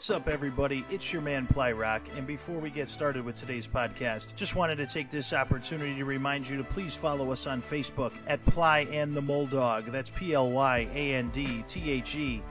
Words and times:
What's 0.00 0.08
up, 0.08 0.28
everybody? 0.28 0.82
It's 0.88 1.12
your 1.12 1.20
man 1.20 1.46
Plyrock, 1.46 2.00
and 2.16 2.26
before 2.26 2.58
we 2.58 2.70
get 2.70 2.88
started 2.88 3.22
with 3.22 3.36
today's 3.36 3.66
podcast, 3.66 4.34
just 4.34 4.56
wanted 4.56 4.76
to 4.76 4.86
take 4.86 5.10
this 5.10 5.34
opportunity 5.34 5.94
to 5.94 6.06
remind 6.06 6.48
you 6.48 6.56
to 6.56 6.64
please 6.64 6.94
follow 6.94 7.30
us 7.32 7.46
on 7.46 7.60
Facebook 7.60 8.12
at 8.26 8.42
Ply 8.46 8.88
and 8.92 9.14
the 9.14 9.20
Moldog. 9.20 9.92
That's 9.92 10.08
P 10.08 10.32
L 10.32 10.52
Y 10.52 10.88
A 10.94 11.14
N 11.16 11.28
D 11.34 11.62
T 11.68 11.90
H 11.90 12.14
E 12.14 12.42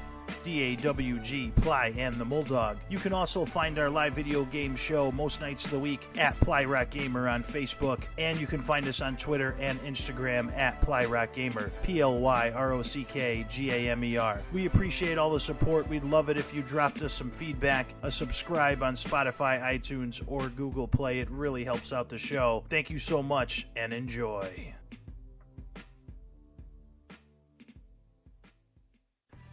D-A-W-G, 0.44 1.52
Ply, 1.57 1.94
and 1.97 2.16
the 2.16 2.26
Muldog. 2.26 2.78
You 2.89 3.00
can 3.00 3.13
also 3.13 3.46
find 3.46 3.80
our 3.80 3.89
live 3.89 4.14
video 4.14 4.45
game 4.45 4.75
show 4.75 5.12
most 5.12 5.41
nights 5.41 5.66
of 5.66 5.71
the 5.71 5.80
week 5.80 6.02
at 6.18 6.39
Ply 6.39 6.66
Rock 6.66 6.89
Gamer 6.89 7.27
on 7.27 7.44
Facebook, 7.44 8.02
and 8.18 8.39
you 8.39 8.48
can 8.48 8.62
find 8.62 8.88
us 8.88 9.02
on 9.02 9.18
Twitter 9.18 9.55
and 9.59 9.80
Instagram 9.81 10.55
at 10.57 10.81
Ply 10.81 11.05
Rock 11.05 11.34
Gamer, 11.34 11.70
P-L-Y-R-O-C-K-G-A-M-E-R. 11.84 14.41
We 14.54 14.66
appreciate 14.66 15.18
all 15.18 15.31
the 15.31 15.39
support. 15.39 15.88
We'd 15.88 16.04
love 16.04 16.30
it 16.30 16.38
if 16.38 16.54
you 16.54 16.61
dropped 16.61 17.02
us 17.02 17.14
some 17.14 17.32
feedback, 17.32 17.88
a 18.04 18.11
subscribe 18.11 18.84
on 18.84 18.96
Spotify, 18.96 19.61
iTunes, 19.61 20.22
or 20.27 20.50
Google 20.50 20.88
Play. 20.88 21.20
It 21.20 21.30
really 21.30 21.64
helps 21.64 21.94
out 21.94 22.09
the 22.09 22.17
show. 22.17 22.64
Thank 22.70 22.89
you 22.89 23.00
so 23.00 23.22
much, 23.22 23.67
and 23.75 23.94
enjoy. 23.94 24.73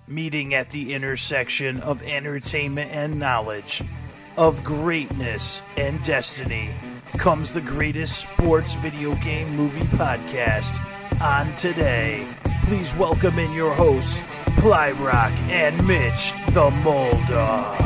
Meeting 0.08 0.54
at 0.54 0.70
the 0.70 0.94
intersection 0.94 1.80
of 1.80 2.02
entertainment 2.02 2.90
and 2.92 3.18
knowledge, 3.18 3.82
of 4.36 4.62
greatness 4.62 5.62
and 5.76 6.02
destiny, 6.04 6.70
comes 7.18 7.52
the 7.52 7.60
greatest 7.60 8.20
sports 8.20 8.74
video 8.74 9.14
game 9.16 9.56
movie 9.56 9.86
podcast 9.96 10.78
on 11.20 11.54
today. 11.56 12.26
Please 12.64 12.94
welcome 12.94 13.38
in 13.38 13.52
your 13.52 13.72
hosts, 13.72 14.18
Plyrock 14.58 15.36
and 15.48 15.86
Mitch 15.86 16.32
the 16.54 16.70
Moldog. 16.70 17.82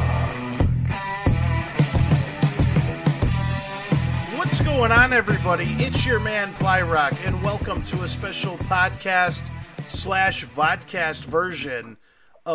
What's 4.37 4.61
going 4.61 4.93
on, 4.93 5.13
everybody? 5.13 5.65
It's 5.79 6.05
your 6.05 6.21
man 6.21 6.53
Plyrock, 6.55 7.17
and 7.27 7.43
welcome 7.43 7.83
to 7.85 8.03
a 8.03 8.09
special 8.09 8.57
podcast 8.59 9.51
slash 9.87 10.45
vodcast 10.47 11.25
version 11.25 11.97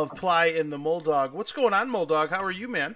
of 0.02 0.14
Ply 0.16 0.48
in 0.48 0.70
the 0.70 0.78
Moldog. 0.78 1.32
What's 1.32 1.52
going 1.52 1.74
on, 1.74 1.90
Moldog? 1.90 2.30
How 2.30 2.44
are 2.44 2.52
you, 2.52 2.68
man? 2.68 2.96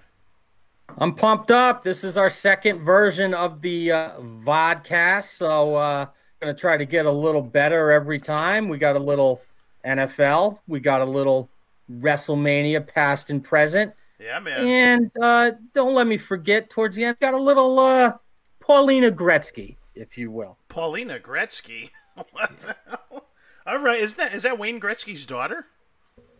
I'm 0.98 1.14
pumped 1.14 1.50
up. 1.50 1.82
This 1.82 2.04
is 2.04 2.18
our 2.18 2.28
second 2.28 2.80
version 2.80 3.32
of 3.32 3.62
the 3.62 3.92
uh, 3.92 4.10
vodcast, 4.44 5.36
so 5.36 5.76
uh, 5.76 6.06
gonna 6.40 6.52
try 6.52 6.76
to 6.76 6.84
get 6.84 7.06
a 7.06 7.10
little 7.10 7.42
better 7.42 7.90
every 7.90 8.20
time. 8.20 8.68
We 8.68 8.76
got 8.76 8.96
a 8.96 8.98
little 8.98 9.40
NFL, 9.84 10.58
we 10.68 10.80
got 10.80 11.00
a 11.00 11.04
little 11.04 11.48
WrestleMania, 11.90 12.86
past 12.86 13.30
and 13.30 13.42
present. 13.42 13.94
Yeah, 14.18 14.38
man. 14.40 14.66
And 14.66 15.10
uh, 15.22 15.52
don't 15.72 15.94
let 15.94 16.06
me 16.06 16.18
forget, 16.18 16.68
towards 16.68 16.96
the 16.96 17.04
end, 17.04 17.18
got 17.18 17.32
a 17.32 17.38
little 17.38 17.78
uh, 17.78 18.12
Paulina 18.58 19.10
Gretzky, 19.10 19.76
if 19.94 20.18
you 20.18 20.30
will. 20.30 20.58
Paulina 20.68 21.18
Gretzky. 21.18 21.90
what 22.32 22.58
the 22.58 22.76
hell? 22.86 23.26
All 23.66 23.78
right, 23.78 24.00
is 24.00 24.16
that 24.16 24.34
is 24.34 24.42
that 24.42 24.58
Wayne 24.58 24.80
Gretzky's 24.80 25.24
daughter? 25.24 25.66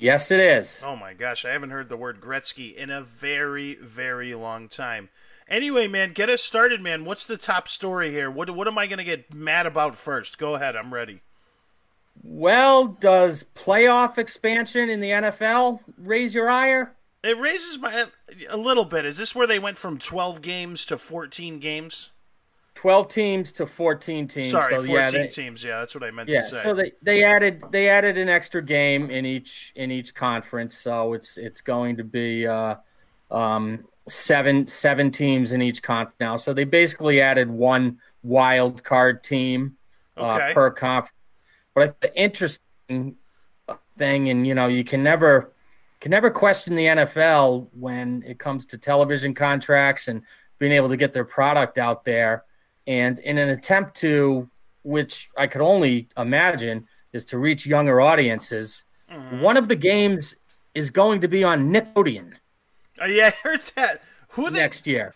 Yes, 0.00 0.30
it 0.30 0.40
is. 0.40 0.82
Oh 0.84 0.96
my 0.96 1.12
gosh, 1.12 1.44
I 1.44 1.50
haven't 1.50 1.70
heard 1.70 1.90
the 1.90 1.96
word 1.96 2.22
Gretzky 2.22 2.74
in 2.74 2.88
a 2.88 3.02
very, 3.02 3.74
very 3.74 4.34
long 4.34 4.66
time. 4.66 5.10
Anyway, 5.46 5.86
man, 5.86 6.14
get 6.14 6.30
us 6.30 6.42
started, 6.42 6.80
man. 6.80 7.04
What's 7.04 7.26
the 7.26 7.36
top 7.36 7.68
story 7.68 8.10
here? 8.10 8.30
What 8.30 8.48
what 8.50 8.66
am 8.66 8.78
I 8.78 8.86
going 8.86 8.98
to 8.98 9.04
get 9.04 9.34
mad 9.34 9.66
about 9.66 9.94
first? 9.94 10.38
Go 10.38 10.54
ahead, 10.54 10.74
I'm 10.74 10.94
ready. 10.94 11.20
Well, 12.22 12.86
does 12.86 13.44
playoff 13.54 14.16
expansion 14.16 14.88
in 14.88 15.00
the 15.00 15.10
NFL 15.10 15.80
raise 15.98 16.34
your 16.34 16.48
ire? 16.48 16.94
It 17.22 17.38
raises 17.38 17.78
my 17.78 18.06
a 18.48 18.56
little 18.56 18.86
bit. 18.86 19.04
Is 19.04 19.18
this 19.18 19.34
where 19.34 19.46
they 19.46 19.58
went 19.58 19.76
from 19.76 19.98
12 19.98 20.40
games 20.40 20.86
to 20.86 20.96
14 20.96 21.58
games? 21.58 22.10
12 22.74 23.08
teams 23.08 23.52
to 23.52 23.66
14 23.66 24.28
teams. 24.28 24.50
Sorry, 24.50 24.70
so, 24.70 24.86
14 24.86 24.94
yeah, 24.94 25.10
they, 25.10 25.26
teams. 25.28 25.62
Yeah, 25.64 25.80
that's 25.80 25.94
what 25.94 26.04
I 26.04 26.10
meant 26.10 26.28
yeah, 26.28 26.41
to 26.41 26.47
say. 26.47 26.62
so 26.62 26.75
they, 26.75 26.92
they 27.03 27.25
added 27.25 27.62
they 27.70 27.88
added 27.88 28.16
an 28.16 28.28
extra 28.28 28.62
game 28.62 29.10
in 29.10 29.26
each 29.26 29.72
in 29.76 29.91
each 29.91 30.14
conference. 30.14 30.76
So 30.76 31.12
it's 31.12 31.36
it's 31.36 31.60
going 31.60 31.97
to 31.97 32.04
be 32.04 32.47
uh, 32.47 32.76
um, 33.31 33.84
seven 34.08 34.66
seven 34.66 35.10
teams 35.10 35.53
in 35.53 35.62
each 35.62 35.82
conference 35.82 36.16
now. 36.20 36.36
So 36.36 36.53
they 36.54 36.64
basically 36.64 37.20
added 37.20 37.50
one 37.50 37.98
wild 38.22 38.82
card 38.82 39.22
team 39.22 39.76
uh, 40.16 40.37
Okay. 40.37 40.54
per 40.54 40.70
conference. 40.70 41.14
But 41.75 42.00
the 42.00 42.16
interesting 42.20 43.16
thing, 43.97 44.28
and 44.28 44.47
you 44.47 44.54
know, 44.54 44.66
you 44.66 44.84
can 44.84 45.02
never 45.02 45.52
can 46.00 46.10
never 46.10 46.31
question 46.31 46.75
the 46.75 46.87
NFL 46.87 47.69
when 47.72 48.25
it 48.26 48.38
comes 48.38 48.64
to 48.66 48.78
television 48.78 49.34
contracts 49.34 50.08
and 50.08 50.22
being 50.58 50.72
able 50.72 50.88
to 50.88 50.97
get 50.97 51.12
their 51.12 51.25
product 51.25 51.78
out 51.78 52.04
there. 52.04 52.44
And 52.90 53.20
in 53.20 53.38
an 53.38 53.50
attempt 53.50 53.94
to, 53.98 54.50
which 54.82 55.30
I 55.38 55.46
could 55.46 55.60
only 55.60 56.08
imagine, 56.18 56.88
is 57.12 57.24
to 57.26 57.38
reach 57.38 57.64
younger 57.64 58.00
audiences, 58.00 58.84
Mhm. 59.08 59.40
one 59.40 59.56
of 59.56 59.68
the 59.68 59.76
games 59.76 60.34
is 60.74 60.90
going 60.90 61.20
to 61.20 61.28
be 61.28 61.44
on 61.44 61.70
Nickelodeon 61.72 62.34
Uh, 63.00 63.04
yeah, 63.04 63.28
I 63.44 63.48
heard 63.48 63.60
that. 63.76 64.02
Who 64.30 64.50
the 64.50 64.58
next 64.58 64.88
year. 64.88 65.14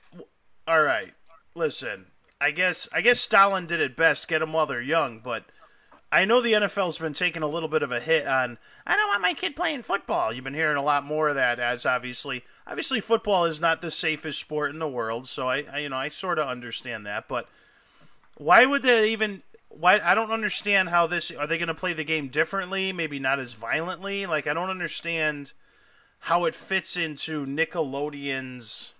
All 0.69 0.83
right. 0.83 1.15
Listen, 1.57 2.07
I 2.41 2.53
guess 2.53 2.89
I 2.93 3.01
guess 3.01 3.21
Stalin 3.21 3.67
did 3.67 3.81
it 3.81 3.97
best, 3.97 4.29
get 4.29 4.39
them 4.39 4.53
while 4.53 4.67
they're 4.67 4.81
young, 4.81 5.19
but 5.19 5.45
I 6.13 6.25
know 6.25 6.41
the 6.41 6.55
NFL's 6.55 6.99
been 7.01 7.13
taking 7.13 7.43
a 7.43 7.49
little 7.49 7.69
bit 7.69 7.83
of 7.83 7.91
a 7.91 7.99
hit 7.99 8.25
on 8.27 8.57
I 8.87 8.95
don't 8.95 9.09
want 9.09 9.21
my 9.23 9.35
kid 9.35 9.57
playing 9.57 9.83
football. 9.83 10.33
You've 10.33 10.45
been 10.45 10.55
hearing 10.55 10.77
a 10.77 10.83
lot 10.83 11.05
more 11.05 11.29
of 11.29 11.35
that 11.35 11.59
as 11.59 11.85
obviously 11.85 12.45
obviously 12.69 13.01
football 13.01 13.45
is 13.47 13.61
not 13.61 13.83
the 13.83 13.91
safest 13.91 14.39
sport 14.41 14.71
in 14.71 14.79
the 14.79 14.89
world, 14.89 15.27
so 15.27 15.49
I, 15.49 15.65
I 15.73 15.79
you 15.81 15.89
know, 15.89 15.97
I 15.97 16.09
sort 16.09 16.39
of 16.39 16.47
understand 16.49 17.05
that, 17.07 17.27
but 17.29 17.49
why 18.37 18.67
would 18.67 18.83
they 18.83 19.11
even 19.11 19.43
why 19.69 19.99
I 20.03 20.15
don't 20.15 20.31
understand 20.31 20.89
how 20.89 21.07
this 21.07 21.31
are 21.33 21.47
they 21.47 21.59
going 21.59 21.69
to 21.69 21.75
play 21.75 21.93
the 21.93 22.05
game 22.05 22.29
differently, 22.29 22.93
maybe 22.93 23.19
not 23.19 23.39
as 23.41 23.55
violently? 23.55 24.27
Like 24.27 24.47
I 24.47 24.55
don't 24.55 24.71
understand 24.71 25.53
how 26.21 26.45
it 26.45 26.55
fits 26.55 26.97
into 26.97 27.45
Nickelodeon's 27.47 28.95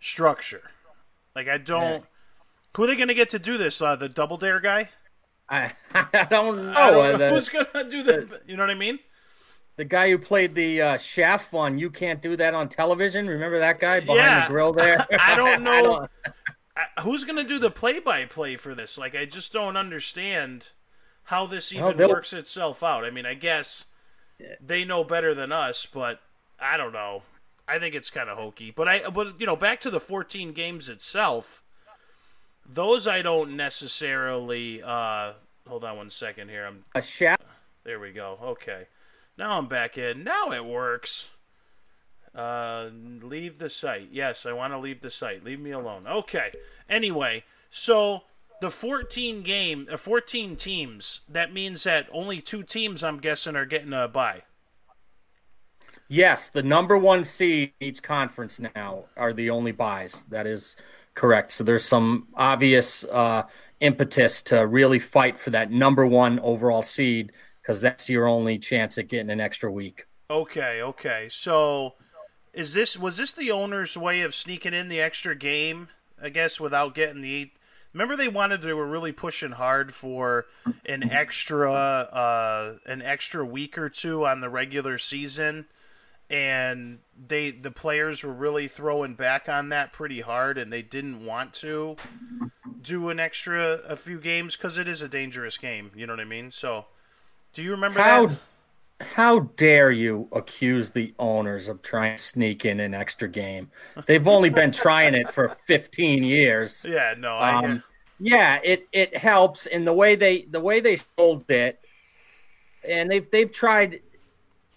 structure. 0.00 0.70
Like 1.34 1.48
I 1.48 1.58
don't. 1.58 2.04
Who 2.76 2.84
are 2.84 2.86
they 2.86 2.96
going 2.96 3.08
to 3.08 3.14
get 3.14 3.30
to 3.30 3.38
do 3.38 3.56
this? 3.56 3.80
Uh, 3.80 3.96
the 3.96 4.08
Double 4.08 4.36
Dare 4.36 4.60
guy? 4.60 4.90
I, 5.48 5.72
I 5.94 6.26
don't 6.28 6.56
know. 6.66 6.72
I 6.76 6.90
don't 6.90 7.04
Uh, 7.06 7.12
know 7.12 7.16
the, 7.18 7.30
who's 7.30 7.48
going 7.48 7.66
to 7.74 7.84
do 7.90 8.02
the. 8.02 8.40
You 8.46 8.56
know 8.56 8.62
what 8.64 8.70
I 8.70 8.74
mean? 8.74 8.98
the 9.76 9.84
guy 9.84 10.08
who 10.10 10.16
played 10.18 10.54
the 10.54 10.80
uh, 10.80 10.96
chef 10.96 11.52
on 11.52 11.78
You 11.78 11.90
Can't 11.90 12.22
Do 12.22 12.34
That 12.36 12.54
on 12.54 12.68
Television. 12.70 13.28
Remember 13.28 13.58
that 13.58 13.78
guy 13.78 14.00
behind 14.00 14.18
Yeah. 14.18 14.46
the 14.46 14.50
grill 14.50 14.72
there? 14.72 15.06
I 15.20 15.34
don't 15.36 15.62
know. 15.62 16.06
I, 16.26 16.30
who's 17.00 17.24
going 17.24 17.36
to 17.36 17.44
do 17.44 17.58
the 17.58 17.70
play-by-play 17.70 18.56
for 18.56 18.74
this? 18.74 18.98
Like 18.98 19.14
I 19.14 19.24
just 19.24 19.52
don't 19.52 19.76
understand 19.76 20.70
how 21.24 21.46
this 21.46 21.72
even 21.72 21.96
they'll- 21.96 22.08
works 22.08 22.32
itself 22.32 22.82
out. 22.82 23.04
I 23.04 23.10
mean, 23.10 23.26
I 23.26 23.34
guess 23.34 23.86
they 24.60 24.84
know 24.84 25.04
better 25.04 25.34
than 25.34 25.52
us, 25.52 25.86
but 25.86 26.20
I 26.60 26.76
don't 26.76 26.92
know. 26.92 27.22
I 27.68 27.78
think 27.78 27.94
it's 27.94 28.10
kind 28.10 28.28
of 28.30 28.38
hokey. 28.38 28.70
But 28.70 28.86
I, 28.88 29.08
but 29.10 29.40
you 29.40 29.46
know, 29.46 29.56
back 29.56 29.80
to 29.80 29.90
the 29.90 29.98
14 30.00 30.52
games 30.52 30.88
itself. 30.88 31.62
Those 32.64 33.06
I 33.06 33.22
don't 33.22 33.56
necessarily. 33.56 34.82
Uh, 34.82 35.32
hold 35.68 35.84
on 35.84 35.96
one 35.96 36.10
second 36.10 36.48
here. 36.48 36.66
I'm 36.66 36.84
a 36.94 37.02
chef. 37.02 37.40
there. 37.84 37.98
We 38.00 38.12
go. 38.12 38.38
Okay, 38.42 38.86
now 39.38 39.58
I'm 39.58 39.66
back 39.66 39.98
in. 39.98 40.24
Now 40.24 40.50
it 40.52 40.64
works. 40.64 41.30
Uh, 42.36 42.90
leave 43.22 43.58
the 43.58 43.70
site. 43.70 44.08
Yes, 44.12 44.44
I 44.44 44.52
want 44.52 44.74
to 44.74 44.78
leave 44.78 45.00
the 45.00 45.08
site. 45.08 45.42
Leave 45.42 45.58
me 45.58 45.70
alone. 45.70 46.06
Okay. 46.06 46.52
Anyway, 46.88 47.44
so 47.70 48.24
the 48.60 48.70
14 48.70 49.42
game, 49.42 49.88
uh, 49.90 49.96
14 49.96 50.54
teams. 50.54 51.22
That 51.28 51.54
means 51.54 51.84
that 51.84 52.08
only 52.12 52.42
two 52.42 52.62
teams, 52.62 53.02
I'm 53.02 53.18
guessing, 53.18 53.56
are 53.56 53.64
getting 53.64 53.94
a 53.94 54.06
bye. 54.06 54.42
Yes, 56.08 56.50
the 56.50 56.62
number 56.62 56.96
one 56.96 57.24
seed 57.24 57.72
in 57.80 57.88
each 57.88 58.02
conference 58.02 58.60
now 58.74 59.06
are 59.16 59.32
the 59.32 59.50
only 59.50 59.72
buys. 59.72 60.24
That 60.28 60.46
is 60.46 60.76
correct. 61.14 61.52
So 61.52 61.64
there's 61.64 61.84
some 61.84 62.28
obvious 62.34 63.02
uh, 63.04 63.44
impetus 63.80 64.42
to 64.42 64.66
really 64.66 64.98
fight 64.98 65.38
for 65.38 65.50
that 65.50 65.70
number 65.70 66.06
one 66.06 66.38
overall 66.40 66.82
seed 66.82 67.32
because 67.62 67.80
that's 67.80 68.08
your 68.08 68.28
only 68.28 68.58
chance 68.58 68.98
at 68.98 69.08
getting 69.08 69.30
an 69.30 69.40
extra 69.40 69.72
week. 69.72 70.06
Okay, 70.30 70.82
okay. 70.82 71.28
So 71.30 71.94
is 72.56 72.72
this 72.72 72.98
was 72.98 73.18
this 73.18 73.30
the 73.32 73.52
owner's 73.52 73.96
way 73.96 74.22
of 74.22 74.34
sneaking 74.34 74.74
in 74.74 74.88
the 74.88 75.00
extra 75.00 75.36
game, 75.36 75.88
I 76.20 76.30
guess, 76.30 76.58
without 76.58 76.94
getting 76.94 77.20
the 77.20 77.50
Remember 77.92 78.16
they 78.16 78.28
wanted 78.28 78.60
they 78.62 78.74
were 78.74 78.86
really 78.86 79.12
pushing 79.12 79.52
hard 79.52 79.94
for 79.94 80.46
an 80.84 81.10
extra 81.10 81.72
uh 81.72 82.76
an 82.86 83.00
extra 83.02 83.44
week 83.44 83.78
or 83.78 83.88
two 83.88 84.26
on 84.26 84.40
the 84.40 84.50
regular 84.50 84.98
season 84.98 85.66
and 86.28 86.98
they 87.26 87.52
the 87.52 87.70
players 87.70 88.22
were 88.22 88.32
really 88.32 88.68
throwing 88.68 89.14
back 89.14 89.48
on 89.48 89.70
that 89.70 89.92
pretty 89.94 90.20
hard 90.20 90.58
and 90.58 90.70
they 90.72 90.82
didn't 90.82 91.24
want 91.24 91.54
to 91.54 91.96
do 92.82 93.08
an 93.08 93.18
extra 93.18 93.80
a 93.88 93.96
few 93.96 94.18
games 94.18 94.56
cuz 94.56 94.76
it 94.76 94.88
is 94.88 95.00
a 95.00 95.08
dangerous 95.08 95.56
game, 95.56 95.90
you 95.94 96.06
know 96.06 96.12
what 96.12 96.20
I 96.20 96.24
mean? 96.24 96.50
So 96.50 96.84
do 97.54 97.62
you 97.62 97.70
remember 97.70 98.00
How 98.00 98.26
that? 98.26 98.38
How 99.00 99.40
dare 99.40 99.90
you 99.90 100.28
accuse 100.32 100.90
the 100.90 101.14
owners 101.18 101.68
of 101.68 101.82
trying 101.82 102.16
to 102.16 102.22
sneak 102.22 102.64
in 102.64 102.80
an 102.80 102.94
extra 102.94 103.28
game? 103.28 103.70
They've 104.06 104.26
only 104.26 104.48
been 104.48 104.72
trying 104.72 105.14
it 105.14 105.30
for 105.30 105.56
15 105.66 106.24
years. 106.24 106.86
Yeah, 106.96 107.14
no, 107.18 107.34
I 107.36 107.54
um, 107.56 107.82
yeah, 108.18 108.58
it 108.62 108.88
it 108.92 109.14
helps 109.16 109.66
in 109.66 109.84
the 109.84 109.92
way 109.92 110.14
they 110.14 110.42
the 110.42 110.60
way 110.60 110.80
they 110.80 110.96
sold 111.18 111.50
it, 111.50 111.78
and 112.88 113.10
they've 113.10 113.30
they've 113.30 113.52
tried. 113.52 114.00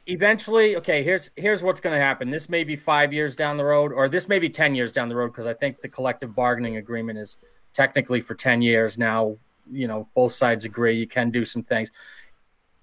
Eventually, 0.07 0.75
okay. 0.77 1.04
Here's 1.04 1.30
here's 1.38 1.62
what's 1.62 1.80
going 1.80 1.95
to 1.95 2.01
happen. 2.01 2.31
This 2.31 2.50
may 2.50 2.63
be 2.63 2.75
five 2.75 3.13
years 3.13 3.36
down 3.36 3.57
the 3.57 3.63
road, 3.63 3.94
or 3.94 4.10
this 4.10 4.27
may 4.27 4.39
be 4.39 4.50
ten 4.50 4.75
years 4.75 4.92
down 4.92 5.07
the 5.07 5.16
road, 5.16 5.27
because 5.27 5.45
I 5.45 5.54
think 5.54 5.81
the 5.81 5.88
collective 5.88 6.36
bargaining 6.36 6.77
agreement 6.77 7.19
is 7.19 7.38
technically 7.74 8.19
for 8.19 8.33
ten 8.33 8.62
years 8.62 8.98
now. 8.98 9.38
You 9.71 9.88
know, 9.88 10.10
both 10.16 10.33
sides 10.33 10.66
agree 10.66 10.98
you 10.98 11.07
can 11.07 11.30
do 11.30 11.45
some 11.45 11.63
things 11.63 11.92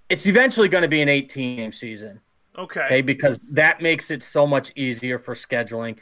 it's 0.08 0.26
eventually 0.26 0.68
going 0.68 0.82
to 0.82 0.88
be 0.88 1.02
an 1.02 1.08
18 1.08 1.56
game 1.56 1.72
season. 1.72 2.20
Okay. 2.56 2.84
Okay, 2.84 3.02
because 3.02 3.38
that 3.50 3.82
makes 3.82 4.10
it 4.10 4.22
so 4.22 4.46
much 4.46 4.72
easier 4.76 5.18
for 5.18 5.34
scheduling, 5.34 5.98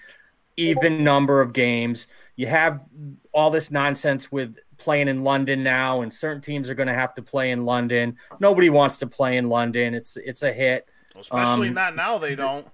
even 0.57 1.03
number 1.03 1.41
of 1.41 1.53
games. 1.53 2.07
You 2.37 2.47
have 2.47 2.85
all 3.33 3.51
this 3.51 3.71
nonsense 3.71 4.31
with 4.31 4.57
playing 4.79 5.09
in 5.09 5.25
London 5.25 5.65
now, 5.65 6.03
and 6.03 6.13
certain 6.13 6.41
teams 6.41 6.71
are 6.71 6.75
going 6.75 6.87
to 6.87 6.95
have 6.95 7.15
to 7.17 7.23
play 7.23 7.51
in 7.51 7.65
London. 7.65 8.17
Nobody 8.39 8.71
wants 8.71 8.99
to 8.99 9.07
play 9.07 9.37
in 9.37 9.49
London. 9.49 9.95
It's 9.95 10.17
it's 10.17 10.43
a 10.43 10.53
hit, 10.53 10.89
especially 11.17 11.69
um, 11.69 11.75
not 11.75 11.97
now. 11.97 12.19
They 12.19 12.37
don't. 12.37 12.67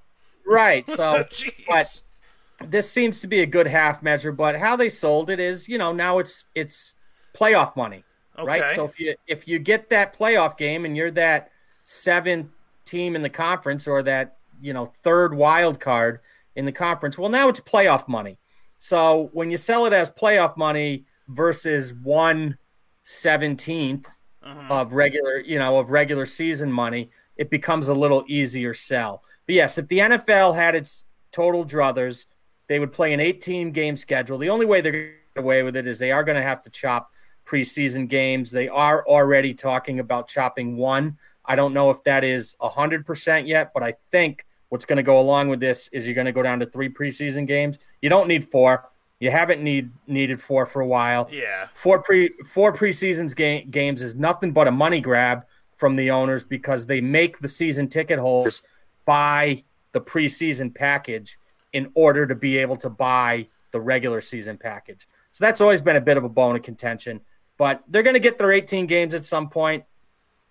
Right. 0.46 0.88
So, 0.88 1.24
but 1.68 2.00
this 2.66 2.90
seems 2.90 3.20
to 3.20 3.26
be 3.26 3.40
a 3.40 3.46
good 3.46 3.66
half 3.66 4.02
measure. 4.02 4.32
But 4.32 4.56
how 4.56 4.76
they 4.76 4.90
sold 4.90 5.30
it 5.30 5.40
is, 5.40 5.68
you 5.68 5.78
know, 5.78 5.92
now 5.92 6.18
it's 6.18 6.44
it's 6.54 6.96
playoff 7.34 7.76
money. 7.76 8.04
Okay. 8.40 8.60
Right. 8.60 8.74
So 8.74 8.86
if 8.86 8.98
you 8.98 9.14
if 9.26 9.46
you 9.46 9.58
get 9.58 9.90
that 9.90 10.16
playoff 10.16 10.56
game 10.56 10.84
and 10.84 10.96
you're 10.96 11.10
that 11.12 11.50
seventh 11.84 12.48
team 12.84 13.14
in 13.14 13.22
the 13.22 13.30
conference 13.30 13.86
or 13.86 14.02
that 14.02 14.38
you 14.60 14.72
know 14.72 14.92
third 15.02 15.34
wild 15.34 15.78
card 15.78 16.20
in 16.56 16.64
the 16.64 16.72
conference, 16.72 17.18
well 17.18 17.30
now 17.30 17.48
it's 17.48 17.60
playoff 17.60 18.08
money. 18.08 18.38
So 18.78 19.28
when 19.32 19.50
you 19.50 19.56
sell 19.58 19.84
it 19.84 19.92
as 19.92 20.10
playoff 20.10 20.56
money 20.56 21.04
versus 21.28 21.92
one 21.92 22.56
seventeenth 23.02 24.06
uh-huh. 24.42 24.74
of 24.74 24.94
regular, 24.94 25.38
you 25.38 25.58
know, 25.58 25.78
of 25.78 25.90
regular 25.90 26.24
season 26.24 26.72
money, 26.72 27.10
it 27.36 27.50
becomes 27.50 27.88
a 27.88 27.94
little 27.94 28.24
easier 28.26 28.74
sell. 28.74 29.22
But 29.46 29.54
yes, 29.54 29.78
if 29.78 29.88
the 29.88 29.98
NFL 29.98 30.54
had 30.54 30.74
its 30.74 31.04
total 31.32 31.64
druthers, 31.64 32.26
they 32.68 32.78
would 32.78 32.92
play 32.92 33.12
an 33.12 33.20
18 33.20 33.72
game 33.72 33.96
schedule. 33.96 34.38
The 34.38 34.50
only 34.50 34.66
way 34.66 34.80
they're 34.80 34.92
going 34.92 35.04
to 35.04 35.34
get 35.34 35.42
away 35.42 35.62
with 35.62 35.76
it 35.76 35.86
is 35.86 35.98
they 35.98 36.12
are 36.12 36.24
going 36.24 36.36
to 36.36 36.42
have 36.42 36.62
to 36.62 36.70
chop 36.70 37.10
preseason 37.44 38.08
games. 38.08 38.50
They 38.50 38.68
are 38.68 39.04
already 39.06 39.54
talking 39.54 40.00
about 40.00 40.28
chopping 40.28 40.76
one. 40.76 41.18
I 41.44 41.56
don't 41.56 41.74
know 41.74 41.90
if 41.90 42.02
that 42.04 42.24
is 42.24 42.56
100% 42.60 43.46
yet, 43.46 43.72
but 43.74 43.82
I 43.82 43.94
think 44.10 44.46
what's 44.68 44.84
going 44.84 44.98
to 44.98 45.02
go 45.02 45.18
along 45.18 45.48
with 45.48 45.60
this 45.60 45.88
is 45.88 46.06
you're 46.06 46.14
going 46.14 46.26
to 46.26 46.32
go 46.32 46.42
down 46.42 46.60
to 46.60 46.66
three 46.66 46.88
preseason 46.88 47.46
games. 47.46 47.78
You 48.00 48.08
don't 48.08 48.28
need 48.28 48.48
four. 48.48 48.88
You 49.18 49.30
haven't 49.30 49.62
need 49.62 49.90
needed 50.06 50.40
four 50.40 50.64
for 50.64 50.80
a 50.80 50.86
while. 50.86 51.28
Yeah. 51.30 51.68
Four 51.74 52.02
pre 52.02 52.30
four 52.46 52.72
preseasons 52.72 53.36
game, 53.36 53.70
games 53.70 54.00
is 54.00 54.14
nothing 54.14 54.52
but 54.52 54.66
a 54.66 54.70
money 54.70 55.00
grab 55.00 55.44
from 55.76 55.96
the 55.96 56.10
owners 56.10 56.42
because 56.42 56.86
they 56.86 57.02
make 57.02 57.38
the 57.38 57.48
season 57.48 57.88
ticket 57.88 58.18
holders 58.18 58.62
buy 59.04 59.62
the 59.92 60.00
preseason 60.00 60.74
package 60.74 61.38
in 61.72 61.90
order 61.94 62.26
to 62.26 62.34
be 62.34 62.56
able 62.56 62.76
to 62.76 62.88
buy 62.88 63.46
the 63.72 63.80
regular 63.80 64.20
season 64.20 64.56
package. 64.56 65.06
So 65.32 65.44
that's 65.44 65.60
always 65.60 65.82
been 65.82 65.96
a 65.96 66.00
bit 66.00 66.16
of 66.16 66.24
a 66.24 66.28
bone 66.28 66.56
of 66.56 66.62
contention. 66.62 67.20
But 67.60 67.82
they're 67.88 68.02
going 68.02 68.14
to 68.14 68.20
get 68.20 68.38
their 68.38 68.52
18 68.52 68.86
games 68.86 69.14
at 69.14 69.26
some 69.26 69.50
point. 69.50 69.84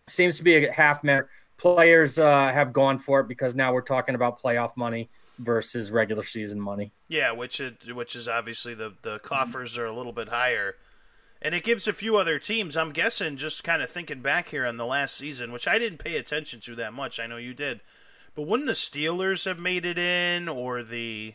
Seems 0.05 0.37
to 0.37 0.43
be 0.43 0.63
a 0.63 0.71
half 0.71 1.03
measure. 1.03 1.27
Players 1.57 2.19
uh, 2.19 2.51
have 2.53 2.71
gone 2.71 2.99
for 2.99 3.21
it 3.21 3.27
because 3.27 3.55
now 3.55 3.73
we're 3.73 3.81
talking 3.81 4.13
about 4.13 4.39
playoff 4.39 4.77
money 4.77 5.09
versus 5.39 5.89
regular 5.89 6.23
season 6.23 6.61
money. 6.61 6.91
Yeah, 7.07 7.31
which 7.31 7.59
it, 7.59 7.95
which 7.95 8.15
is 8.15 8.27
obviously 8.27 8.75
the 8.75 8.93
the 9.01 9.17
coffers 9.19 9.75
are 9.79 9.87
a 9.87 9.91
little 9.91 10.11
bit 10.11 10.29
higher. 10.29 10.75
And 11.41 11.55
it 11.55 11.63
gives 11.63 11.87
a 11.87 11.93
few 11.93 12.15
other 12.15 12.37
teams, 12.37 12.77
I'm 12.77 12.91
guessing, 12.91 13.37
just 13.37 13.63
kind 13.63 13.81
of 13.81 13.89
thinking 13.89 14.21
back 14.21 14.49
here 14.49 14.67
on 14.67 14.77
the 14.77 14.85
last 14.85 15.17
season, 15.17 15.51
which 15.51 15.67
I 15.67 15.79
didn't 15.79 15.97
pay 15.97 16.15
attention 16.15 16.59
to 16.59 16.75
that 16.75 16.93
much. 16.93 17.19
I 17.19 17.25
know 17.25 17.37
you 17.37 17.55
did. 17.55 17.81
But 18.35 18.43
wouldn't 18.43 18.67
the 18.67 18.73
Steelers 18.73 19.45
have 19.45 19.57
made 19.57 19.83
it 19.83 19.97
in 19.97 20.47
or 20.47 20.83
the 20.83 21.33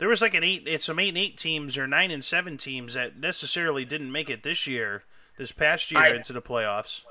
there 0.00 0.08
was 0.08 0.22
like 0.22 0.34
an 0.34 0.42
eight, 0.42 0.64
it's 0.66 0.86
some 0.86 0.98
eight 0.98 1.10
and 1.10 1.18
eight 1.18 1.36
teams 1.36 1.76
or 1.76 1.86
nine 1.86 2.10
and 2.10 2.24
seven 2.24 2.56
teams 2.56 2.94
that 2.94 3.18
necessarily 3.18 3.84
didn't 3.84 4.10
make 4.10 4.30
it 4.30 4.42
this 4.42 4.66
year, 4.66 5.04
this 5.36 5.52
past 5.52 5.92
year 5.92 6.00
I, 6.00 6.14
into 6.14 6.32
the 6.32 6.40
playoffs. 6.40 7.04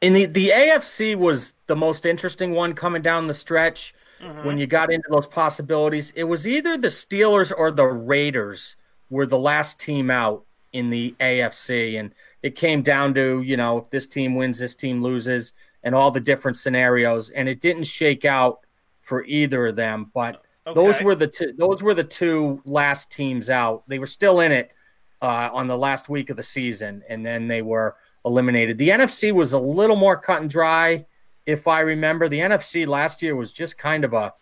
And 0.00 0.16
the 0.16 0.24
the 0.24 0.48
AFC 0.48 1.14
was 1.14 1.52
the 1.66 1.76
most 1.76 2.06
interesting 2.06 2.52
one 2.52 2.72
coming 2.72 3.02
down 3.02 3.26
the 3.26 3.34
stretch. 3.34 3.94
Mm-hmm. 4.20 4.46
When 4.46 4.56
you 4.56 4.66
got 4.66 4.90
into 4.90 5.08
those 5.10 5.26
possibilities, 5.26 6.12
it 6.16 6.24
was 6.24 6.46
either 6.46 6.76
the 6.76 6.88
Steelers 6.88 7.52
or 7.56 7.70
the 7.70 7.86
Raiders 7.86 8.76
were 9.10 9.26
the 9.26 9.38
last 9.38 9.78
team 9.78 10.10
out 10.10 10.44
in 10.72 10.88
the 10.88 11.14
AFC, 11.20 12.00
and 12.00 12.14
it 12.42 12.56
came 12.56 12.82
down 12.82 13.12
to 13.14 13.42
you 13.42 13.58
know 13.58 13.78
if 13.78 13.90
this 13.90 14.06
team 14.06 14.36
wins, 14.36 14.58
this 14.58 14.74
team 14.74 15.02
loses, 15.02 15.52
and 15.82 15.94
all 15.94 16.10
the 16.10 16.20
different 16.20 16.56
scenarios, 16.56 17.28
and 17.28 17.46
it 17.46 17.60
didn't 17.60 17.84
shake 17.84 18.24
out 18.24 18.60
for 19.02 19.22
either 19.26 19.66
of 19.66 19.76
them, 19.76 20.10
but 20.14 20.42
Okay. 20.66 20.74
Those 20.74 21.02
were 21.02 21.14
the 21.14 21.26
two. 21.26 21.52
Those 21.56 21.82
were 21.82 21.94
the 21.94 22.04
two 22.04 22.60
last 22.64 23.10
teams 23.10 23.50
out. 23.50 23.82
They 23.88 23.98
were 23.98 24.06
still 24.06 24.40
in 24.40 24.52
it 24.52 24.72
uh, 25.20 25.50
on 25.52 25.66
the 25.66 25.76
last 25.76 26.08
week 26.08 26.30
of 26.30 26.36
the 26.36 26.42
season, 26.42 27.02
and 27.08 27.26
then 27.26 27.48
they 27.48 27.62
were 27.62 27.96
eliminated. 28.24 28.78
The 28.78 28.90
NFC 28.90 29.32
was 29.32 29.52
a 29.52 29.58
little 29.58 29.96
more 29.96 30.16
cut 30.16 30.40
and 30.40 30.50
dry, 30.50 31.06
if 31.46 31.66
I 31.66 31.80
remember. 31.80 32.28
The 32.28 32.38
NFC 32.38 32.86
last 32.86 33.22
year 33.22 33.34
was 33.34 33.52
just 33.52 33.76
kind 33.76 34.04
of 34.04 34.12
a 34.12 34.34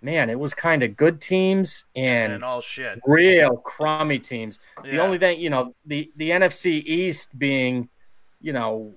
man. 0.00 0.30
It 0.30 0.38
was 0.38 0.54
kind 0.54 0.82
of 0.82 0.96
good 0.96 1.20
teams 1.20 1.86
and, 1.96 2.34
and 2.34 2.44
all 2.44 2.60
shit, 2.60 3.00
real 3.06 3.56
crummy 3.56 4.18
teams. 4.18 4.58
Yeah. 4.84 4.92
The 4.92 4.98
only 4.98 5.18
thing, 5.18 5.40
you 5.40 5.50
know, 5.50 5.74
the 5.86 6.10
the 6.16 6.30
NFC 6.30 6.82
East 6.84 7.38
being, 7.38 7.88
you 8.40 8.52
know, 8.52 8.94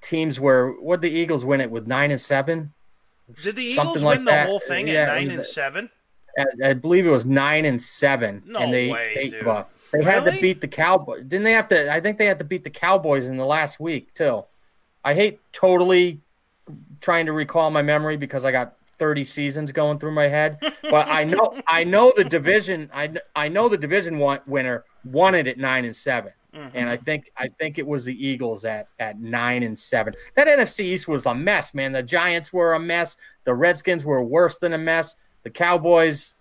teams 0.00 0.38
where 0.38 0.68
what 0.70 1.00
the 1.00 1.10
Eagles 1.10 1.44
win 1.44 1.60
it 1.60 1.70
with 1.70 1.86
nine 1.86 2.10
and 2.10 2.20
seven. 2.20 2.72
Did 3.42 3.56
the 3.56 3.64
Eagles 3.64 4.04
like 4.04 4.18
win 4.18 4.24
the 4.24 4.30
that. 4.30 4.46
whole 4.46 4.60
thing 4.60 4.88
yeah, 4.88 5.02
at 5.02 5.08
nine 5.08 5.30
and 5.30 5.44
seven? 5.44 5.90
I, 6.38 6.70
I, 6.70 6.72
believe 6.74 7.06
it 7.06 7.10
was 7.10 7.24
nine 7.24 7.64
and 7.64 7.80
seven. 7.80 8.42
No 8.46 8.58
and 8.60 8.72
they, 8.72 8.90
way, 8.90 9.12
they, 9.14 9.28
dude. 9.28 9.46
Uh, 9.46 9.64
they 9.92 9.98
really? 9.98 10.10
had 10.10 10.24
to 10.24 10.40
beat 10.40 10.60
the 10.60 10.68
Cowboys. 10.68 11.22
Didn't 11.22 11.44
they 11.44 11.52
have 11.52 11.68
to? 11.68 11.92
I 11.92 12.00
think 12.00 12.18
they 12.18 12.26
had 12.26 12.38
to 12.38 12.44
beat 12.44 12.64
the 12.64 12.70
Cowboys 12.70 13.26
in 13.26 13.36
the 13.36 13.46
last 13.46 13.80
week 13.80 14.14
too. 14.14 14.44
I 15.04 15.14
hate 15.14 15.40
totally 15.52 16.20
trying 17.00 17.26
to 17.26 17.32
recall 17.32 17.70
my 17.70 17.82
memory 17.82 18.16
because 18.16 18.44
I 18.44 18.52
got 18.52 18.74
30 18.98 19.24
seasons 19.24 19.72
going 19.72 19.98
through 19.98 20.12
my 20.12 20.28
head. 20.28 20.58
But 20.88 21.08
I 21.08 21.24
know 21.24 21.60
I 21.66 21.82
know 21.82 22.12
the 22.14 22.22
division. 22.22 22.90
I 22.94 23.10
I 23.34 23.48
know 23.48 23.68
the 23.68 23.76
division 23.76 24.20
winner 24.46 24.84
won 25.04 25.34
it 25.34 25.48
at 25.48 25.58
nine 25.58 25.84
and 25.84 25.96
7 25.96 26.32
mm-hmm. 26.56 26.76
and 26.76 26.88
I 26.88 26.96
think 26.96 27.30
I 27.36 27.48
think 27.48 27.78
it 27.78 27.86
was 27.86 28.04
the 28.04 28.26
Eagles 28.26 28.64
at 28.64 28.88
at 28.98 29.20
nine 29.20 29.62
and 29.62 29.78
seven. 29.78 30.14
That 30.34 30.48
NFC 30.48 30.80
East 30.80 31.08
was 31.08 31.26
a 31.26 31.34
mess, 31.34 31.74
man. 31.74 31.92
The 31.92 32.02
Giants 32.02 32.52
were 32.52 32.74
a 32.74 32.80
mess. 32.80 33.16
The 33.44 33.54
Redskins 33.54 34.04
were 34.04 34.22
worse 34.22 34.56
than 34.56 34.72
a 34.72 34.78
mess. 34.78 35.14
The 35.42 35.50
Cowboys, 35.50 36.34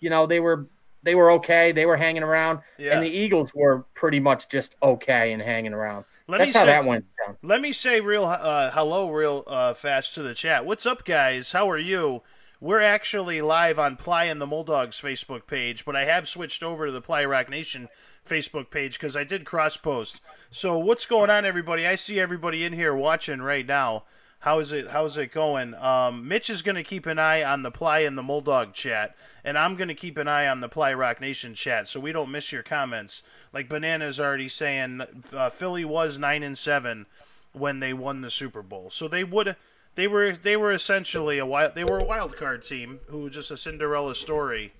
you 0.00 0.10
know, 0.10 0.26
they 0.26 0.40
were 0.40 0.66
they 1.02 1.14
were 1.14 1.30
okay. 1.32 1.72
They 1.72 1.86
were 1.86 1.96
hanging 1.96 2.22
around, 2.22 2.60
yeah. 2.78 2.94
and 2.94 3.04
the 3.04 3.10
Eagles 3.10 3.54
were 3.54 3.84
pretty 3.94 4.20
much 4.20 4.48
just 4.48 4.76
okay 4.82 5.32
and 5.32 5.40
hanging 5.40 5.72
around. 5.72 6.04
Let 6.26 6.38
That's 6.38 6.54
how 6.54 6.60
say, 6.60 6.66
that 6.66 6.84
went 6.84 7.06
down. 7.26 7.36
Let 7.42 7.60
me 7.60 7.72
say 7.72 8.00
real 8.00 8.24
uh, 8.24 8.70
hello, 8.70 9.10
real 9.10 9.44
uh, 9.46 9.74
fast 9.74 10.14
to 10.14 10.22
the 10.22 10.34
chat. 10.34 10.64
What's 10.64 10.86
up, 10.86 11.04
guys? 11.04 11.52
How 11.52 11.70
are 11.70 11.78
you? 11.78 12.22
We're 12.60 12.80
actually 12.80 13.40
live 13.40 13.78
on 13.78 13.96
Ply 13.96 14.24
and 14.26 14.38
the 14.38 14.46
Mouldogs 14.46 15.00
Facebook 15.00 15.46
page, 15.46 15.86
but 15.86 15.96
I 15.96 16.04
have 16.04 16.28
switched 16.28 16.62
over 16.62 16.86
to 16.86 16.92
the 16.92 17.00
Ply 17.00 17.24
Rock 17.24 17.48
Nation 17.48 17.88
Facebook 18.26 18.70
page 18.70 18.98
because 18.98 19.16
I 19.16 19.24
did 19.24 19.44
cross 19.44 19.76
post. 19.76 20.20
So 20.50 20.78
what's 20.78 21.06
going 21.06 21.30
on, 21.30 21.44
everybody? 21.44 21.86
I 21.86 21.94
see 21.94 22.20
everybody 22.20 22.64
in 22.64 22.72
here 22.72 22.94
watching 22.94 23.42
right 23.42 23.66
now. 23.66 24.04
How 24.40 24.58
is 24.58 24.72
it? 24.72 24.88
How's 24.88 25.18
it 25.18 25.32
going? 25.32 25.74
Um, 25.74 26.26
Mitch 26.26 26.48
is 26.48 26.62
going 26.62 26.76
to 26.76 26.82
keep 26.82 27.04
an 27.04 27.18
eye 27.18 27.42
on 27.42 27.62
the 27.62 27.70
Ply 27.70 28.00
and 28.00 28.16
the 28.16 28.22
Moldog 28.22 28.72
chat, 28.72 29.14
and 29.44 29.58
I'm 29.58 29.76
going 29.76 29.88
to 29.88 29.94
keep 29.94 30.16
an 30.16 30.28
eye 30.28 30.48
on 30.48 30.60
the 30.60 30.68
Ply 30.68 30.94
Rock 30.94 31.20
Nation 31.20 31.52
chat, 31.52 31.88
so 31.88 32.00
we 32.00 32.10
don't 32.10 32.30
miss 32.30 32.50
your 32.50 32.62
comments. 32.62 33.22
Like 33.52 33.68
Banana's 33.68 34.18
already 34.18 34.48
saying, 34.48 35.02
uh, 35.34 35.50
Philly 35.50 35.84
was 35.84 36.18
nine 36.18 36.42
and 36.42 36.56
seven 36.56 37.04
when 37.52 37.80
they 37.80 37.92
won 37.92 38.22
the 38.22 38.30
Super 38.30 38.62
Bowl, 38.62 38.88
so 38.88 39.08
they 39.08 39.24
would 39.24 39.56
they 39.94 40.08
were 40.08 40.32
they 40.32 40.56
were 40.56 40.72
essentially 40.72 41.36
a 41.36 41.44
wild 41.44 41.74
they 41.74 41.84
were 41.84 41.98
a 41.98 42.04
wild 42.04 42.34
card 42.34 42.62
team 42.62 43.00
who 43.08 43.18
was 43.18 43.34
just 43.34 43.50
a 43.50 43.56
Cinderella 43.58 44.14
story 44.14 44.72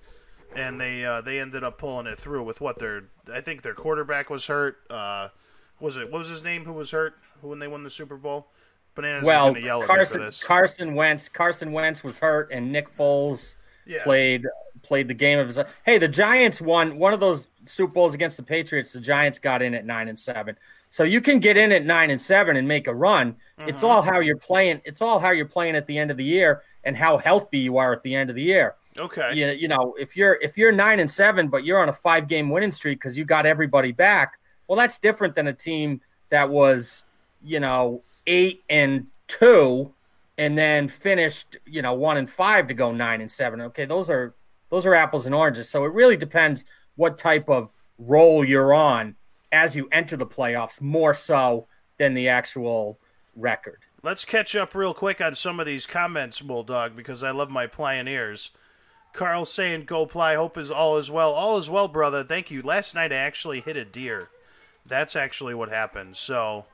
and 0.55 0.79
they 0.79 1.05
uh, 1.05 1.21
they 1.21 1.39
ended 1.39 1.63
up 1.63 1.77
pulling 1.77 2.07
it 2.07 2.17
through 2.17 2.43
with 2.43 2.61
what 2.61 2.79
their 2.79 3.03
I 3.31 3.41
think 3.41 3.61
their 3.61 3.73
quarterback 3.73 4.29
was 4.29 4.47
hurt. 4.47 4.77
Uh, 4.89 5.29
was 5.79 5.97
it 5.97 6.11
what 6.11 6.19
was 6.19 6.29
his 6.29 6.43
name 6.43 6.65
who 6.65 6.73
was 6.73 6.91
hurt 6.91 7.15
when 7.41 7.59
they 7.59 7.67
won 7.67 7.83
the 7.83 7.89
Super 7.89 8.17
Bowl? 8.17 8.47
Bananas 8.93 9.25
well, 9.25 9.55
Carson 9.85 10.29
Carson 10.43 10.95
Wentz 10.95 11.29
Carson 11.29 11.71
Wentz 11.71 12.03
was 12.03 12.19
hurt 12.19 12.49
and 12.51 12.71
Nick 12.71 12.93
Foles 12.93 13.55
yeah. 13.85 14.03
played 14.03 14.45
played 14.83 15.07
the 15.07 15.13
game 15.13 15.39
of 15.39 15.47
his. 15.47 15.59
Hey, 15.85 15.97
the 15.97 16.07
Giants 16.07 16.59
won 16.59 16.97
one 16.97 17.13
of 17.13 17.19
those 17.19 17.47
Super 17.65 17.93
Bowls 17.93 18.13
against 18.13 18.37
the 18.37 18.43
Patriots, 18.43 18.93
the 18.93 18.99
Giants 18.99 19.39
got 19.39 19.61
in 19.61 19.73
at 19.73 19.85
nine 19.85 20.07
and 20.07 20.19
seven. 20.19 20.57
So 20.89 21.03
you 21.03 21.21
can 21.21 21.39
get 21.39 21.57
in 21.57 21.71
at 21.71 21.85
nine 21.85 22.09
and 22.09 22.21
seven 22.21 22.55
and 22.57 22.67
make 22.67 22.87
a 22.87 22.93
run. 22.93 23.33
Mm-hmm. 23.59 23.69
It's 23.69 23.83
all 23.83 24.01
how 24.01 24.19
you're 24.19 24.37
playing. 24.37 24.81
It's 24.83 25.01
all 25.01 25.19
how 25.19 25.31
you're 25.31 25.45
playing 25.45 25.75
at 25.75 25.87
the 25.87 25.97
end 25.97 26.11
of 26.11 26.17
the 26.17 26.23
year 26.23 26.63
and 26.83 26.97
how 26.97 27.17
healthy 27.17 27.59
you 27.59 27.77
are 27.77 27.93
at 27.93 28.03
the 28.03 28.15
end 28.15 28.29
of 28.29 28.35
the 28.35 28.41
year. 28.41 28.75
Okay. 28.97 29.33
You, 29.33 29.47
you 29.47 29.67
know, 29.67 29.95
if 29.99 30.17
you're 30.17 30.37
if 30.41 30.57
you're 30.57 30.71
nine 30.71 30.99
and 30.99 31.09
seven, 31.09 31.47
but 31.47 31.63
you're 31.63 31.79
on 31.79 31.89
a 31.89 31.93
five 31.93 32.27
game 32.27 32.49
winning 32.49 32.71
streak 32.71 32.99
because 32.99 33.17
you 33.17 33.25
got 33.25 33.45
everybody 33.45 33.91
back, 33.91 34.39
well, 34.67 34.77
that's 34.77 34.97
different 34.97 35.35
than 35.35 35.47
a 35.47 35.53
team 35.53 36.01
that 36.29 36.49
was, 36.49 37.05
you 37.43 37.59
know, 37.59 38.01
eight 38.27 38.63
and 38.69 39.07
two 39.27 39.93
and 40.37 40.57
then 40.57 40.87
finished, 40.87 41.57
you 41.65 41.81
know, 41.81 41.93
one 41.93 42.17
and 42.17 42.29
five 42.29 42.67
to 42.67 42.73
go 42.73 42.91
nine 42.91 43.21
and 43.21 43.31
seven. 43.31 43.61
Okay, 43.61 43.85
those 43.85 44.09
are 44.09 44.33
those 44.69 44.85
are 44.85 44.93
apples 44.93 45.25
and 45.25 45.35
oranges. 45.35 45.69
So 45.69 45.85
it 45.85 45.93
really 45.93 46.17
depends 46.17 46.65
what 46.95 47.17
type 47.17 47.49
of 47.49 47.69
role 47.97 48.43
you're 48.43 48.73
on 48.73 49.15
as 49.51 49.75
you 49.75 49.87
enter 49.91 50.17
the 50.17 50.25
playoffs, 50.25 50.81
more 50.81 51.13
so 51.13 51.67
than 51.97 52.13
the 52.13 52.27
actual 52.29 52.97
record. 53.35 53.79
Let's 54.01 54.25
catch 54.25 54.55
up 54.55 54.73
real 54.73 54.93
quick 54.93 55.21
on 55.21 55.35
some 55.35 55.59
of 55.59 55.65
these 55.65 55.85
comments, 55.85 56.41
Bulldog, 56.41 56.95
because 56.95 57.23
I 57.23 57.31
love 57.31 57.51
my 57.51 57.67
pioneers. 57.67 58.51
Carl 59.13 59.45
saying, 59.45 59.85
"Go 59.85 60.05
Ply. 60.05 60.35
Hope 60.35 60.57
is 60.57 60.71
all 60.71 60.97
is 60.97 61.11
well. 61.11 61.31
All 61.33 61.57
is 61.57 61.69
well, 61.69 61.87
brother. 61.87 62.23
Thank 62.23 62.51
you. 62.51 62.61
Last 62.61 62.95
night 62.95 63.11
I 63.11 63.17
actually 63.17 63.61
hit 63.61 63.75
a 63.75 63.85
deer. 63.85 64.29
That's 64.85 65.15
actually 65.15 65.53
what 65.53 65.69
happened. 65.69 66.15
So, 66.15 66.65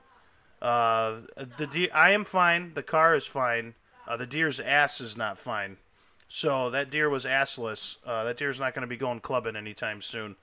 uh, 0.61 1.21
the 1.57 1.67
deer. 1.67 1.89
I 1.93 2.11
am 2.11 2.23
fine. 2.23 2.73
The 2.73 2.83
car 2.83 3.15
is 3.15 3.27
fine. 3.27 3.75
Uh, 4.07 4.17
the 4.17 4.27
deer's 4.27 4.59
ass 4.59 5.01
is 5.01 5.17
not 5.17 5.37
fine. 5.37 5.77
So 6.27 6.69
that 6.69 6.89
deer 6.89 7.09
was 7.09 7.25
assless. 7.25 7.97
Uh, 8.05 8.23
that 8.25 8.37
deer's 8.37 8.59
not 8.59 8.73
going 8.73 8.81
to 8.81 8.87
be 8.87 8.97
going 8.97 9.19
clubbing 9.19 9.55
anytime 9.55 10.01
soon. 10.01 10.35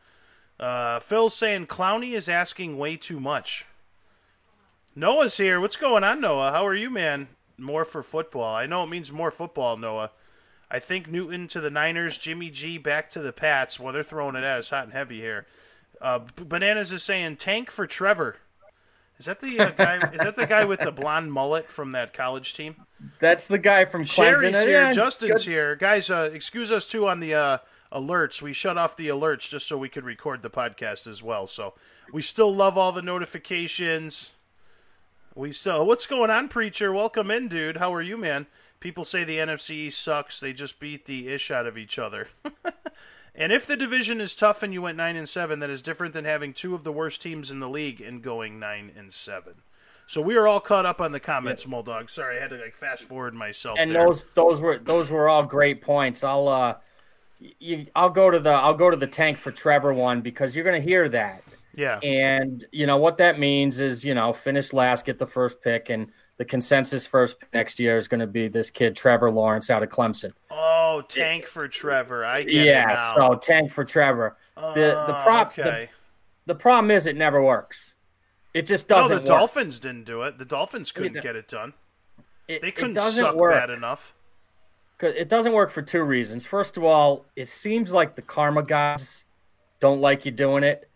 Uh, 0.58 1.00
Phil's 1.00 1.34
saying 1.34 1.66
Clowney 1.66 2.12
is 2.12 2.28
asking 2.28 2.78
way 2.78 2.96
too 2.96 3.20
much. 3.20 3.66
Noah's 4.94 5.36
here. 5.36 5.60
What's 5.60 5.76
going 5.76 6.04
on, 6.04 6.20
Noah? 6.20 6.52
How 6.52 6.66
are 6.66 6.74
you, 6.74 6.88
man? 6.88 7.28
More 7.58 7.84
for 7.84 8.02
football. 8.02 8.54
I 8.54 8.66
know 8.66 8.84
it 8.84 8.88
means 8.88 9.12
more 9.12 9.30
football, 9.30 9.76
Noah. 9.76 10.10
I 10.71 10.78
think 10.78 11.09
Newton 11.09 11.49
to 11.49 11.61
the 11.61 11.71
Niners, 11.71 12.18
Jimmy 12.18 12.50
G 12.50 12.78
back 12.78 13.11
to 13.11 13.21
the 13.21 13.33
Pats. 13.33 13.78
Well, 13.78 13.92
they're 13.92 14.02
throwing 14.02 14.35
it 14.35 14.44
at 14.44 14.59
us 14.59 14.71
hot 14.71 14.85
and 14.85 14.92
heavy 14.92 15.21
here. 15.21 15.47
Uh, 16.00 16.21
Bananas 16.37 16.92
is 16.92 17.02
saying 17.02 17.37
tank 17.37 17.71
for 17.71 17.87
Trevor. 17.87 18.37
Is 19.18 19.26
that 19.26 19.40
the 19.40 19.61
uh, 19.61 19.71
guy? 19.71 20.11
is 20.12 20.18
that 20.18 20.37
the 20.37 20.47
guy 20.47 20.64
with 20.64 20.80
the 20.80 20.90
blonde 20.90 21.33
mullet 21.33 21.71
from 21.71 21.92
that 21.92 22.12
college 22.12 22.54
team? 22.54 22.76
That's 23.21 23.47
the 23.47 23.59
guy 23.59 23.85
from 23.85 24.04
Clemson. 24.04 24.14
Sherry's 24.14 24.62
here. 24.62 24.71
Yeah, 24.71 24.92
Justin's 24.92 25.44
good. 25.44 25.50
here. 25.50 25.76
Guys, 25.76 26.11
uh, 26.11 26.30
excuse 26.33 26.73
us 26.73 26.88
too 26.88 27.06
on 27.06 27.21
the 27.21 27.35
uh, 27.35 27.59
alerts. 27.92 28.42
We 28.42 28.52
shut 28.52 28.76
off 28.76 28.97
the 28.97 29.09
alerts 29.09 29.49
just 29.49 29.68
so 29.68 29.78
we 29.78 29.88
could 29.88 30.04
record 30.04 30.42
the 30.42 30.50
podcast 30.50 31.06
as 31.06 31.23
well. 31.23 31.47
So 31.47 31.75
we 32.12 32.23
still 32.23 32.54
love 32.54 32.76
all 32.76 32.90
the 32.90 33.02
notifications. 33.02 34.30
We 35.35 35.52
still. 35.52 35.87
What's 35.87 36.06
going 36.06 36.30
on, 36.30 36.49
preacher? 36.49 36.92
Welcome 36.92 37.30
in, 37.30 37.49
dude. 37.49 37.76
How 37.76 37.94
are 37.94 38.02
you, 38.02 38.16
man? 38.16 38.47
People 38.84 39.06
say 39.06 39.24
the 39.24 39.38
NFC 39.38 39.90
sucks. 39.90 40.38
They 40.38 40.52
just 40.52 40.78
beat 40.78 41.06
the 41.06 41.28
ish 41.28 41.50
out 41.50 41.66
of 41.66 41.78
each 41.78 41.98
other. 41.98 42.28
and 43.34 43.50
if 43.50 43.66
the 43.66 43.78
division 43.78 44.20
is 44.20 44.36
tough 44.36 44.62
and 44.62 44.74
you 44.74 44.82
went 44.82 44.98
nine 44.98 45.16
and 45.16 45.26
seven, 45.26 45.60
that 45.60 45.70
is 45.70 45.80
different 45.80 46.12
than 46.12 46.26
having 46.26 46.52
two 46.52 46.74
of 46.74 46.84
the 46.84 46.92
worst 46.92 47.22
teams 47.22 47.50
in 47.50 47.60
the 47.60 47.68
league 47.68 48.02
and 48.02 48.20
going 48.20 48.60
nine 48.60 48.92
and 48.94 49.10
seven. 49.10 49.54
So 50.06 50.20
we 50.20 50.36
are 50.36 50.46
all 50.46 50.60
caught 50.60 50.84
up 50.84 51.00
on 51.00 51.12
the 51.12 51.18
comments, 51.18 51.64
yeah. 51.64 51.72
Muldog. 51.72 52.10
Sorry, 52.10 52.36
I 52.36 52.42
had 52.42 52.50
to 52.50 52.58
like 52.58 52.74
fast 52.74 53.04
forward 53.04 53.32
myself. 53.32 53.78
And 53.80 53.90
there. 53.90 54.04
those 54.04 54.26
those 54.34 54.60
were 54.60 54.76
those 54.76 55.08
were 55.08 55.30
all 55.30 55.44
great 55.44 55.80
points. 55.80 56.22
I'll 56.22 56.46
uh, 56.46 56.76
you, 57.38 57.86
I'll 57.96 58.10
go 58.10 58.30
to 58.30 58.38
the 58.38 58.50
I'll 58.50 58.76
go 58.76 58.90
to 58.90 58.98
the 58.98 59.06
tank 59.06 59.38
for 59.38 59.50
Trevor 59.50 59.94
one 59.94 60.20
because 60.20 60.54
you're 60.54 60.64
going 60.66 60.78
to 60.78 60.86
hear 60.86 61.08
that. 61.08 61.42
Yeah. 61.74 62.00
And 62.00 62.66
you 62.70 62.86
know 62.86 62.98
what 62.98 63.16
that 63.16 63.38
means 63.38 63.80
is 63.80 64.04
you 64.04 64.12
know 64.12 64.34
finish 64.34 64.74
last, 64.74 65.06
get 65.06 65.18
the 65.18 65.26
first 65.26 65.62
pick, 65.62 65.88
and 65.88 66.08
the 66.36 66.44
consensus 66.44 67.06
first 67.06 67.36
next 67.52 67.78
year 67.78 67.96
is 67.96 68.08
going 68.08 68.20
to 68.20 68.26
be 68.26 68.48
this 68.48 68.70
kid 68.70 68.96
Trevor 68.96 69.30
Lawrence 69.30 69.70
out 69.70 69.82
of 69.82 69.88
Clemson. 69.88 70.32
Oh, 70.50 71.02
tank 71.08 71.46
for 71.46 71.68
Trevor. 71.68 72.24
I 72.24 72.42
get 72.42 72.66
yeah, 72.66 73.12
so 73.14 73.36
tank 73.36 73.70
for 73.70 73.84
Trevor. 73.84 74.36
The 74.56 75.04
the 75.06 75.14
prop 75.22 75.54
oh, 75.58 75.62
okay. 75.62 75.88
the, 76.46 76.54
the, 76.54 76.58
problem 76.58 76.90
is 76.90 77.06
it 77.06 77.16
never 77.16 77.42
works. 77.42 77.94
It 78.52 78.66
just 78.66 78.88
doesn't. 78.88 79.10
Work. 79.10 79.22
No, 79.22 79.26
the 79.26 79.32
work. 79.32 79.40
Dolphins 79.40 79.80
didn't 79.80 80.04
do 80.04 80.22
it. 80.22 80.38
The 80.38 80.44
Dolphins 80.44 80.92
couldn't 80.92 81.16
it, 81.16 81.22
get 81.22 81.36
it 81.36 81.48
done. 81.48 81.74
It, 82.48 82.62
they 82.62 82.70
couldn't 82.70 82.98
suck 82.98 83.36
work. 83.36 83.54
bad 83.54 83.70
enough. 83.70 84.14
It 85.00 85.28
doesn't 85.28 85.52
work 85.52 85.70
for 85.70 85.82
two 85.82 86.02
reasons. 86.02 86.46
First 86.46 86.76
of 86.76 86.84
all, 86.84 87.26
it 87.36 87.48
seems 87.48 87.92
like 87.92 88.14
the 88.14 88.22
karma 88.22 88.62
gods 88.62 89.24
don't 89.80 90.00
like 90.00 90.24
you 90.24 90.30
doing 90.30 90.64
it. 90.64 90.88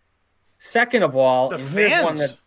Second 0.57 1.03
of 1.03 1.15
all, 1.15 1.49
the 1.49 1.59
fans. 1.59 2.19
That, 2.19 2.37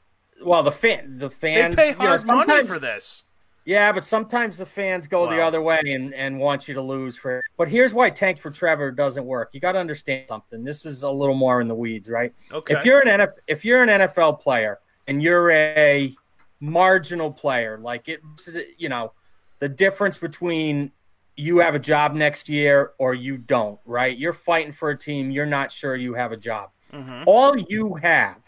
well, 0.45 0.63
the 0.63 0.73
fan, 0.73 1.19
the 1.19 1.31
fans, 1.31 1.77
they 1.77 1.93
pay 1.93 1.99
hard 1.99 2.21
you 2.23 2.27
know, 2.27 2.45
money 2.45 2.67
for 2.67 2.79
this. 2.79 3.25
Yeah, 3.65 3.93
but 3.93 4.05
sometimes 4.05 4.59
the 4.59 4.67
fans 4.67 5.07
go 5.07 5.25
wow. 5.25 5.31
the 5.31 5.41
other 5.41 5.63
way 5.63 5.81
and, 5.87 6.13
and 6.15 6.39
want 6.39 6.67
you 6.67 6.75
to 6.75 6.81
lose 6.81 7.17
for. 7.17 7.43
But 7.57 7.69
here's 7.69 7.95
why 7.95 8.11
Tank 8.11 8.39
for 8.39 8.51
Trevor 8.51 8.91
doesn't 8.91 9.25
work. 9.25 9.51
You 9.53 9.61
got 9.61 9.73
to 9.73 9.79
understand 9.79 10.27
something. 10.29 10.65
This 10.65 10.85
is 10.85 11.05
a 11.05 11.11
little 11.11 11.35
more 11.35 11.61
in 11.61 11.69
the 11.69 11.75
weeds, 11.75 12.11
right? 12.11 12.33
Okay. 12.53 12.75
If 12.75 12.85
you're 12.85 13.01
an 13.01 13.21
NFL, 13.21 13.33
if 13.47 13.65
you're 13.65 13.83
an 13.83 13.89
NFL 13.89 14.41
player 14.41 14.81
and 15.07 15.23
you're 15.23 15.53
a 15.53 16.13
marginal 16.59 17.31
player, 17.31 17.79
like 17.79 18.09
it, 18.09 18.21
you 18.79 18.89
know, 18.89 19.13
the 19.61 19.69
difference 19.69 20.19
between 20.19 20.91
you 21.37 21.59
have 21.59 21.77
a 21.77 21.79
job 21.79 22.15
next 22.15 22.49
year 22.49 22.93
or 22.99 23.15
you 23.15 23.39
don't, 23.39 23.79
right? 23.85 24.19
You're 24.19 24.33
fighting 24.33 24.73
for 24.73 24.91
a 24.91 24.99
team. 24.99 25.31
You're 25.31 25.47
not 25.47 25.71
sure 25.71 25.95
you 25.95 26.15
have 26.15 26.33
a 26.33 26.37
job. 26.37 26.71
Mm-hmm. 26.93 27.25
All 27.27 27.57
you 27.57 27.95
have 27.95 28.42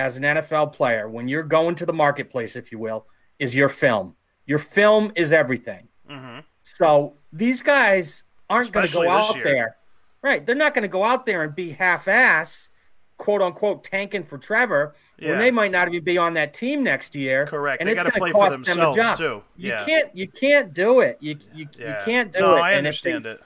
as 0.00 0.16
an 0.16 0.22
NFL 0.22 0.72
player, 0.72 1.08
when 1.08 1.28
you're 1.28 1.42
going 1.42 1.74
to 1.76 1.86
the 1.86 1.92
marketplace, 1.92 2.56
if 2.56 2.72
you 2.72 2.78
will, 2.78 3.06
is 3.38 3.54
your 3.54 3.68
film. 3.68 4.16
Your 4.46 4.58
film 4.58 5.12
is 5.14 5.32
everything. 5.32 5.88
Mm-hmm. 6.10 6.40
So 6.62 7.14
these 7.32 7.62
guys 7.62 8.24
aren't 8.48 8.72
going 8.72 8.86
to 8.86 8.92
go 8.92 9.08
out 9.08 9.34
year. 9.36 9.44
there. 9.44 9.76
Right. 10.22 10.44
They're 10.44 10.56
not 10.56 10.74
going 10.74 10.82
to 10.82 10.88
go 10.88 11.04
out 11.04 11.26
there 11.26 11.42
and 11.42 11.54
be 11.54 11.70
half 11.70 12.08
ass, 12.08 12.70
quote 13.18 13.42
unquote, 13.42 13.84
tanking 13.84 14.24
for 14.24 14.38
Trevor 14.38 14.94
yeah. 15.18 15.30
when 15.30 15.38
they 15.38 15.50
might 15.50 15.70
not 15.70 15.88
even 15.88 16.02
be 16.02 16.18
on 16.18 16.34
that 16.34 16.54
team 16.54 16.82
next 16.82 17.14
year. 17.14 17.46
Correct. 17.46 17.80
And 17.80 17.88
they 17.88 17.94
got 17.94 18.04
to 18.04 18.12
play 18.12 18.32
for 18.32 18.50
themselves 18.50 18.96
them 18.96 19.16
too. 19.16 19.42
Yeah. 19.56 19.80
You 19.80 19.86
can't 19.86 20.16
you 20.16 20.28
can't 20.28 20.72
do 20.72 21.00
it. 21.00 21.18
You 21.20 21.36
you, 21.54 21.68
yeah. 21.78 21.98
you 21.98 22.04
can't 22.04 22.32
do 22.32 22.40
no, 22.40 22.56
it. 22.56 22.60
I 22.60 22.74
understand 22.74 23.24
they, 23.24 23.32
it. 23.32 23.40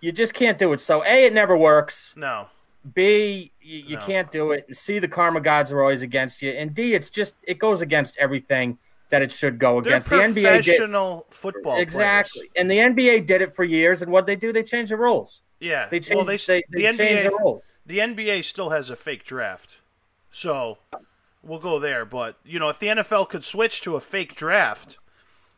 You 0.00 0.12
just 0.12 0.34
can't 0.34 0.58
do 0.58 0.72
it. 0.72 0.80
So 0.80 1.02
A, 1.04 1.26
it 1.26 1.32
never 1.32 1.56
works. 1.56 2.14
No. 2.16 2.48
B, 2.94 3.52
you, 3.60 3.78
you 3.78 3.96
no. 3.96 4.06
can't 4.06 4.30
do 4.30 4.52
it. 4.52 4.74
C, 4.74 4.98
the 4.98 5.08
karma 5.08 5.40
gods 5.40 5.72
are 5.72 5.80
always 5.80 6.02
against 6.02 6.42
you. 6.42 6.50
And 6.50 6.74
D, 6.74 6.94
it's 6.94 7.10
just 7.10 7.36
it 7.42 7.58
goes 7.58 7.80
against 7.80 8.16
everything 8.18 8.78
that 9.08 9.22
it 9.22 9.32
should 9.32 9.58
go 9.58 9.80
They're 9.80 9.94
against. 9.94 10.10
the 10.10 10.16
NBA 10.16 10.42
professional 10.42 11.26
football 11.30 11.76
exactly, 11.76 12.48
players. 12.48 12.52
and 12.56 12.70
the 12.70 12.78
NBA 12.78 13.26
did 13.26 13.42
it 13.42 13.54
for 13.54 13.64
years. 13.64 14.02
And 14.02 14.12
what 14.12 14.26
they 14.26 14.36
do, 14.36 14.52
they 14.52 14.62
change 14.62 14.90
the 14.90 14.96
rules. 14.96 15.42
Yeah, 15.60 15.88
they 15.88 16.00
change. 16.00 16.16
Well, 16.16 16.24
they, 16.24 16.36
they, 16.36 16.62
they 16.70 16.82
the 16.82 16.84
NBA, 16.84 17.24
the, 17.24 17.30
rules. 17.30 17.62
the 17.84 17.98
NBA 17.98 18.44
still 18.44 18.70
has 18.70 18.90
a 18.90 18.96
fake 18.96 19.24
draft, 19.24 19.78
so 20.30 20.78
we'll 21.42 21.58
go 21.58 21.78
there. 21.78 22.04
But 22.04 22.38
you 22.44 22.58
know, 22.58 22.68
if 22.68 22.78
the 22.78 22.88
NFL 22.88 23.28
could 23.28 23.44
switch 23.44 23.80
to 23.82 23.96
a 23.96 24.00
fake 24.00 24.34
draft, 24.34 24.98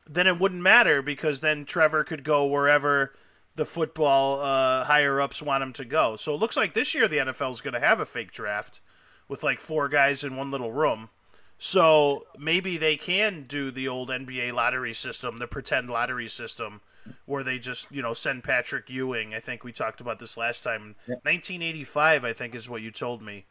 then 0.08 0.26
it 0.26 0.38
wouldn't 0.38 0.62
matter 0.62 1.02
because 1.02 1.40
then 1.40 1.64
Trevor 1.64 2.04
could 2.04 2.22
go 2.22 2.46
wherever 2.46 3.12
the 3.58 3.66
football 3.66 4.40
uh, 4.40 4.84
higher 4.84 5.20
ups 5.20 5.42
want 5.42 5.62
him 5.62 5.72
to 5.74 5.84
go. 5.84 6.16
So 6.16 6.32
it 6.32 6.40
looks 6.40 6.56
like 6.56 6.72
this 6.72 6.94
year 6.94 7.08
the 7.08 7.18
NFL 7.18 7.50
is 7.50 7.60
going 7.60 7.74
to 7.74 7.80
have 7.80 7.98
a 8.00 8.06
fake 8.06 8.30
draft 8.30 8.80
with 9.26 9.42
like 9.42 9.58
four 9.58 9.88
guys 9.88 10.22
in 10.24 10.36
one 10.36 10.50
little 10.50 10.72
room. 10.72 11.10
So 11.58 12.22
maybe 12.38 12.78
they 12.78 12.96
can 12.96 13.44
do 13.48 13.72
the 13.72 13.88
old 13.88 14.10
NBA 14.10 14.54
lottery 14.54 14.94
system, 14.94 15.40
the 15.40 15.48
pretend 15.48 15.90
lottery 15.90 16.28
system, 16.28 16.82
where 17.26 17.42
they 17.42 17.58
just 17.58 17.90
you 17.90 18.00
know 18.00 18.14
send 18.14 18.44
Patrick 18.44 18.88
Ewing. 18.88 19.34
I 19.34 19.40
think 19.40 19.64
we 19.64 19.72
talked 19.72 20.00
about 20.00 20.20
this 20.20 20.36
last 20.36 20.62
time. 20.62 20.94
1985, 21.06 22.24
I 22.24 22.32
think, 22.32 22.54
is 22.54 22.70
what 22.70 22.80
you 22.80 22.92
told 22.92 23.22
me. 23.22 23.44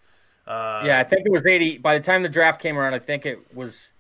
Uh, 0.48 0.84
yeah, 0.86 1.00
I 1.00 1.04
think 1.04 1.26
it 1.26 1.32
was 1.32 1.46
80. 1.46 1.80
By 1.80 1.98
the 1.98 2.04
time 2.04 2.24
the 2.24 2.30
draft 2.30 2.62
came 2.62 2.78
around, 2.78 2.94
I 2.94 3.00
think 3.00 3.26
it 3.26 3.54
was 3.54 3.92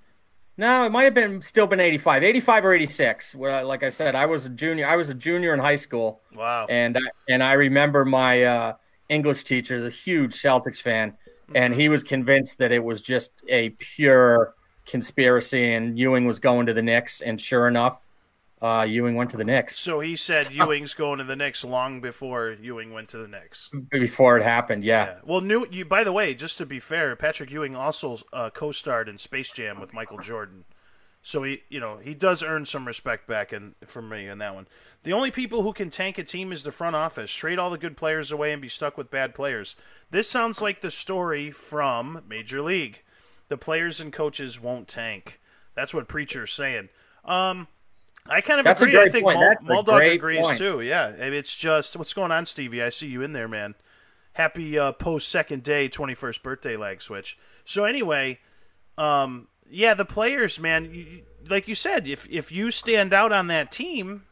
no, 0.57 0.85
it 0.85 0.91
might 0.91 1.03
have 1.03 1.13
been 1.13 1.41
still 1.41 1.67
been 1.67 1.79
85, 1.79 2.23
85 2.23 2.65
or 2.65 2.73
86. 2.73 3.35
Where, 3.35 3.63
like 3.63 3.83
I 3.83 3.91
said, 3.91 4.15
I 4.15 4.25
was 4.25 4.45
a 4.47 4.49
junior. 4.49 4.87
I 4.87 4.95
was 4.95 5.09
a 5.09 5.13
junior 5.13 5.53
in 5.53 5.59
high 5.59 5.75
school. 5.75 6.21
Wow. 6.35 6.65
And 6.67 6.97
I, 6.97 7.01
and 7.29 7.43
I 7.43 7.53
remember 7.53 8.05
my 8.05 8.43
uh, 8.43 8.73
English 9.07 9.43
teacher, 9.43 9.79
the 9.81 9.91
huge 9.91 10.33
Celtics 10.33 10.81
fan, 10.81 11.11
mm-hmm. 11.11 11.55
and 11.55 11.73
he 11.75 11.89
was 11.89 12.03
convinced 12.03 12.57
that 12.57 12.71
it 12.71 12.83
was 12.83 13.03
just 13.03 13.43
a 13.47 13.69
pure 13.69 14.55
conspiracy, 14.87 15.73
and 15.73 15.99
Ewing 15.99 16.25
was 16.25 16.39
going 16.39 16.65
to 16.65 16.73
the 16.73 16.81
Knicks. 16.81 17.21
And 17.21 17.39
sure 17.39 17.67
enough, 17.67 18.06
uh, 18.61 18.85
Ewing 18.87 19.15
went 19.15 19.29
to 19.31 19.37
the 19.37 19.43
Knicks. 19.43 19.77
So 19.77 19.99
he 19.99 20.15
said 20.15 20.47
so, 20.47 20.53
Ewing's 20.53 20.93
going 20.93 21.19
to 21.19 21.23
the 21.23 21.35
Knicks 21.35 21.63
long 21.63 22.01
before 22.01 22.55
Ewing 22.59 22.91
went 22.91 23.09
to 23.09 23.17
the 23.17 23.27
Knicks. 23.27 23.69
Before 23.89 24.37
it 24.37 24.43
happened, 24.43 24.83
yeah. 24.83 25.05
yeah. 25.05 25.19
Well, 25.23 25.41
new. 25.41 25.67
You, 25.69 25.85
by 25.85 26.03
the 26.03 26.11
way, 26.11 26.33
just 26.33 26.57
to 26.57 26.65
be 26.65 26.79
fair, 26.79 27.15
Patrick 27.15 27.51
Ewing 27.51 27.75
also 27.75 28.17
uh, 28.33 28.49
co-starred 28.49 29.09
in 29.09 29.17
Space 29.17 29.51
Jam 29.51 29.79
with 29.79 29.93
Michael 29.93 30.19
Jordan. 30.19 30.65
So 31.21 31.43
he, 31.43 31.63
you 31.69 31.79
know, 31.79 31.97
he 31.97 32.13
does 32.13 32.41
earn 32.41 32.63
some 32.63 32.87
respect 32.87 33.27
back 33.27 33.51
in 33.51 33.75
from 33.85 34.07
me 34.07 34.27
in 34.27 34.37
that 34.37 34.55
one. 34.55 34.67
The 35.03 35.13
only 35.13 35.29
people 35.29 35.61
who 35.61 35.73
can 35.73 35.89
tank 35.89 36.17
a 36.17 36.23
team 36.23 36.51
is 36.51 36.63
the 36.63 36.71
front 36.71 36.95
office. 36.95 37.33
Trade 37.33 37.59
all 37.59 37.69
the 37.69 37.77
good 37.77 37.97
players 37.97 38.31
away 38.31 38.53
and 38.53 38.61
be 38.61 38.69
stuck 38.69 38.97
with 38.97 39.11
bad 39.11 39.35
players. 39.35 39.75
This 40.09 40.29
sounds 40.29 40.61
like 40.61 40.79
the 40.79 40.89
story 40.89 41.51
from 41.51 42.21
Major 42.27 42.61
League. 42.61 43.03
The 43.49 43.57
players 43.57 43.99
and 43.99 44.13
coaches 44.13 44.59
won't 44.59 44.87
tank. 44.87 45.41
That's 45.75 45.93
what 45.93 46.07
Preacher's 46.07 46.53
saying. 46.53 46.89
Um, 47.25 47.67
I 48.29 48.41
kind 48.41 48.59
of 48.59 48.63
That's 48.63 48.81
agree. 48.81 48.99
I 48.99 49.09
think 49.09 49.25
point. 49.25 49.61
Mul- 49.63 49.83
Muldog 49.83 50.13
agrees 50.13 50.45
point. 50.45 50.57
too. 50.57 50.81
Yeah, 50.81 51.09
it's 51.09 51.57
just 51.57 51.95
what's 51.95 52.13
going 52.13 52.31
on, 52.31 52.45
Stevie. 52.45 52.83
I 52.83 52.89
see 52.89 53.07
you 53.07 53.21
in 53.21 53.33
there, 53.33 53.47
man. 53.47 53.75
Happy 54.33 54.77
uh, 54.77 54.91
post 54.91 55.29
second 55.29 55.63
day, 55.63 55.87
twenty 55.87 56.13
first 56.13 56.43
birthday 56.43 56.77
lag 56.77 57.01
switch. 57.01 57.37
So 57.65 57.85
anyway, 57.85 58.39
um, 58.97 59.47
yeah, 59.69 59.93
the 59.93 60.05
players, 60.05 60.59
man, 60.59 60.93
you, 60.93 61.23
like 61.49 61.67
you 61.67 61.75
said, 61.75 62.07
if 62.07 62.27
if 62.29 62.51
you 62.51 62.71
stand 62.71 63.13
out 63.13 63.31
on 63.31 63.47
that 63.47 63.71
team, 63.71 64.23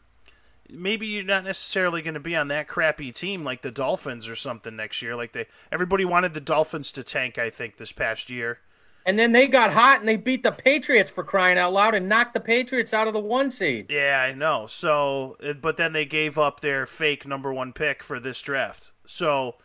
maybe 0.69 1.07
you're 1.07 1.23
not 1.23 1.43
necessarily 1.43 2.01
going 2.01 2.13
to 2.13 2.19
be 2.19 2.35
on 2.35 2.47
that 2.49 2.67
crappy 2.67 3.11
team 3.11 3.43
like 3.43 3.61
the 3.61 3.71
Dolphins 3.71 4.29
or 4.29 4.35
something 4.35 4.75
next 4.75 5.01
year. 5.01 5.15
Like 5.15 5.33
they, 5.33 5.47
everybody 5.71 6.05
wanted 6.05 6.33
the 6.33 6.41
Dolphins 6.41 6.91
to 6.93 7.03
tank. 7.03 7.37
I 7.37 7.49
think 7.49 7.77
this 7.77 7.91
past 7.91 8.29
year. 8.29 8.59
And 9.05 9.19
then 9.19 9.33
they 9.33 9.47
got 9.47 9.71
hot 9.71 9.99
and 9.99 10.09
they 10.09 10.17
beat 10.17 10.41
the 10.41 10.51
Patriots 10.51 11.11
for 11.11 11.23
crying 11.23 11.59
out 11.59 11.73
loud 11.73 11.93
and 11.93 12.09
knocked 12.09 12.33
the 12.33 12.39
Patriots 12.39 12.93
out 12.93 13.07
of 13.07 13.13
the 13.13 13.19
one 13.19 13.51
seed. 13.51 13.91
Yeah, 13.91 14.25
I 14.27 14.33
know. 14.33 14.65
So, 14.67 15.37
but 15.61 15.77
then 15.77 15.93
they 15.93 16.05
gave 16.05 16.39
up 16.39 16.61
their 16.61 16.87
fake 16.87 17.27
number 17.27 17.53
one 17.53 17.71
pick 17.71 18.01
for 18.01 18.19
this 18.19 18.41
draft. 18.41 18.91
So, 19.05 19.55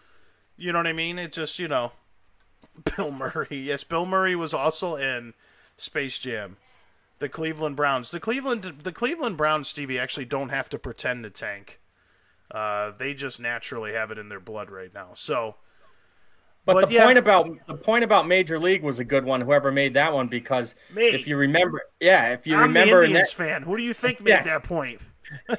you 0.58 0.72
know 0.72 0.78
what 0.80 0.86
I 0.86 0.92
mean? 0.92 1.18
It 1.18 1.32
just, 1.32 1.58
you 1.58 1.68
know, 1.68 1.92
Bill 2.96 3.10
Murray. 3.10 3.46
Yes, 3.50 3.82
Bill 3.82 4.04
Murray 4.04 4.36
was 4.36 4.52
also 4.52 4.96
in 4.96 5.32
Space 5.78 6.18
Jam. 6.18 6.58
The 7.18 7.28
Cleveland 7.28 7.76
Browns. 7.76 8.10
The 8.10 8.20
Cleveland 8.20 8.80
the 8.82 8.92
Cleveland 8.92 9.36
Browns, 9.36 9.68
Stevie, 9.68 9.98
actually 9.98 10.24
don't 10.24 10.48
have 10.50 10.68
to 10.70 10.78
pretend 10.78 11.24
to 11.24 11.30
tank. 11.30 11.80
Uh, 12.50 12.92
they 12.98 13.14
just 13.14 13.40
naturally 13.40 13.92
have 13.92 14.10
it 14.10 14.18
in 14.18 14.28
their 14.28 14.40
blood 14.40 14.70
right 14.70 14.92
now. 14.92 15.10
So, 15.14 15.56
but, 16.74 16.80
but 16.82 16.88
the 16.88 16.94
yeah. 16.94 17.04
point 17.04 17.18
about 17.18 17.66
the 17.66 17.74
point 17.74 18.04
about 18.04 18.26
Major 18.26 18.58
League 18.58 18.82
was 18.82 18.98
a 18.98 19.04
good 19.04 19.24
one. 19.24 19.40
Whoever 19.40 19.70
made 19.72 19.94
that 19.94 20.12
one, 20.12 20.28
because 20.28 20.74
Me. 20.94 21.08
if 21.08 21.26
you 21.26 21.36
remember, 21.36 21.82
yeah, 22.00 22.32
if 22.32 22.46
you 22.46 22.56
I'm 22.56 22.62
remember, 22.62 23.00
the 23.00 23.06
Indians 23.06 23.34
that, 23.34 23.44
fan. 23.44 23.62
Who 23.62 23.76
do 23.76 23.82
you 23.82 23.94
think 23.94 24.20
made 24.20 24.30
yeah. 24.30 24.42
that 24.42 24.62
point? 24.62 25.00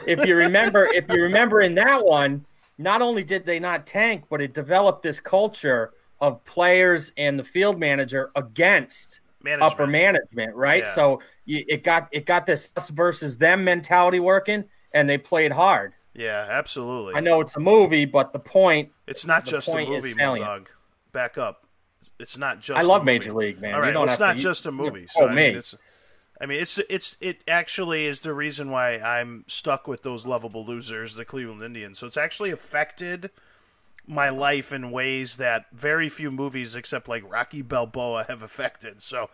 if 0.08 0.26
you 0.26 0.36
remember, 0.36 0.86
if 0.86 1.08
you 1.10 1.22
remember 1.22 1.62
in 1.62 1.76
that 1.76 2.06
one, 2.06 2.46
not 2.78 3.02
only 3.02 3.24
did 3.24 3.46
they 3.46 3.60
not 3.60 3.86
tank, 3.86 4.26
but 4.30 4.42
it 4.42 4.54
developed 4.54 5.04
this 5.04 5.20
culture 5.20 5.94
of 6.20 6.44
players 6.46 7.12
and 7.18 7.38
the 7.38 7.44
field 7.44 7.80
manager 7.80 8.32
against 8.36 9.22
management. 9.44 9.72
upper 9.74 9.88
management, 9.88 10.56
right? 10.56 10.84
Yeah. 10.84 10.94
So 10.94 11.22
it 11.48 11.84
got 11.84 12.10
it 12.12 12.26
got 12.26 12.46
this 12.46 12.70
us 12.76 12.90
versus 12.90 13.38
them 13.38 13.64
mentality 13.64 14.20
working, 14.20 14.66
and 14.94 15.10
they 15.10 15.18
played 15.18 15.52
hard. 15.52 15.94
Yeah, 16.14 16.46
absolutely. 16.50 17.16
I 17.16 17.22
know 17.22 17.42
it's 17.42 17.56
a 17.56 17.60
movie, 17.60 18.06
but 18.06 18.34
the 18.34 18.40
point 18.40 18.92
it's 19.08 19.26
not 19.26 19.46
just 19.46 19.70
a 19.70 19.86
movie, 19.86 20.14
dog. 20.14 20.70
Back 21.12 21.38
up. 21.38 21.66
It's 22.20 22.38
not 22.38 22.62
just. 22.62 22.80
I 22.80 22.84
love 22.84 23.04
Major 23.04 23.34
League, 23.34 23.60
man. 23.60 23.74
All 23.74 23.82
right, 23.82 23.94
well, 23.94 24.04
it's 24.04 24.20
not 24.20 24.38
to, 24.38 24.44
just 24.44 24.66
a 24.66 24.72
movie. 24.72 25.08
So 25.08 25.28
I 25.28 25.34
mean, 25.34 25.56
it's. 25.56 25.76
I 26.40 26.46
mean, 26.48 26.60
it's 26.60 26.78
it's 26.90 27.18
it 27.20 27.42
actually 27.48 28.06
is 28.06 28.22
the 28.22 28.34
reason 28.34 28.72
why 28.72 28.98
I'm 28.98 29.44
stuck 29.48 29.88
with 29.88 30.04
those 30.04 30.26
lovable 30.26 30.66
losers, 30.66 31.16
the 31.16 31.26
Cleveland 31.26 31.62
Indians. 31.62 32.00
So 32.00 32.08
it's 32.08 32.18
actually 32.18 32.52
affected 32.52 33.30
my 34.08 34.30
life 34.30 34.74
in 34.74 34.92
ways 34.92 35.38
that 35.38 35.66
very 35.72 36.10
few 36.10 36.32
movies 36.32 36.76
except 36.76 37.08
like 37.08 37.30
Rocky 37.30 37.62
Balboa 37.62 38.26
have 38.28 38.44
affected. 38.44 39.02
So, 39.02 39.30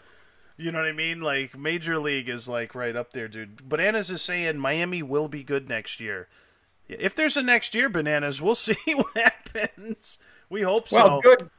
you 0.58 0.72
know 0.72 0.80
what 0.80 0.88
I 0.88 0.94
mean? 0.94 1.22
Like 1.22 1.58
Major 1.58 1.98
League 1.98 2.30
is 2.30 2.48
like 2.48 2.76
right 2.76 2.96
up 2.96 3.14
there, 3.14 3.28
dude. 3.28 3.68
Bananas 3.68 4.12
is 4.12 4.22
saying 4.22 4.58
Miami 4.58 5.02
will 5.02 5.28
be 5.28 5.44
good 5.44 5.70
next 5.70 6.02
year. 6.02 6.28
If 6.90 7.16
there's 7.16 7.36
a 7.36 7.44
next 7.44 7.76
year, 7.76 7.90
Bananas, 7.90 8.42
we'll 8.42 8.56
see 8.56 8.94
what 8.94 9.16
happens. 9.16 10.20
We 10.50 10.62
hope 10.62 10.90
so. 10.90 10.96
Well, 10.96 11.22
good. 11.22 11.50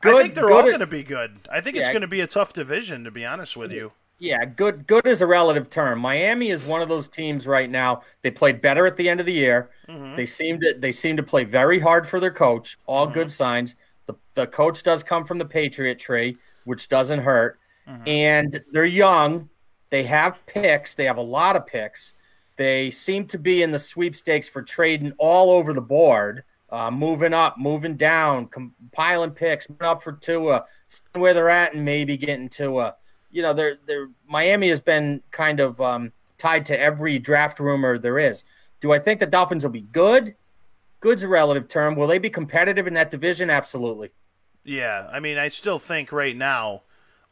Good 0.00 0.16
I 0.16 0.22
think 0.22 0.34
they're 0.34 0.50
all 0.50 0.62
going 0.62 0.80
to 0.80 0.86
be 0.86 1.02
good. 1.02 1.40
I 1.50 1.60
think 1.60 1.76
yeah. 1.76 1.82
it's 1.82 1.88
going 1.90 2.02
to 2.02 2.08
be 2.08 2.20
a 2.20 2.26
tough 2.26 2.52
division, 2.52 3.04
to 3.04 3.10
be 3.10 3.24
honest 3.24 3.56
with 3.56 3.72
you. 3.72 3.92
Yeah, 4.20 4.44
good 4.44 4.86
good 4.86 5.06
is 5.06 5.20
a 5.20 5.26
relative 5.26 5.70
term. 5.70 6.00
Miami 6.00 6.48
is 6.50 6.64
one 6.64 6.82
of 6.82 6.88
those 6.88 7.06
teams 7.06 7.46
right 7.46 7.70
now. 7.70 8.02
They 8.22 8.32
played 8.32 8.60
better 8.60 8.84
at 8.86 8.96
the 8.96 9.08
end 9.08 9.20
of 9.20 9.26
the 9.26 9.32
year. 9.32 9.70
Mm-hmm. 9.88 10.16
They 10.16 10.26
seem 10.26 10.60
to 10.60 10.74
they 10.76 10.90
seem 10.90 11.16
to 11.16 11.22
play 11.22 11.44
very 11.44 11.78
hard 11.78 12.08
for 12.08 12.18
their 12.18 12.32
coach. 12.32 12.78
All 12.86 13.06
mm-hmm. 13.06 13.14
good 13.14 13.30
signs. 13.30 13.76
The 14.06 14.14
the 14.34 14.48
coach 14.48 14.82
does 14.82 15.04
come 15.04 15.24
from 15.24 15.38
the 15.38 15.44
Patriot 15.44 16.00
tree, 16.00 16.36
which 16.64 16.88
doesn't 16.88 17.20
hurt. 17.20 17.60
Mm-hmm. 17.88 18.08
And 18.08 18.64
they're 18.72 18.84
young. 18.84 19.50
They 19.90 20.02
have 20.04 20.44
picks. 20.46 20.96
They 20.96 21.04
have 21.04 21.16
a 21.16 21.22
lot 21.22 21.54
of 21.54 21.66
picks. 21.66 22.14
They 22.56 22.90
seem 22.90 23.26
to 23.28 23.38
be 23.38 23.62
in 23.62 23.70
the 23.70 23.78
sweepstakes 23.78 24.48
for 24.48 24.62
trading 24.62 25.12
all 25.16 25.52
over 25.52 25.72
the 25.72 25.80
board, 25.80 26.42
uh, 26.70 26.90
moving 26.90 27.32
up, 27.32 27.58
moving 27.58 27.96
down, 27.96 28.46
compiling 28.46 29.30
picks, 29.30 29.68
up 29.80 30.02
for 30.02 30.12
Tua, 30.12 30.64
where 31.14 31.34
they're 31.34 31.48
at, 31.48 31.74
and 31.74 31.84
maybe 31.84 32.16
getting 32.16 32.48
Tua 32.48 32.96
you 33.30 33.42
know, 33.42 33.52
they're, 33.52 33.78
they're 33.86 34.08
Miami 34.26 34.68
has 34.68 34.80
been 34.80 35.22
kind 35.30 35.60
of 35.60 35.80
um, 35.80 36.12
tied 36.38 36.66
to 36.66 36.78
every 36.78 37.18
draft 37.18 37.60
rumor 37.60 37.98
there 37.98 38.18
is. 38.18 38.44
Do 38.80 38.92
I 38.92 38.98
think 38.98 39.20
the 39.20 39.26
Dolphins 39.26 39.64
will 39.64 39.72
be 39.72 39.82
good? 39.82 40.34
Good's 41.00 41.22
a 41.22 41.28
relative 41.28 41.68
term. 41.68 41.94
Will 41.94 42.06
they 42.06 42.18
be 42.18 42.30
competitive 42.30 42.86
in 42.86 42.94
that 42.94 43.10
division? 43.10 43.50
Absolutely. 43.50 44.10
Yeah, 44.64 45.08
I 45.12 45.20
mean, 45.20 45.38
I 45.38 45.48
still 45.48 45.78
think 45.78 46.12
right 46.12 46.36
now, 46.36 46.82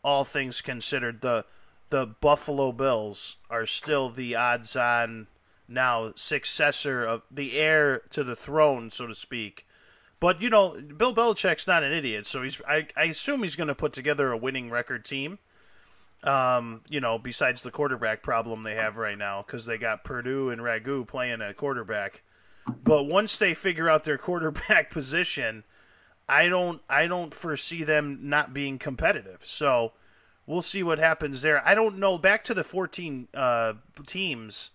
all 0.02 0.24
things 0.24 0.60
considered, 0.60 1.20
the 1.20 1.44
the 1.88 2.06
Buffalo 2.06 2.72
Bills 2.72 3.36
are 3.48 3.64
still 3.64 4.08
the 4.10 4.34
odds-on 4.34 5.28
now 5.68 6.12
successor 6.14 7.04
of 7.04 7.22
the 7.30 7.58
heir 7.58 8.02
to 8.10 8.24
the 8.24 8.36
throne, 8.36 8.90
so 8.90 9.06
to 9.06 9.14
speak. 9.14 9.66
But 10.20 10.40
you 10.40 10.50
know, 10.50 10.80
Bill 10.96 11.14
Belichick's 11.14 11.66
not 11.66 11.82
an 11.82 11.92
idiot, 11.92 12.26
so 12.26 12.42
he's 12.42 12.60
I, 12.66 12.86
I 12.96 13.04
assume 13.04 13.42
he's 13.42 13.56
going 13.56 13.68
to 13.68 13.74
put 13.74 13.92
together 13.92 14.32
a 14.32 14.36
winning 14.36 14.70
record 14.70 15.04
team. 15.04 15.38
Um, 16.22 16.82
you 16.88 17.00
know, 17.00 17.18
besides 17.18 17.62
the 17.62 17.70
quarterback 17.70 18.22
problem 18.22 18.62
they 18.62 18.74
have 18.74 18.96
right 18.96 19.18
now, 19.18 19.42
because 19.42 19.66
they 19.66 19.78
got 19.78 20.04
Purdue 20.04 20.50
and 20.50 20.60
Ragu 20.60 21.06
playing 21.06 21.42
at 21.42 21.56
quarterback. 21.56 22.22
But 22.82 23.04
once 23.04 23.36
they 23.38 23.54
figure 23.54 23.88
out 23.88 24.04
their 24.04 24.18
quarterback 24.18 24.90
position, 24.90 25.64
I 26.28 26.48
don't 26.48 26.80
I 26.88 27.06
don't 27.06 27.34
foresee 27.34 27.84
them 27.84 28.18
not 28.22 28.54
being 28.54 28.78
competitive. 28.78 29.42
So 29.44 29.92
we'll 30.46 30.62
see 30.62 30.82
what 30.82 30.98
happens 30.98 31.42
there. 31.42 31.66
I 31.66 31.74
don't 31.74 31.98
know. 31.98 32.18
Back 32.18 32.42
to 32.44 32.54
the 32.54 32.64
14 32.64 33.28
uh, 33.34 33.74
teams. 34.06 34.70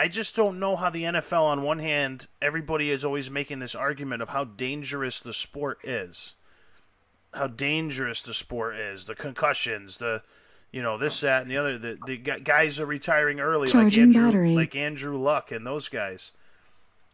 I 0.00 0.08
just 0.08 0.34
don't 0.34 0.58
know 0.58 0.76
how 0.76 0.88
the 0.88 1.02
NFL, 1.02 1.42
on 1.42 1.62
one 1.62 1.78
hand, 1.78 2.26
everybody 2.40 2.90
is 2.90 3.04
always 3.04 3.30
making 3.30 3.58
this 3.58 3.74
argument 3.74 4.22
of 4.22 4.30
how 4.30 4.44
dangerous 4.44 5.20
the 5.20 5.34
sport 5.34 5.78
is. 5.84 6.36
How 7.34 7.48
dangerous 7.48 8.22
the 8.22 8.32
sport 8.32 8.76
is. 8.76 9.04
The 9.04 9.14
concussions, 9.14 9.98
the 9.98 10.22
you 10.72 10.80
know 10.80 10.96
this, 10.96 11.20
that, 11.20 11.42
and 11.42 11.50
the 11.50 11.58
other. 11.58 11.76
The, 11.76 11.98
the 12.06 12.16
guys 12.16 12.80
are 12.80 12.86
retiring 12.86 13.40
early, 13.40 13.68
Charging 13.68 14.06
like 14.06 14.16
Andrew, 14.16 14.24
battery. 14.24 14.54
like 14.54 14.74
Andrew 14.74 15.18
Luck 15.18 15.52
and 15.52 15.66
those 15.66 15.90
guys. 15.90 16.32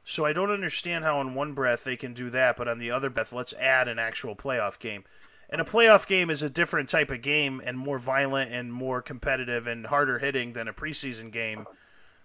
So 0.04 0.24
I 0.24 0.32
don't 0.32 0.52
understand 0.52 1.02
how 1.02 1.20
in 1.20 1.34
one 1.34 1.54
breath 1.54 1.82
they 1.82 1.96
can 1.96 2.14
do 2.14 2.30
that, 2.30 2.56
but 2.56 2.68
on 2.68 2.78
the 2.78 2.92
other 2.92 3.10
breath, 3.10 3.32
let's 3.32 3.52
add 3.54 3.88
an 3.88 3.98
actual 3.98 4.36
playoff 4.36 4.78
game. 4.78 5.02
And 5.50 5.60
a 5.60 5.64
playoff 5.64 6.06
game 6.06 6.30
is 6.30 6.44
a 6.44 6.50
different 6.50 6.88
type 6.88 7.10
of 7.10 7.20
game 7.20 7.60
and 7.64 7.76
more 7.76 7.98
violent 7.98 8.52
and 8.52 8.72
more 8.72 9.02
competitive 9.02 9.66
and 9.66 9.86
harder 9.86 10.20
hitting 10.20 10.52
than 10.52 10.68
a 10.68 10.72
preseason 10.72 11.32
game 11.32 11.66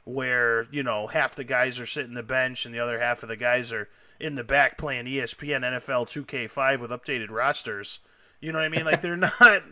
where, 0.04 0.68
you 0.72 0.84
know, 0.84 1.08
half 1.08 1.36
the 1.36 1.44
guys 1.44 1.80
are 1.80 1.86
sitting 1.86 2.14
the 2.14 2.24
bench 2.24 2.66
and 2.66 2.74
the 2.74 2.80
other 2.80 3.00
half 3.00 3.24
of 3.24 3.30
the 3.30 3.36
guys 3.36 3.72
are 3.72 3.88
in 4.20 4.36
the 4.36 4.44
back 4.44 4.78
playing 4.78 5.06
ESPN 5.06 5.62
NFL 5.62 6.08
2K5 6.08 6.80
with 6.80 6.92
updated 6.92 7.30
rosters. 7.30 8.00
You 8.40 8.52
know 8.52 8.60
what 8.60 8.66
I 8.66 8.70
mean? 8.70 8.86
Like 8.86 9.02
they're 9.02 9.16
not 9.40 9.64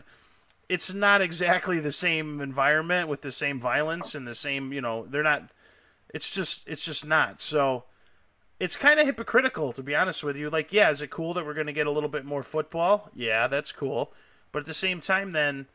it's 0.68 0.94
not 0.94 1.22
exactly 1.22 1.80
the 1.80 1.92
same 1.92 2.40
environment 2.42 3.10
with 3.10 3.22
the 3.22 3.32
same 3.32 3.60
violence 3.60 4.14
and 4.14 4.28
the 4.28 4.36
same, 4.36 4.72
you 4.72 4.82
know, 4.82 5.06
they're 5.06 5.24
not 5.24 5.52
it's 6.14 6.34
just 6.34 6.68
it's 6.68 6.86
just 6.86 7.06
not. 7.06 7.42
So 7.42 7.86
it's 8.60 8.76
kind 8.76 9.00
of 9.00 9.06
hypocritical 9.06 9.72
to 9.74 9.84
be 9.84 9.96
honest 9.96 10.24
with 10.24 10.36
you. 10.36 10.50
Like, 10.50 10.72
yeah, 10.72 10.92
is 10.92 11.02
it 11.02 11.10
cool 11.10 11.34
that 11.34 11.46
we're 11.46 11.54
going 11.54 11.68
to 11.68 11.74
get 11.74 11.88
a 11.88 11.92
little 11.92 12.10
bit 12.10 12.26
more 12.26 12.44
football? 12.44 13.10
Yeah, 13.16 13.48
that's 13.48 13.72
cool. 13.72 14.14
But 14.52 14.60
at 14.60 14.66
the 14.66 14.74
same 14.74 15.02
time 15.02 15.32
then 15.32 15.68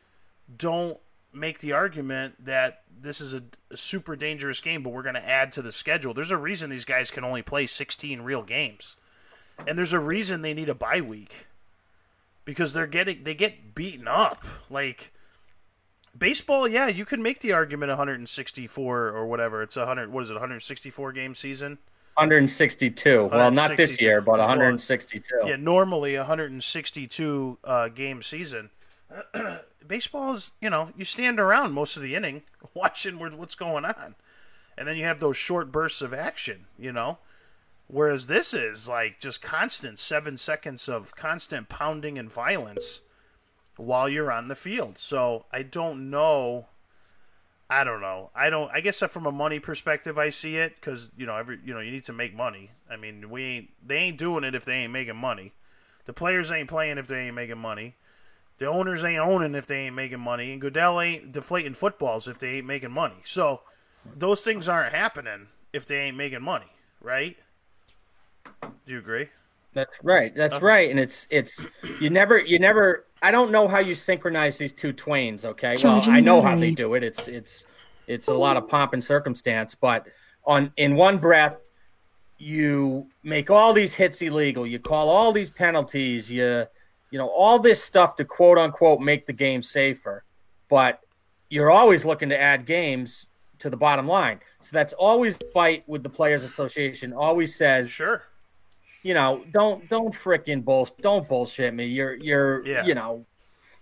don't 0.55 0.97
make 1.33 1.59
the 1.59 1.73
argument 1.73 2.45
that 2.45 2.83
this 3.05 3.21
is 3.21 3.33
a, 3.33 3.43
a 3.71 3.77
super 3.77 4.15
dangerous 4.15 4.61
game, 4.61 4.83
but 4.83 4.91
we're 4.91 5.03
going 5.03 5.15
to 5.15 5.29
add 5.29 5.53
to 5.53 5.61
the 5.61 5.71
schedule. 5.71 6.13
There's 6.13 6.31
a 6.31 6.37
reason 6.37 6.69
these 6.69 6.85
guys 6.85 7.11
can 7.11 7.23
only 7.23 7.41
play 7.41 7.67
16 7.67 8.21
real 8.21 8.43
games. 8.43 8.95
And 9.67 9.77
there's 9.77 9.93
a 9.93 9.99
reason 9.99 10.41
they 10.41 10.53
need 10.53 10.69
a 10.69 10.75
bye 10.75 11.01
week 11.01 11.47
because 12.43 12.73
they're 12.73 12.87
getting 12.87 13.23
they 13.23 13.33
get 13.33 13.73
beaten 13.73 14.07
up. 14.07 14.43
Like 14.69 15.13
baseball, 16.17 16.67
yeah, 16.67 16.87
you 16.87 17.05
can 17.05 17.21
make 17.21 17.39
the 17.39 17.53
argument 17.53 17.89
164 17.89 19.07
or 19.07 19.25
whatever. 19.25 19.61
It's 19.61 19.75
100. 19.75 20.11
What 20.11 20.23
is 20.23 20.29
it? 20.29 20.33
164 20.33 21.11
game 21.13 21.33
season. 21.33 21.77
162. 22.15 23.25
Well, 23.25 23.51
not 23.51 23.75
this 23.75 23.99
year, 23.99 24.21
but 24.21 24.39
162. 24.39 25.41
Yeah, 25.45 25.57
normally 25.57 26.15
162 26.15 27.57
uh, 27.63 27.87
game 27.89 28.21
season. 28.21 28.69
baseball 29.87 30.33
is, 30.33 30.53
you 30.61 30.69
know, 30.69 30.91
you 30.95 31.05
stand 31.05 31.39
around 31.39 31.73
most 31.73 31.97
of 31.97 32.03
the 32.03 32.15
inning 32.15 32.43
watching 32.73 33.19
what's 33.19 33.55
going 33.55 33.85
on. 33.85 34.15
And 34.77 34.87
then 34.87 34.97
you 34.97 35.05
have 35.05 35.19
those 35.19 35.37
short 35.37 35.71
bursts 35.71 36.01
of 36.01 36.13
action, 36.13 36.65
you 36.77 36.91
know. 36.91 37.17
Whereas 37.87 38.27
this 38.27 38.53
is 38.53 38.89
like 38.89 39.19
just 39.19 39.41
constant 39.41 39.99
seven 39.99 40.37
seconds 40.37 40.89
of 40.89 41.15
constant 41.15 41.69
pounding 41.69 42.17
and 42.17 42.31
violence 42.31 43.01
while 43.77 44.09
you're 44.09 44.31
on 44.31 44.47
the 44.47 44.55
field. 44.55 44.97
So 44.97 45.45
I 45.51 45.61
don't 45.61 46.09
know. 46.09 46.67
I 47.69 47.83
don't 47.83 48.01
know. 48.01 48.31
I 48.35 48.49
don't. 48.49 48.71
I 48.71 48.79
guess 48.79 48.99
from 48.99 49.25
a 49.25 49.31
money 49.31 49.59
perspective, 49.59 50.17
I 50.17 50.29
see 50.29 50.57
it 50.57 50.75
because 50.75 51.11
you 51.17 51.25
know 51.25 51.35
every 51.35 51.59
you 51.63 51.73
know 51.73 51.79
you 51.79 51.91
need 51.91 52.03
to 52.05 52.13
make 52.13 52.35
money. 52.35 52.71
I 52.89 52.95
mean, 52.95 53.29
we 53.29 53.43
ain't 53.43 53.69
they 53.85 53.97
ain't 53.97 54.17
doing 54.17 54.43
it 54.43 54.55
if 54.55 54.65
they 54.65 54.75
ain't 54.75 54.93
making 54.93 55.15
money. 55.15 55.53
The 56.05 56.13
players 56.13 56.51
ain't 56.51 56.69
playing 56.69 56.97
if 56.97 57.07
they 57.07 57.27
ain't 57.27 57.35
making 57.35 57.57
money. 57.57 57.95
The 58.57 58.67
owners 58.67 59.03
ain't 59.03 59.19
owning 59.19 59.53
if 59.55 59.67
they 59.67 59.79
ain't 59.79 59.95
making 59.95 60.21
money, 60.21 60.51
and 60.51 60.61
Goodell 60.61 61.01
ain't 61.01 61.31
deflating 61.31 61.73
footballs 61.73 62.27
if 62.27 62.39
they 62.39 62.57
ain't 62.57 62.67
making 62.67 62.91
money. 62.91 63.15
So 63.23 63.61
those 64.15 64.41
things 64.41 64.69
aren't 64.69 64.93
happening 64.93 65.47
if 65.73 65.85
they 65.85 65.97
ain't 65.97 66.15
making 66.15 66.41
money, 66.41 66.71
right? 67.01 67.35
Do 68.61 68.93
you 68.93 68.99
agree? 68.99 69.29
That's 69.73 69.91
right. 70.03 70.33
That's 70.33 70.55
okay. 70.55 70.65
right. 70.65 70.89
And 70.89 70.99
it's 70.99 71.27
it's 71.29 71.61
you 71.99 72.09
never 72.09 72.39
you 72.39 72.59
never 72.59 73.05
I 73.21 73.31
don't 73.31 73.51
know 73.51 73.67
how 73.67 73.79
you 73.79 73.93
synchronize 73.93 74.57
these 74.57 74.71
two 74.71 74.93
twains, 74.93 75.43
okay? 75.43 75.75
Well, 75.83 76.01
I 76.09 76.21
know 76.21 76.41
how 76.41 76.55
they 76.55 76.71
do 76.71 76.93
it. 76.93 77.03
It's 77.03 77.27
it's 77.27 77.65
it's 78.07 78.27
a 78.29 78.33
lot 78.33 78.55
of 78.55 78.69
pomp 78.69 78.93
and 78.93 79.03
circumstance, 79.03 79.75
but 79.75 80.07
on 80.45 80.71
in 80.77 80.95
one 80.95 81.17
breath 81.17 81.59
you 82.37 83.07
make 83.23 83.49
all 83.49 83.73
these 83.73 83.93
hits 83.93 84.21
illegal, 84.21 84.65
you 84.65 84.79
call 84.79 85.09
all 85.09 85.31
these 85.31 85.49
penalties, 85.49 86.31
you 86.31 86.65
you 87.11 87.17
know, 87.17 87.27
all 87.27 87.59
this 87.59 87.83
stuff 87.83 88.15
to 88.17 88.25
quote 88.25 88.57
unquote 88.57 88.99
make 88.99 89.25
the 89.25 89.33
game 89.33 89.61
safer. 89.61 90.23
But 90.69 91.01
you're 91.49 91.71
always 91.71 92.05
looking 92.05 92.29
to 92.29 92.39
add 92.39 92.65
games 92.65 93.27
to 93.59 93.69
the 93.69 93.77
bottom 93.77 94.07
line. 94.07 94.39
So 94.59 94.71
that's 94.73 94.93
always 94.93 95.37
the 95.37 95.45
fight 95.53 95.83
with 95.87 96.03
the 96.03 96.09
players 96.09 96.43
association 96.43 97.13
always 97.13 97.55
says 97.55 97.89
sure 97.89 98.23
you 99.05 99.13
know, 99.13 99.43
don't 99.51 99.87
don't 99.87 100.15
freaking 100.15 100.65
bull 100.65 100.89
don't 100.99 101.29
bullshit 101.29 101.75
me. 101.75 101.85
You're 101.85 102.15
you're 102.15 102.65
yeah. 102.65 102.83
you 102.83 102.95
know, 102.95 103.23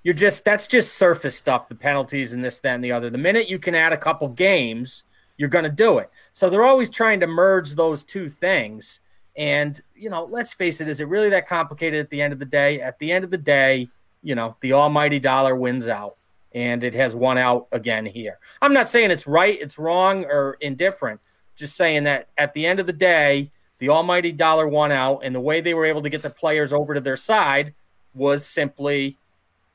you're 0.04 0.14
just 0.14 0.44
that's 0.44 0.68
just 0.68 0.96
surface 0.96 1.38
stuff, 1.38 1.70
the 1.70 1.76
penalties 1.76 2.34
and 2.34 2.44
this, 2.44 2.60
that, 2.60 2.76
and 2.76 2.84
the 2.84 2.92
other. 2.92 3.10
The 3.10 3.18
minute 3.18 3.50
you 3.50 3.58
can 3.58 3.74
add 3.74 3.94
a 3.94 3.98
couple 3.98 4.28
games, 4.28 5.06
you're 5.38 5.48
gonna 5.48 5.70
do 5.70 5.98
it. 6.00 6.10
So 6.34 6.50
they're 6.50 6.66
always 6.66 6.90
trying 6.90 7.22
to 7.22 7.28
merge 7.28 7.76
those 7.76 8.04
two 8.04 8.28
things. 8.28 9.00
And, 9.36 9.82
you 9.96 10.10
know, 10.10 10.26
let's 10.26 10.54
face 10.54 10.80
it, 10.80 10.88
is 10.88 11.00
it 11.00 11.08
really 11.08 11.30
that 11.30 11.48
complicated 11.48 12.00
at 12.00 12.10
the 12.10 12.22
end 12.22 12.34
of 12.34 12.40
the 12.40 12.46
day? 12.46 12.82
At 12.82 13.00
the 13.00 13.12
end 13.12 13.24
of 13.24 13.32
the 13.32 13.38
day, 13.38 13.90
you 14.22 14.36
know, 14.36 14.56
the 14.62 14.74
almighty 14.74 15.20
dollar 15.20 15.56
wins 15.56 15.88
out 15.88 16.18
and 16.54 16.84
it 16.84 16.94
has 16.94 17.16
won 17.16 17.38
out 17.38 17.68
again 17.72 18.06
here. 18.06 18.40
I'm 18.62 18.74
not 18.74 18.90
saying 18.90 19.12
it's 19.12 19.28
right, 19.28 19.60
it's 19.60 19.78
wrong, 19.78 20.26
or 20.26 20.58
indifferent. 20.62 21.20
Just 21.56 21.76
saying 21.76 22.04
that 22.04 22.30
at 22.38 22.54
the 22.54 22.66
end 22.66 22.80
of 22.80 22.88
the 22.88 22.94
day, 22.94 23.52
the 23.80 23.90
almighty 23.90 24.32
dollar 24.32 24.68
won 24.68 24.92
out, 24.92 25.22
and 25.24 25.34
the 25.34 25.40
way 25.40 25.62
they 25.62 25.74
were 25.74 25.86
able 25.86 26.02
to 26.04 26.10
get 26.10 26.22
the 26.22 26.30
players 26.30 26.72
over 26.72 26.94
to 26.94 27.02
their 27.02 27.18
side 27.18 27.74
was 28.14 28.46
simply, 28.46 29.18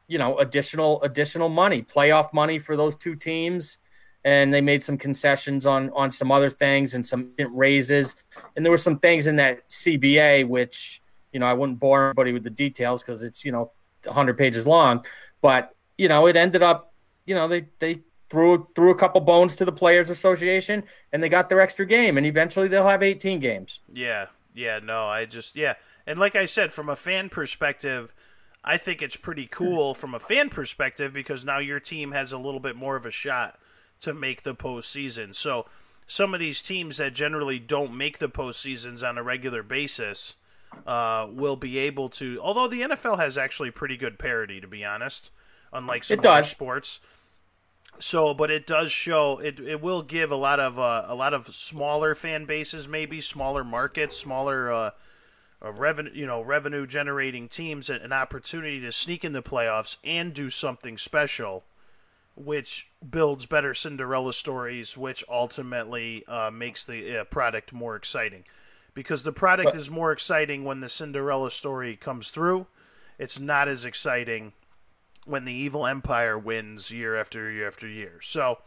you 0.06 0.18
know, 0.18 0.38
additional 0.38 1.02
additional 1.02 1.48
money, 1.48 1.82
playoff 1.82 2.32
money 2.32 2.58
for 2.58 2.76
those 2.76 2.96
two 2.96 3.16
teams, 3.16 3.78
and 4.24 4.52
they 4.52 4.60
made 4.60 4.82
some 4.84 4.98
concessions 4.98 5.66
on 5.66 5.90
on 5.90 6.10
some 6.10 6.30
other 6.30 6.50
things 6.50 6.94
and 6.94 7.06
some 7.06 7.30
raises, 7.50 8.16
and 8.56 8.64
there 8.64 8.70
were 8.72 8.76
some 8.76 8.98
things 8.98 9.26
in 9.26 9.36
that 9.36 9.68
CBA 9.68 10.46
which 10.48 11.02
you 11.32 11.40
know 11.40 11.46
I 11.46 11.52
wouldn't 11.52 11.78
bore 11.78 12.06
anybody 12.06 12.32
with 12.32 12.44
the 12.44 12.50
details 12.50 13.02
because 13.02 13.22
it's 13.22 13.44
you 13.44 13.52
know 13.52 13.70
100 14.04 14.36
pages 14.36 14.66
long, 14.66 15.04
but 15.40 15.74
you 15.96 16.08
know 16.08 16.26
it 16.26 16.36
ended 16.36 16.62
up, 16.62 16.92
you 17.26 17.34
know 17.34 17.48
they 17.48 17.66
they 17.78 18.02
threw 18.30 18.66
threw 18.74 18.90
a 18.90 18.94
couple 18.94 19.20
bones 19.20 19.56
to 19.56 19.64
the 19.64 19.72
players 19.72 20.10
association 20.10 20.84
and 21.12 21.22
they 21.22 21.28
got 21.28 21.48
their 21.48 21.60
extra 21.60 21.86
game 21.86 22.16
and 22.16 22.26
eventually 22.26 22.68
they'll 22.68 22.86
have 22.86 23.02
18 23.02 23.40
games. 23.40 23.80
Yeah. 23.92 24.26
Yeah 24.54 24.80
no 24.82 25.06
i 25.06 25.24
just 25.24 25.56
yeah. 25.56 25.74
And 26.06 26.18
like 26.18 26.34
i 26.34 26.46
said 26.46 26.72
from 26.72 26.88
a 26.88 26.96
fan 26.96 27.28
perspective 27.28 28.14
i 28.64 28.76
think 28.76 29.02
it's 29.02 29.16
pretty 29.16 29.46
cool 29.46 29.94
from 29.94 30.14
a 30.14 30.18
fan 30.18 30.48
perspective 30.48 31.12
because 31.12 31.44
now 31.44 31.58
your 31.58 31.80
team 31.80 32.12
has 32.12 32.32
a 32.32 32.38
little 32.38 32.60
bit 32.60 32.76
more 32.76 32.96
of 32.96 33.06
a 33.06 33.10
shot 33.10 33.58
to 34.00 34.14
make 34.14 34.42
the 34.42 34.54
postseason. 34.54 35.34
So 35.34 35.66
some 36.06 36.34
of 36.34 36.40
these 36.40 36.62
teams 36.62 36.96
that 36.96 37.14
generally 37.14 37.58
don't 37.58 37.96
make 37.96 38.18
the 38.18 38.28
postseasons 38.28 39.06
on 39.06 39.18
a 39.18 39.22
regular 39.22 39.62
basis 39.62 40.36
uh, 40.86 41.26
will 41.30 41.56
be 41.56 41.78
able 41.78 42.10
to 42.10 42.38
although 42.42 42.68
the 42.68 42.82
nfl 42.82 43.18
has 43.18 43.38
actually 43.38 43.70
pretty 43.70 43.96
good 43.96 44.18
parity 44.18 44.60
to 44.60 44.66
be 44.66 44.84
honest 44.84 45.30
unlike 45.72 46.04
some 46.04 46.20
other 46.20 46.42
sports. 46.42 47.00
So, 48.00 48.32
but 48.32 48.50
it 48.50 48.66
does 48.66 48.92
show 48.92 49.38
it. 49.38 49.58
It 49.58 49.80
will 49.80 50.02
give 50.02 50.30
a 50.30 50.36
lot 50.36 50.60
of 50.60 50.78
uh, 50.78 51.04
a 51.06 51.14
lot 51.14 51.34
of 51.34 51.54
smaller 51.54 52.14
fan 52.14 52.44
bases, 52.44 52.86
maybe 52.86 53.20
smaller 53.20 53.64
markets, 53.64 54.16
smaller 54.16 54.70
uh, 54.70 54.90
uh, 55.64 55.72
revenue, 55.72 56.12
you 56.14 56.26
know, 56.26 56.40
revenue 56.40 56.86
generating 56.86 57.48
teams 57.48 57.90
an 57.90 58.12
opportunity 58.12 58.80
to 58.80 58.92
sneak 58.92 59.24
in 59.24 59.32
the 59.32 59.42
playoffs 59.42 59.96
and 60.04 60.32
do 60.32 60.48
something 60.48 60.96
special, 60.96 61.64
which 62.38 62.90
builds 63.10 63.46
better 63.46 63.74
Cinderella 63.74 64.32
stories, 64.32 64.96
which 64.96 65.24
ultimately 65.28 66.24
uh, 66.28 66.50
makes 66.52 66.84
the 66.84 67.20
uh, 67.20 67.24
product 67.24 67.72
more 67.72 67.96
exciting. 67.96 68.44
Because 68.94 69.22
the 69.22 69.32
product 69.32 69.72
but, 69.72 69.74
is 69.74 69.90
more 69.90 70.12
exciting 70.12 70.64
when 70.64 70.80
the 70.80 70.88
Cinderella 70.88 71.50
story 71.50 71.96
comes 71.96 72.30
through. 72.30 72.66
It's 73.18 73.40
not 73.40 73.68
as 73.68 73.84
exciting 73.84 74.52
when 75.24 75.44
the 75.44 75.52
evil 75.52 75.86
empire 75.86 76.38
wins 76.38 76.90
year 76.90 77.16
after 77.16 77.50
year 77.50 77.66
after 77.66 77.88
year. 77.88 78.18
So, 78.22 78.58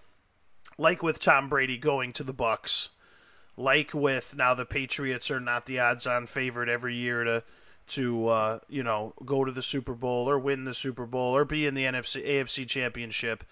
like 0.77 1.01
with 1.01 1.19
Tom 1.19 1.49
Brady 1.49 1.77
going 1.77 2.13
to 2.13 2.23
the 2.23 2.33
Bucs, 2.33 2.89
like 3.57 3.93
with 3.93 4.35
now 4.35 4.53
the 4.53 4.65
Patriots 4.65 5.31
are 5.31 5.39
not 5.39 5.65
the 5.65 5.79
odds-on 5.79 6.27
favorite 6.27 6.69
every 6.69 6.95
year 6.95 7.23
to 7.23 7.43
to 7.91 8.27
uh, 8.27 8.59
you 8.69 8.83
know 8.83 9.13
go 9.25 9.43
to 9.43 9.51
the 9.51 9.61
Super 9.61 9.93
Bowl 9.93 10.29
or 10.29 10.39
win 10.39 10.63
the 10.63 10.73
Super 10.73 11.05
Bowl 11.05 11.35
or 11.35 11.45
be 11.45 11.65
in 11.65 11.73
the 11.73 11.85
NFC 11.85 12.25
AFC 12.25 12.67
Championship. 12.67 13.43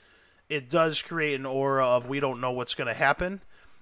It 0.50 0.70
does 0.70 1.02
create 1.02 1.40
an 1.40 1.46
aura 1.46 1.86
of 1.86 2.10
we 2.10 2.20
don't 2.20 2.42
know 2.42 2.52
what's 2.52 2.74
going 2.74 2.88
to 2.88 2.94
happen, 2.94 3.42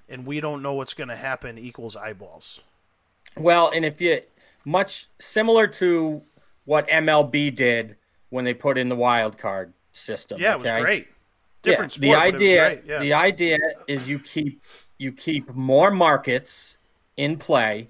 and 0.10 0.26
we 0.26 0.42
don't 0.42 0.62
know 0.62 0.74
what's 0.74 0.94
going 0.94 1.08
to 1.08 1.16
happen 1.16 1.58
equals 1.58 1.96
eyeballs. 1.96 2.62
Well, 3.38 3.70
and 3.70 3.86
if 3.86 4.02
you 4.02 4.22
much 4.66 5.08
similar 5.20 5.68
to 5.68 6.22
what 6.66 6.88
MLB 6.90 7.56
did 7.56 7.96
when 8.30 8.44
they 8.44 8.54
put 8.54 8.78
in 8.78 8.90
the 8.90 8.96
wild 8.96 9.38
card 9.38 9.74
system. 9.94 10.42
Yeah, 10.42 10.56
okay? 10.56 10.70
it 10.70 10.74
was 10.74 10.82
great. 10.82 11.08
Different 11.62 11.98
yeah, 11.98 12.12
sport, 12.12 12.20
the 12.20 12.36
idea 12.38 12.82
yeah. 12.86 13.00
the 13.00 13.14
idea 13.14 13.58
is 13.88 14.08
you 14.08 14.20
keep 14.20 14.62
you 14.98 15.12
keep 15.12 15.54
more 15.56 15.92
markets 15.92 16.78
in 17.16 17.38
play 17.38 17.90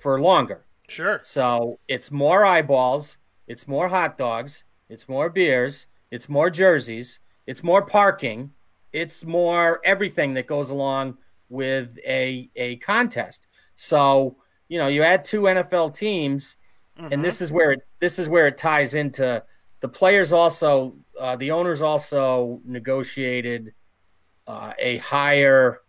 for 0.00 0.20
longer. 0.20 0.63
Sure. 0.88 1.20
So 1.22 1.78
it's 1.88 2.10
more 2.10 2.44
eyeballs, 2.44 3.18
it's 3.46 3.66
more 3.66 3.88
hot 3.88 4.18
dogs, 4.18 4.64
it's 4.88 5.08
more 5.08 5.30
beers, 5.30 5.86
it's 6.10 6.28
more 6.28 6.50
jerseys, 6.50 7.20
it's 7.46 7.62
more 7.62 7.82
parking, 7.82 8.52
it's 8.92 9.24
more 9.24 9.80
everything 9.84 10.34
that 10.34 10.46
goes 10.46 10.70
along 10.70 11.18
with 11.48 11.98
a 12.06 12.50
a 12.56 12.76
contest. 12.76 13.46
So, 13.76 14.36
you 14.68 14.78
know, 14.78 14.88
you 14.88 15.02
add 15.02 15.24
two 15.24 15.42
NFL 15.42 15.96
teams 15.96 16.56
mm-hmm. 16.98 17.12
and 17.12 17.24
this 17.24 17.40
is 17.40 17.50
where 17.50 17.72
it 17.72 17.80
this 18.00 18.18
is 18.18 18.28
where 18.28 18.46
it 18.46 18.56
ties 18.56 18.94
into 18.94 19.42
the 19.80 19.88
players 19.88 20.32
also, 20.32 20.96
uh, 21.20 21.36
the 21.36 21.50
owners 21.50 21.82
also 21.82 22.60
negotiated 22.64 23.74
uh, 24.46 24.72
a 24.78 24.96
higher. 24.98 25.82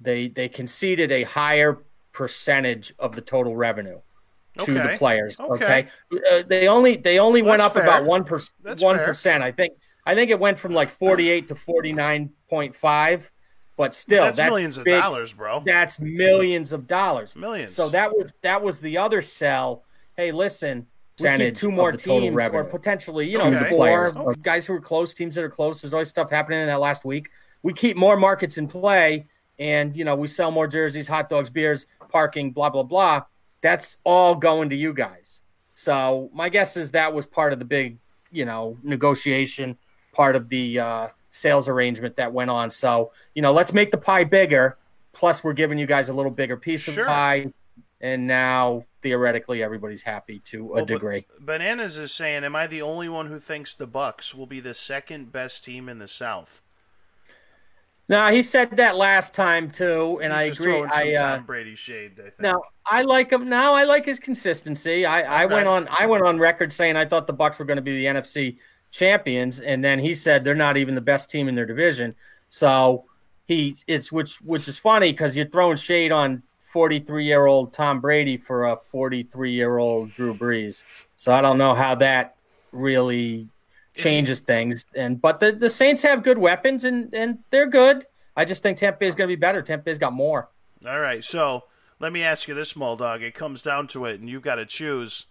They 0.00 0.28
they 0.28 0.48
conceded 0.48 1.12
a 1.12 1.22
higher 1.22 1.84
percentage 2.12 2.92
of 2.98 3.14
the 3.14 3.20
total 3.20 3.54
revenue 3.54 4.00
to 4.58 4.62
okay. 4.62 4.92
the 4.92 4.98
players. 4.98 5.38
Okay, 5.38 5.64
okay? 5.64 5.88
Uh, 6.30 6.42
they 6.46 6.68
only 6.68 6.96
they 6.96 7.18
only 7.18 7.42
well, 7.42 7.50
went 7.50 7.62
up 7.62 7.74
fair. 7.74 7.82
about 7.82 8.04
one 8.04 8.24
percent. 8.24 8.80
One 8.80 8.98
percent. 8.98 9.42
I 9.42 9.52
think 9.52 9.74
I 10.04 10.14
think 10.14 10.30
it 10.30 10.38
went 10.38 10.58
from 10.58 10.72
like 10.72 10.90
forty 10.90 11.28
eight 11.30 11.48
to 11.48 11.54
forty 11.54 11.92
nine 11.92 12.30
point 12.48 12.74
five. 12.74 13.30
But 13.76 13.94
still, 13.94 14.24
that's, 14.24 14.38
that's 14.38 14.50
millions 14.50 14.78
big, 14.78 14.94
of 14.94 15.02
dollars, 15.02 15.32
bro. 15.34 15.62
That's 15.66 16.00
millions 16.00 16.72
of 16.72 16.86
dollars. 16.86 17.36
Millions. 17.36 17.74
So 17.74 17.90
that 17.90 18.10
was 18.10 18.32
that 18.42 18.62
was 18.62 18.80
the 18.80 18.96
other 18.96 19.20
sell. 19.20 19.84
Hey, 20.16 20.32
listen, 20.32 20.86
we 21.20 21.36
keep 21.36 21.54
two 21.54 21.70
more 21.70 21.92
teams 21.92 22.34
or 22.52 22.64
potentially, 22.64 23.28
you 23.28 23.38
know, 23.38 23.46
okay. 23.46 23.70
four 23.70 24.08
okay. 24.16 24.40
guys 24.42 24.66
who 24.66 24.74
are 24.74 24.80
close, 24.80 25.14
teams 25.14 25.34
that 25.34 25.44
are 25.44 25.50
close. 25.50 25.80
There's 25.80 25.94
always 25.94 26.08
stuff 26.08 26.30
happening 26.30 26.60
in 26.60 26.66
that 26.66 26.80
last 26.80 27.04
week. 27.04 27.30
We 27.62 27.72
keep 27.72 27.96
more 27.96 28.16
markets 28.16 28.58
in 28.58 28.68
play 28.68 29.26
and, 29.58 29.96
you 29.96 30.04
know, 30.04 30.14
we 30.14 30.28
sell 30.28 30.50
more 30.50 30.66
jerseys, 30.66 31.08
hot 31.08 31.28
dogs, 31.28 31.48
beers, 31.48 31.86
parking, 32.10 32.52
blah, 32.52 32.70
blah, 32.70 32.82
blah. 32.82 33.22
That's 33.66 33.98
all 34.04 34.36
going 34.36 34.70
to 34.70 34.76
you 34.76 34.94
guys. 34.94 35.40
So 35.72 36.30
my 36.32 36.48
guess 36.50 36.76
is 36.76 36.92
that 36.92 37.12
was 37.12 37.26
part 37.26 37.52
of 37.52 37.58
the 37.58 37.64
big, 37.64 37.98
you 38.30 38.44
know, 38.44 38.78
negotiation, 38.84 39.76
part 40.12 40.36
of 40.36 40.48
the 40.48 40.78
uh, 40.78 41.08
sales 41.30 41.68
arrangement 41.68 42.14
that 42.14 42.32
went 42.32 42.48
on. 42.48 42.70
So, 42.70 43.10
you 43.34 43.42
know, 43.42 43.52
let's 43.52 43.72
make 43.72 43.90
the 43.90 43.98
pie 43.98 44.22
bigger. 44.22 44.78
Plus, 45.12 45.42
we're 45.42 45.52
giving 45.52 45.78
you 45.78 45.86
guys 45.86 46.08
a 46.08 46.12
little 46.12 46.30
bigger 46.30 46.56
piece 46.56 46.82
sure. 46.82 47.06
of 47.06 47.08
pie. 47.08 47.52
And 48.00 48.28
now 48.28 48.84
theoretically 49.02 49.64
everybody's 49.64 50.02
happy 50.02 50.38
to 50.44 50.70
a 50.70 50.74
Well, 50.74 50.84
degree. 50.84 51.26
Bananas 51.40 51.98
is 51.98 52.12
saying, 52.12 52.44
"Am 52.44 52.54
I 52.54 52.68
the 52.68 52.82
only 52.82 53.08
one 53.08 53.26
who 53.26 53.40
thinks 53.40 53.74
the 53.74 53.88
Bucs 53.88 54.32
will 54.32 54.46
be 54.46 54.60
the 54.60 54.74
second 54.74 55.32
best 55.32 55.64
team 55.64 55.88
in 55.88 55.98
the 55.98 56.06
South?" 56.06 56.62
Now 58.08 58.30
he 58.30 58.42
said 58.42 58.76
that 58.76 58.96
last 58.96 59.34
time 59.34 59.70
too, 59.70 60.20
and 60.22 60.32
He's 60.32 60.60
I 60.60 60.64
agree. 60.64 60.86
I 60.92 61.14
uh, 61.14 61.36
Tom 61.36 61.46
Brady 61.46 61.74
shade. 61.74 62.12
I 62.18 62.22
think. 62.22 62.40
now 62.40 62.62
I 62.84 63.02
like 63.02 63.30
him. 63.32 63.48
Now 63.48 63.74
I 63.74 63.84
like 63.84 64.04
his 64.04 64.20
consistency. 64.20 65.04
I, 65.04 65.42
I 65.42 65.46
went 65.46 65.66
on 65.66 65.88
I 65.90 66.06
went 66.06 66.24
on 66.24 66.38
record 66.38 66.72
saying 66.72 66.96
I 66.96 67.04
thought 67.04 67.26
the 67.26 67.34
Bucs 67.34 67.58
were 67.58 67.64
going 67.64 67.76
to 67.76 67.82
be 67.82 67.96
the 67.96 68.04
NFC 68.06 68.58
champions, 68.92 69.60
and 69.60 69.84
then 69.84 69.98
he 69.98 70.14
said 70.14 70.44
they're 70.44 70.54
not 70.54 70.76
even 70.76 70.94
the 70.94 71.00
best 71.00 71.30
team 71.30 71.48
in 71.48 71.56
their 71.56 71.66
division. 71.66 72.14
So 72.48 73.06
he 73.44 73.76
it's 73.88 74.12
which 74.12 74.40
which 74.40 74.68
is 74.68 74.78
funny 74.78 75.12
because 75.12 75.34
you're 75.36 75.48
throwing 75.48 75.76
shade 75.76 76.12
on 76.12 76.44
43 76.72 77.24
year 77.24 77.46
old 77.46 77.72
Tom 77.72 78.00
Brady 78.00 78.36
for 78.36 78.66
a 78.66 78.76
43 78.76 79.50
year 79.50 79.78
old 79.78 80.12
Drew 80.12 80.32
Brees. 80.32 80.84
So 81.16 81.32
I 81.32 81.40
don't 81.40 81.58
know 81.58 81.74
how 81.74 81.96
that 81.96 82.36
really 82.70 83.48
changes 83.96 84.40
things. 84.40 84.84
And 84.94 85.20
but 85.20 85.40
the, 85.40 85.52
the 85.52 85.70
Saints 85.70 86.02
have 86.02 86.22
good 86.22 86.38
weapons 86.38 86.84
and 86.84 87.12
and 87.14 87.38
they're 87.50 87.66
good. 87.66 88.06
I 88.36 88.44
just 88.44 88.62
think 88.62 88.78
Tampa 88.78 89.04
is 89.04 89.14
going 89.14 89.28
to 89.28 89.36
be 89.36 89.40
better. 89.40 89.62
Tampa 89.62 89.84
Bay's 89.84 89.98
got 89.98 90.12
more. 90.12 90.50
All 90.86 91.00
right, 91.00 91.24
so 91.24 91.64
let 91.98 92.12
me 92.12 92.22
ask 92.22 92.48
you 92.48 92.54
this, 92.54 92.68
small 92.68 92.96
dog. 92.96 93.22
It 93.22 93.34
comes 93.34 93.62
down 93.62 93.86
to 93.88 94.04
it, 94.04 94.20
and 94.20 94.28
you've 94.28 94.42
got 94.42 94.56
to 94.56 94.66
choose. 94.66 95.26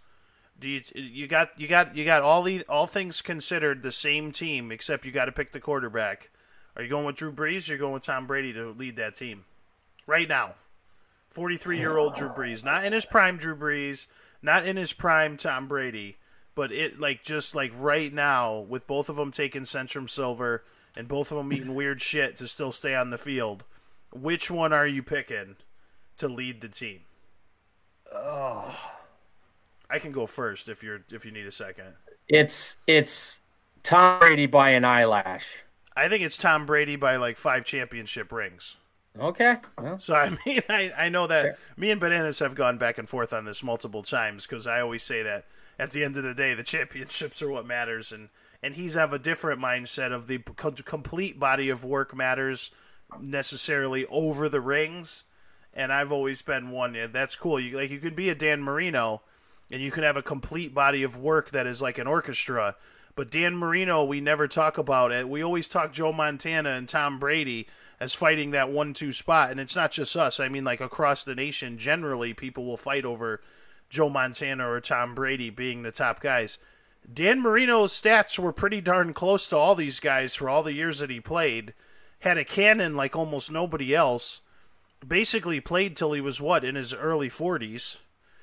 Do 0.58 0.68
you 0.68 0.80
you 0.94 1.26
got 1.26 1.58
you 1.58 1.68
got 1.68 1.96
you 1.96 2.04
got 2.04 2.22
all 2.22 2.42
the 2.42 2.64
all 2.68 2.86
things 2.86 3.22
considered 3.22 3.82
the 3.82 3.92
same 3.92 4.32
team, 4.32 4.72
except 4.72 5.04
you 5.04 5.12
got 5.12 5.26
to 5.26 5.32
pick 5.32 5.50
the 5.50 5.60
quarterback. 5.60 6.30
Are 6.76 6.82
you 6.82 6.88
going 6.88 7.06
with 7.06 7.16
Drew 7.16 7.32
Brees? 7.32 7.68
or 7.68 7.72
You're 7.72 7.78
going 7.78 7.92
with 7.94 8.02
Tom 8.02 8.26
Brady 8.26 8.52
to 8.54 8.70
lead 8.72 8.96
that 8.96 9.16
team 9.16 9.44
right 10.06 10.28
now. 10.28 10.54
Forty-three 11.28 11.78
year 11.78 11.98
old 11.98 12.14
Drew 12.14 12.30
Brees, 12.30 12.64
not 12.64 12.84
in 12.84 12.92
his 12.92 13.06
prime. 13.06 13.36
Drew 13.36 13.54
Brees, 13.54 14.08
not 14.42 14.66
in 14.66 14.76
his 14.76 14.92
prime. 14.92 15.36
Tom 15.36 15.68
Brady, 15.68 16.16
but 16.56 16.72
it 16.72 16.98
like 16.98 17.22
just 17.22 17.54
like 17.54 17.72
right 17.78 18.12
now 18.12 18.58
with 18.58 18.88
both 18.88 19.08
of 19.08 19.14
them 19.14 19.30
taking 19.30 19.62
Centrum 19.62 20.10
Silver 20.10 20.64
and 20.96 21.06
both 21.06 21.30
of 21.30 21.36
them 21.36 21.52
eating 21.52 21.74
weird 21.76 22.00
shit 22.00 22.36
to 22.38 22.48
still 22.48 22.72
stay 22.72 22.96
on 22.96 23.10
the 23.10 23.18
field. 23.18 23.64
Which 24.12 24.50
one 24.50 24.72
are 24.72 24.86
you 24.86 25.04
picking 25.04 25.56
to 26.16 26.26
lead 26.26 26.62
the 26.62 26.68
team? 26.68 27.00
Oh. 28.12 28.74
I 29.88 30.00
can 30.00 30.10
go 30.10 30.26
first 30.26 30.68
if 30.68 30.82
you're 30.82 31.04
if 31.12 31.24
you 31.24 31.30
need 31.30 31.46
a 31.46 31.52
second. 31.52 31.94
It's 32.26 32.76
it's 32.88 33.40
Tom 33.84 34.18
Brady 34.18 34.46
by 34.46 34.70
an 34.70 34.84
eyelash. 34.84 35.64
I 35.96 36.08
think 36.08 36.22
it's 36.22 36.38
Tom 36.38 36.66
Brady 36.66 36.96
by 36.96 37.16
like 37.16 37.36
five 37.36 37.64
championship 37.64 38.32
rings. 38.32 38.76
Okay. 39.18 39.56
Well, 39.78 39.98
So 39.98 40.14
I 40.14 40.30
mean, 40.46 40.62
I, 40.68 40.92
I 40.98 41.08
know 41.08 41.26
that 41.26 41.58
me 41.76 41.90
and 41.90 42.00
Bananas 42.00 42.38
have 42.40 42.54
gone 42.54 42.78
back 42.78 42.98
and 42.98 43.08
forth 43.08 43.32
on 43.32 43.44
this 43.44 43.62
multiple 43.62 44.02
times 44.02 44.46
because 44.46 44.66
I 44.66 44.80
always 44.80 45.02
say 45.02 45.22
that 45.22 45.44
at 45.78 45.90
the 45.90 46.04
end 46.04 46.16
of 46.16 46.22
the 46.22 46.34
day, 46.34 46.54
the 46.54 46.62
championships 46.62 47.42
are 47.42 47.50
what 47.50 47.66
matters, 47.66 48.12
and 48.12 48.28
and 48.62 48.74
he's 48.74 48.94
have 48.94 49.12
a 49.12 49.18
different 49.18 49.60
mindset 49.60 50.12
of 50.12 50.26
the 50.26 50.38
complete 50.38 51.38
body 51.38 51.68
of 51.68 51.84
work 51.84 52.16
matters 52.16 52.70
necessarily 53.20 54.06
over 54.06 54.48
the 54.48 54.60
rings. 54.60 55.24
And 55.74 55.92
I've 55.92 56.10
always 56.10 56.40
been 56.40 56.70
one. 56.70 56.94
yeah, 56.94 57.06
That's 57.06 57.36
cool. 57.36 57.60
You 57.60 57.76
like 57.76 57.90
you 57.90 57.98
can 57.98 58.14
be 58.14 58.30
a 58.30 58.34
Dan 58.34 58.62
Marino, 58.62 59.22
and 59.70 59.82
you 59.82 59.90
can 59.90 60.04
have 60.04 60.16
a 60.16 60.22
complete 60.22 60.74
body 60.74 61.02
of 61.02 61.18
work 61.18 61.50
that 61.50 61.66
is 61.66 61.82
like 61.82 61.98
an 61.98 62.06
orchestra. 62.06 62.74
But 63.14 63.30
Dan 63.30 63.56
Marino, 63.56 64.04
we 64.04 64.20
never 64.20 64.46
talk 64.48 64.78
about 64.78 65.12
it. 65.12 65.28
We 65.28 65.42
always 65.42 65.68
talk 65.68 65.92
Joe 65.92 66.12
Montana 66.12 66.70
and 66.70 66.88
Tom 66.88 67.18
Brady 67.18 67.66
as 67.98 68.12
fighting 68.12 68.50
that 68.50 68.70
one-two 68.70 69.10
spot, 69.12 69.50
and 69.50 69.58
it's 69.58 69.74
not 69.76 69.90
just 69.90 70.16
us. 70.16 70.38
I 70.38 70.48
mean, 70.48 70.64
like 70.64 70.82
across 70.82 71.24
the 71.24 71.34
nation, 71.34 71.78
generally, 71.78 72.34
people 72.34 72.66
will 72.66 72.76
fight 72.76 73.06
over 73.06 73.40
Joe 73.88 74.08
Montana 74.08 74.68
or 74.68 74.80
Tom 74.80 75.14
Brady 75.14 75.50
being 75.50 75.82
the 75.82 75.92
top 75.92 76.20
guys. 76.20 76.58
Dan 77.12 77.40
Marino's 77.40 77.92
stats 77.92 78.38
were 78.38 78.52
pretty 78.52 78.80
darn 78.80 79.12
close 79.12 79.48
to 79.48 79.56
all 79.56 79.74
these 79.74 80.00
guys 80.00 80.34
for 80.34 80.48
all 80.48 80.62
the 80.62 80.72
years 80.72 80.98
that 80.98 81.10
he 81.10 81.20
played. 81.20 81.72
Had 82.20 82.38
a 82.38 82.44
cannon 82.44 82.96
like 82.96 83.14
almost 83.14 83.50
nobody 83.50 83.94
else. 83.94 84.40
Basically 85.06 85.60
played 85.60 85.96
till 85.96 86.12
he 86.12 86.20
was 86.20 86.40
what 86.40 86.64
in 86.64 86.74
his 86.74 86.92
early 86.92 87.28
forties. 87.28 87.98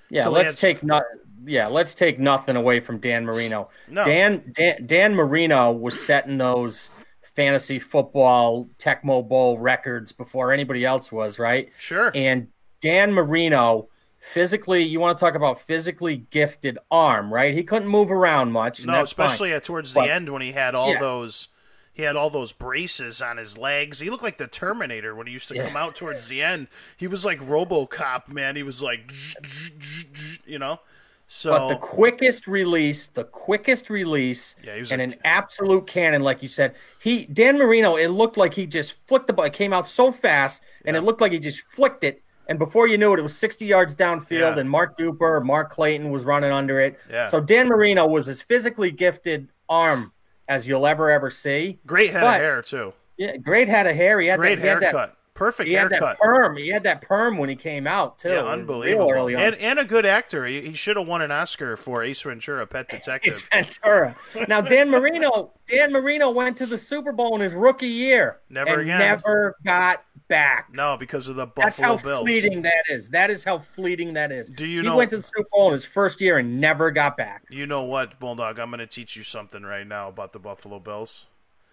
yeah. 0.10 0.24
So 0.24 0.32
let's 0.32 0.60
take 0.60 0.84
not. 0.84 1.04
Yeah, 1.46 1.68
let's 1.68 1.94
take 1.94 2.20
nothing 2.20 2.56
away 2.56 2.80
from 2.80 3.00
Dan 3.00 3.26
Marino. 3.26 3.70
No. 3.90 4.06
Dan, 4.06 4.54
Dan 4.54 4.86
Dan 4.86 5.16
Marino 5.16 5.74
was 5.74 6.00
setting 6.00 6.38
those 6.38 6.90
fantasy 7.36 7.80
football 7.80 8.70
Tecmo 8.78 9.28
Bowl 9.28 9.58
records 9.58 10.14
before 10.14 10.54
anybody 10.54 10.86
else 10.86 11.12
was, 11.12 11.40
right? 11.40 11.70
Sure. 11.78 12.12
And 12.16 12.48
Dan 12.80 13.12
Marino, 13.12 13.90
physically, 14.32 14.82
you 14.84 15.00
want 15.00 15.18
to 15.18 15.24
talk 15.24 15.36
about 15.36 15.60
physically 15.60 16.18
gifted 16.30 16.78
arm, 16.90 17.34
right? 17.34 17.54
He 17.54 17.64
couldn't 17.64 17.90
move 17.90 18.12
around 18.12 18.52
much. 18.54 18.86
No, 18.86 18.94
that's 18.94 19.12
fine. 19.12 19.26
especially 19.26 19.54
at 19.54 19.64
towards 19.66 19.94
But- 19.94 20.06
the 20.06 20.14
end 20.14 20.32
when 20.32 20.42
he 20.42 20.52
had 20.54 20.76
all 20.76 20.94
Yeah. 20.94 21.00
those 21.00 21.50
he 21.96 22.02
had 22.02 22.16
all 22.16 22.32
those 22.32 22.54
braces 22.54 23.22
on 23.22 23.38
his 23.38 23.56
legs. 23.56 24.00
He 24.00 24.10
looked 24.10 24.24
like 24.24 24.40
the 24.40 24.48
Terminator 24.48 25.14
when 25.14 25.28
he 25.28 25.34
used 25.34 25.48
to 25.50 25.56
Yeah. 25.56 25.68
come 25.68 25.76
out 25.76 25.96
towards 25.96 26.28
the 26.28 26.42
end. 26.42 26.68
He 26.98 27.06
was 27.06 27.24
like 27.24 27.40
RoboCop, 27.40 28.30
man. 28.30 28.56
He 28.56 28.64
was 28.64 28.82
like 28.82 29.12
you 30.48 30.58
know. 30.58 30.80
So 31.28 31.52
But 31.52 31.70
the 31.70 31.76
quickest 31.76 32.48
release, 32.48 33.08
the 33.08 33.24
quickest 33.26 33.90
release, 33.92 34.56
Yeah, 34.64 34.84
and 34.92 35.02
an 35.02 35.16
absolute 35.24 35.86
cannon, 35.86 36.22
like 36.24 36.42
you 36.42 36.50
said. 36.50 36.74
He 37.00 37.26
Dan 37.26 37.58
Marino, 37.60 37.96
it 37.96 38.08
looked 38.08 38.38
like 38.38 38.56
he 38.56 38.66
just 38.66 38.96
flicked 39.08 39.28
the 39.28 39.34
ball. 39.34 39.46
It 39.46 39.54
came 39.54 39.72
out 39.72 39.88
so 39.88 40.12
fast, 40.12 40.62
and 40.86 40.96
it 40.98 41.02
looked 41.02 41.22
like 41.22 41.32
he 41.32 41.38
just 41.40 41.62
flicked 41.70 42.04
it. 42.04 42.23
And 42.48 42.60
before 42.60 42.88
you 42.88 42.98
knew 42.98 43.14
it, 43.14 43.20
it 43.20 43.24
was 43.24 43.38
60 43.38 43.66
yards 43.66 43.96
downfield, 43.96 44.40
Yeah. 44.56 44.60
and 44.60 44.70
Mark 44.70 44.98
Duper 44.98 45.44
Mark 45.44 45.72
Clayton 45.72 46.10
was 46.12 46.24
running 46.24 46.52
under 46.52 46.80
it. 46.80 47.00
Yeah. 47.10 47.26
So 47.28 47.40
Dan 47.40 47.68
Marino 47.68 48.06
was 48.08 48.28
as 48.28 48.42
physically 48.42 48.92
gifted 48.92 49.48
arm 49.70 50.12
as 50.50 50.68
you'll 50.68 50.86
ever 50.86 51.10
ever 51.10 51.30
see. 51.32 51.80
great 51.86 52.10
head 52.12 52.22
but- 52.22 52.42
of 52.42 52.46
hair 52.46 52.62
too. 52.62 52.94
Yeah, 53.16 53.38
great 53.38 53.68
head 53.70 53.86
of 53.88 53.96
hair. 53.96 54.20
He 54.20 54.28
had 54.28 54.40
Great 54.40 54.56
that, 54.56 54.62
he 54.62 54.68
had 54.68 54.82
haircut. 54.84 55.10
that, 55.10 55.18
Perfect 55.36 55.68
he 55.68 55.74
had 55.76 55.90
that 55.92 56.18
perm. 56.20 56.58
He 56.58 56.68
had 56.68 56.84
that 56.84 57.02
perm 57.02 57.38
when 57.38 57.48
he 57.50 57.56
came 57.56 57.88
out 57.88 58.20
too. 58.20 58.30
Yeah, 58.30 58.44
unbelievable. 58.46 59.10
early 59.12 59.34
on. 59.36 59.42
And, 59.42 59.56
and 59.56 59.80
a 59.80 59.86
good 59.86 60.06
actor. 60.06 60.46
He, 60.46 60.62
he 60.62 60.74
should 60.74 60.96
have 60.98 61.08
won 61.08 61.22
an 61.24 61.32
Oscar 61.32 61.76
for 61.76 62.04
Ace 62.04 62.22
Ventura, 62.24 62.66
Pet 62.68 62.88
Detective. 62.90 63.48
Ventura. 63.52 64.16
Now 64.48 64.62
Dan 64.62 64.90
Marino, 64.92 65.54
Dan 65.68 65.92
Marino 65.92 66.30
went 66.32 66.56
to 66.58 66.66
the 66.68 66.78
Super 66.78 67.12
Bowl 67.12 67.34
in 67.36 67.42
his 67.42 67.54
rookie 67.54 67.88
year. 67.88 68.42
Never 68.50 68.80
again. 68.82 69.00
Never 69.00 69.56
got 69.66 70.04
back. 70.28 70.70
No, 70.74 70.98
because 70.98 71.28
of 71.28 71.36
the 71.36 71.46
Buffalo 71.46 71.64
Bills. 71.66 71.78
That's 71.78 71.80
how 71.80 71.98
Bills. 71.98 72.24
fleeting 72.26 72.62
that 72.64 72.84
is. 72.90 73.10
That 73.10 73.30
is 73.30 73.44
how 73.44 73.60
fleeting 73.60 74.14
that 74.14 74.32
is. 74.32 74.50
Do 74.50 74.66
you 74.66 74.82
he 74.82 74.88
know- 74.88 74.98
went 74.98 75.10
to 75.12 75.18
the 75.18 75.22
Super 75.22 75.48
Bowl 75.52 75.68
in 75.68 75.74
his 75.74 75.86
first 75.86 76.22
year 76.22 76.38
and 76.38 76.60
never 76.60 76.92
got 76.92 77.18
back. 77.18 77.44
You 77.50 77.66
know 77.66 77.84
what, 77.84 78.20
Bulldog? 78.20 78.60
I'm 78.60 78.70
going 78.70 78.80
to 78.80 78.88
teach 78.88 79.16
you 79.16 79.24
something 79.24 79.64
right 79.64 79.88
now 79.88 80.10
about 80.10 80.34
the 80.34 80.40
Buffalo 80.40 80.80
Bills. 80.80 81.28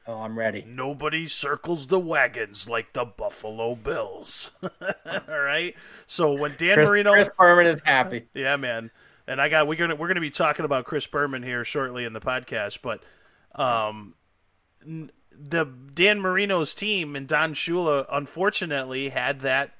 Oh, 0.07 0.23
I'm 0.23 0.37
ready. 0.37 0.65
Nobody 0.67 1.27
circles 1.29 1.87
the 1.87 2.01
wagons 2.01 2.69
like 2.69 2.95
the 2.95 3.05
Buffalo 3.05 3.75
Bills. 3.77 4.51
All 5.29 5.39
right. 5.39 5.77
So 6.07 6.33
when 6.33 6.55
Dan 6.57 6.75
Chris, 6.75 6.91
Marino, 6.91 7.13
Chris 7.13 7.31
Berman 7.39 7.67
is 7.67 7.83
happy. 7.85 8.27
yeah, 8.35 8.57
man, 8.57 8.91
and 9.29 9.41
I 9.41 9.49
got 9.51 9.69
we're 9.69 9.77
gonna 9.77 9.95
we're 9.95 10.09
gonna 10.09 10.21
be 10.21 10.31
talking 10.31 10.65
about 10.65 10.87
Chris 10.87 11.07
Berman 11.07 11.43
here 11.43 11.65
shortly 11.65 12.07
in 12.07 12.13
the 12.15 12.21
podcast, 12.21 12.81
but 12.83 13.03
um, 13.55 14.15
the 15.49 15.65
Dan 15.65 16.21
Marino's 16.21 16.75
team 16.75 17.17
and 17.17 17.27
Don 17.27 17.55
Shula 17.55 18.07
unfortunately 18.11 19.09
had 19.09 19.41
that 19.41 19.73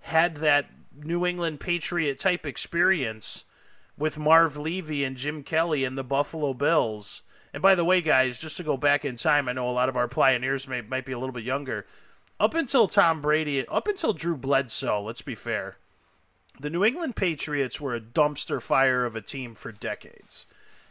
had 0.00 0.36
that 0.36 0.66
New 0.94 1.26
England 1.26 1.60
Patriot 1.60 2.20
type 2.20 2.46
experience 2.46 3.44
with 3.98 4.18
Marv 4.18 4.56
Levy 4.56 5.04
and 5.04 5.16
Jim 5.16 5.42
Kelly 5.42 5.84
and 5.84 5.96
the 5.96 6.04
Buffalo 6.04 6.54
Bills. 6.54 7.22
And 7.52 7.62
by 7.62 7.74
the 7.74 7.84
way, 7.84 8.00
guys, 8.00 8.40
just 8.40 8.58
to 8.58 8.62
go 8.62 8.76
back 8.76 9.04
in 9.04 9.16
time, 9.16 9.48
I 9.48 9.52
know 9.52 9.68
a 9.68 9.70
lot 9.70 9.88
of 9.88 9.96
our 9.96 10.08
pioneers 10.08 10.68
may, 10.68 10.82
might 10.82 11.06
be 11.06 11.12
a 11.12 11.18
little 11.18 11.32
bit 11.32 11.44
younger. 11.44 11.86
Up 12.38 12.54
until 12.54 12.86
Tom 12.86 13.22
Brady, 13.22 13.66
up 13.66 13.88
until 13.88 14.12
Drew 14.12 14.36
Bledsoe, 14.36 15.00
let's 15.00 15.22
be 15.22 15.34
fair, 15.34 15.78
the 16.60 16.70
New 16.70 16.84
England 16.84 17.16
Patriots 17.16 17.80
were 17.80 17.94
a 17.94 18.00
dumpster 18.00 18.60
fire 18.60 19.06
of 19.06 19.16
a 19.16 19.22
team 19.22 19.54
for 19.54 19.72
decades. 19.72 20.46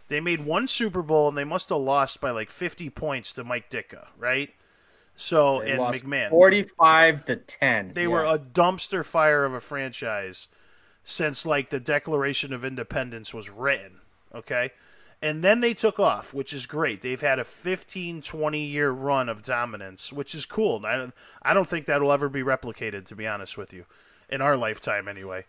They 0.07 0.19
made 0.19 0.45
one 0.45 0.67
Super 0.67 1.01
Bowl 1.01 1.27
and 1.27 1.37
they 1.37 1.43
must 1.43 1.69
have 1.69 1.79
lost 1.79 2.21
by 2.21 2.31
like 2.31 2.49
50 2.49 2.89
points 2.91 3.33
to 3.33 3.43
Mike 3.43 3.69
Ditka, 3.69 4.07
right? 4.17 4.53
So, 5.15 5.61
They 5.61 5.71
and 5.71 5.81
McMahon. 5.81 6.29
45 6.29 7.25
to 7.25 7.37
10. 7.37 7.93
They 7.93 8.03
Yeah. 8.03 8.07
were 8.09 8.25
a 8.25 8.37
dumpster 8.37 9.05
fire 9.05 9.45
of 9.45 9.53
a 9.53 9.61
franchise 9.61 10.47
since 11.03 11.45
like 11.45 11.69
the 11.69 11.79
Declaration 11.79 12.51
of 12.53 12.65
Independence 12.65 13.33
was 13.33 13.49
written. 13.49 14.01
Okay. 14.33 14.71
And 15.21 15.43
then 15.43 15.61
they 15.61 15.73
took 15.73 15.99
off, 15.99 16.33
which 16.33 16.51
is 16.53 16.67
great. 16.67 17.01
They've 17.01 17.21
had 17.21 17.39
a 17.39 17.43
15, 17.43 18.21
20 18.21 18.59
year 18.65 18.91
run 18.91 19.29
of 19.29 19.41
dominance, 19.41 20.11
which 20.11 20.35
is 20.35 20.45
cool. 20.45 20.85
I 20.85 20.97
don't, 20.97 21.13
I 21.41 21.53
don't 21.53 21.67
think 21.67 21.85
that 21.85 22.01
will 22.01 22.11
ever 22.11 22.27
be 22.29 22.43
replicated, 22.43 23.05
to 23.05 23.15
be 23.15 23.25
honest 23.25 23.57
with 23.57 23.73
you, 23.73 23.85
in 24.29 24.41
our 24.41 24.57
lifetime 24.57 25.07
anyway. 25.07 25.45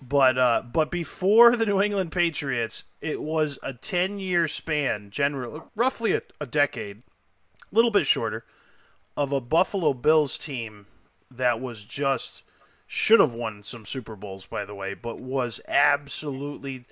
But 0.00 0.38
uh, 0.38 0.62
but 0.72 0.90
before 0.90 1.56
the 1.56 1.66
New 1.66 1.82
England 1.82 2.12
Patriots, 2.12 2.84
it 3.00 3.20
was 3.20 3.58
a 3.62 3.74
10 3.74 4.20
year 4.20 4.46
span, 4.46 5.10
generally, 5.10 5.60
roughly 5.74 6.12
a, 6.14 6.22
a 6.40 6.46
decade, 6.46 7.02
a 7.70 7.74
little 7.74 7.90
bit 7.90 8.06
shorter, 8.06 8.44
of 9.16 9.32
a 9.32 9.40
Buffalo 9.40 9.92
Bills 9.92 10.38
team 10.38 10.86
that 11.30 11.60
was 11.60 11.84
just 11.84 12.44
should 12.86 13.20
have 13.20 13.34
won 13.34 13.62
some 13.64 13.84
Super 13.84 14.14
Bowls, 14.14 14.46
by 14.46 14.64
the 14.64 14.74
way, 14.74 14.94
but 14.94 15.20
was 15.20 15.60
absolutely 15.66 16.86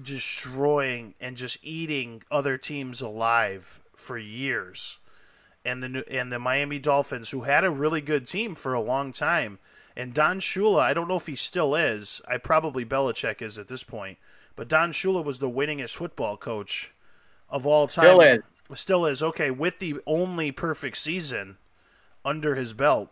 destroying 0.00 1.14
and 1.20 1.36
just 1.36 1.58
eating 1.62 2.22
other 2.30 2.56
teams 2.56 3.00
alive 3.00 3.80
for 3.94 4.16
years. 4.16 4.98
And 5.64 5.82
the 5.82 6.04
and 6.10 6.32
the 6.32 6.38
Miami 6.38 6.78
Dolphins, 6.78 7.30
who 7.30 7.42
had 7.42 7.64
a 7.64 7.70
really 7.70 8.00
good 8.00 8.26
team 8.26 8.54
for 8.54 8.72
a 8.72 8.80
long 8.80 9.12
time, 9.12 9.58
and 9.96 10.14
Don 10.14 10.40
Shula, 10.40 10.80
I 10.80 10.94
don't 10.94 11.08
know 11.08 11.16
if 11.16 11.26
he 11.26 11.36
still 11.36 11.74
is. 11.74 12.20
I 12.28 12.38
probably 12.38 12.84
Belichick 12.84 13.42
is 13.42 13.58
at 13.58 13.68
this 13.68 13.84
point, 13.84 14.18
but 14.56 14.68
Don 14.68 14.92
Shula 14.92 15.24
was 15.24 15.38
the 15.38 15.50
winningest 15.50 15.96
football 15.96 16.36
coach 16.36 16.92
of 17.48 17.66
all 17.66 17.86
time. 17.86 18.04
Still 18.04 18.20
is. 18.20 18.40
Still 18.74 19.06
is 19.06 19.22
okay 19.22 19.50
with 19.50 19.80
the 19.80 19.96
only 20.06 20.52
perfect 20.52 20.96
season 20.96 21.58
under 22.24 22.54
his 22.54 22.72
belt. 22.72 23.10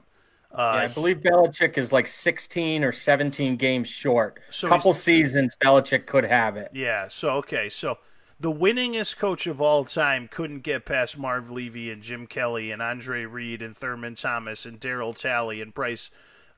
Uh, 0.52 0.72
yeah, 0.74 0.82
I 0.82 0.88
believe 0.88 1.18
Belichick 1.18 1.76
is 1.76 1.92
like 1.92 2.06
16 2.06 2.82
or 2.82 2.92
17 2.92 3.56
games 3.56 3.88
short. 3.88 4.40
So 4.50 4.68
couple 4.68 4.94
seasons, 4.94 5.56
Belichick 5.62 6.06
could 6.06 6.24
have 6.24 6.56
it. 6.56 6.70
Yeah. 6.72 7.08
So 7.08 7.30
okay. 7.34 7.68
So 7.68 7.98
the 8.40 8.52
winningest 8.52 9.18
coach 9.18 9.46
of 9.46 9.60
all 9.60 9.84
time 9.84 10.28
couldn't 10.28 10.60
get 10.60 10.86
past 10.86 11.18
Marv 11.18 11.50
Levy 11.50 11.90
and 11.90 12.02
Jim 12.02 12.26
Kelly 12.26 12.70
and 12.70 12.80
Andre 12.80 13.24
Reed 13.24 13.60
and 13.60 13.76
Thurman 13.76 14.14
Thomas 14.14 14.64
and 14.64 14.80
Darryl 14.80 15.18
Talley 15.18 15.60
and 15.60 15.74
Bryce. 15.74 16.10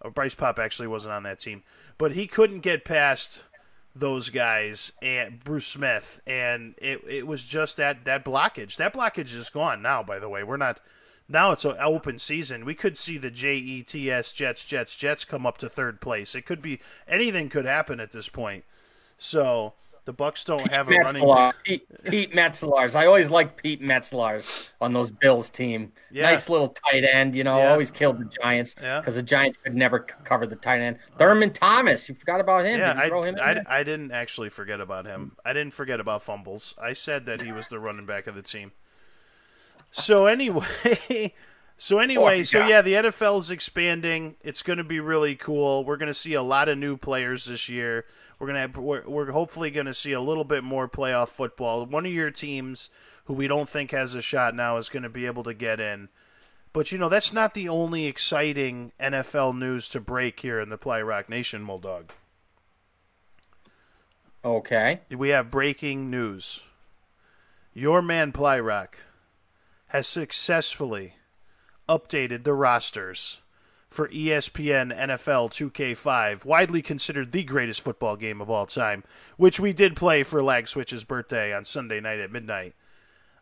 Uh, 0.02 0.10
Bryce 0.10 0.34
Paup 0.34 0.58
actually 0.58 0.88
wasn't 0.88 1.14
on 1.14 1.22
that 1.24 1.40
team, 1.40 1.62
but 1.98 2.12
he 2.12 2.26
couldn't 2.26 2.60
get 2.60 2.84
past 2.84 3.44
those 3.94 4.30
guys 4.30 4.92
and 5.02 5.42
Bruce 5.42 5.66
Smith, 5.66 6.20
and 6.26 6.74
it 6.78 7.02
it 7.08 7.26
was 7.26 7.46
just 7.46 7.76
that 7.76 8.04
that 8.04 8.24
blockage. 8.24 8.76
That 8.76 8.94
blockage 8.94 9.36
is 9.36 9.50
gone 9.50 9.82
now. 9.82 10.02
By 10.02 10.18
the 10.18 10.28
way, 10.28 10.44
we're 10.44 10.56
not 10.56 10.80
now 11.28 11.52
it's 11.52 11.64
an 11.64 11.76
open 11.78 12.18
season. 12.18 12.64
We 12.64 12.74
could 12.74 12.98
see 12.98 13.18
the 13.18 13.30
Jets, 13.30 14.32
Jets, 14.32 14.64
Jets, 14.64 14.96
Jets 14.96 15.24
come 15.24 15.46
up 15.46 15.58
to 15.58 15.68
third 15.68 16.00
place. 16.00 16.34
It 16.34 16.44
could 16.44 16.60
be 16.60 16.80
anything 17.06 17.48
could 17.48 17.66
happen 17.66 18.00
at 18.00 18.12
this 18.12 18.28
point. 18.28 18.64
So 19.18 19.74
the 20.04 20.12
Bucks 20.12 20.44
don't 20.44 20.62
Pete 20.62 20.70
have 20.72 20.88
a 20.88 20.92
Metzelaars, 20.92 21.22
running. 21.36 21.52
Pete, 21.64 22.04
Pete 22.04 22.32
Metzelaars. 22.32 22.94
I 22.96 23.06
always 23.06 23.30
like 23.30 23.62
Pete 23.62 23.82
Metzelaars 23.82 24.50
on 24.80 24.92
those 24.92 25.10
Bills 25.10 25.50
team. 25.50 25.92
Yeah. 26.10 26.22
Nice 26.30 26.48
little 26.48 26.68
tight 26.68 27.04
end. 27.04 27.34
You 27.36 27.44
know, 27.44 27.58
Yeah. 27.58 27.70
always 27.72 27.90
killed 27.90 28.18
the 28.18 28.24
Giants 28.42 28.74
Yeah. 28.80 29.00
because 29.00 29.14
the 29.16 29.22
Giants 29.22 29.58
could 29.58 29.74
never 29.74 30.00
cover 30.00 30.46
the 30.46 30.56
tight 30.56 30.80
end. 30.80 30.96
Uh, 31.14 31.18
Thurman 31.18 31.52
Thomas. 31.52 32.08
You 32.08 32.14
forgot 32.14 32.40
about 32.40 32.64
him. 32.64 32.80
Yeah, 32.80 32.94
Did 32.94 33.10
you 33.12 33.22
him 33.22 33.34
in 33.34 33.40
I, 33.40 33.54
there? 33.54 33.62
I, 33.68 33.80
I 33.80 33.82
didn't 33.82 34.10
actually 34.12 34.48
forget 34.48 34.80
about 34.80 35.06
him. 35.06 35.36
I 35.44 35.52
didn't 35.52 35.74
forget 35.74 36.00
about 36.00 36.22
fumbles. 36.22 36.74
I 36.82 36.92
said 36.92 37.26
that 37.26 37.42
he 37.42 37.52
was 37.52 37.68
the 37.68 37.78
running 37.78 38.06
back 38.06 38.26
of 38.26 38.34
the 38.34 38.42
team. 38.42 38.72
So 39.90 40.26
anyway, 40.26 40.64
so 41.80 41.98
anyway, 41.98 42.40
Oh, 42.40 42.42
so 42.42 42.66
yeah, 42.66 42.82
the 42.82 42.92
NFL 42.92 43.38
is 43.38 43.50
expanding. 43.50 44.36
It's 44.42 44.62
going 44.62 44.76
to 44.76 44.84
be 44.84 45.00
really 45.00 45.34
cool. 45.34 45.82
We're 45.82 45.96
going 45.96 46.08
to 46.08 46.14
see 46.14 46.34
a 46.34 46.42
lot 46.42 46.68
of 46.68 46.76
new 46.76 46.98
players 46.98 47.46
this 47.46 47.70
year. 47.70 48.04
We're 48.38 48.48
going 48.48 48.56
to 48.56 48.60
have, 48.60 48.76
we're, 48.76 49.08
we're 49.08 49.30
hopefully 49.30 49.70
going 49.70 49.86
to 49.86 49.94
see 49.94 50.12
a 50.12 50.20
little 50.20 50.44
bit 50.44 50.62
more 50.62 50.90
playoff 50.90 51.28
football. 51.28 51.86
One 51.86 52.04
of 52.04 52.12
your 52.12 52.30
teams 52.30 52.90
who 53.24 53.32
we 53.32 53.48
don't 53.48 53.66
think 53.66 53.92
has 53.92 54.14
a 54.14 54.20
shot 54.20 54.54
now 54.54 54.76
is 54.76 54.90
going 54.90 55.04
to 55.04 55.08
be 55.08 55.24
able 55.24 55.42
to 55.44 55.54
get 55.54 55.80
in. 55.80 56.10
But 56.74 56.92
you 56.92 56.98
know, 56.98 57.08
that's 57.08 57.32
not 57.32 57.54
the 57.54 57.70
only 57.70 58.04
exciting 58.04 58.92
NFL 59.00 59.56
news 59.56 59.88
to 59.88 60.00
break 60.00 60.38
here 60.38 60.60
in 60.60 60.68
the 60.68 60.76
Play 60.76 61.02
Rock 61.02 61.30
Nation, 61.30 61.66
Muldog. 61.66 62.10
okay. 64.44 65.00
we 65.16 65.30
have 65.30 65.50
breaking 65.50 66.10
news. 66.10 66.62
Your 67.72 68.02
man 68.02 68.32
Plyrock 68.32 68.96
has 69.86 70.06
successfully 70.06 71.14
updated 71.90 72.44
the 72.44 72.54
rosters 72.54 73.40
for 73.90 74.08
ESPN 74.08 74.96
NFL 74.96 75.50
2K5, 75.50 76.44
widely 76.44 76.80
considered 76.80 77.32
the 77.32 77.42
greatest 77.42 77.80
football 77.80 78.16
game 78.16 78.40
of 78.40 78.48
all 78.48 78.64
time, 78.64 79.02
which 79.36 79.58
we 79.58 79.72
did 79.72 79.96
play 79.96 80.22
for 80.22 80.40
Lag 80.40 80.68
Switch's 80.68 81.02
birthday 81.02 81.52
on 81.52 81.64
Sunday 81.64 82.00
night 82.00 82.20
at 82.20 82.30
midnight. 82.30 82.74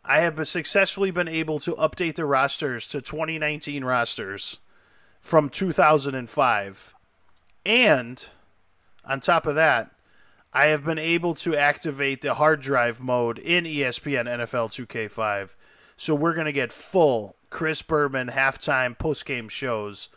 I 0.03 0.21
have 0.21 0.47
successfully 0.47 1.11
been 1.11 1.27
able 1.27 1.59
to 1.59 1.73
update 1.73 2.15
the 2.15 2.25
rosters 2.25 2.87
to 2.87 2.99
2019 2.99 3.83
rosters 3.83 4.57
from 5.21 5.49
2005. 5.49 6.93
And 7.65 8.27
on 9.05 9.19
top 9.19 9.45
of 9.45 9.55
that, 9.55 9.91
I 10.51 10.67
have 10.67 10.83
been 10.83 10.97
able 10.97 11.35
to 11.35 11.55
activate 11.55 12.21
the 12.21 12.33
hard 12.33 12.59
drive 12.61 12.99
mode 12.99 13.37
in 13.37 13.65
ESPN 13.65 14.25
NFL 14.25 14.71
2K5. 14.71 15.49
So 15.95 16.15
we're 16.15 16.33
going 16.33 16.47
to 16.47 16.51
get 16.51 16.71
full 16.71 17.35
Chris 17.49 17.81
Berman 17.81 18.27
halftime 18.27 18.97
postgame 18.97 19.49
shows, 19.49 20.09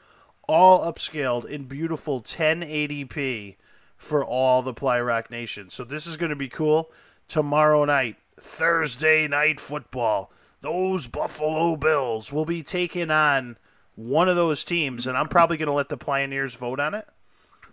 all 0.49 0.91
upscaled 0.93 1.45
in 1.45 1.65
beautiful 1.65 2.21
1080p 2.23 3.57
for 3.97 4.25
all 4.25 4.63
the 4.63 4.75
Ply 4.75 5.01
Rock 5.01 5.31
Nation. 5.31 5.71
So 5.71 5.85
this 5.85 6.07
is 6.07 6.17
going 6.17 6.31
to 6.31 6.37
be 6.37 6.49
cool. 6.49 6.91
Tomorrow 7.29 7.85
night, 7.85 8.17
Thursday 8.39 9.29
night 9.29 9.61
football, 9.61 10.33
those 10.61 11.07
Buffalo 11.07 11.77
Bills 11.77 12.33
will 12.33 12.45
be 12.45 12.63
taking 12.63 13.11
on 13.11 13.57
one 13.95 14.29
of 14.29 14.37
those 14.37 14.65
teams, 14.65 15.07
and 15.07 15.17
I'm 15.17 15.29
probably 15.29 15.57
going 15.57 15.69
to 15.69 15.73
let 15.73 15.89
the 15.89 15.97
Pioneers 15.97 16.55
vote 16.55 16.81
on 16.81 16.95
it. 16.95 17.07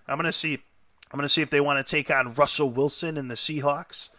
I'm 0.07 0.17
going 0.17 0.25
to 0.25 0.31
see 0.31 0.59
I'm 1.11 1.17
going 1.17 1.25
to 1.25 1.33
see 1.33 1.41
if 1.41 1.49
they 1.49 1.61
want 1.61 1.83
to 1.85 1.89
take 1.89 2.11
on 2.11 2.35
Russell 2.35 2.69
Wilson 2.69 3.17
and 3.17 3.31
the 3.31 3.35
Seahawks, 3.35 4.09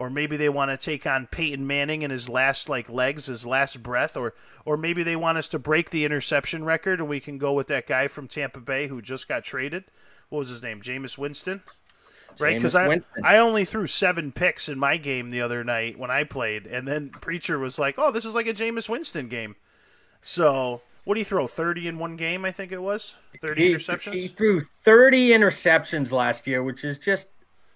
or 0.00 0.08
maybe 0.08 0.38
they 0.38 0.48
want 0.48 0.70
to 0.70 0.78
take 0.78 1.06
on 1.06 1.26
Peyton 1.26 1.66
Manning 1.66 2.00
in 2.00 2.10
his 2.10 2.26
last 2.26 2.70
like 2.70 2.88
legs, 2.88 3.26
his 3.26 3.46
last 3.46 3.82
breath, 3.82 4.16
or 4.16 4.32
or 4.64 4.78
maybe 4.78 5.02
they 5.02 5.14
want 5.14 5.36
us 5.36 5.46
to 5.48 5.58
break 5.58 5.90
the 5.90 6.06
interception 6.06 6.64
record 6.64 7.00
and 7.00 7.08
we 7.08 7.20
can 7.20 7.36
go 7.36 7.52
with 7.52 7.66
that 7.66 7.86
guy 7.86 8.08
from 8.08 8.26
Tampa 8.26 8.60
Bay 8.60 8.86
who 8.86 9.02
just 9.02 9.28
got 9.28 9.44
traded. 9.44 9.84
What 10.30 10.38
was 10.38 10.48
his 10.48 10.62
name? 10.62 10.80
Jameis 10.80 11.18
Winston. 11.18 11.62
Right, 12.38 12.56
because 12.56 12.74
I 12.74 12.88
Winston. 12.88 13.24
I 13.26 13.36
only 13.36 13.66
threw 13.66 13.86
seven 13.86 14.32
picks 14.32 14.70
in 14.70 14.78
my 14.78 14.96
game 14.96 15.28
the 15.28 15.42
other 15.42 15.64
night 15.64 15.98
when 15.98 16.10
I 16.10 16.24
played, 16.24 16.66
and 16.66 16.88
then 16.88 17.10
Preacher 17.10 17.58
was 17.58 17.78
like, 17.78 17.96
"Oh, 17.98 18.10
this 18.10 18.24
is 18.24 18.34
like 18.34 18.46
a 18.46 18.54
Jameis 18.54 18.88
Winston 18.88 19.28
game." 19.28 19.54
So, 20.22 20.80
what 21.04 21.12
do 21.14 21.20
you 21.20 21.26
throw? 21.26 21.46
Thirty 21.46 21.86
in 21.86 21.98
one 21.98 22.16
game, 22.16 22.46
I 22.46 22.52
think 22.52 22.72
it 22.72 22.80
was. 22.80 23.16
Thirty 23.42 23.68
He, 23.68 23.74
interceptions. 23.74 24.12
he 24.14 24.28
threw 24.28 24.60
30 24.60 25.28
interceptions 25.28 26.10
last 26.10 26.46
year, 26.46 26.62
which 26.62 26.84
is 26.84 26.98
just 26.98 27.28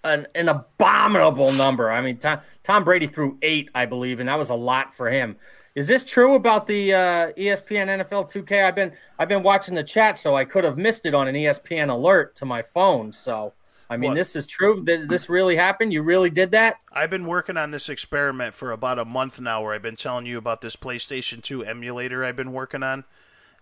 an, 0.05 0.27
an 0.35 0.47
abominable 0.49 1.51
number. 1.51 1.91
I 1.91 2.01
mean, 2.01 2.17
Tom, 2.17 2.39
Tom 2.63 2.83
Brady 2.83 3.07
threw 3.07 3.37
eight, 3.41 3.69
I 3.75 3.85
believe, 3.85 4.19
and 4.19 4.29
that 4.29 4.37
was 4.39 4.49
a 4.49 4.55
lot 4.55 4.95
for 4.95 5.09
him. 5.09 5.35
Is 5.75 5.87
this 5.87 6.05
true 6.05 6.35
about 6.35 6.67
the 6.67 6.93
uh, 6.93 7.31
ESPN 7.33 7.87
NFL 8.01 8.31
2K? 8.31 8.63
I've 8.65 8.75
been 8.75 8.93
I've 9.19 9.27
been 9.27 9.43
watching 9.43 9.75
the 9.75 9.83
chat, 9.83 10.17
so 10.17 10.33
I 10.35 10.45
could 10.45 10.63
have 10.63 10.77
missed 10.77 11.05
it 11.05 11.13
on 11.13 11.27
an 11.27 11.35
ESPN 11.35 11.89
alert 11.89 12.33
to 12.37 12.45
my 12.45 12.61
phone. 12.61 13.11
So, 13.11 13.51
I 13.89 13.97
mean, 13.97 14.11
What? 14.11 14.15
this 14.15 14.37
is 14.37 14.45
true. 14.47 14.85
Th- 14.85 15.07
This 15.09 15.27
really 15.27 15.57
happened. 15.57 15.91
You 15.91 16.01
really 16.01 16.29
did 16.29 16.51
that? 16.51 16.77
I've 16.93 17.09
been 17.09 17.25
working 17.25 17.57
on 17.57 17.71
this 17.71 17.89
experiment 17.89 18.53
for 18.53 18.71
about 18.71 18.99
a 18.99 19.05
month 19.05 19.41
now 19.41 19.61
where 19.63 19.73
I've 19.73 19.81
been 19.81 19.97
telling 19.97 20.25
you 20.25 20.37
about 20.37 20.61
this 20.61 20.77
PlayStation 20.77 21.43
2 21.43 21.65
emulator 21.65 22.23
I've 22.23 22.37
been 22.37 22.53
working 22.53 22.81
on. 22.81 23.03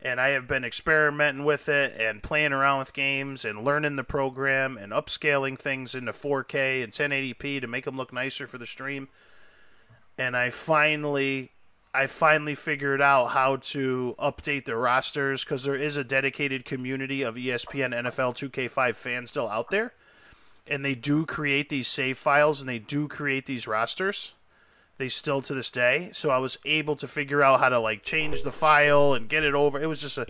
And 0.03 0.19
I 0.19 0.29
have 0.29 0.47
been 0.47 0.65
experimenting 0.65 1.45
with 1.45 1.69
it 1.69 1.99
and 1.99 2.21
playing 2.21 2.51
around 2.51 2.79
with 2.79 2.93
games 2.93 3.45
and 3.45 3.63
learning 3.63 3.95
the 3.95 4.03
program 4.03 4.77
and 4.77 4.91
upscaling 4.91 5.57
things 5.57 5.95
into 5.95 6.11
4K 6.11 6.83
and 6.83 6.91
1080p 6.91 7.61
to 7.61 7.67
make 7.67 7.85
them 7.85 7.95
look 7.95 8.11
nicer 8.11 8.45
for 8.45 8.57
the 8.57 8.65
stream. 8.65 9.07
And 10.17 10.35
I 10.35 10.49
finally 10.49 11.49
I 11.95 12.07
finally 12.07 12.55
figured 12.55 13.01
out 13.01 13.27
how 13.27 13.57
to 13.57 14.15
update 14.19 14.65
the 14.65 14.75
rosters 14.75 15.43
because 15.43 15.63
there 15.63 15.75
is 15.75 15.95
a 15.95 16.03
dedicated 16.03 16.65
community 16.65 17.21
of 17.21 17.35
ESPN 17.35 17.93
NFL 17.93 18.35
2K5 18.35 18.95
fans 18.95 19.29
still 19.29 19.47
out 19.47 19.69
there 19.69 19.93
and 20.67 20.83
they 20.83 20.95
do 20.95 21.25
create 21.25 21.69
these 21.69 21.87
save 21.87 22.17
files 22.17 22.61
and 22.61 22.69
they 22.69 22.79
do 22.79 23.07
create 23.07 23.45
these 23.45 23.67
rosters. 23.67 24.33
They 24.97 25.09
still 25.09 25.41
to 25.41 25.53
this 25.53 25.71
day. 25.71 26.11
So 26.13 26.29
I 26.29 26.37
was 26.37 26.57
able 26.65 26.95
to 26.97 27.07
figure 27.07 27.41
out 27.41 27.59
how 27.59 27.69
to 27.69 27.79
like 27.79 28.03
change 28.03 28.43
the 28.43 28.51
file 28.51 29.13
and 29.13 29.27
get 29.27 29.43
it 29.43 29.55
over. 29.55 29.81
It 29.81 29.87
was 29.87 30.01
just 30.01 30.17
a 30.17 30.27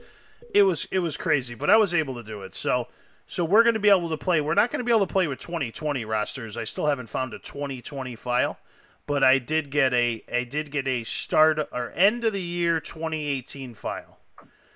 it 0.54 0.64
was 0.64 0.88
it 0.92 1.00
was 1.00 1.18
crazy, 1.18 1.56
but 1.56 1.70
I 1.70 1.78
was 1.78 1.94
able 1.94 2.16
to 2.16 2.24
do 2.24 2.42
it. 2.42 2.56
So 2.56 2.88
so 3.26 3.46
we're 3.46 3.64
going 3.64 3.76
to 3.76 3.80
be 3.80 3.90
able 3.90 4.10
to 4.10 4.18
play. 4.18 4.42
We're 4.42 4.54
not 4.54 4.72
going 4.72 4.80
to 4.80 4.86
be 4.86 4.92
able 4.92 5.06
to 5.06 5.12
play 5.12 5.28
with 5.28 5.40
2020 5.40 6.06
rosters. 6.06 6.58
I 6.58 6.66
still 6.66 6.88
haven't 6.88 7.08
found 7.08 7.34
a 7.34 7.40
2020 7.40 8.16
file, 8.16 8.58
but 9.06 9.24
I 9.24 9.40
did 9.40 9.70
get 9.70 9.94
a 9.94 10.24
I 10.32 10.44
did 10.44 10.72
get 10.72 10.88
a 10.88 11.04
start 11.04 11.60
or 11.72 11.92
end 11.96 12.24
of 12.24 12.34
the 12.34 12.42
year 12.42 12.80
2018 12.80 13.74
file. 13.74 14.20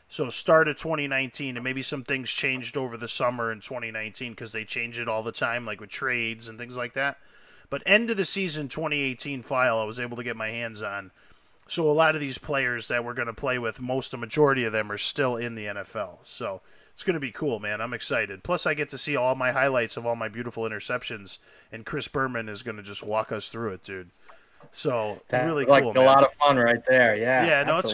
So 0.10 0.30
start 0.30 0.70
of 0.70 0.78
2019, 0.78 1.58
and 1.58 1.64
maybe 1.64 1.82
some 1.82 2.04
things 2.04 2.32
changed 2.32 2.78
over 2.78 2.96
the 2.96 3.10
summer 3.10 3.52
in 3.52 3.60
2019 3.60 4.32
because 4.32 4.54
they 4.54 4.64
change 4.64 5.00
it 5.00 5.10
all 5.10 5.22
the 5.22 5.34
time, 5.34 5.66
like 5.66 5.82
with 5.82 5.90
trades 5.90 6.48
and 6.48 6.58
things 6.58 6.78
like 6.78 6.94
that. 6.94 7.18
But 7.70 7.84
end 7.86 8.10
of 8.10 8.18
the 8.18 8.26
season 8.26 8.68
2018 8.70 9.44
file, 9.44 9.80
I 9.80 9.84
was 9.84 10.00
able 10.00 10.18
to 10.18 10.24
get 10.24 10.38
my 10.38 10.50
hands 10.50 10.82
on. 10.82 11.12
So 11.68 11.90
a 11.90 11.92
lot 11.92 12.16
of 12.16 12.22
these 12.22 12.38
players 12.38 12.88
that 12.88 13.04
we're 13.04 13.14
going 13.14 13.28
to 13.28 13.34
play 13.34 13.60
with, 13.60 13.82
most 13.82 14.12
the 14.12 14.18
majority 14.18 14.64
of 14.64 14.72
them 14.72 14.90
are 14.92 14.98
still 14.98 15.36
in 15.36 15.56
the 15.56 15.66
NFL. 15.66 16.20
So 16.22 16.62
it's 16.94 17.04
going 17.04 17.16
to 17.16 17.20
be 17.20 17.32
cool, 17.32 17.60
man. 17.60 17.82
I'm 17.82 17.94
excited. 17.94 18.42
Plus, 18.44 18.66
I 18.66 18.74
get 18.74 18.88
to 18.90 18.98
see 18.98 19.18
all 19.18 19.36
my 19.36 19.52
highlights 19.52 19.98
of 19.98 20.06
all 20.06 20.16
my 20.16 20.30
beautiful 20.30 20.64
interceptions, 20.64 21.40
and 21.72 21.86
Chris 21.86 22.08
Berman 22.08 22.48
is 22.48 22.64
going 22.64 22.78
to 22.78 22.84
just 22.84 23.04
walk 23.04 23.34
us 23.34 23.50
through 23.50 23.74
it, 23.74 23.84
dude. 23.84 24.12
So 24.72 25.22
That's 25.28 25.46
really 25.46 25.66
like 25.66 25.84
cool, 25.84 25.92
a 25.92 25.94
man 25.96 26.06
lot 26.06 26.24
of 26.24 26.34
fun 26.34 26.58
right 26.58 26.84
there. 26.88 27.16
Yeah, 27.16 27.46
Yeah, 27.46 27.64
no, 27.64 27.80
it's- 27.80 27.94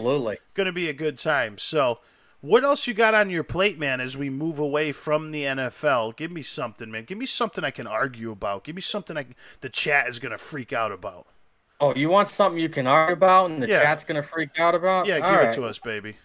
going 0.53 0.65
to 0.67 0.71
be 0.71 0.87
a 0.89 0.93
good 0.93 1.17
time. 1.17 1.57
So 1.57 1.99
What 2.43 2.65
else 2.65 2.87
you 2.87 2.93
got 2.93 3.13
on 3.13 3.29
your 3.29 3.45
plate, 3.45 3.79
man, 3.79 4.01
as 4.01 4.17
we 4.17 4.29
move 4.29 4.59
away 4.59 4.91
from 4.91 5.31
the 5.31 5.43
NFL? 5.43 6.17
Give 6.17 6.29
me 6.29 6.41
something, 6.41 6.91
man. 6.91 7.05
Give 7.05 7.17
me 7.17 7.25
something 7.25 7.63
I 7.63 7.71
can 7.71 7.87
argue 7.87 8.31
about. 8.31 8.65
Give 8.65 8.75
me 8.75 8.81
something 8.81 9.17
I, 9.17 9.27
the 9.61 9.69
chat 9.69 10.09
is 10.09 10.19
going 10.19 10.33
to 10.33 10.37
freak 10.37 10.73
out 10.73 10.91
about. 10.91 11.25
Oh, 11.79 11.95
you 11.95 12.09
want 12.09 12.27
something 12.27 12.59
you 12.59 12.67
can 12.67 12.85
argue 12.85 13.13
about 13.13 13.49
and 13.49 13.63
the 13.63 13.69
yeah. 13.69 13.83
chat's 13.83 14.03
going 14.03 14.21
to 14.21 14.27
freak 14.27 14.59
out 14.59 14.75
about? 14.75 15.05
Yeah, 15.05 15.19
give 15.19 15.49
it 15.49 15.53
to 15.53 15.63
us, 15.63 15.79
baby. 15.79 16.17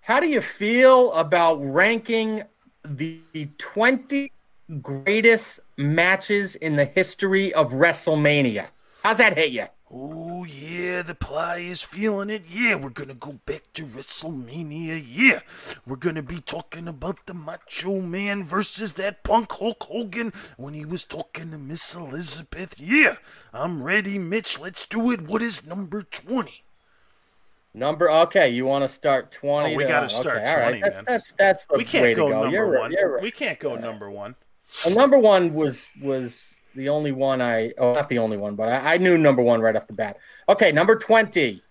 How 0.00 0.18
do 0.18 0.30
you 0.30 0.40
feel 0.40 1.12
about 1.12 1.56
ranking 1.56 2.44
the 2.86 3.20
20 3.58 4.32
greatest 4.80 5.60
matches 5.76 6.56
in 6.56 6.76
the 6.76 6.86
history 6.86 7.52
of 7.52 7.72
WrestleMania? 7.72 8.68
How's 9.02 9.18
that 9.18 9.36
hit 9.36 9.50
you? 9.50 9.66
Oh, 9.96 10.42
yeah, 10.44 11.02
the 11.02 11.14
ply 11.14 11.58
is 11.58 11.84
feeling 11.84 12.28
it. 12.28 12.42
Yeah, 12.50 12.74
we're 12.74 12.88
going 12.88 13.10
to 13.10 13.14
go 13.14 13.38
back 13.46 13.62
to 13.74 13.86
WrestleMania. 13.86 15.04
Yeah, 15.08 15.38
we're 15.86 15.94
going 15.94 16.16
to 16.16 16.22
be 16.22 16.40
talking 16.40 16.88
about 16.88 17.26
the 17.26 17.34
Macho 17.34 18.00
Man 18.00 18.42
versus 18.42 18.94
that 18.94 19.22
punk 19.22 19.52
Hulk 19.52 19.84
Hogan 19.84 20.32
when 20.56 20.74
he 20.74 20.84
was 20.84 21.04
talking 21.04 21.52
to 21.52 21.58
Miss 21.58 21.94
Elizabeth. 21.94 22.80
Yeah, 22.80 23.16
I'm 23.52 23.84
ready, 23.84 24.18
Mitch. 24.18 24.58
Let's 24.58 24.84
do 24.84 25.12
it. 25.12 25.20
What 25.20 25.42
is 25.42 25.64
number 25.64 26.02
20? 26.02 26.64
Number 27.72 28.10
okay, 28.10 28.48
you 28.48 28.66
want 28.66 28.82
to 28.82 28.88
start 28.88 29.30
twenty? 29.30 29.74
Oh, 29.74 29.76
we 29.76 29.84
got 29.84 30.00
to 30.00 30.08
start 30.08 30.38
okay, 30.38 30.54
twenty, 30.54 30.82
right. 30.82 30.94
man. 30.94 31.04
That's 31.06 31.32
that's, 31.38 31.64
that's 31.66 31.66
we 31.76 31.84
can't 31.84 32.16
go, 32.16 32.28
go, 32.28 32.42
number 32.42 32.56
you're 32.56 32.78
one. 32.78 32.94
Right, 32.94 33.02
right. 33.04 33.22
We 33.22 33.32
can't 33.32 33.58
go 33.58 33.74
number 33.74 34.10
one. 34.10 34.36
Well, 34.84 34.94
number 34.94 35.18
one 35.18 35.54
was 35.54 35.90
was 36.00 36.54
the 36.74 36.88
only 36.88 37.12
one 37.12 37.40
I 37.40 37.72
oh 37.78 37.94
not 37.94 38.08
the 38.08 38.18
only 38.18 38.36
one, 38.36 38.54
but 38.54 38.68
I, 38.68 38.94
I 38.94 38.98
knew 38.98 39.18
number 39.18 39.42
one 39.42 39.60
right 39.60 39.76
off 39.76 39.86
the 39.86 39.92
bat. 39.92 40.18
Okay, 40.48 40.72
number 40.72 40.96
twenty. 40.96 41.62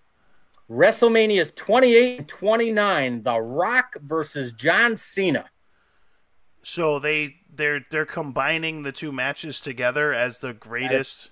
WrestleMania's 0.70 1.52
28 1.54 2.18
and 2.20 2.28
29, 2.28 3.22
The 3.22 3.38
Rock 3.38 3.96
versus 4.00 4.50
John 4.54 4.96
Cena. 4.96 5.44
So 6.62 6.98
they 6.98 7.36
they're 7.54 7.84
they're 7.90 8.06
combining 8.06 8.82
the 8.82 8.92
two 8.92 9.12
matches 9.12 9.60
together 9.60 10.14
as 10.14 10.38
the 10.38 10.54
greatest 10.54 11.28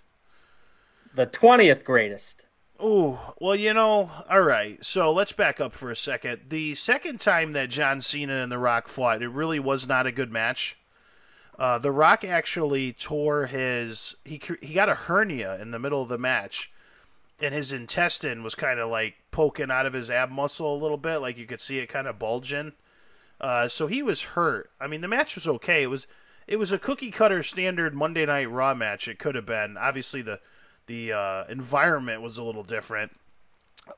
the 1.14 1.26
20th 1.26 1.84
greatest. 1.84 2.46
Oh, 2.80 3.34
well, 3.40 3.54
you 3.54 3.74
know, 3.74 4.10
all 4.28 4.42
right. 4.42 4.84
So 4.84 5.12
let's 5.12 5.32
back 5.32 5.60
up 5.60 5.72
for 5.72 5.90
a 5.90 5.96
second. 5.96 6.42
The 6.48 6.74
second 6.74 7.20
time 7.20 7.52
that 7.52 7.70
John 7.70 8.00
Cena 8.00 8.34
and 8.34 8.50
The 8.50 8.58
Rock 8.58 8.88
fought, 8.88 9.22
it 9.22 9.28
really 9.28 9.60
was 9.60 9.86
not 9.86 10.06
a 10.06 10.12
good 10.12 10.32
match. 10.32 10.76
Uh, 11.58 11.78
the 11.78 11.92
Rock 11.92 12.24
actually 12.24 12.92
tore 12.92 13.46
his 13.46 14.16
he 14.24 14.40
he 14.62 14.74
got 14.74 14.88
a 14.88 14.94
hernia 14.94 15.60
in 15.60 15.70
the 15.70 15.78
middle 15.78 16.02
of 16.02 16.08
the 16.08 16.18
match, 16.18 16.72
and 17.40 17.54
his 17.54 17.72
intestine 17.72 18.42
was 18.42 18.54
kind 18.54 18.80
of 18.80 18.90
like 18.90 19.16
poking 19.30 19.70
out 19.70 19.86
of 19.86 19.92
his 19.92 20.10
ab 20.10 20.30
muscle 20.30 20.74
a 20.74 20.82
little 20.82 20.96
bit, 20.96 21.18
like 21.18 21.36
you 21.36 21.46
could 21.46 21.60
see 21.60 21.78
it 21.78 21.88
kind 21.88 22.06
of 22.06 22.18
bulging. 22.18 22.72
Uh, 23.40 23.68
so 23.68 23.86
he 23.86 24.02
was 24.02 24.22
hurt. 24.22 24.70
I 24.80 24.86
mean, 24.86 25.00
the 25.02 25.08
match 25.08 25.34
was 25.34 25.46
okay. 25.46 25.82
It 25.82 25.88
was 25.88 26.06
it 26.46 26.56
was 26.56 26.72
a 26.72 26.78
cookie 26.78 27.10
cutter 27.10 27.42
standard 27.42 27.94
Monday 27.94 28.24
Night 28.24 28.50
Raw 28.50 28.74
match. 28.74 29.06
It 29.06 29.18
could 29.18 29.34
have 29.34 29.46
been. 29.46 29.76
Obviously, 29.76 30.22
the 30.22 30.40
the 30.86 31.12
uh, 31.12 31.44
environment 31.48 32.22
was 32.22 32.38
a 32.38 32.44
little 32.44 32.64
different, 32.64 33.12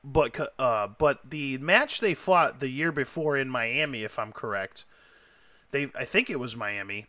but 0.03 0.53
uh, 0.59 0.87
but 0.87 1.29
the 1.29 1.57
match 1.59 2.01
they 2.01 2.13
fought 2.13 2.59
the 2.59 2.69
year 2.69 2.91
before 2.91 3.37
in 3.37 3.49
Miami, 3.49 4.03
if 4.03 4.19
I'm 4.19 4.33
correct, 4.33 4.83
they 5.71 5.89
I 5.97 6.03
think 6.03 6.29
it 6.29 6.39
was 6.39 6.55
Miami 6.55 7.07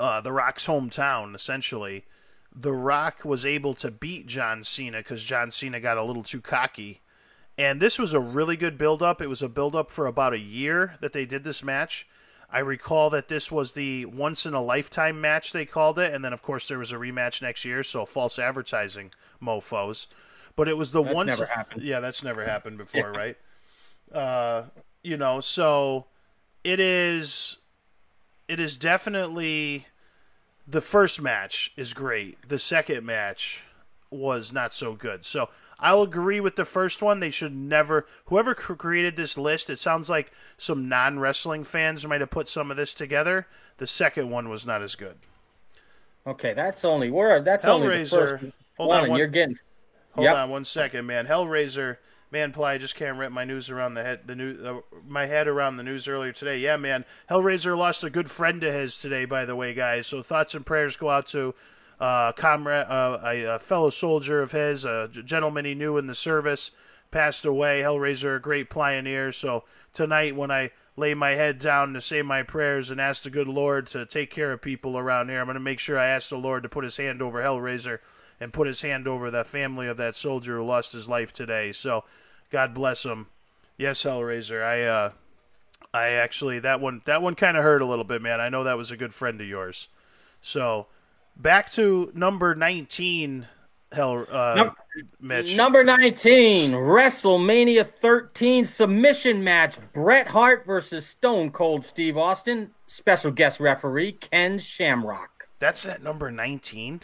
uh, 0.00 0.20
The 0.20 0.32
Rock's 0.32 0.66
hometown, 0.66 1.34
essentially, 1.34 2.04
The 2.54 2.72
Rock 2.72 3.24
was 3.24 3.44
able 3.44 3.74
to 3.74 3.90
beat 3.90 4.26
John 4.26 4.64
Cena 4.64 4.98
because 4.98 5.24
John 5.24 5.50
Cena 5.50 5.78
got 5.78 5.98
a 5.98 6.02
little 6.02 6.22
too 6.22 6.40
cocky. 6.40 7.00
And 7.58 7.80
this 7.80 7.98
was 7.98 8.14
a 8.14 8.20
really 8.20 8.56
good 8.56 8.78
build 8.78 9.02
up. 9.02 9.20
It 9.20 9.28
was 9.28 9.42
a 9.42 9.48
build 9.48 9.76
up 9.76 9.90
for 9.90 10.06
about 10.06 10.32
a 10.32 10.38
year 10.38 10.96
that 11.02 11.12
they 11.12 11.26
did 11.26 11.44
this 11.44 11.62
match. 11.62 12.08
I 12.52 12.60
recall 12.60 13.10
that 13.10 13.28
this 13.28 13.52
was 13.52 13.72
the 13.72 14.06
once 14.06 14.46
in 14.46 14.54
a 14.54 14.62
lifetime 14.62 15.20
match 15.20 15.52
they 15.52 15.66
called 15.66 15.98
it, 15.98 16.12
and 16.12 16.24
then 16.24 16.32
of 16.32 16.42
course 16.42 16.66
there 16.66 16.78
was 16.78 16.90
a 16.90 16.96
rematch 16.96 17.42
next 17.42 17.64
year, 17.64 17.82
so 17.82 18.04
false 18.04 18.38
advertising 18.38 19.12
mofos. 19.40 20.08
But 20.56 20.66
it 20.66 20.76
was 20.76 20.90
the 20.90 21.02
that's 21.02 21.14
once 21.14 21.28
never 21.38 21.46
happened. 21.46 21.82
Yeah, 21.82 22.00
that's 22.00 22.24
never 22.24 22.44
happened 22.44 22.78
before, 22.78 23.12
yeah. 23.14 23.18
right? 23.18 23.36
Uh, 24.12 24.64
you 25.02 25.16
know, 25.16 25.40
so 25.40 26.06
it 26.64 26.80
is 26.80 27.58
it 28.50 28.58
is 28.58 28.76
definitely 28.76 29.86
the 30.66 30.80
first 30.80 31.22
match 31.22 31.72
is 31.76 31.94
great. 31.94 32.36
The 32.48 32.58
second 32.58 33.06
match 33.06 33.64
was 34.10 34.52
not 34.52 34.72
so 34.72 34.94
good. 34.94 35.24
So 35.24 35.50
I'll 35.78 36.02
agree 36.02 36.40
with 36.40 36.56
the 36.56 36.64
first 36.64 37.00
one. 37.00 37.20
They 37.20 37.30
should 37.30 37.54
never. 37.54 38.06
Whoever 38.26 38.56
created 38.56 39.14
this 39.14 39.38
list, 39.38 39.70
it 39.70 39.78
sounds 39.78 40.10
like 40.10 40.32
some 40.56 40.88
non 40.88 41.20
wrestling 41.20 41.62
fans 41.62 42.04
might 42.04 42.20
have 42.20 42.30
put 42.30 42.48
some 42.48 42.72
of 42.72 42.76
this 42.76 42.92
together. 42.92 43.46
The 43.78 43.86
second 43.86 44.30
one 44.30 44.48
was 44.48 44.66
not 44.66 44.82
as 44.82 44.96
good. 44.96 45.14
Okay, 46.26 46.52
that's 46.52 46.84
only 46.84 47.10
where 47.10 47.40
that's 47.40 47.64
Hellraiser, 47.64 47.70
only 47.70 48.02
the 48.02 48.08
first 48.08 48.44
hold 48.76 48.88
one, 48.88 49.04
on 49.04 49.10
one, 49.10 49.18
you're 49.18 49.28
getting. 49.28 49.56
Hold 50.14 50.24
yep. 50.24 50.34
on 50.34 50.50
one 50.50 50.64
second, 50.64 51.06
man. 51.06 51.24
Hellraiser 51.24 51.98
man, 52.30 52.52
Ply, 52.52 52.74
I 52.74 52.78
just 52.78 52.94
can't 52.94 53.18
wrap 53.18 53.32
my 53.32 53.44
news 53.44 53.70
around 53.70 53.94
the 53.94 54.02
head, 54.02 54.20
the 54.26 54.36
new, 54.36 54.56
uh, 54.64 54.96
my 55.06 55.26
head 55.26 55.48
around 55.48 55.76
the 55.76 55.82
news 55.82 56.06
earlier 56.08 56.32
today. 56.32 56.58
Yeah, 56.58 56.76
man, 56.76 57.04
Hellraiser 57.28 57.76
lost 57.76 58.04
a 58.04 58.10
good 58.10 58.30
friend 58.30 58.62
of 58.62 58.72
his 58.72 58.98
today, 59.00 59.24
by 59.24 59.44
the 59.44 59.56
way, 59.56 59.74
guys. 59.74 60.06
So 60.06 60.22
thoughts 60.22 60.54
and 60.54 60.64
prayers 60.64 60.96
go 60.96 61.10
out 61.10 61.26
to 61.28 61.54
uh, 61.98 62.32
comrade, 62.32 62.86
uh, 62.88 63.18
a, 63.24 63.42
a, 63.42 63.58
fellow 63.58 63.90
soldier 63.90 64.40
of 64.40 64.52
his, 64.52 64.84
a 64.84 65.08
gentleman 65.08 65.64
he 65.64 65.74
knew 65.74 65.98
in 65.98 66.06
the 66.06 66.14
service, 66.14 66.70
passed 67.10 67.44
away. 67.44 67.80
Hellraiser, 67.80 68.36
a 68.36 68.40
great 68.40 68.70
pioneer. 68.70 69.32
So 69.32 69.64
tonight, 69.92 70.36
when 70.36 70.50
I 70.50 70.70
lay 70.96 71.14
my 71.14 71.30
head 71.30 71.58
down 71.58 71.92
to 71.94 72.00
say 72.00 72.22
my 72.22 72.42
prayers 72.42 72.90
and 72.90 73.00
ask 73.00 73.24
the 73.24 73.30
good 73.30 73.48
Lord 73.48 73.86
to 73.88 74.06
take 74.06 74.30
care 74.30 74.52
of 74.52 74.62
people 74.62 74.96
around 74.96 75.28
here, 75.28 75.40
I'm 75.40 75.46
going 75.46 75.54
to 75.54 75.60
make 75.60 75.78
sure 75.78 75.98
I 75.98 76.06
ask 76.06 76.30
the 76.30 76.36
Lord 76.36 76.62
to 76.62 76.68
put 76.68 76.84
His 76.84 76.96
hand 76.96 77.20
over 77.20 77.42
Hellraiser 77.42 77.98
and 78.40 78.52
put 78.52 78.66
his 78.66 78.80
hand 78.80 79.06
over 79.06 79.30
the 79.30 79.44
family 79.44 79.86
of 79.86 79.98
that 79.98 80.16
soldier 80.16 80.56
who 80.56 80.64
lost 80.64 80.92
his 80.92 81.08
life 81.08 81.32
today. 81.32 81.72
So, 81.72 82.04
God 82.50 82.74
bless 82.74 83.04
him. 83.04 83.28
Yes, 83.76 84.02
Hellraiser. 84.02 84.62
I 84.62 84.82
uh, 84.82 85.12
I 85.94 86.08
actually 86.08 86.58
that 86.60 86.80
one 86.80 87.02
that 87.06 87.22
one 87.22 87.34
kind 87.34 87.56
of 87.56 87.64
hurt 87.64 87.82
a 87.82 87.86
little 87.86 88.04
bit, 88.04 88.22
man. 88.22 88.40
I 88.40 88.48
know 88.48 88.64
that 88.64 88.76
was 88.76 88.90
a 88.90 88.96
good 88.96 89.14
friend 89.14 89.40
of 89.40 89.46
yours. 89.46 89.88
So, 90.40 90.86
back 91.36 91.70
to 91.72 92.12
number 92.14 92.54
nineteen. 92.54 93.46
Hell, 93.92 94.24
uh, 94.30 94.54
number, 94.56 94.76
Mitch. 95.20 95.56
Number 95.56 95.82
19, 95.82 96.70
WrestleMania 96.70 97.84
13 97.84 98.64
submission 98.64 99.42
match. 99.42 99.78
Bret 99.92 100.28
Hart 100.28 100.64
versus 100.64 101.06
Stone 101.08 101.50
Cold 101.50 101.84
Steve 101.84 102.16
Austin. 102.16 102.70
Special 102.86 103.32
guest 103.32 103.58
referee, 103.58 104.12
Ken 104.12 104.60
Shamrock. 104.60 105.48
That's 105.58 105.84
at 105.86 106.04
number 106.04 106.30
19? 106.30 107.00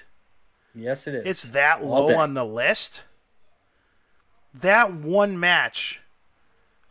Yes, 0.76 1.08
it 1.08 1.16
is. 1.16 1.26
It's 1.26 1.42
that 1.54 1.84
low 1.84 2.16
on 2.16 2.34
the 2.34 2.44
list. 2.44 3.02
That 4.60 4.92
one 4.92 5.38
match 5.38 6.00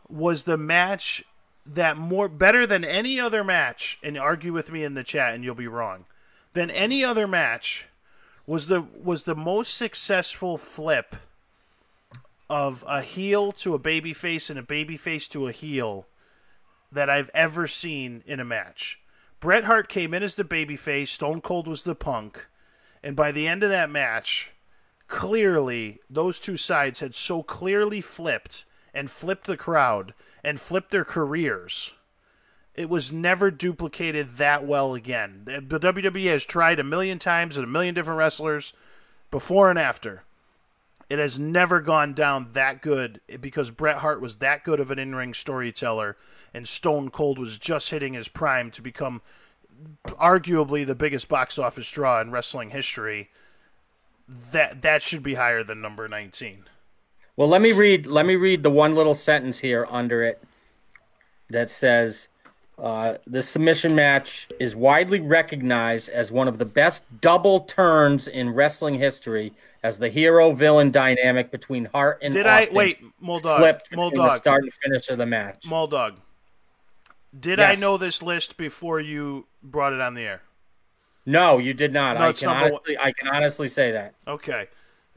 was 0.08 0.44
the 0.44 0.56
match 0.56 1.24
that 1.64 1.96
more 1.96 2.28
better 2.28 2.66
than 2.66 2.84
any 2.84 3.18
other 3.18 3.42
match. 3.42 3.98
And 4.02 4.16
argue 4.16 4.52
with 4.52 4.70
me 4.70 4.84
in 4.84 4.94
the 4.94 5.04
chat, 5.04 5.34
and 5.34 5.42
you'll 5.42 5.54
be 5.54 5.68
wrong. 5.68 6.04
Than 6.52 6.70
any 6.70 7.04
other 7.04 7.26
match 7.26 7.88
was 8.46 8.68
the 8.68 8.80
was 8.80 9.24
the 9.24 9.34
most 9.34 9.74
successful 9.74 10.56
flip 10.56 11.16
of 12.48 12.84
a 12.86 13.02
heel 13.02 13.50
to 13.50 13.74
a 13.74 13.78
babyface 13.78 14.48
and 14.50 14.58
a 14.58 14.62
babyface 14.62 15.28
to 15.30 15.48
a 15.48 15.52
heel 15.52 16.06
that 16.92 17.10
I've 17.10 17.30
ever 17.34 17.66
seen 17.66 18.22
in 18.26 18.38
a 18.38 18.44
match. 18.44 19.00
Bret 19.40 19.64
Hart 19.64 19.88
came 19.88 20.14
in 20.14 20.22
as 20.22 20.36
the 20.36 20.44
babyface, 20.44 21.08
Stone 21.08 21.40
Cold 21.40 21.66
was 21.66 21.82
the 21.82 21.94
punk. 21.94 22.46
And 23.02 23.14
by 23.14 23.32
the 23.32 23.46
end 23.46 23.62
of 23.62 23.70
that 23.70 23.90
match, 23.90 24.52
clearly 25.08 26.00
those 26.10 26.40
two 26.40 26.56
sides 26.56 27.00
had 27.00 27.14
so 27.14 27.42
clearly 27.42 28.00
flipped 28.00 28.64
and 28.92 29.10
flipped 29.10 29.46
the 29.46 29.56
crowd 29.56 30.14
and 30.42 30.60
flipped 30.60 30.90
their 30.90 31.04
careers. 31.04 31.92
It 32.74 32.88
was 32.88 33.12
never 33.12 33.50
duplicated 33.50 34.30
that 34.36 34.66
well 34.66 34.94
again. 34.94 35.42
The 35.44 35.80
WWE 35.80 36.26
has 36.26 36.44
tried 36.44 36.78
a 36.78 36.84
million 36.84 37.18
times 37.18 37.56
and 37.56 37.64
a 37.64 37.70
million 37.70 37.94
different 37.94 38.18
wrestlers 38.18 38.74
before 39.30 39.70
and 39.70 39.78
after. 39.78 40.24
It 41.08 41.18
has 41.18 41.38
never 41.38 41.80
gone 41.80 42.14
down 42.14 42.48
that 42.52 42.82
good 42.82 43.20
because 43.40 43.70
Bret 43.70 43.98
Hart 43.98 44.20
was 44.20 44.36
that 44.36 44.64
good 44.64 44.80
of 44.80 44.90
an 44.90 44.98
in 44.98 45.14
ring 45.14 45.34
storyteller 45.34 46.16
and 46.52 46.66
Stone 46.66 47.10
Cold 47.10 47.38
was 47.38 47.58
just 47.58 47.90
hitting 47.90 48.14
his 48.14 48.28
prime 48.28 48.70
to 48.72 48.82
become 48.82 49.22
arguably 50.04 50.86
the 50.86 50.94
biggest 50.94 51.28
box 51.28 51.58
office 51.58 51.90
draw 51.90 52.20
in 52.20 52.30
wrestling 52.30 52.70
history, 52.70 53.30
that 54.28 54.82
that 54.82 55.02
should 55.02 55.22
be 55.22 55.34
higher 55.34 55.62
than 55.62 55.80
number 55.80 56.08
19. 56.08 56.64
Well, 57.36 57.48
let 57.48 57.60
me 57.60 57.72
read 57.72 58.06
let 58.06 58.26
me 58.26 58.36
read 58.36 58.62
the 58.62 58.70
one 58.70 58.94
little 58.94 59.14
sentence 59.14 59.58
here 59.58 59.86
under 59.90 60.22
it 60.22 60.42
that 61.50 61.70
says 61.70 62.28
Uh, 62.78 63.16
this 63.26 63.48
submission 63.48 63.94
match 63.94 64.48
is 64.60 64.76
widely 64.76 65.18
recognized 65.18 66.10
as 66.10 66.30
one 66.30 66.46
of 66.46 66.58
the 66.58 66.64
best 66.66 67.06
double 67.22 67.60
turns 67.60 68.28
in 68.28 68.50
wrestling 68.50 68.94
history, 68.98 69.50
as 69.82 69.98
the 69.98 70.10
hero 70.10 70.52
villain 70.52 70.90
dynamic 70.90 71.50
between 71.50 71.86
Hart 71.86 72.18
and 72.20 72.34
Did 72.34 72.46
Austin 72.46 72.74
I 72.74 72.78
wait, 72.78 72.98
Moldog? 73.22 73.56
flipped 73.56 73.88
between 73.88 74.14
the 74.14 74.36
start 74.36 74.64
and 74.64 74.72
finish 74.74 75.08
of 75.08 75.16
the 75.16 75.24
match. 75.24 75.62
Moldog. 75.64 76.16
Did 77.38 77.60
I 77.60 77.76
know 77.76 77.96
this 77.96 78.22
list 78.22 78.58
before 78.58 79.00
you 79.00 79.46
brought 79.62 79.94
it 79.94 80.00
on 80.02 80.12
the 80.12 80.22
air? 80.22 80.42
No, 81.26 81.58
you 81.58 81.74
did 81.74 81.92
not. 81.92 82.16
No, 82.18 82.28
I 82.28 82.32
can 82.32 82.46
number 82.46 82.62
one. 82.62 82.72
honestly, 82.74 82.98
I 82.98 83.12
can 83.12 83.28
honestly 83.28 83.68
say 83.68 83.90
that. 83.92 84.14
Okay. 84.28 84.68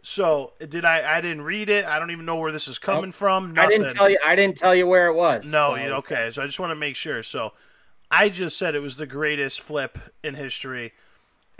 So 0.01 0.53
did 0.67 0.85
I? 0.85 1.17
I 1.17 1.21
didn't 1.21 1.43
read 1.43 1.69
it. 1.69 1.85
I 1.85 1.99
don't 1.99 2.09
even 2.11 2.25
know 2.25 2.37
where 2.37 2.51
this 2.51 2.67
is 2.67 2.79
coming 2.79 3.11
from. 3.11 3.53
I 3.57 3.67
didn't 3.67 3.93
tell 3.93 4.09
you. 4.09 4.17
I 4.25 4.35
didn't 4.35 4.57
tell 4.57 4.73
you 4.73 4.87
where 4.87 5.07
it 5.07 5.13
was. 5.13 5.45
No. 5.45 5.75
so- 5.75 5.95
okay. 5.97 6.31
So 6.31 6.41
I 6.41 6.45
just 6.45 6.59
want 6.59 6.71
to 6.71 6.75
make 6.75 6.95
sure. 6.95 7.21
So 7.21 7.53
I 8.09 8.29
just 8.29 8.57
said 8.57 8.75
it 8.75 8.81
was 8.81 8.95
the 8.97 9.05
greatest 9.05 9.61
flip 9.61 9.99
in 10.23 10.35
history, 10.35 10.93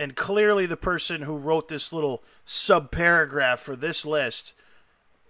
and 0.00 0.16
clearly 0.16 0.66
the 0.66 0.76
person 0.76 1.22
who 1.22 1.36
wrote 1.36 1.68
this 1.68 1.92
little 1.92 2.24
sub 2.44 2.90
paragraph 2.90 3.60
for 3.60 3.76
this 3.76 4.04
list 4.06 4.54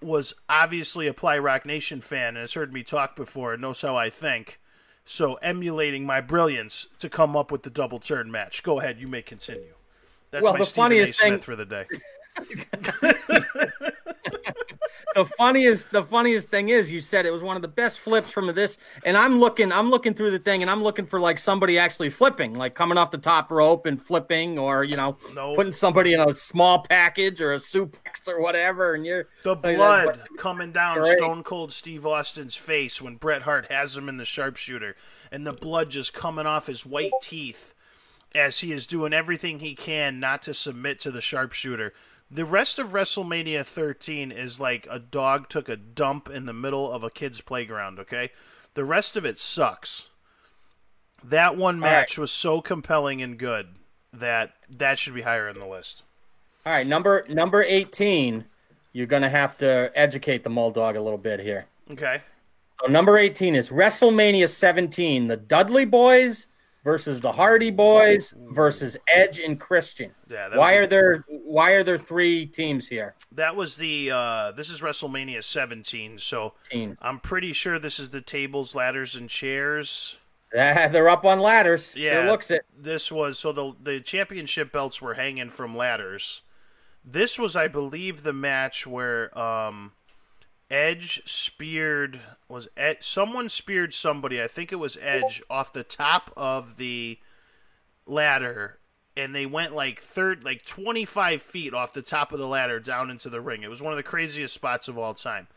was 0.00 0.32
obviously 0.48 1.06
a 1.08 1.12
Ply 1.12 1.36
Rock 1.36 1.66
Nation 1.66 2.00
fan 2.00 2.28
and 2.28 2.38
has 2.38 2.54
heard 2.54 2.72
me 2.72 2.82
talk 2.82 3.16
before 3.16 3.52
and 3.52 3.60
knows 3.60 3.82
how 3.82 3.96
I 3.96 4.08
think. 4.08 4.59
So 5.10 5.34
emulating 5.42 6.06
my 6.06 6.20
brilliance 6.20 6.86
to 7.00 7.08
come 7.08 7.36
up 7.36 7.50
with 7.50 7.64
the 7.64 7.70
double 7.70 7.98
turn 7.98 8.30
match. 8.30 8.62
Go 8.62 8.78
ahead. 8.78 9.00
You 9.00 9.08
may 9.08 9.22
continue. 9.22 9.74
That's 10.30 10.44
Well, 10.44 10.52
my 10.52 10.60
the 10.60 10.64
Stephen 10.64 10.82
A. 10.92 10.94
funniest 11.00 11.20
thing- 11.20 11.32
Smith 11.32 11.44
for 11.44 11.56
the 11.56 11.64
day. 11.64 11.86
the 15.14 15.24
funniest 15.24 15.90
the 15.90 16.02
funniest 16.02 16.48
thing 16.48 16.68
is 16.68 16.90
you 16.90 17.00
said 17.00 17.26
it 17.26 17.32
was 17.32 17.42
one 17.42 17.56
of 17.56 17.62
the 17.62 17.68
best 17.68 18.00
flips 18.00 18.30
from 18.30 18.46
this 18.54 18.78
and 19.04 19.16
i'm 19.16 19.38
looking 19.38 19.70
i'm 19.72 19.90
looking 19.90 20.14
through 20.14 20.30
the 20.30 20.38
thing 20.38 20.62
and 20.62 20.70
i'm 20.70 20.82
looking 20.82 21.06
for 21.06 21.20
like 21.20 21.38
somebody 21.38 21.78
actually 21.78 22.10
flipping 22.10 22.54
like 22.54 22.74
coming 22.74 22.96
off 22.98 23.10
the 23.10 23.18
top 23.18 23.50
rope 23.50 23.86
and 23.86 24.00
flipping 24.02 24.58
or 24.58 24.84
you 24.84 24.96
know 24.96 25.16
No. 25.34 25.54
putting 25.54 25.72
somebody 25.72 26.12
in 26.14 26.20
a 26.20 26.34
small 26.34 26.82
package 26.82 27.40
or 27.40 27.52
a 27.52 27.58
suplex 27.58 28.26
or 28.26 28.40
whatever 28.40 28.94
and 28.94 29.04
you're 29.04 29.28
The 29.42 29.54
like, 29.54 29.76
blood 29.76 30.20
coming 30.36 30.72
down 30.72 31.00
Great. 31.00 31.18
Stone 31.18 31.42
Cold 31.44 31.72
Steve 31.72 32.06
Austin's 32.06 32.56
face 32.56 33.00
when 33.00 33.16
Bret 33.16 33.42
Hart 33.42 33.70
has 33.70 33.96
him 33.96 34.08
in 34.08 34.16
the 34.16 34.24
sharpshooter, 34.24 34.96
and 35.32 35.46
the 35.46 35.52
blood 35.52 35.90
just 35.90 36.12
coming 36.12 36.46
off 36.46 36.66
his 36.66 36.84
white 36.86 37.12
teeth 37.22 37.74
as 38.34 38.60
he 38.60 38.72
is 38.72 38.86
doing 38.86 39.12
everything 39.12 39.58
he 39.58 39.74
can 39.74 40.20
not 40.20 40.42
to 40.42 40.54
submit 40.54 41.00
to 41.00 41.10
the 41.10 41.20
sharpshooter. 41.20 41.92
The 42.30 42.44
rest 42.44 42.78
of 42.78 42.88
WrestleMania 42.90 43.66
13 43.66 44.30
is 44.30 44.60
like 44.60 44.86
a 44.90 44.98
dog 45.00 45.48
took 45.48 45.68
a 45.68 45.76
dump 45.76 46.28
in 46.30 46.46
the 46.46 46.52
middle 46.52 46.90
of 46.90 47.02
a 47.02 47.10
kid's 47.10 47.40
playground, 47.40 47.98
okay? 47.98 48.30
The 48.74 48.84
rest 48.84 49.16
of 49.16 49.24
it 49.24 49.36
sucks. 49.36 50.08
That 51.24 51.56
one 51.56 51.76
All 51.76 51.80
right. 51.82 51.90
match 52.00 52.16
was 52.18 52.30
so 52.30 52.60
compelling 52.60 53.20
and 53.20 53.36
good 53.38 53.68
that 54.12 54.52
that 54.68 54.98
should 54.98 55.14
be 55.14 55.22
higher 55.22 55.48
in 55.48 55.58
the 55.60 55.66
list. 55.66 56.02
all 56.66 56.72
right 56.72 56.86
number 56.86 57.24
number 57.28 57.62
18 57.62 58.44
you're 58.92 59.06
gonna 59.06 59.28
have 59.28 59.56
to 59.58 59.92
educate 59.94 60.42
the 60.42 60.50
Moldog 60.50 60.96
a 60.96 61.00
little 61.00 61.18
bit 61.18 61.38
here 61.40 61.66
Okay. 61.92 62.20
So 62.80 62.86
number 62.86 63.18
18 63.18 63.54
is 63.56 63.68
WrestleMania 63.70 64.48
17, 64.48 65.26
the 65.28 65.36
Dudley 65.36 65.84
Boys 65.84 66.46
versus 66.84 67.20
the 67.20 67.32
Hardy 67.32 67.70
Boys 67.70 68.34
versus 68.50 68.96
Edge 69.08 69.38
and 69.38 69.60
Christian. 69.60 70.12
Yeah, 70.28 70.56
Why 70.56 70.74
are 70.74 70.86
there 70.86 71.24
why 71.28 71.72
are 71.72 71.84
there 71.84 71.98
three 71.98 72.46
teams 72.46 72.88
here? 72.88 73.14
That 73.32 73.56
was 73.56 73.76
the 73.76 74.10
uh 74.12 74.52
this 74.52 74.70
is 74.70 74.80
WrestleMania 74.80 75.42
17, 75.42 76.18
so 76.18 76.54
Team. 76.70 76.96
I'm 77.00 77.18
pretty 77.20 77.52
sure 77.52 77.78
this 77.78 77.98
is 77.98 78.10
the 78.10 78.20
tables, 78.20 78.74
ladders 78.74 79.16
and 79.16 79.28
chairs. 79.28 80.18
Ah, 80.56 80.88
they're 80.90 81.08
up 81.08 81.24
on 81.24 81.38
ladders. 81.38 81.92
Yeah. 81.94 82.22
Sure 82.22 82.30
looks 82.30 82.50
it. 82.50 82.64
This 82.76 83.12
was 83.12 83.38
so 83.38 83.52
the 83.52 83.74
the 83.80 84.00
championship 84.00 84.72
belts 84.72 85.00
were 85.00 85.14
hanging 85.14 85.50
from 85.50 85.76
ladders. 85.76 86.42
This 87.04 87.38
was 87.38 87.56
I 87.56 87.68
believe 87.68 88.22
the 88.22 88.32
match 88.32 88.86
where 88.86 89.36
um 89.38 89.92
Edge 90.70 91.22
speared 91.24 92.20
was 92.48 92.68
Ed, 92.76 92.98
someone 93.00 93.48
speared 93.48 93.92
somebody, 93.92 94.42
I 94.42 94.46
think 94.46 94.72
it 94.72 94.76
was 94.76 94.96
Edge 95.00 95.42
off 95.50 95.72
the 95.72 95.82
top 95.82 96.32
of 96.36 96.76
the 96.76 97.18
ladder 98.06 98.80
and 99.16 99.34
they 99.34 99.46
went 99.46 99.74
like 99.74 100.00
third 100.00 100.44
like 100.44 100.64
25 100.64 101.42
feet 101.42 101.74
off 101.74 101.92
the 101.92 102.02
top 102.02 102.32
of 102.32 102.38
the 102.38 102.46
ladder 102.46 102.80
down 102.80 103.10
into 103.10 103.28
the 103.28 103.40
ring. 103.40 103.62
It 103.62 103.70
was 103.70 103.82
one 103.82 103.92
of 103.92 103.96
the 103.96 104.02
craziest 104.02 104.54
spots 104.54 104.88
of 104.88 104.96
all 104.98 105.14
time. 105.14 105.48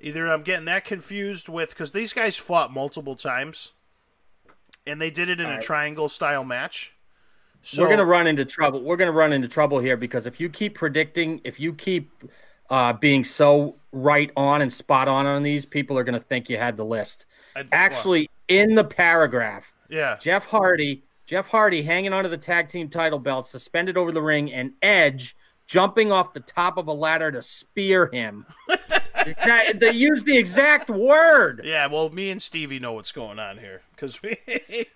Either 0.00 0.26
I'm 0.28 0.42
getting 0.42 0.66
that 0.66 0.84
confused 0.84 1.48
with 1.48 1.70
because 1.70 1.90
these 1.90 2.12
guys 2.12 2.36
fought 2.36 2.72
multiple 2.72 3.16
times, 3.16 3.72
and 4.86 5.02
they 5.02 5.10
did 5.10 5.28
it 5.28 5.40
in 5.40 5.46
a 5.46 5.60
triangle 5.60 6.08
style 6.08 6.44
match. 6.44 6.94
So 7.62 7.82
We're 7.82 7.90
gonna 7.90 8.04
run 8.04 8.28
into 8.28 8.44
trouble. 8.44 8.80
We're 8.82 8.96
gonna 8.96 9.12
run 9.12 9.32
into 9.32 9.48
trouble 9.48 9.80
here 9.80 9.96
because 9.96 10.26
if 10.26 10.38
you 10.38 10.48
keep 10.48 10.76
predicting, 10.76 11.40
if 11.42 11.58
you 11.58 11.74
keep 11.74 12.12
uh, 12.70 12.92
being 12.92 13.24
so 13.24 13.76
right 13.92 14.30
on 14.36 14.60
and 14.62 14.72
spot 14.72 15.08
on 15.08 15.26
on 15.26 15.42
these, 15.42 15.64
people 15.66 15.98
are 15.98 16.04
gonna 16.04 16.20
think 16.20 16.48
you 16.50 16.56
had 16.58 16.76
the 16.76 16.84
list. 16.84 17.26
I- 17.56 17.64
Actually, 17.72 18.28
in 18.48 18.74
the 18.74 18.84
paragraph, 18.84 19.72
yeah, 19.88 20.16
Jeff 20.20 20.46
Hardy, 20.46 21.02
Jeff 21.26 21.48
Hardy 21.48 21.82
hanging 21.82 22.12
onto 22.12 22.28
the 22.30 22.36
tag 22.38 22.68
team 22.68 22.88
title 22.88 23.18
belt, 23.18 23.46
suspended 23.48 23.96
over 23.96 24.12
the 24.12 24.22
ring, 24.22 24.52
and 24.52 24.72
Edge 24.82 25.34
jumping 25.66 26.10
off 26.12 26.32
the 26.32 26.40
top 26.40 26.78
of 26.78 26.86
a 26.88 26.92
ladder 26.92 27.30
to 27.32 27.42
spear 27.42 28.06
him. 28.12 28.46
They 29.74 29.90
used 29.90 30.24
the 30.24 30.38
exact 30.38 30.88
word. 30.88 31.60
yeah. 31.64 31.86
Well, 31.86 32.08
me 32.08 32.30
and 32.30 32.40
Stevie 32.40 32.78
know 32.78 32.92
what's 32.92 33.12
going 33.12 33.38
on 33.38 33.58
here 33.58 33.82
because 33.94 34.22
we, 34.22 34.38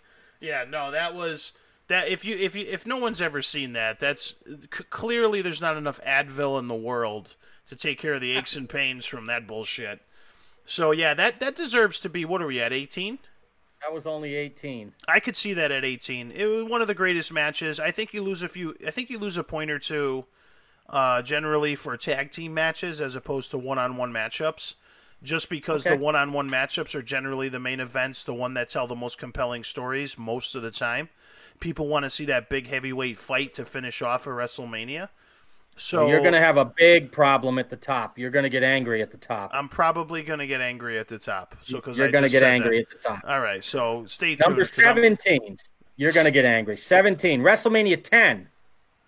yeah, 0.41 0.65
no, 0.67 0.91
that 0.93 1.15
was 1.15 1.53
that. 1.89 2.09
If 2.09 2.25
you 2.25 2.37
if 2.39 2.57
you 2.57 2.65
if 2.67 2.87
no 2.87 2.97
one's 2.97 3.21
ever 3.21 3.43
seen 3.43 3.75
that, 3.75 3.99
that's 4.01 4.37
c- 4.49 4.85
clearly 4.89 5.43
there's 5.43 5.61
not 5.61 5.77
enough 5.77 6.01
Advil 6.07 6.59
in 6.59 6.69
the 6.69 6.75
world 6.75 7.37
to 7.67 7.77
take 7.77 7.99
care 7.99 8.15
of 8.15 8.21
the 8.21 8.37
aches 8.37 8.57
and 8.57 8.69
pains 8.69 9.07
from 9.07 9.27
that 9.27 9.47
bullshit. 9.47 10.01
So 10.65 10.91
yeah, 10.93 11.15
that 11.15 11.41
that 11.41 11.57
deserves 11.57 11.99
to 12.01 12.09
be. 12.09 12.25
What 12.25 12.43
are 12.43 12.47
we 12.47 12.61
at? 12.61 12.73
18. 12.73 13.19
That 13.81 13.93
was 13.93 14.07
only 14.07 14.35
18. 14.37 14.93
I 15.09 15.19
could 15.19 15.35
see 15.37 15.55
that 15.55 15.73
at 15.73 15.85
18. 15.85 16.31
It 16.31 16.47
was 16.47 16.65
one 16.65 16.81
of 16.83 16.87
the 16.87 16.95
greatest 16.95 17.33
matches. 17.33 17.81
I 17.81 17.91
think 17.91 18.15
you 18.15 18.23
lose 18.23 18.45
a 18.45 18.49
few. 18.49 18.77
I 18.87 18.93
think 18.93 19.11
you 19.11 19.19
lose 19.19 19.37
a 19.37 19.43
point 19.43 19.73
or 19.73 19.81
two, 19.81 20.25
uh, 20.89 21.21
generally 21.23 21.75
for 21.75 21.97
tag 21.97 22.31
team 22.31 22.55
matches 22.55 23.01
as 23.01 23.17
opposed 23.17 23.51
to 23.51 23.59
one-on-one 23.59 24.13
matchups, 24.13 24.75
just 25.25 25.49
because 25.49 25.85
Okay. 25.85 25.97
the 25.97 26.03
one-on-one 26.03 26.49
matchups 26.49 26.95
are 26.95 27.03
generally 27.03 27.49
the 27.49 27.59
main 27.59 27.81
events, 27.81 28.23
the 28.23 28.35
one 28.35 28.55
that 28.55 28.69
tell 28.69 28.87
the 28.87 28.95
most 28.95 29.19
compelling 29.19 29.65
stories 29.65 30.17
most 30.17 30.55
of 30.55 30.63
the 30.63 30.71
time. 30.71 31.09
People 31.59 31.89
want 31.89 32.05
to 32.05 32.11
see 32.11 32.25
that 32.27 32.49
big 32.49 32.69
heavyweight 32.69 33.17
fight 33.19 33.53
to 33.55 33.65
finish 33.65 34.01
off 34.01 34.29
a 34.29 34.31
WrestleMania. 34.31 35.09
So 35.77 36.07
You're 36.09 36.21
going 36.21 36.35
to 36.35 36.41
have 36.41 36.59
a 36.59 36.65
big 36.67 37.11
problem 37.11 37.59
at 37.59 37.71
the 37.71 37.77
top. 37.77 38.19
You're 38.19 38.31
going 38.31 38.43
to 38.43 38.51
get 38.51 38.63
angry 38.63 39.01
at 39.03 39.11
the 39.11 39.17
top. 39.17 39.51
I'm 39.55 39.69
probably 39.69 40.23
going 40.23 40.39
to 40.39 40.47
get 40.47 40.61
angry 40.61 40.99
at 40.99 41.09
the 41.09 41.19
top. 41.19 41.57
So 41.63 41.79
because 41.79 41.99
You're 41.99 42.11
going 42.11 42.25
to 42.25 42.31
get 42.31 42.43
angry 42.43 42.81
at 42.81 42.89
the 42.91 42.97
top. 42.99 43.21
All 43.27 43.41
right, 43.41 43.65
so 43.65 44.05
stay 44.07 44.37
tuned. 44.37 44.41
Number 44.41 44.61
'cause 44.63 44.79
I'm- 44.79 44.97
17. 44.97 45.57
You're 45.97 46.13
going 46.13 46.25
to 46.25 46.31
get 46.31 46.45
angry. 46.45 46.77
17. 46.77 47.41
WrestleMania 47.43 48.03
10. 48.03 48.49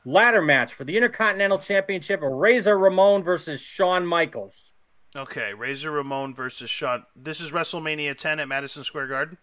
Ladder 0.06 0.42
match 0.42 0.74
for 0.74 0.84
the 0.84 0.96
Intercontinental 0.96 1.58
Championship. 1.58 2.20
Razor 2.22 2.78
Ramon 2.78 3.22
versus 3.22 3.60
Shawn 3.60 4.06
Michaels. 4.06 4.72
Okay, 5.16 5.54
Razor 5.54 5.90
Ramon 5.92 6.34
versus 6.34 6.68
Shawn. 6.68 7.04
This 7.16 7.40
is 7.40 7.52
WrestleMania 7.52 8.16
10 8.16 8.40
at 8.40 8.48
Madison 8.48 8.82
Square 8.84 9.06
Garden. 9.08 9.38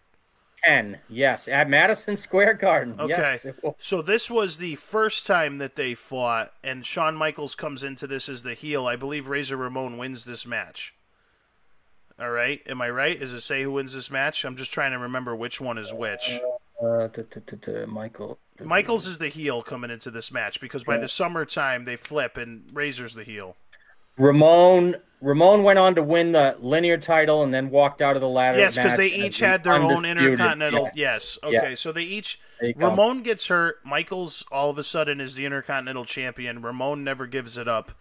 10. 0.64 0.98
Yes, 1.08 1.48
at 1.48 1.68
Madison 1.68 2.16
Square 2.16 2.54
Garden. 2.54 2.96
Okay. 2.98 3.38
Yes. 3.44 3.46
So 3.78 4.02
this 4.02 4.30
was 4.30 4.56
the 4.56 4.76
first 4.76 5.26
time 5.26 5.58
that 5.58 5.76
they 5.76 5.94
fought, 5.94 6.52
and 6.62 6.84
Shawn 6.86 7.16
Michaels 7.16 7.54
comes 7.54 7.84
into 7.84 8.06
this 8.06 8.28
as 8.28 8.42
the 8.42 8.54
heel. 8.54 8.86
I 8.86 8.96
believe 8.96 9.28
Razor 9.28 9.56
Ramon 9.56 9.98
wins 9.98 10.24
this 10.24 10.46
match. 10.46 10.94
All 12.20 12.30
right, 12.30 12.62
am 12.68 12.80
I 12.80 12.90
right? 12.90 13.20
Is 13.20 13.32
it 13.32 13.40
say 13.40 13.62
who 13.62 13.72
wins 13.72 13.94
this 13.94 14.10
match? 14.10 14.44
I'm 14.44 14.56
just 14.56 14.72
trying 14.72 14.92
to 14.92 14.98
remember 14.98 15.34
which 15.34 15.60
one 15.60 15.78
is 15.78 15.92
which. 15.92 16.38
Uh, 16.82 17.08
t- 17.08 17.22
t- 17.22 17.40
t- 17.46 17.56
t- 17.56 17.84
Michael. 17.86 18.38
Michaels 18.62 19.06
is 19.06 19.18
the 19.18 19.28
heel 19.28 19.62
coming 19.62 19.90
into 19.90 20.10
this 20.10 20.30
match 20.30 20.60
because 20.60 20.84
by 20.84 20.98
the 20.98 21.08
summertime 21.08 21.84
they 21.84 21.96
flip 21.96 22.36
and 22.36 22.64
Razor's 22.72 23.14
the 23.14 23.24
heel. 23.24 23.56
Ramon. 24.18 24.96
Ramon 25.22 25.62
went 25.62 25.78
on 25.78 25.94
to 25.94 26.02
win 26.02 26.32
the 26.32 26.56
linear 26.58 26.98
title 26.98 27.44
and 27.44 27.54
then 27.54 27.70
walked 27.70 28.02
out 28.02 28.16
of 28.16 28.22
the 28.22 28.28
ladder. 28.28 28.58
Yes, 28.58 28.76
because 28.76 28.96
they 28.96 29.06
each 29.06 29.38
had 29.38 29.62
their 29.62 29.74
own 29.74 30.04
intercontinental. 30.04 30.86
Yeah, 30.86 31.12
Yes. 31.12 31.38
Yeah. 31.48 31.60
Okay, 31.60 31.74
so 31.76 31.92
they 31.92 32.02
each 32.02 32.40
you 32.60 32.74
go. 32.74 32.88
Ramon 32.88 33.22
gets 33.22 33.46
hurt. 33.46 33.76
Michaels 33.84 34.44
all 34.50 34.70
of 34.70 34.78
a 34.78 34.82
sudden 34.82 35.20
is 35.20 35.36
the 35.36 35.46
Intercontinental 35.46 36.04
Champion. 36.04 36.60
Ramon 36.60 37.04
never 37.04 37.26
gives 37.26 37.56
it 37.56 37.68
up. 37.68 37.92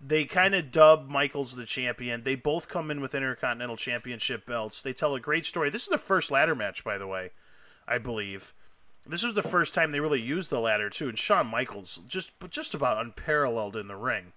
They 0.00 0.24
kind 0.24 0.54
of 0.54 0.72
dub 0.72 1.08
Michaels 1.08 1.54
the 1.54 1.64
champion. 1.64 2.24
They 2.24 2.34
both 2.34 2.68
come 2.68 2.90
in 2.90 3.00
with 3.00 3.14
Intercontinental 3.14 3.76
Championship 3.76 4.44
belts. 4.44 4.82
They 4.82 4.92
tell 4.92 5.14
a 5.14 5.20
great 5.20 5.46
story. 5.46 5.70
This 5.70 5.84
is 5.84 5.88
the 5.88 5.96
first 5.96 6.30
ladder 6.30 6.54
match, 6.56 6.84
by 6.84 6.98
the 6.98 7.06
way, 7.06 7.30
I 7.86 7.98
believe. 7.98 8.52
This 9.06 9.24
was 9.24 9.34
the 9.34 9.42
first 9.42 9.74
time 9.74 9.92
they 9.92 10.00
really 10.00 10.20
used 10.20 10.50
the 10.50 10.60
ladder 10.60 10.90
too, 10.90 11.08
and 11.08 11.18
Shawn 11.18 11.46
Michaels 11.46 12.00
just 12.08 12.32
just 12.50 12.74
about 12.74 13.00
unparalleled 13.00 13.76
in 13.76 13.86
the 13.86 13.96
ring, 13.96 14.32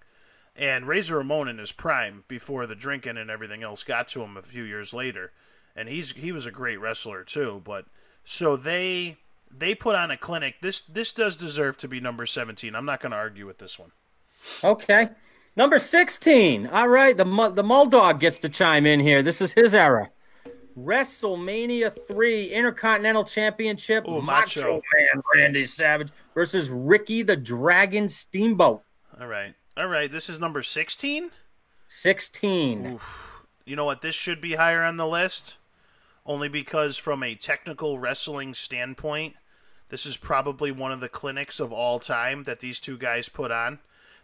and 0.58 0.86
Razor 0.86 1.16
Ramon 1.16 1.48
in 1.48 1.56
his 1.58 1.72
prime 1.72 2.24
before 2.28 2.66
the 2.66 2.74
drinking 2.74 3.16
and 3.16 3.30
everything 3.30 3.62
else 3.62 3.82
got 3.84 4.08
to 4.08 4.22
him 4.22 4.36
a 4.36 4.42
few 4.42 4.64
years 4.64 4.92
later 4.92 5.32
and 5.78 5.88
he's 5.88 6.12
he 6.12 6.32
was 6.32 6.44
a 6.44 6.50
great 6.50 6.80
wrestler 6.80 7.22
too. 7.22 7.62
But 7.64 7.86
so 8.24 8.56
they 8.56 9.18
they 9.50 9.74
put 9.74 9.94
on 9.94 10.10
a 10.10 10.16
clinic. 10.16 10.56
This 10.60 10.80
this 10.80 11.12
does 11.12 11.36
deserve 11.36 11.78
to 11.78 11.88
be 11.88 12.00
number 12.00 12.26
17. 12.26 12.74
I'm 12.74 12.84
not 12.84 13.00
going 13.00 13.12
to 13.12 13.16
argue 13.16 13.46
with 13.46 13.58
this 13.58 13.78
one. 13.78 13.92
Okay. 14.62 15.10
Number 15.56 15.78
16. 15.78 16.66
All 16.66 16.88
right, 16.88 17.16
the 17.16 17.24
the 17.24 17.62
Muldog 17.62 18.18
gets 18.18 18.38
to 18.40 18.48
chime 18.48 18.86
in 18.86 19.00
here. 19.00 19.22
This 19.22 19.40
is 19.40 19.52
his 19.52 19.72
era. 19.72 20.10
WrestleMania 20.76 21.92
3 22.06 22.52
Intercontinental 22.52 23.24
Championship 23.24 24.06
Ooh, 24.06 24.20
Macho. 24.20 24.60
Macho. 24.60 24.72
Man 24.74 25.22
Randy 25.34 25.64
Savage 25.64 26.10
versus 26.34 26.70
Ricky 26.70 27.22
the 27.22 27.36
Dragon 27.36 28.08
Steamboat. 28.08 28.82
All 29.20 29.26
right. 29.26 29.54
All 29.78 29.86
right, 29.86 30.10
this 30.10 30.28
is 30.28 30.40
number 30.40 30.60
16. 30.60 31.30
16. 31.86 32.98
You 33.64 33.76
know 33.76 33.84
what? 33.84 34.00
This 34.00 34.16
should 34.16 34.40
be 34.40 34.56
higher 34.56 34.82
on 34.82 34.96
the 34.96 35.06
list 35.06 35.56
only 36.26 36.48
because 36.48 36.98
from 36.98 37.22
a 37.22 37.36
technical 37.36 37.96
wrestling 37.96 38.54
standpoint, 38.54 39.36
this 39.88 40.04
is 40.04 40.16
probably 40.16 40.72
one 40.72 40.90
of 40.90 40.98
the 40.98 41.08
clinics 41.08 41.60
of 41.60 41.72
all 41.72 42.00
time 42.00 42.42
that 42.42 42.58
these 42.58 42.80
two 42.80 42.98
guys 42.98 43.28
put 43.28 43.52
on. 43.52 43.78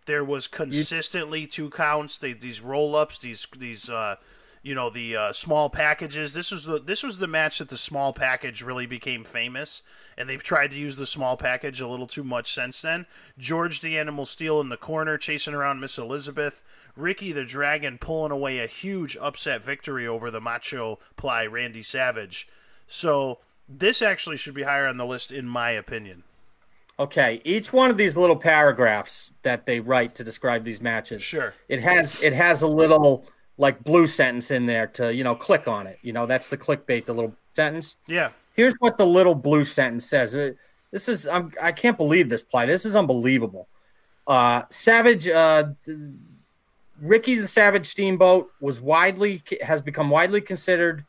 There 0.07 0.25
was 0.25 0.49
consistently 0.49 1.47
two 1.47 1.71
counts, 1.71 2.19
they, 2.19 2.33
these 2.33 2.61
roll-ups, 2.61 3.21
these 3.21 3.47
these 3.57 3.89
uh, 3.89 4.17
you 4.65 4.75
know 4.75 4.89
the 4.89 5.15
uh, 5.15 5.33
small 5.33 5.69
packages. 5.69 6.33
This 6.33 6.51
was 6.51 6.65
the 6.65 6.81
this 6.81 7.03
was 7.03 7.19
the 7.19 7.27
match 7.27 7.59
that 7.59 7.69
the 7.69 7.77
small 7.77 8.15
package 8.15 8.63
really 8.63 8.87
became 8.87 9.23
famous, 9.23 9.83
and 10.17 10.29
they've 10.29 10.43
tried 10.43 10.71
to 10.71 10.79
use 10.79 10.97
the 10.97 11.07
small 11.07 11.37
package 11.37 11.83
a 11.83 11.87
little 11.87 12.07
too 12.07 12.25
much 12.25 12.53
since 12.53 12.81
then. 12.81 13.05
George 13.39 13.83
the 13.83 13.99
Animal 13.99 14.25
Steele 14.25 14.63
in 14.63 14.71
the 14.71 14.79
corner 14.79 15.19
chasing 15.19 15.55
around 15.55 15.81
Miss 15.81 15.99
Elizabeth. 15.99 16.63
Ricky 16.97 17.31
the 17.31 17.45
Dragon 17.45 17.99
pulling 17.99 18.33
away 18.33 18.59
a 18.59 18.67
huge 18.67 19.17
upset 19.21 19.63
victory 19.63 20.07
over 20.07 20.31
the 20.31 20.41
Macho 20.41 20.99
Ply 21.17 21.45
Randy 21.45 21.83
Savage. 21.83 22.49
So 22.87 23.41
this 23.69 24.01
actually 24.01 24.39
should 24.39 24.55
be 24.55 24.63
higher 24.63 24.87
on 24.87 24.97
the 24.97 25.07
list 25.07 25.31
in 25.31 25.47
my 25.47 25.71
opinion. 25.71 26.23
Okay, 26.99 27.43
each 27.45 27.73
one 27.73 27.91
of 27.91 27.97
these 27.97 28.17
little 28.17 28.37
paragraphs 28.37 29.33
that 29.43 29.67
they 29.67 29.81
write 29.81 30.15
to 30.15 30.25
describe 30.25 30.65
these 30.65 30.81
matches, 30.81 31.23
Sure. 31.23 31.53
it 31.69 31.81
has 31.81 32.17
it 32.23 32.33
has 32.33 32.63
a 32.63 32.69
little 32.69 33.27
like 33.57 33.83
blue 33.85 34.07
sentence 34.07 34.51
in 34.51 34.67
there 34.67 34.87
to 34.89 35.15
you 35.15 35.25
know 35.25 35.35
click 35.35 35.69
on 35.69 35.87
it. 35.87 35.99
You 36.03 36.13
know 36.13 36.27
that's 36.27 36.49
the 36.51 36.59
clickbait, 36.59 37.07
the 37.07 37.15
little 37.15 37.35
sentence. 37.57 37.97
Yeah. 38.07 38.31
Here's 38.55 38.75
what 38.79 38.99
the 38.99 39.07
little 39.07 39.35
blue 39.35 39.65
sentence 39.65 40.05
says. 40.07 40.35
Uh, 40.35 40.53
This 40.91 41.09
is 41.09 41.27
I'm, 41.27 41.53
I 41.61 41.73
can't 41.73 41.97
believe 41.97 42.29
this 42.29 42.43
play. 42.43 42.67
This 42.67 42.85
is 42.87 42.95
unbelievable. 42.95 43.69
Uh, 44.27 44.63
Savage, 44.71 45.29
uh, 45.29 45.65
Ricky 47.01 47.35
the 47.37 47.49
Savage 47.49 47.87
Steamboat 47.87 48.51
was 48.61 48.81
widely 48.81 49.43
has 49.63 49.83
become 49.83 50.11
widely 50.11 50.41
considered. 50.41 51.05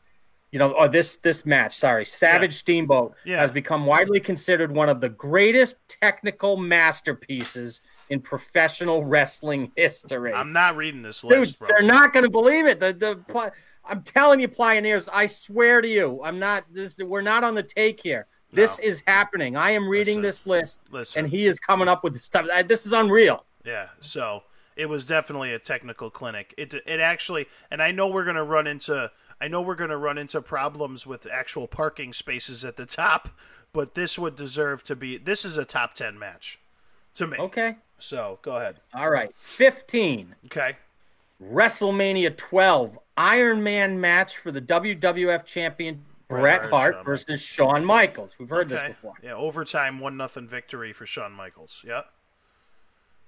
You 0.52 0.60
know, 0.60 0.72
or 0.72 0.88
this 0.88 1.16
this 1.16 1.44
match. 1.44 1.76
Sorry, 1.76 2.04
Savage 2.06 2.54
Steamboat 2.54 3.14
Yeah. 3.24 3.40
has 3.40 3.50
become 3.52 3.84
widely 3.84 4.20
considered 4.20 4.72
one 4.72 4.88
of 4.88 5.00
the 5.00 5.08
greatest 5.08 5.76
technical 5.88 6.56
masterpieces 6.56 7.82
in 8.10 8.20
professional 8.20 9.04
wrestling 9.04 9.72
history. 9.76 10.32
I'm 10.32 10.52
not 10.52 10.76
reading 10.76 11.02
this 11.02 11.20
Dude, 11.22 11.30
list, 11.32 11.58
bro. 11.58 11.68
they're 11.68 11.86
not 11.86 12.12
going 12.12 12.24
to 12.24 12.30
believe 12.30 12.66
it. 12.66 12.80
The 12.80 12.92
the 12.92 13.52
I'm 13.88 14.02
telling 14.02 14.40
you, 14.40 14.48
pioneers. 14.48 15.08
I 15.12 15.26
swear 15.26 15.80
to 15.80 15.88
you, 15.88 16.20
I'm 16.24 16.38
not. 16.38 16.64
This 16.72 16.96
we're 16.98 17.20
not 17.20 17.44
on 17.44 17.54
the 17.54 17.62
take 17.62 18.00
here. 18.00 18.26
This 18.52 18.78
No. 18.78 18.84
is 18.84 19.02
happening. 19.06 19.56
I 19.56 19.72
am 19.72 19.88
reading 19.88 20.16
Listen. 20.16 20.22
this 20.22 20.46
list, 20.46 20.80
Listen. 20.90 21.24
and 21.24 21.30
he 21.30 21.46
is 21.46 21.58
coming 21.58 21.88
up 21.88 22.02
with 22.04 22.14
this 22.14 22.24
stuff. 22.24 22.46
This 22.66 22.86
is 22.86 22.92
unreal. 22.92 23.44
Yeah, 23.64 23.88
so 24.00 24.44
it 24.76 24.88
was 24.88 25.04
definitely 25.04 25.52
a 25.52 25.58
technical 25.58 26.10
clinic. 26.10 26.54
It 26.56 26.72
it 26.74 27.00
actually, 27.00 27.46
and 27.70 27.82
I 27.82 27.90
know 27.90 28.08
we're 28.08 28.24
gonna 28.24 28.44
run 28.44 28.66
into, 28.66 29.10
I 29.40 29.48
know 29.48 29.62
we're 29.62 29.74
gonna 29.74 29.96
run 29.98 30.16
into 30.18 30.40
problems 30.40 31.06
with 31.06 31.26
actual 31.30 31.66
parking 31.66 32.12
spaces 32.12 32.64
at 32.64 32.76
the 32.76 32.86
top, 32.86 33.28
but 33.72 33.94
this 33.94 34.18
would 34.18 34.36
deserve 34.36 34.84
to 34.84 34.96
be. 34.96 35.16
This 35.18 35.44
is 35.44 35.56
a 35.58 35.64
top 35.64 35.94
ten 35.94 36.18
match, 36.18 36.58
to 37.14 37.26
me. 37.26 37.36
Okay. 37.38 37.76
So 37.98 38.38
go 38.42 38.56
ahead. 38.56 38.76
All 38.94 39.10
right. 39.10 39.34
15. 39.56 40.34
Okay. 40.46 40.76
WrestleMania 41.42 42.36
12 42.36 42.98
Iron 43.16 43.62
Man 43.62 44.00
match 44.00 44.36
for 44.38 44.50
the 44.50 44.60
WWF 44.60 45.44
champion 45.44 46.04
Bret 46.28 46.68
Hart, 46.70 47.04
versus 47.04 47.40
Shawn 47.40 47.84
Michaels. 47.84 48.36
We've 48.38 48.48
heard 48.48 48.68
this 48.68 48.82
before. 48.82 49.14
Yeah, 49.22 49.34
overtime 49.34 50.00
one 50.00 50.16
nothing 50.16 50.48
victory 50.48 50.92
for 50.92 51.06
Shawn 51.06 51.32
Michaels. 51.32 51.84
Yeah. 51.86 52.02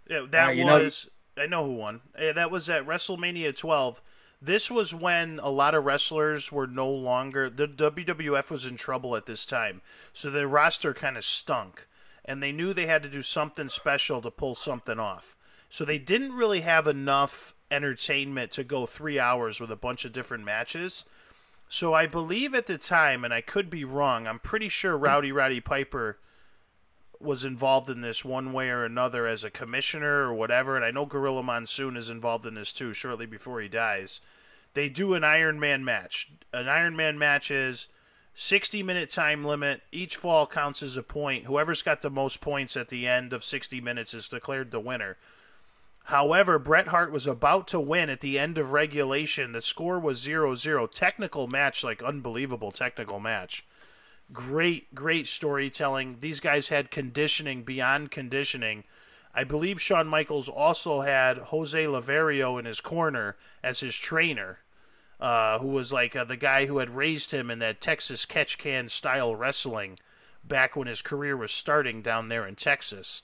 Yeah, 0.08 0.26
that 0.30 0.48
Uh, 0.48 0.52
you 0.52 0.64
know- 0.64 0.78
was 0.78 1.08
I 1.36 1.46
know 1.46 1.64
who 1.64 1.74
won. 1.74 2.00
Yeah, 2.18 2.32
that 2.32 2.50
was 2.50 2.68
at 2.68 2.84
WrestleMania 2.84 3.56
12. 3.56 4.00
This 4.42 4.70
was 4.70 4.92
when 4.92 5.38
a 5.40 5.50
lot 5.50 5.74
of 5.74 5.84
wrestlers 5.84 6.50
were 6.50 6.66
no 6.66 6.88
longer 6.90 7.48
the 7.48 7.68
WWF 7.68 8.50
was 8.50 8.66
in 8.66 8.76
trouble 8.76 9.14
at 9.14 9.26
this 9.26 9.46
time. 9.46 9.80
So 10.12 10.30
the 10.30 10.48
roster 10.48 10.92
kind 10.92 11.16
of 11.16 11.24
stunk 11.24 11.86
and 12.28 12.42
they 12.42 12.52
knew 12.52 12.72
they 12.72 12.86
had 12.86 13.02
to 13.02 13.08
do 13.08 13.22
something 13.22 13.70
special 13.70 14.22
to 14.22 14.30
pull 14.30 14.54
something 14.54 15.00
off. 15.00 15.34
So 15.70 15.84
they 15.84 15.98
didn't 15.98 16.36
really 16.36 16.60
have 16.60 16.86
enough 16.86 17.54
entertainment 17.70 18.52
to 18.52 18.64
go 18.64 18.86
3 18.86 19.18
hours 19.18 19.60
with 19.60 19.72
a 19.72 19.76
bunch 19.76 20.04
of 20.04 20.12
different 20.12 20.44
matches. 20.44 21.06
So 21.68 21.94
I 21.94 22.06
believe 22.06 22.54
at 22.54 22.66
the 22.66 22.78
time, 22.78 23.24
and 23.24 23.34
I 23.34 23.40
could 23.40 23.68
be 23.68 23.84
wrong, 23.84 24.26
I'm 24.26 24.38
pretty 24.38 24.68
sure 24.68 24.96
Rowdy 24.96 25.32
Rowdy 25.32 25.60
Piper 25.60 26.18
was 27.20 27.44
involved 27.44 27.90
in 27.90 28.00
this 28.00 28.24
one 28.24 28.52
way 28.52 28.68
or 28.70 28.84
another 28.84 29.26
as 29.26 29.42
a 29.42 29.50
commissioner 29.50 30.22
or 30.22 30.34
whatever, 30.34 30.76
and 30.76 30.84
I 30.84 30.90
know 30.90 31.04
Gorilla 31.04 31.42
Monsoon 31.42 31.96
is 31.96 32.10
involved 32.10 32.46
in 32.46 32.54
this 32.54 32.72
too 32.72 32.92
shortly 32.92 33.26
before 33.26 33.60
he 33.60 33.68
dies. 33.68 34.20
They 34.74 34.88
do 34.88 35.14
an 35.14 35.24
Iron 35.24 35.58
Man 35.58 35.84
match. 35.84 36.30
An 36.52 36.68
Iron 36.68 36.94
Man 36.94 37.18
match 37.18 37.50
is 37.50 37.88
60 38.40 38.84
minute 38.84 39.10
time 39.10 39.44
limit. 39.44 39.82
Each 39.90 40.14
fall 40.14 40.46
counts 40.46 40.80
as 40.80 40.96
a 40.96 41.02
point. 41.02 41.46
Whoever's 41.46 41.82
got 41.82 42.02
the 42.02 42.08
most 42.08 42.40
points 42.40 42.76
at 42.76 42.88
the 42.88 43.04
end 43.04 43.32
of 43.32 43.42
60 43.42 43.80
minutes 43.80 44.14
is 44.14 44.28
declared 44.28 44.70
the 44.70 44.78
winner. 44.78 45.16
However, 46.04 46.56
Bret 46.60 46.86
Hart 46.86 47.10
was 47.10 47.26
about 47.26 47.66
to 47.68 47.80
win 47.80 48.08
at 48.08 48.20
the 48.20 48.38
end 48.38 48.56
of 48.56 48.70
regulation. 48.70 49.50
The 49.50 49.60
score 49.60 49.98
was 49.98 50.20
0 50.20 50.54
0. 50.54 50.86
Technical 50.86 51.48
match, 51.48 51.82
like 51.82 52.00
unbelievable 52.00 52.70
technical 52.70 53.18
match. 53.18 53.66
Great, 54.32 54.94
great 54.94 55.26
storytelling. 55.26 56.18
These 56.20 56.38
guys 56.38 56.68
had 56.68 56.92
conditioning 56.92 57.64
beyond 57.64 58.12
conditioning. 58.12 58.84
I 59.34 59.42
believe 59.42 59.80
Shawn 59.80 60.06
Michaels 60.06 60.48
also 60.48 61.00
had 61.00 61.38
Jose 61.38 61.88
Lothario 61.88 62.56
in 62.56 62.66
his 62.66 62.80
corner 62.80 63.34
as 63.64 63.80
his 63.80 63.98
trainer, 63.98 64.60
uh, 65.20 65.58
who 65.58 65.68
was 65.68 65.92
like 65.92 66.14
uh, 66.14 66.24
the 66.24 66.36
guy 66.36 66.66
who 66.66 66.78
had 66.78 66.90
raised 66.90 67.32
him 67.32 67.50
in 67.50 67.58
that 67.58 67.80
Texas 67.80 68.24
catch 68.24 68.58
can 68.58 68.88
style 68.88 69.34
wrestling 69.34 69.98
back 70.44 70.76
when 70.76 70.86
his 70.86 71.02
career 71.02 71.36
was 71.36 71.52
starting 71.52 72.02
down 72.02 72.28
there 72.28 72.46
in 72.46 72.54
Texas 72.54 73.22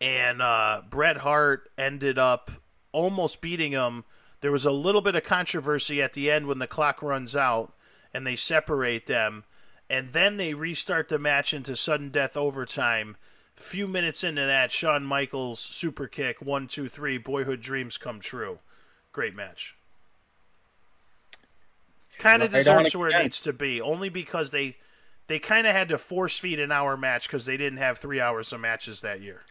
and 0.00 0.42
uh, 0.42 0.82
Bret 0.88 1.18
Hart 1.18 1.70
ended 1.78 2.18
up 2.18 2.50
almost 2.92 3.40
beating 3.40 3.72
him. 3.72 4.04
There 4.40 4.52
was 4.52 4.64
a 4.64 4.70
little 4.70 5.00
bit 5.00 5.16
of 5.16 5.24
controversy 5.24 6.02
at 6.02 6.12
the 6.12 6.30
end 6.30 6.46
when 6.46 6.58
the 6.58 6.66
clock 6.66 7.02
runs 7.02 7.34
out 7.34 7.72
and 8.12 8.26
they 8.26 8.36
separate 8.36 9.06
them, 9.06 9.44
and 9.90 10.12
then 10.12 10.36
they 10.36 10.54
restart 10.54 11.08
the 11.08 11.18
match 11.18 11.52
into 11.52 11.74
sudden 11.74 12.10
death 12.10 12.36
overtime. 12.36 13.16
Few 13.56 13.88
minutes 13.88 14.22
into 14.22 14.44
that, 14.44 14.70
Shawn 14.70 15.04
Michaels 15.04 15.60
super 15.60 16.06
kick 16.06 16.42
one 16.42 16.66
two 16.66 16.88
three. 16.88 17.18
Boyhood 17.18 17.60
dreams 17.60 17.98
come 17.98 18.20
true. 18.20 18.58
Great 19.12 19.34
match. 19.34 19.76
Kind 22.18 22.42
of 22.42 22.50
deserves 22.50 22.96
where 22.96 23.08
it 23.08 23.22
needs 23.22 23.40
to 23.42 23.52
be, 23.52 23.80
only 23.80 24.08
because 24.08 24.50
they 24.50 24.76
they 25.26 25.38
kind 25.38 25.66
of 25.66 25.72
had 25.72 25.88
to 25.88 25.98
force 25.98 26.38
feed 26.38 26.60
an 26.60 26.70
hour 26.70 26.96
match 26.96 27.26
because 27.26 27.46
they 27.46 27.56
didn't 27.56 27.78
have 27.78 27.98
three 27.98 28.20
hours 28.20 28.52
of 28.52 28.60
matches 28.60 29.00
that 29.00 29.20
year. 29.20 29.42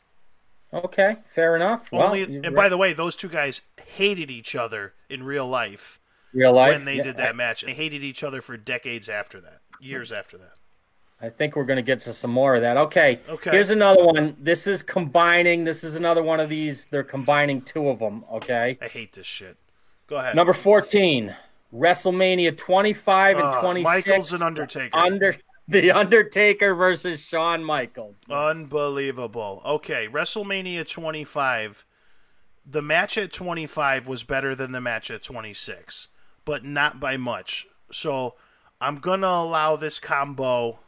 Okay, 0.73 1.17
fair 1.33 1.55
enough. 1.55 1.91
Well, 1.91 2.07
Only, 2.07 2.31
you're 2.31 2.43
and 2.43 2.55
by 2.55 2.69
the 2.69 2.77
way, 2.77 2.93
those 2.93 3.15
two 3.15 3.29
guys 3.29 3.61
hated 3.85 4.31
each 4.31 4.55
other 4.55 4.93
in 5.09 5.23
real 5.23 5.47
life 5.47 5.99
real 6.33 6.53
life 6.53 6.73
when 6.73 6.85
they 6.85 6.97
yeah, 6.97 7.03
did 7.03 7.17
that 7.17 7.35
match. 7.35 7.61
They 7.61 7.73
hated 7.73 8.03
each 8.03 8.23
other 8.23 8.41
for 8.41 8.57
decades 8.57 9.09
after 9.09 9.39
that, 9.41 9.61
years 9.79 10.11
after 10.11 10.37
that. 10.37 10.53
I 11.21 11.29
think 11.29 11.55
we're 11.55 11.63
going 11.63 11.77
to 11.77 11.83
get 11.83 12.01
to 12.01 12.13
some 12.13 12.31
more 12.31 12.55
of 12.55 12.61
that. 12.61 12.75
Okay. 12.75 13.21
Okay. 13.29 13.51
Here's 13.51 13.69
another 13.69 14.03
one. 14.03 14.35
This 14.39 14.67
is 14.67 14.81
combining. 14.81 15.63
This 15.63 15.83
is 15.83 15.95
another 15.95 16.21
one 16.21 16.41
of 16.41 16.49
these. 16.49 16.85
They're 16.85 17.03
combining 17.03 17.61
two 17.61 17.87
of 17.87 17.99
them. 17.99 18.25
Okay. 18.31 18.77
I 18.81 18.87
hate 18.87 19.13
this 19.13 19.27
shit. 19.27 19.55
Go 20.07 20.17
ahead. 20.17 20.35
Number 20.35 20.51
14, 20.51 21.33
WrestleMania 21.73 22.55
25 22.55 23.37
and 23.37 23.45
Uh, 23.45 23.61
26. 23.61 23.83
Michaels 24.07 24.31
and 24.31 24.43
Undertaker. 24.43 24.95
Under 24.97 25.35
the 25.67 25.91
Undertaker 25.91 26.75
versus 26.75 27.21
Shawn 27.21 27.63
Michaels. 27.63 28.17
Unbelievable. 28.29 29.61
Okay, 29.65 30.07
WrestleMania 30.07 30.87
25. 30.89 31.85
The 32.65 32.81
match 32.81 33.17
at 33.17 33.31
25 33.33 34.07
was 34.07 34.23
better 34.23 34.55
than 34.55 34.71
the 34.71 34.79
match 34.81 35.11
at 35.11 35.23
26, 35.23 36.07
but 36.45 36.63
not 36.63 36.99
by 36.99 37.17
much. 37.17 37.65
So 37.91 38.35
I'm 38.79 38.97
going 38.97 39.21
to 39.21 39.27
allow 39.27 39.75
this 39.75 39.99
combo 39.99 40.79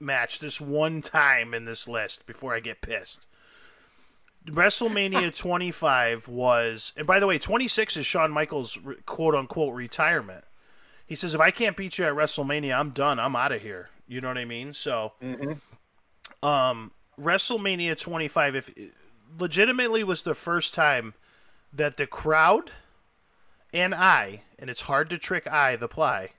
match 0.00 0.38
this 0.38 0.60
one 0.60 1.00
time 1.00 1.54
in 1.54 1.64
this 1.64 1.88
list 1.88 2.24
before 2.26 2.54
I 2.54 2.60
get 2.60 2.82
pissed. 2.82 3.26
WrestleMania 4.50 5.34
25 5.36 6.28
was, 6.28 6.92
and 6.96 7.06
by 7.06 7.20
the 7.20 7.26
way, 7.26 7.38
26 7.38 7.96
is 7.96 8.06
Shawn 8.06 8.30
Michaels' 8.30 8.78
quote 9.06 9.34
unquote 9.34 9.74
retirement. 9.74 10.44
He 11.06 11.14
says, 11.14 11.34
if 11.34 11.40
I 11.40 11.50
can't 11.50 11.76
beat 11.76 11.98
you 11.98 12.04
at 12.04 12.12
WrestleMania, 12.12 12.78
I'm 12.78 12.90
done. 12.90 13.18
I'm 13.18 13.34
out 13.34 13.52
of 13.52 13.62
here. 13.62 13.88
You 14.06 14.20
know 14.20 14.28
what 14.28 14.38
I 14.38 14.44
mean? 14.44 14.74
So, 14.74 15.12
um, 16.42 16.92
WrestleMania 17.18 17.98
25, 17.98 18.56
if 18.56 18.74
legitimately 19.38 20.04
was 20.04 20.22
the 20.22 20.34
first 20.34 20.74
time 20.74 21.14
that 21.72 21.96
the 21.96 22.06
crowd 22.06 22.70
and 23.72 23.94
I, 23.94 24.42
and 24.58 24.70
it's 24.70 24.82
hard 24.82 25.10
to 25.10 25.18
trick 25.18 25.46
I, 25.50 25.76
the 25.76 25.88
ply, 25.88 26.30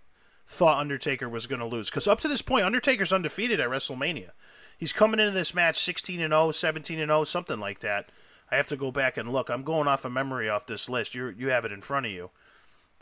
thought 0.48 0.80
Undertaker 0.80 1.30
was 1.30 1.48
going 1.48 1.60
to 1.60 1.66
lose. 1.66 1.90
Because 1.90 2.08
up 2.08 2.20
to 2.22 2.28
this 2.28 2.42
point, 2.42 2.66
Undertaker's 2.66 3.14
undefeated 3.14 3.60
at 3.60 3.70
WrestleMania. 3.70 4.32
He's 4.80 4.94
coming 4.94 5.20
into 5.20 5.34
this 5.34 5.54
match 5.54 5.76
16 5.76 6.22
and 6.22 6.32
0, 6.32 6.52
17 6.52 7.00
and 7.00 7.10
0, 7.10 7.26
something 7.26 7.60
like 7.60 7.80
that. 7.82 8.10
I 8.50 8.56
have 8.56 8.68
to 8.68 8.78
go 8.78 8.92
back 8.92 9.18
and 9.18 9.32
look. 9.32 9.50
I'm 9.50 9.64
going 9.64 9.90
off 9.90 10.06
of 10.06 10.14
memory 10.14 10.50
off 10.50 10.66
this 10.66 10.88
list. 10.88 11.14
You 11.14 11.36
you 11.38 11.50
have 11.50 11.66
it 11.66 11.74
in 11.74 11.82
front 11.82 12.06
of 12.06 12.14
you. 12.14 12.32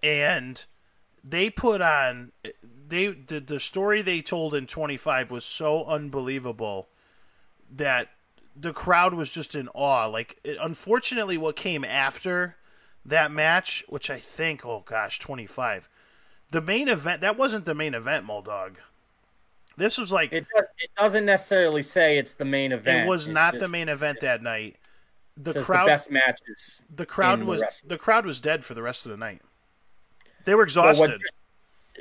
And 0.01 0.65
they 1.23 1.51
put 1.51 1.81
on 1.81 2.31
they 2.87 3.09
the, 3.09 3.39
the 3.39 3.59
story 3.59 4.01
they 4.01 4.21
told 4.21 4.55
in 4.55 4.65
25 4.65 5.29
was 5.29 5.45
so 5.45 5.85
unbelievable 5.85 6.89
that 7.71 8.09
the 8.55 8.73
crowd 8.73 9.13
was 9.13 9.31
just 9.31 9.53
in 9.53 9.69
awe. 9.69 10.07
Like 10.07 10.39
it, 10.43 10.57
unfortunately 10.59 11.37
what 11.37 11.55
came 11.55 11.85
after 11.85 12.57
that 13.05 13.31
match, 13.31 13.85
which 13.87 14.09
I 14.09 14.17
think 14.17 14.65
oh 14.65 14.83
gosh, 14.83 15.19
25. 15.19 15.89
The 16.49 16.61
main 16.61 16.87
event 16.87 17.21
that 17.21 17.37
wasn't 17.37 17.65
the 17.65 17.75
main 17.75 17.93
event, 17.93 18.25
Moldog. 18.25 18.77
This 19.77 19.97
was 19.97 20.11
like 20.11 20.33
It, 20.33 20.45
does, 20.53 20.65
it 20.79 20.89
doesn't 20.97 21.25
necessarily 21.25 21.83
say 21.83 22.17
it's 22.17 22.33
the 22.33 22.45
main 22.45 22.71
event. 22.71 23.05
it 23.05 23.09
was 23.09 23.27
It's 23.27 23.33
not 23.33 23.57
the 23.59 23.67
main 23.67 23.89
event 23.89 24.19
that 24.21 24.41
night. 24.41 24.75
The 25.37 25.61
crowd 25.61 25.85
the 25.85 25.89
best 25.89 26.11
matches. 26.11 26.81
the 26.95 27.05
crowd 27.05 27.39
in 27.39 27.39
the 27.41 27.45
was 27.45 27.81
the 27.85 27.97
crowd 27.97 28.25
was 28.25 28.41
dead 28.41 28.65
for 28.65 28.73
the 28.73 28.81
rest 28.81 29.05
of 29.05 29.11
the 29.11 29.17
night. 29.17 29.41
They 30.45 30.55
were 30.55 30.63
exhausted. 30.63 31.21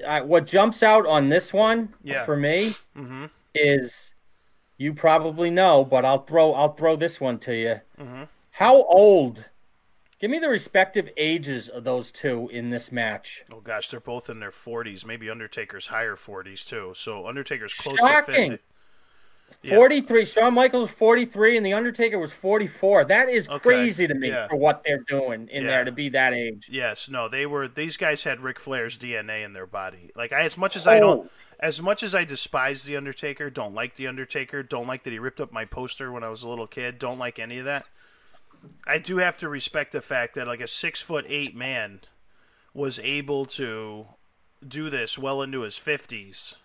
what, 0.01 0.05
uh, 0.05 0.25
what 0.25 0.47
jumps 0.47 0.83
out 0.83 1.05
on 1.07 1.29
this 1.29 1.53
one 1.53 1.93
Yeah. 2.03 2.25
for 2.25 2.37
me 2.37 2.77
mm-hmm. 2.97 3.27
is 3.55 4.15
you 4.79 4.95
probably 4.95 5.51
know, 5.51 5.85
but 5.85 6.05
I'll 6.05 6.25
throw 6.25 6.53
I'll 6.53 6.73
throw 6.73 6.97
this 6.97 7.21
one 7.21 7.39
to 7.41 7.55
you. 7.55 7.81
Mm-hmm. 8.01 8.25
How 8.53 8.85
old? 8.85 9.45
Give 10.19 10.31
me 10.31 10.39
the 10.39 10.49
respective 10.49 11.11
ages 11.19 11.69
of 11.69 11.85
those 11.85 12.11
two 12.11 12.49
in 12.51 12.71
this 12.71 12.91
match. 12.91 13.45
Oh 13.53 13.61
gosh, 13.61 13.89
they're 13.89 14.01
both 14.01 14.31
in 14.31 14.41
their 14.41 14.51
forties, 14.51 15.05
maybe 15.05 15.29
Undertaker's 15.29 15.89
higher 15.89 16.17
forties 16.17 16.65
too. 16.65 16.93
So 16.97 17.27
Undertaker's 17.27 17.75
close 17.75 17.99
Shocking. 17.99 18.35
to 18.35 18.41
fifty. 18.59 18.63
Yeah. 19.63 19.77
43. 19.77 20.25
Shawn 20.25 20.55
Michaels 20.55 20.89
was 20.89 20.99
43 20.99 21.57
and 21.57 21.65
The 21.65 21.73
Undertaker 21.73 22.19
was 22.19 22.33
44. 22.33 23.05
That 23.05 23.29
is 23.29 23.49
Okay. 23.49 23.59
crazy 23.61 24.09
to 24.09 24.15
me 24.15 24.29
Yeah. 24.29 24.49
for 24.49 24.57
what 24.57 24.83
they're 24.83 25.05
doing 25.07 25.49
in 25.53 25.63
Yeah. 25.63 25.69
there 25.71 25.85
to 25.85 25.93
be 25.93 26.09
that 26.09 26.35
age. 26.35 26.67
Yes, 26.69 27.09
no, 27.09 27.29
they 27.29 27.47
were. 27.47 27.69
These 27.69 27.97
guys 27.97 28.25
had 28.25 28.41
Ric 28.41 28.59
Flair's 28.59 28.99
DNA 28.99 29.45
in 29.45 29.53
their 29.53 29.67
body. 29.67 30.11
Like 30.17 30.33
I, 30.33 30.41
as 30.41 30.59
much 30.59 30.75
as 30.75 30.89
I 30.89 30.97
oh. 30.97 31.01
don't, 31.01 31.27
Oh. 31.27 31.31
as 31.61 31.81
much 31.81 32.03
as 32.03 32.13
I 32.13 32.25
despise 32.25 32.83
the 32.83 32.97
Undertaker, 32.97 33.49
don't 33.49 33.73
like 33.73 33.95
the 33.95 34.09
Undertaker, 34.09 34.65
don't 34.65 34.89
like 34.89 35.05
that 35.05 35.13
he 35.13 35.21
ripped 35.21 35.41
up 35.41 35.53
my 35.53 35.65
poster 35.65 36.11
when 36.11 36.25
I 36.25 36.29
was 36.29 36.43
a 36.43 36.49
little 36.49 36.67
kid, 36.67 36.99
don't 36.99 37.19
like 37.19 37.39
any 37.39 37.59
of 37.59 37.67
that. 37.67 37.87
I 38.87 38.99
do 38.99 39.19
have 39.19 39.39
to 39.39 39.49
respect 39.49 39.93
the 39.93 40.01
fact 40.01 40.35
that 40.35 40.47
like 40.47 40.61
a 40.61 40.67
six 40.67 41.01
foot 41.01 41.25
eight 41.29 41.55
man 41.55 42.01
was 42.75 42.99
able 43.01 43.47
to 43.47 44.07
do 44.67 44.91
this 44.91 45.19
well 45.19 45.43
into 45.43 45.61
his 45.61 45.79
fifties 45.79 46.57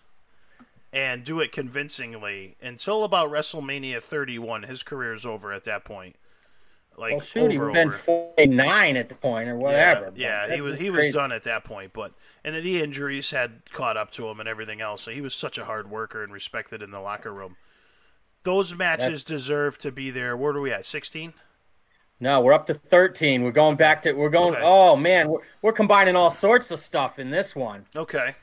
and 0.92 1.24
do 1.24 1.40
it 1.40 1.52
convincingly 1.52 2.56
until 2.60 3.04
about 3.04 3.30
WrestleMania 3.30 4.02
31. 4.02 4.64
His 4.64 4.82
career's 4.82 5.24
over 5.24 5.52
at 5.52 5.64
that 5.64 5.84
point. 5.84 6.16
Like 6.98 7.12
Well, 7.12 7.20
shoot, 7.20 7.50
he 7.50 7.56
over, 7.56 7.66
would 7.66 7.74
been 7.74 7.90
49 7.90 8.96
at 8.96 9.08
the 9.08 9.14
point 9.14 9.48
or 9.48 9.56
whatever. 9.56 10.12
Yeah, 10.14 10.46
yeah 10.46 10.54
he 10.54 10.60
was 10.60 10.74
is 10.74 10.80
he 10.80 10.90
was 10.90 11.08
done 11.08 11.32
at 11.32 11.44
that 11.44 11.64
point, 11.64 11.94
but 11.94 12.12
and 12.44 12.54
the 12.54 12.82
injuries 12.82 13.30
had 13.30 13.62
caught 13.72 13.96
up 13.96 14.10
to 14.12 14.28
him 14.28 14.40
and 14.40 14.48
everything 14.48 14.82
else. 14.82 15.02
So 15.02 15.10
he 15.10 15.22
was 15.22 15.34
such 15.34 15.56
a 15.56 15.64
hard 15.64 15.90
worker 15.90 16.22
and 16.22 16.32
respected 16.32 16.82
in 16.82 16.90
the 16.90 17.00
locker 17.00 17.32
room. 17.32 17.56
Those 18.42 18.74
matches 18.74 19.24
deserve 19.24 19.78
to 19.78 19.90
be 19.90 20.10
there. 20.10 20.36
Where 20.36 20.52
are 20.52 20.60
we 20.60 20.70
at? 20.70 20.84
Sixteen. 20.84 21.32
No, 22.22 22.40
we're 22.40 22.52
up 22.52 22.68
to 22.68 22.74
13. 22.74 23.42
We're 23.42 23.50
going 23.50 23.74
back 23.76 24.00
to, 24.02 24.12
we're 24.12 24.30
going, 24.30 24.54
Okay. 24.54 24.62
oh 24.64 24.94
man, 24.94 25.28
we're, 25.28 25.40
we're 25.60 25.72
combining 25.72 26.14
all 26.14 26.30
sorts 26.30 26.70
of 26.70 26.78
stuff 26.78 27.18
in 27.18 27.30
this 27.30 27.56
one. 27.56 27.84
Okay. 27.96 28.36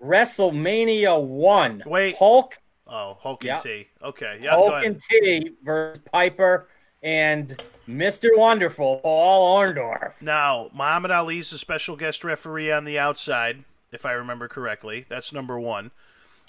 WrestleMania 0.00 1.20
1. 1.20 1.82
Wait. 1.84 2.14
Hulk, 2.16 2.58
Oh, 2.86 3.18
Hulk 3.20 3.44
and 3.44 3.60
T. 3.60 3.88
Okay. 4.02 4.38
Yeah. 4.40 4.50
Hulk 4.52 4.84
and 4.84 5.02
T 5.02 5.50
versus 5.64 6.00
Piper 6.12 6.68
and 7.02 7.60
Mr. 7.88 8.28
Wonderful, 8.36 9.00
Paul 9.00 9.58
Orndorff. 9.58 10.22
Now, 10.22 10.70
Muhammad 10.72 11.10
Ali's 11.10 11.52
a 11.52 11.58
special 11.58 11.96
guest 11.96 12.22
referee 12.22 12.70
on 12.70 12.84
the 12.84 13.00
outside, 13.00 13.64
if 13.90 14.06
I 14.06 14.12
remember 14.12 14.46
correctly. 14.46 15.06
That's 15.08 15.32
number 15.32 15.58
one. 15.58 15.90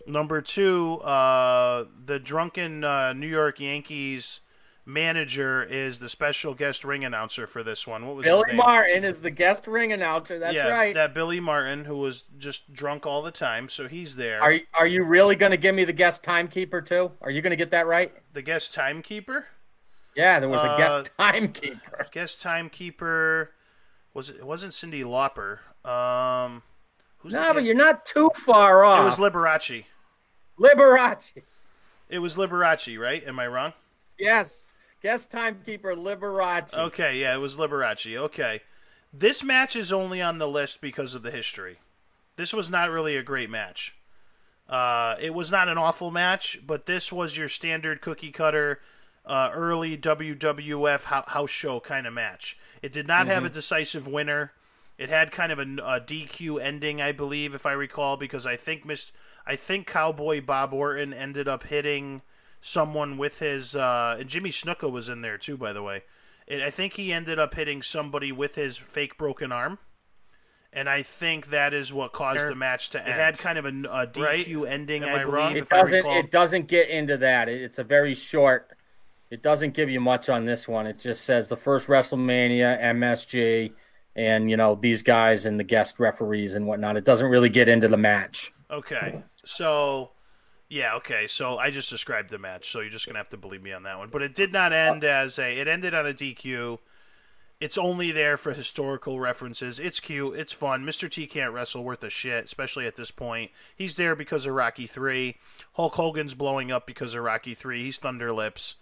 Number 0.06 0.40
two, 0.42 1.00
uh, 1.00 1.86
the 2.06 2.20
drunken 2.20 2.84
uh, 2.84 3.14
New 3.14 3.28
York 3.28 3.60
Yankees 3.60 4.42
manager 4.90 5.64
is 5.64 6.00
the 6.00 6.10
special 6.10 6.54
guest 6.54 6.84
ring 6.84 7.06
announcer 7.06 7.46
for 7.46 7.64
this 7.64 7.86
one. 7.86 8.08
What 8.08 8.16
was 8.18 8.26
his 8.26 8.34
Billy? 8.34 8.56
Martin 8.56 9.04
is 9.04 9.22
the 9.22 9.30
guest 9.30 9.68
ring 9.68 9.94
announcer. 9.94 10.40
That's 10.40 10.56
yeah, 10.56 10.68
right. 10.68 10.94
that 10.96 11.14
Billy 11.14 11.40
Martin, 11.40 11.86
who 11.86 11.98
was 11.98 12.24
just 12.38 12.74
drunk 12.74 13.06
all 13.06 13.22
the 13.22 13.32
time, 13.32 13.70
so 13.70 13.88
he's 13.88 14.16
there. 14.16 14.42
Are 14.42 14.60
are 14.74 14.88
you 14.88 15.04
really 15.04 15.36
going 15.36 15.52
to 15.52 15.58
give 15.58 15.76
me 15.76 15.86
the 15.86 15.94
guest 15.94 16.24
timekeeper 16.24 16.82
too? 16.82 17.12
Are 17.22 17.30
you 17.30 17.42
going 17.42 17.52
to 17.52 17.58
get 17.58 17.72
that 17.72 17.88
right? 17.88 18.12
the 18.34 18.42
guest 18.42 18.74
timekeeper? 18.74 19.46
Yeah, 20.16 20.40
there 20.40 20.50
was 20.50 20.62
a 20.62 20.72
Uh, 20.72 20.78
guest 20.78 21.12
timekeeper. 21.18 22.08
Guest 22.12 22.42
timekeeper 22.42 23.52
was 24.14 24.30
it? 24.30 24.38
It 24.38 24.46
wasn't 24.46 24.74
Cyndi 24.74 25.04
Lauper. 25.04 25.60
Um, 25.90 26.64
who's 27.20 27.34
No, 27.34 27.50
the 27.50 27.54
but 27.54 27.64
you're 27.64 27.76
not 27.76 28.06
too 28.06 28.30
far 28.36 28.84
off. 28.84 29.02
It 29.02 29.06
was 29.06 29.18
Liberace. 29.18 29.86
Liberace. 30.60 31.32
It 32.10 32.20
was 32.20 32.36
Liberace, 32.36 33.00
right? 33.00 33.26
Am 33.26 33.40
I 33.40 33.48
wrong? 33.48 33.74
Yes, 34.18 34.69
guest 35.02 35.32
timekeeper 35.32 35.96
Liberace. 35.96 36.74
Okay, 36.74 37.22
yeah, 37.22 37.34
it 37.34 37.40
was 37.40 37.58
Liberace. 37.58 38.16
Okay. 38.16 38.62
This 39.12 39.44
match 39.44 39.76
is 39.76 39.92
only 39.92 40.22
on 40.22 40.38
the 40.38 40.48
list 40.48 40.82
because 40.82 41.16
of 41.16 41.24
the 41.24 41.32
history. 41.32 41.80
This 42.36 42.54
was 42.54 42.70
not 42.70 42.90
really 42.90 43.18
a 43.18 43.24
great 43.24 43.50
match. 43.50 43.96
Uh, 44.68 45.16
it 45.20 45.34
was 45.34 45.50
not 45.50 45.68
an 45.68 45.78
awful 45.78 46.12
match, 46.12 46.60
but 46.66 46.86
this 46.86 47.12
was 47.12 47.36
your 47.36 47.48
standard 47.48 48.02
cookie 48.02 48.32
cutter, 48.32 48.80
uh, 49.26 49.50
early 49.54 49.98
WWF 49.98 51.04
house 51.04 51.50
show 51.50 51.80
kind 51.80 52.06
of 52.06 52.14
match. 52.14 52.58
It 52.84 52.94
did 52.94 53.08
not 53.08 53.28
have 53.28 53.44
a 53.44 53.50
decisive 53.50 54.08
winner. 54.08 54.54
It 54.98 55.10
had 55.10 55.32
kind 55.32 55.52
of 55.52 55.60
a, 55.60 55.64
a 55.64 56.00
DQ 56.02 56.62
ending, 56.62 57.02
I 57.02 57.14
believe, 57.14 57.56
if 57.56 57.66
I 57.66 57.72
recall, 57.72 58.16
because 58.16 58.46
I 58.46 58.58
think 58.58 58.86
Miss, 58.86 59.12
I 59.46 59.56
think 59.56 59.88
Cowboy 59.88 60.42
Bob 60.42 60.74
Orton 60.74 61.14
ended 61.14 61.48
up 61.48 61.64
hitting 61.64 62.22
someone 62.62 63.18
with 63.18 63.40
his. 63.40 63.76
Uh, 63.76 64.18
and 64.20 64.30
Jimmy 64.30 64.50
Snuka 64.52 64.92
was 64.92 65.10
in 65.10 65.22
there 65.22 65.38
too, 65.38 65.58
by 65.58 65.74
the 65.74 65.84
way. 65.84 66.04
It, 66.48 66.62
I 66.62 66.70
think 66.72 66.94
he 66.94 67.14
ended 67.14 67.40
up 67.40 67.54
hitting 67.54 67.82
somebody 67.82 68.32
with 68.32 68.56
his 68.56 68.78
fake 68.78 69.18
broken 69.18 69.52
arm. 69.52 69.80
And 70.72 70.88
I 70.88 71.02
think 71.02 71.48
that 71.48 71.74
is 71.74 71.92
what 71.92 72.14
caused 72.14 72.48
the 72.48 72.54
match 72.54 72.92
to 72.92 73.00
end. 73.00 73.10
It 73.10 73.14
had 73.16 73.40
kind 73.40 73.58
of 73.58 73.66
a, 73.66 73.70
a 73.70 74.06
DQ 74.08 74.70
ending, 74.70 75.04
Am 75.04 75.10
I 75.10 75.14
I 75.14 75.18
believe, 75.26 75.34
wrong? 75.34 75.52
It 75.54 75.58
if 75.62 75.70
doesn't. 75.70 75.96
recall. 75.96 76.20
It 76.20 76.30
doesn't 76.32 76.68
get 76.68 76.90
into 76.90 77.18
that. 77.18 77.50
It- 77.50 77.62
It's 77.64 77.80
a 77.80 77.84
very 77.84 78.14
short. 78.14 78.76
It 79.32 79.42
doesn't 79.42 79.74
give 79.74 79.90
you 79.90 80.00
much 80.00 80.30
on 80.30 80.46
this 80.46 80.68
one. 80.68 80.86
It 80.86 81.00
just 81.00 81.24
says 81.24 81.50
the 81.50 81.58
first 81.58 81.88
WrestleMania, 81.88 82.80
MSG, 82.84 83.74
and 84.16 84.50
you 84.50 84.58
know 84.58 84.76
these 84.76 85.02
guys 85.02 85.46
and 85.48 85.60
the 85.60 85.64
guest 85.64 86.00
referees 86.00 86.54
and 86.56 86.68
whatnot. 86.68 86.98
It 86.98 87.04
doesn't 87.04 87.30
really 87.30 87.50
get 87.50 87.68
into 87.68 87.88
the 87.88 87.98
match. 87.98 88.52
Okay. 88.70 89.24
So, 89.46 90.12
yeah, 90.70 90.96
okay. 90.96 91.28
So 91.28 91.58
I 91.58 91.72
just 91.72 91.90
described 91.90 92.30
the 92.30 92.38
match, 92.38 92.70
so 92.70 92.80
you're 92.80 92.90
just 92.90 93.06
going 93.06 93.16
to 93.16 93.20
have 93.20 93.30
to 93.30 93.38
believe 93.38 93.64
me 93.64 93.74
on 93.74 93.84
that 93.84 93.98
one. 93.98 94.10
But 94.10 94.22
it 94.22 94.36
did 94.36 94.54
not 94.54 94.72
end 94.72 95.04
as 95.04 95.40
a. 95.40 95.58
It 95.58 95.68
ended 95.68 95.94
on 95.94 96.06
a 96.06 96.14
DQ. 96.14 96.80
It's 97.60 97.78
only 97.78 98.12
there 98.12 98.38
for 98.38 98.54
historical 98.54 99.20
references. 99.20 99.80
It's 99.80 100.00
cute. 100.00 100.38
It's 100.40 100.54
fun. 100.54 100.86
Mr. 100.86 101.12
T 101.12 101.28
can't 101.28 101.52
wrestle 101.52 101.84
worth 101.84 102.04
a 102.06 102.10
shit, 102.10 102.46
especially 102.46 102.88
at 102.88 102.96
this 102.96 103.12
point. 103.12 103.52
He's 103.76 103.98
there 103.98 104.16
because 104.16 104.46
of 104.46 104.54
Rocky 104.54 104.88
3. 104.88 105.36
Hulk 105.74 105.94
Hogan's 105.96 106.36
blowing 106.36 106.72
up 106.72 106.88
because 106.88 107.16
of 107.16 107.24
Rocky 107.24 107.54
3. 107.54 107.84
He's 107.84 107.98
Thunder 107.98 108.32
Lips. 108.32 108.76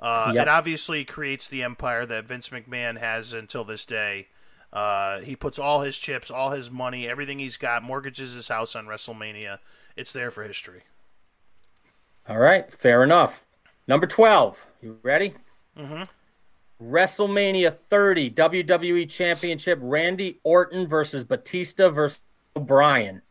Uh, 0.00 0.32
Yep. 0.34 0.42
It 0.42 0.48
obviously 0.48 1.04
creates 1.04 1.46
the 1.46 1.62
empire 1.62 2.04
that 2.06 2.24
Vince 2.24 2.48
McMahon 2.48 2.98
has 2.98 3.32
until 3.34 3.62
this 3.62 3.86
day. 3.86 4.26
Uh, 4.72 5.20
he 5.20 5.36
puts 5.36 5.60
all 5.60 5.82
his 5.82 5.96
chips, 5.96 6.28
all 6.32 6.50
his 6.50 6.68
money, 6.72 7.06
everything 7.06 7.38
he's 7.38 7.56
got, 7.56 7.84
mortgages 7.84 8.34
his 8.34 8.48
house 8.48 8.74
on 8.74 8.86
WrestleMania. 8.86 9.58
It's 9.96 10.12
there 10.12 10.32
for 10.32 10.42
history. 10.42 10.82
All 12.28 12.38
right, 12.38 12.72
fair 12.72 13.02
enough. 13.02 13.44
Number 13.86 14.06
twelve. 14.06 14.66
You 14.80 14.98
ready? 15.02 15.34
Mm-hmm. 15.78 16.04
WrestleMania 16.82 17.74
30 17.88 18.30
WWE 18.30 19.08
Championship. 19.08 19.78
Randy 19.80 20.40
Orton 20.42 20.86
versus 20.86 21.24
Batista 21.24 21.88
versus 21.88 22.20
O'Brien. 22.56 23.22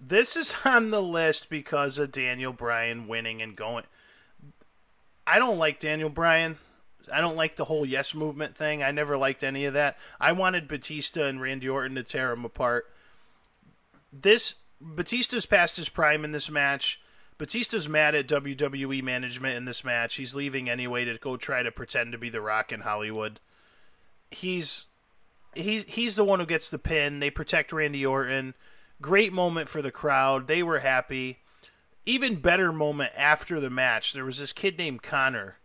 This 0.00 0.36
is 0.36 0.54
on 0.64 0.90
the 0.90 1.02
list 1.02 1.48
because 1.48 1.98
of 1.98 2.12
Daniel 2.12 2.52
Bryan 2.52 3.08
winning 3.08 3.42
and 3.42 3.56
going. 3.56 3.84
I 5.26 5.38
don't 5.38 5.58
like 5.58 5.80
Daniel 5.80 6.10
Bryan. 6.10 6.58
I 7.12 7.20
don't 7.20 7.36
like 7.36 7.56
the 7.56 7.64
whole 7.64 7.86
yes 7.86 8.14
movement 8.14 8.56
thing. 8.56 8.82
I 8.82 8.90
never 8.90 9.16
liked 9.16 9.42
any 9.42 9.64
of 9.64 9.74
that. 9.74 9.98
I 10.20 10.32
wanted 10.32 10.68
Batista 10.68 11.26
and 11.26 11.40
Randy 11.40 11.68
Orton 11.68 11.96
to 11.96 12.02
tear 12.02 12.32
him 12.32 12.44
apart. 12.44 12.86
This 14.12 14.56
Batista's 14.80 15.46
past 15.46 15.76
his 15.76 15.88
prime 15.88 16.24
in 16.24 16.32
this 16.32 16.50
match. 16.50 17.00
Batista's 17.38 17.88
mad 17.88 18.14
at 18.14 18.26
WWE 18.26 19.02
management 19.02 19.56
in 19.56 19.64
this 19.64 19.84
match. 19.84 20.16
He's 20.16 20.34
leaving 20.34 20.68
anyway 20.68 21.04
to 21.04 21.16
go 21.18 21.36
try 21.36 21.62
to 21.62 21.70
pretend 21.70 22.12
to 22.12 22.18
be 22.18 22.30
The 22.30 22.40
Rock 22.40 22.72
in 22.72 22.80
Hollywood. 22.80 23.40
He's 24.30 24.86
he's 25.54 25.84
he's 25.84 26.16
the 26.16 26.24
one 26.24 26.40
who 26.40 26.46
gets 26.46 26.68
the 26.68 26.78
pin. 26.78 27.20
They 27.20 27.30
protect 27.30 27.72
Randy 27.72 28.04
Orton. 28.04 28.54
Great 29.00 29.32
moment 29.32 29.68
for 29.68 29.80
the 29.80 29.92
crowd. 29.92 30.48
They 30.48 30.62
were 30.62 30.80
happy. 30.80 31.38
Even 32.04 32.40
better 32.40 32.72
moment 32.72 33.12
after 33.16 33.60
the 33.60 33.70
match. 33.70 34.12
There 34.12 34.24
was 34.24 34.40
this 34.40 34.52
kid 34.52 34.76
named 34.76 35.02
Connor, 35.02 35.58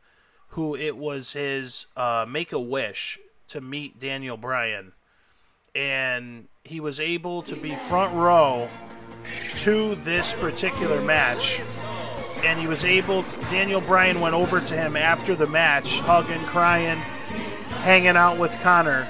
who 0.49 0.75
it 0.75 0.97
was 0.97 1.33
his 1.33 1.87
uh, 1.97 2.25
make 2.27 2.51
a 2.51 2.59
wish 2.59 3.17
to 3.47 3.61
meet 3.61 3.99
Daniel 3.99 4.37
Bryan, 4.37 4.93
and 5.73 6.47
he 6.63 6.79
was 6.79 6.99
able 6.99 7.41
to 7.43 7.55
be 7.55 7.75
front 7.75 8.13
row 8.13 8.69
to 9.55 9.95
this 9.95 10.33
particular 10.33 11.01
match. 11.01 11.61
And 12.43 12.59
he 12.59 12.67
was 12.67 12.83
able. 12.83 13.23
To, 13.23 13.41
Daniel 13.49 13.81
Bryan 13.81 14.19
went 14.19 14.35
over 14.35 14.59
to 14.59 14.73
him 14.73 14.95
after 14.95 15.35
the 15.35 15.47
match, 15.47 15.99
hugging, 15.99 16.43
crying, 16.45 16.97
hanging 17.83 18.17
out 18.17 18.37
with 18.37 18.51
Connor 18.61 19.07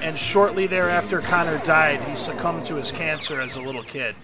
and 0.00 0.16
shortly 0.16 0.66
thereafter 0.66 1.20
Connor 1.20 1.58
died, 1.64 2.00
he 2.02 2.14
succumbed 2.14 2.64
to 2.66 2.76
his 2.76 2.92
cancer 2.92 3.40
as 3.40 3.56
a 3.56 3.60
little 3.60 3.82
kid. 3.82 4.14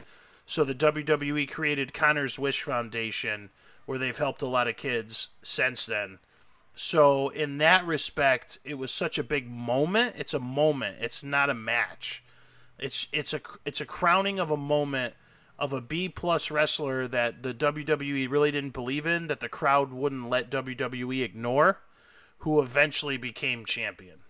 So 0.46 0.64
the 0.64 0.74
WWE 0.74 1.50
created 1.50 1.92
Connor's 1.92 2.38
Wish 2.38 2.62
Foundation, 2.62 3.50
where 3.86 3.98
they've 3.98 4.16
helped 4.16 4.42
a 4.42 4.46
lot 4.46 4.68
of 4.68 4.76
kids 4.76 5.28
since 5.42 5.84
then. 5.86 6.18
So 6.76 7.30
in 7.30 7.58
that 7.58 7.86
respect, 7.86 8.58
it 8.64 8.74
was 8.74 8.92
such 8.92 9.18
a 9.18 9.24
big 9.24 9.48
moment. 9.50 10.14
It's 10.16 10.34
a 10.34 10.40
moment. 10.40 10.98
It's 11.00 11.24
not 11.24 11.50
a 11.50 11.54
match. 11.54 12.22
It's 12.78 13.06
it's 13.12 13.32
a 13.32 13.40
it's 13.64 13.80
a 13.80 13.86
crowning 13.86 14.40
of 14.40 14.50
a 14.50 14.56
moment 14.56 15.14
of 15.58 15.72
a 15.72 15.80
B 15.80 16.08
plus 16.08 16.50
wrestler 16.50 17.06
that 17.08 17.42
the 17.42 17.54
WWE 17.54 18.28
really 18.30 18.50
didn't 18.50 18.72
believe 18.72 19.06
in, 19.06 19.28
that 19.28 19.40
the 19.40 19.48
crowd 19.48 19.92
wouldn't 19.92 20.28
let 20.28 20.50
WWE 20.50 21.22
ignore, 21.22 21.80
who 22.38 22.60
eventually 22.60 23.16
became 23.16 23.64
champion 23.64 24.20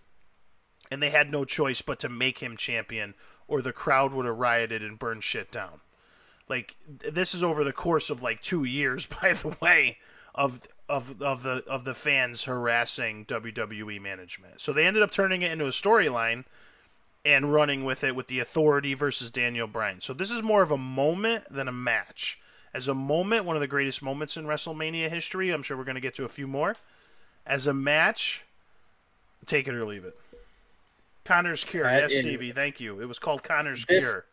and 0.91 1.01
they 1.01 1.09
had 1.09 1.31
no 1.31 1.45
choice 1.45 1.81
but 1.81 1.99
to 1.99 2.09
make 2.09 2.39
him 2.39 2.57
champion 2.57 3.13
or 3.47 3.61
the 3.61 3.73
crowd 3.73 4.13
would 4.13 4.25
have 4.25 4.37
rioted 4.37 4.81
and 4.81 4.99
burned 4.99 5.23
shit 5.23 5.51
down. 5.51 5.81
Like 6.47 6.75
this 6.87 7.33
is 7.33 7.43
over 7.43 7.63
the 7.63 7.73
course 7.73 8.09
of 8.09 8.21
like 8.21 8.41
2 8.41 8.63
years 8.63 9.05
by 9.21 9.33
the 9.33 9.55
way 9.61 9.97
of 10.33 10.61
of 10.87 11.21
of 11.21 11.43
the 11.43 11.63
of 11.67 11.83
the 11.85 11.93
fans 11.93 12.43
harassing 12.43 13.25
WWE 13.25 13.99
management. 14.01 14.61
So 14.61 14.73
they 14.73 14.85
ended 14.85 15.03
up 15.03 15.11
turning 15.11 15.41
it 15.41 15.51
into 15.51 15.65
a 15.65 15.69
storyline 15.69 16.45
and 17.25 17.51
running 17.51 17.83
with 17.83 18.03
it 18.03 18.15
with 18.15 18.27
the 18.27 18.39
authority 18.39 18.93
versus 18.93 19.31
Daniel 19.31 19.67
Bryan. 19.67 19.99
So 19.99 20.13
this 20.13 20.29
is 20.29 20.43
more 20.43 20.61
of 20.61 20.71
a 20.71 20.77
moment 20.77 21.45
than 21.49 21.67
a 21.67 21.73
match. 21.73 22.39
As 22.73 22.87
a 22.87 22.93
moment, 22.93 23.45
one 23.45 23.55
of 23.55 23.61
the 23.61 23.67
greatest 23.67 24.03
moments 24.03 24.37
in 24.37 24.45
WrestleMania 24.45 25.09
history. 25.09 25.49
I'm 25.49 25.63
sure 25.63 25.75
we're 25.77 25.85
going 25.85 25.95
to 25.95 26.01
get 26.01 26.15
to 26.15 26.25
a 26.25 26.29
few 26.29 26.45
more. 26.45 26.75
As 27.47 27.67
a 27.67 27.73
match, 27.73 28.43
take 29.45 29.67
it 29.67 29.73
or 29.73 29.85
leave 29.85 30.05
it. 30.05 30.17
Connor's 31.23 31.63
Cure. 31.63 31.87
Uh, 31.87 31.99
yes, 31.99 32.17
Stevie. 32.17 32.51
Thank 32.51 32.79
you. 32.79 33.01
It 33.01 33.05
was 33.05 33.17
called 33.17 33.43
Connor's 33.43 33.85
this, 33.85 34.03
Cure. 34.03 34.25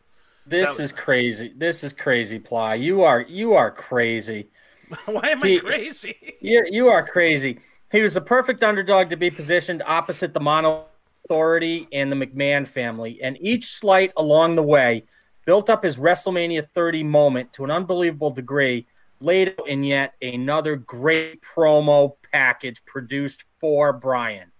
This 0.46 0.68
was... 0.70 0.80
is 0.80 0.92
crazy. 0.92 1.52
This 1.56 1.82
is 1.82 1.92
crazy, 1.92 2.38
Ply. 2.38 2.74
You 2.74 3.02
are 3.02 3.22
you 3.22 3.54
are 3.54 3.70
crazy. 3.70 4.48
Why 5.06 5.28
am 5.28 5.42
he, 5.42 5.56
I 5.56 5.60
crazy? 5.60 6.36
you 6.40 6.64
you 6.70 6.88
are 6.88 7.06
crazy. 7.06 7.60
He 7.90 8.02
was 8.02 8.14
the 8.14 8.20
perfect 8.20 8.62
underdog 8.62 9.08
to 9.10 9.16
be 9.16 9.30
positioned 9.30 9.82
opposite 9.86 10.34
the 10.34 10.40
Mono 10.40 10.86
Authority 11.24 11.88
and 11.92 12.10
the 12.10 12.16
McMahon 12.16 12.66
family, 12.66 13.20
and 13.22 13.38
each 13.40 13.66
slight 13.66 14.12
along 14.16 14.56
the 14.56 14.62
way 14.62 15.04
built 15.44 15.70
up 15.70 15.84
his 15.84 15.96
WrestleMania 15.96 16.68
30 16.68 17.04
moment 17.04 17.52
to 17.54 17.64
an 17.64 17.70
unbelievable 17.70 18.30
degree. 18.30 18.86
Laid 19.20 19.54
in 19.68 19.84
yet 19.84 20.14
another 20.20 20.74
great 20.74 21.42
promo 21.42 22.14
package 22.32 22.84
produced 22.84 23.44
for 23.60 23.92
Bryan. 23.92 24.50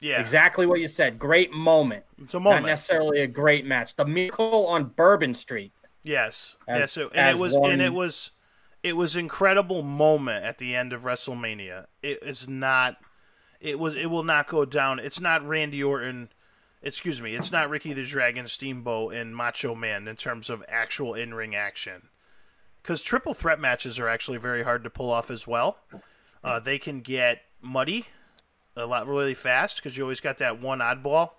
Yeah. 0.00 0.20
Exactly 0.20 0.66
what 0.66 0.80
you 0.80 0.88
said. 0.88 1.18
Great 1.18 1.52
moment. 1.52 2.04
It's 2.22 2.34
a 2.34 2.40
moment. 2.40 2.62
Not 2.62 2.68
necessarily 2.68 3.20
a 3.20 3.26
great 3.26 3.64
match. 3.64 3.96
The 3.96 4.04
miracle 4.04 4.66
on 4.66 4.86
Bourbon 4.96 5.34
Street. 5.34 5.72
Yes. 6.02 6.56
As, 6.68 6.80
yeah, 6.80 6.86
so 6.86 7.10
and 7.14 7.36
it 7.36 7.40
was 7.40 7.54
one... 7.54 7.72
and 7.72 7.82
it 7.82 7.92
was 7.92 8.32
it 8.82 8.96
was 8.96 9.16
incredible 9.16 9.82
moment 9.82 10.44
at 10.44 10.58
the 10.58 10.74
end 10.74 10.92
of 10.92 11.02
WrestleMania. 11.02 11.86
It 12.02 12.22
is 12.22 12.48
not 12.48 12.96
it 13.60 13.78
was 13.78 13.94
it 13.94 14.06
will 14.06 14.24
not 14.24 14.48
go 14.48 14.64
down. 14.64 14.98
It's 14.98 15.20
not 15.20 15.46
Randy 15.46 15.82
Orton 15.82 16.30
excuse 16.82 17.20
me, 17.20 17.34
it's 17.34 17.52
not 17.52 17.68
Ricky 17.68 17.92
the 17.92 18.04
Dragon 18.04 18.46
Steamboat 18.46 19.14
and 19.14 19.36
Macho 19.36 19.74
Man 19.74 20.08
in 20.08 20.16
terms 20.16 20.50
of 20.50 20.64
actual 20.68 21.14
in 21.14 21.34
ring 21.34 21.54
action. 21.54 22.08
Because 22.82 23.02
triple 23.02 23.34
threat 23.34 23.60
matches 23.60 23.98
are 23.98 24.08
actually 24.08 24.38
very 24.38 24.62
hard 24.62 24.84
to 24.84 24.90
pull 24.90 25.10
off 25.10 25.30
as 25.30 25.46
well. 25.46 25.78
Uh, 26.42 26.58
they 26.58 26.78
can 26.78 27.00
get 27.00 27.42
muddy 27.60 28.06
a 28.74 28.86
lot 28.86 29.06
really 29.06 29.34
fast 29.34 29.76
because 29.76 29.98
you 29.98 30.04
always 30.04 30.20
got 30.20 30.38
that 30.38 30.60
one 30.60 30.78
oddball 30.78 31.32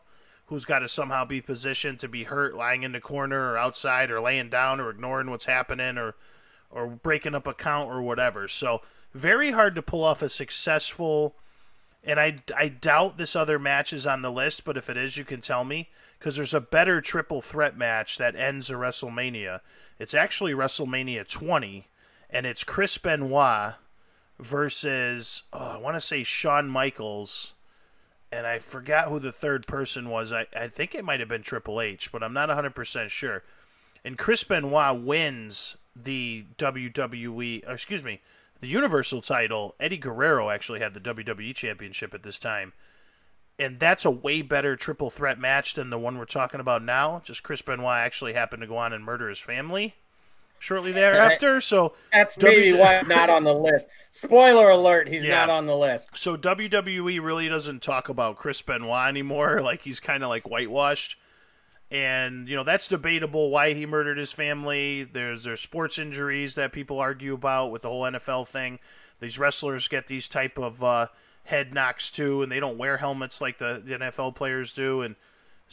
who's 0.46 0.66
got 0.66 0.80
to 0.80 0.88
somehow 0.88 1.26
be 1.26 1.42
positioned 1.42 2.00
to 2.00 2.08
be 2.08 2.26
hurt 2.26 2.54
lying 2.54 2.84
in 2.84 2.92
the 2.92 3.00
corner 3.00 3.52
or 3.52 3.58
outside 3.58 4.12
or 4.12 4.22
laying 4.22 4.50
down 4.50 4.80
or 4.80 4.92
ignoring 4.92 5.32
what's 5.32 5.46
happening 5.46 5.98
or 5.98 6.16
or 6.70 6.88
breaking 6.88 7.36
up 7.36 7.48
a 7.48 7.54
count 7.54 7.90
or 7.90 8.02
whatever. 8.02 8.48
So 8.48 8.82
very 9.14 9.52
hard 9.52 9.76
to 9.76 9.82
pull 9.82 10.04
off 10.04 10.22
a 10.22 10.30
successful 10.30 11.36
and 12.04 12.20
I, 12.20 12.42
I 12.56 12.68
doubt 12.68 13.18
this 13.18 13.36
other 13.36 13.60
match 13.60 13.94
is 13.94 14.08
on 14.08 14.22
the 14.22 14.32
list, 14.32 14.66
but 14.66 14.78
if 14.78 14.90
it 14.90 14.98
is, 14.98 15.18
you 15.18 15.26
can 15.26 15.42
tell 15.42 15.64
me 15.64 15.90
because 16.18 16.36
there's 16.36 16.54
a 16.54 16.62
better 16.62 17.02
triple 17.02 17.42
threat 17.42 17.78
match 17.78 18.18
that 18.18 18.36
ends 18.36 18.70
a 18.70 18.74
WrestleMania. 18.74 19.62
It's 20.00 20.14
actually 20.14 20.54
WrestleMania 20.54 21.28
20, 21.28 21.88
and 22.30 22.46
it's 22.46 22.64
Chris 22.64 22.98
Benoit 22.98 23.76
versus 24.40 25.44
oh, 25.54 25.60
I 25.60 25.78
want 25.78 25.96
to 25.96 26.02
say 26.02 26.24
Shawn 26.24 26.70
Michaels, 26.70 27.54
and 28.32 28.48
I 28.48 28.60
forgot 28.60 29.10
who 29.10 29.20
the 29.20 29.32
third 29.32 29.68
person 29.68 30.10
was. 30.10 30.34
I, 30.34 30.48
I 30.56 30.68
think 30.68 30.96
it 30.96 31.06
might 31.06 31.20
have 31.20 31.30
been 31.30 31.44
Triple 31.44 31.82
H, 31.82 32.12
but 32.12 32.24
I'm 32.24 32.34
not 32.34 32.50
100% 32.50 33.10
sure. 33.10 33.44
And 34.04 34.18
Chris 34.18 34.44
Benoit 34.44 35.02
wins 35.02 35.78
the 35.96 36.46
WWE, 36.58 37.70
excuse 37.70 38.04
me, 38.04 38.22
the 38.62 38.68
Universal 38.68 39.24
title. 39.24 39.76
Eddie 39.80 39.98
Guerrero 39.98 40.50
actually 40.50 40.80
had 40.80 40.94
the 40.94 41.00
WWE 41.00 41.54
Championship 41.54 42.14
at 42.14 42.24
this 42.24 42.40
time. 42.40 42.74
And 43.60 43.80
that's 43.80 44.06
a 44.06 44.12
way 44.12 44.42
better 44.42 44.76
triple 44.76 45.10
threat 45.12 45.38
match 45.38 45.76
than 45.76 45.90
the 45.90 46.00
one 46.00 46.18
we're 46.18 46.26
talking 46.26 46.60
about 46.60 46.84
now. 46.84 47.22
Just 47.24 47.44
Chris 47.44 47.62
Benoit 47.62 47.98
actually 47.98 48.34
happened 48.34 48.62
to 48.62 48.68
go 48.68 48.78
on 48.78 48.94
and 48.94 49.04
murder 49.04 49.30
his 49.30 49.40
family 49.40 49.96
shortly 50.62 50.92
thereafter. 50.92 51.60
So 51.60 51.94
that's 52.14 52.36
w- 52.36 52.58
maybe 52.58 52.78
why 52.78 53.02
not 53.08 53.30
on 53.30 53.44
the 53.44 53.54
list. 53.54 53.88
Spoiler 54.12 54.70
alert: 54.70 55.10
he's 55.10 55.26
yeah. 55.26 55.46
not 55.46 55.50
on 55.50 55.66
the 55.66 55.76
list. 55.76 56.18
So 56.18 56.38
WWE 56.38 57.22
really 57.22 57.50
doesn't 57.50 57.82
talk 57.82 58.08
about 58.08 58.38
Chris 58.38 58.62
Benoit 58.62 59.10
anymore. 59.10 59.60
Like 59.72 59.84
he's 59.84 60.00
kind 60.00 60.22
of 60.24 60.30
like 60.30 60.50
whitewashed, 60.50 61.18
and 61.92 62.48
you 62.48 62.56
know 62.56 62.64
that's 62.64 62.88
debatable 62.88 63.50
why 63.50 63.74
he 63.74 63.86
murdered 63.86 64.18
his 64.18 64.32
family. 64.32 65.04
There's 65.04 65.44
there's 65.44 65.62
sports 65.62 66.00
injuries 66.00 66.56
that 66.56 66.72
people 66.72 67.00
argue 67.00 67.34
about 67.34 67.72
with 67.72 67.82
the 67.82 67.90
whole 67.90 68.04
NFL 68.04 68.48
thing. 68.48 68.80
These 69.20 69.38
wrestlers 69.38 69.88
get 69.88 70.08
these 70.08 70.28
type 70.28 70.58
of 70.58 70.84
uh, 70.84 71.08
head 71.44 71.74
knocks 71.74 72.10
too, 72.10 72.42
and 72.42 72.52
they 72.52 72.60
don't 72.60 72.78
wear 72.78 72.98
helmets 72.98 73.42
like 73.42 73.58
the, 73.58 73.82
the 73.84 73.98
NFL 73.98 74.36
players 74.36 74.74
do, 74.74 75.02
and. 75.02 75.16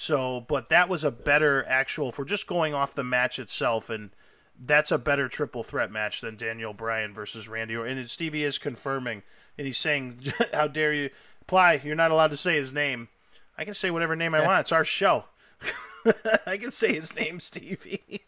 So, 0.00 0.46
but 0.46 0.68
that 0.68 0.88
was 0.88 1.02
a 1.02 1.10
better 1.10 1.64
actual 1.66 2.12
for 2.12 2.24
just 2.24 2.46
going 2.46 2.72
off 2.72 2.94
the 2.94 3.02
match 3.02 3.40
itself 3.40 3.90
and 3.90 4.10
that's 4.64 4.90
a 4.90 4.98
better 4.98 5.28
triple 5.28 5.62
threat 5.62 5.90
match 5.90 6.20
than 6.20 6.36
Daniel 6.36 6.72
Bryan 6.72 7.14
versus 7.14 7.48
Randy 7.48 7.76
Orton. 7.76 7.98
And 7.98 8.10
Stevie 8.10 8.44
is 8.44 8.58
confirming, 8.58 9.22
and 9.56 9.66
he's 9.66 9.78
saying, 9.78 10.20
"How 10.52 10.66
dare 10.66 10.92
you, 10.92 11.10
Ply? 11.46 11.80
You're 11.84 11.94
not 11.94 12.10
allowed 12.10 12.30
to 12.32 12.36
say 12.36 12.56
his 12.56 12.72
name. 12.72 13.08
I 13.56 13.64
can 13.64 13.74
say 13.74 13.90
whatever 13.90 14.16
name 14.16 14.34
I 14.34 14.44
want. 14.44 14.60
It's 14.60 14.72
our 14.72 14.84
show. 14.84 15.24
I 16.46 16.56
can 16.56 16.70
say 16.70 16.94
his 16.94 17.14
name, 17.14 17.40
Stevie. 17.40 18.24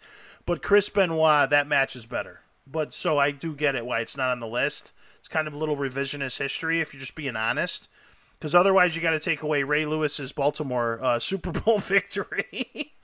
but 0.47 0.63
Chris 0.63 0.89
Benoit, 0.89 1.51
that 1.51 1.67
match 1.67 1.97
is 1.97 2.07
better. 2.07 2.41
But 2.67 2.93
so 2.93 3.19
I 3.19 3.31
do 3.31 3.55
get 3.55 3.75
it 3.75 3.87
why 3.87 4.01
it's 4.01 4.17
not 4.17 4.31
on 4.31 4.41
the 4.41 4.47
list. 4.47 4.93
It's 5.19 5.29
kind 5.29 5.49
of 5.49 5.55
a 5.55 5.59
little 5.59 5.77
revisionist 5.77 6.39
history 6.39 6.81
if 6.81 6.93
you're 6.93 7.01
just 7.01 7.15
being 7.15 7.37
honest. 7.37 7.89
Because 8.39 8.55
otherwise, 8.55 8.97
you 8.97 9.03
got 9.03 9.11
to 9.11 9.21
take 9.21 9.43
away 9.43 9.63
Ray 9.65 9.85
Lewis's 9.85 10.33
Baltimore 10.33 10.99
uh, 11.03 11.19
Super 11.21 11.53
Bowl 11.53 11.79
victory. 11.79 12.95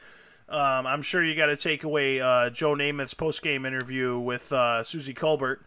Um, 0.48 0.86
I'm 0.86 1.02
sure 1.02 1.24
you 1.24 1.34
got 1.34 1.46
to 1.46 1.56
take 1.56 1.84
away 1.84 2.20
uh, 2.20 2.50
Joe 2.50 2.74
Namath's 2.74 3.14
post 3.14 3.42
game 3.42 3.66
interview 3.66 4.18
with 4.18 4.52
uh, 4.52 4.84
Suzy 4.84 5.12
Kolber 5.12 5.58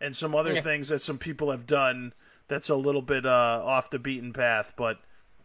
and 0.00 0.14
some 0.14 0.34
other 0.34 0.54
yeah. 0.54 0.60
things 0.60 0.88
that 0.88 0.98
some 0.98 1.16
people 1.16 1.50
have 1.50 1.66
done 1.66 2.12
that's 2.48 2.68
a 2.68 2.74
little 2.74 3.02
bit 3.02 3.24
uh, 3.24 3.62
off 3.64 3.90
the 3.90 3.98
beaten 3.98 4.32
path. 4.32 4.74
But 4.76 4.98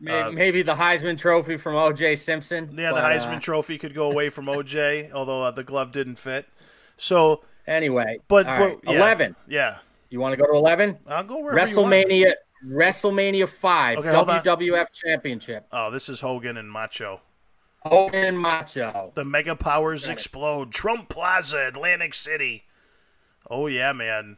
uh, 0.07 0.31
maybe, 0.31 0.61
the 0.61 0.75
Heisman 0.75 1.17
Trophy 1.17 1.57
from 1.57 1.75
O.J. 1.75 2.15
Simpson. 2.15 2.75
Yeah, 2.77 2.91
but, 2.91 3.01
the 3.01 3.07
Heisman 3.07 3.37
uh, 3.37 3.39
Trophy 3.39 3.77
could 3.77 3.93
go 3.93 4.11
away 4.11 4.29
from 4.29 4.49
O.J., 4.49 5.11
although 5.13 5.43
uh, 5.43 5.51
the 5.51 5.63
glove 5.63 5.91
didn't 5.91 6.15
fit. 6.15 6.47
So 6.97 7.43
anyway, 7.67 8.17
but, 8.27 8.45
but 8.45 8.59
right. 8.59 8.79
yeah, 8.83 8.91
eleven. 8.91 9.35
Yeah, 9.47 9.77
you 10.09 10.19
want 10.19 10.33
to 10.33 10.37
go 10.37 10.45
to 10.45 10.57
eleven? 10.57 10.97
I'll 11.07 11.23
go 11.23 11.41
WrestleMania. 11.41 12.33
WrestleMania 12.65 13.49
five 13.49 13.97
Okay. 13.97 14.09
WWF 14.09 14.91
Championship. 14.93 15.65
Oh, 15.71 15.89
this 15.89 16.09
is 16.09 16.21
Hogan 16.21 16.57
and 16.57 16.71
Macho. 16.71 17.21
Hogan 17.83 18.23
and 18.23 18.39
Macho. 18.39 19.11
The 19.15 19.25
mega 19.25 19.55
powers 19.55 20.07
explode. 20.07 20.71
Trump 20.71 21.09
Plaza, 21.09 21.67
Atlantic 21.67 22.13
City. 22.13 22.65
Oh 23.49 23.67
yeah, 23.67 23.93
man. 23.93 24.37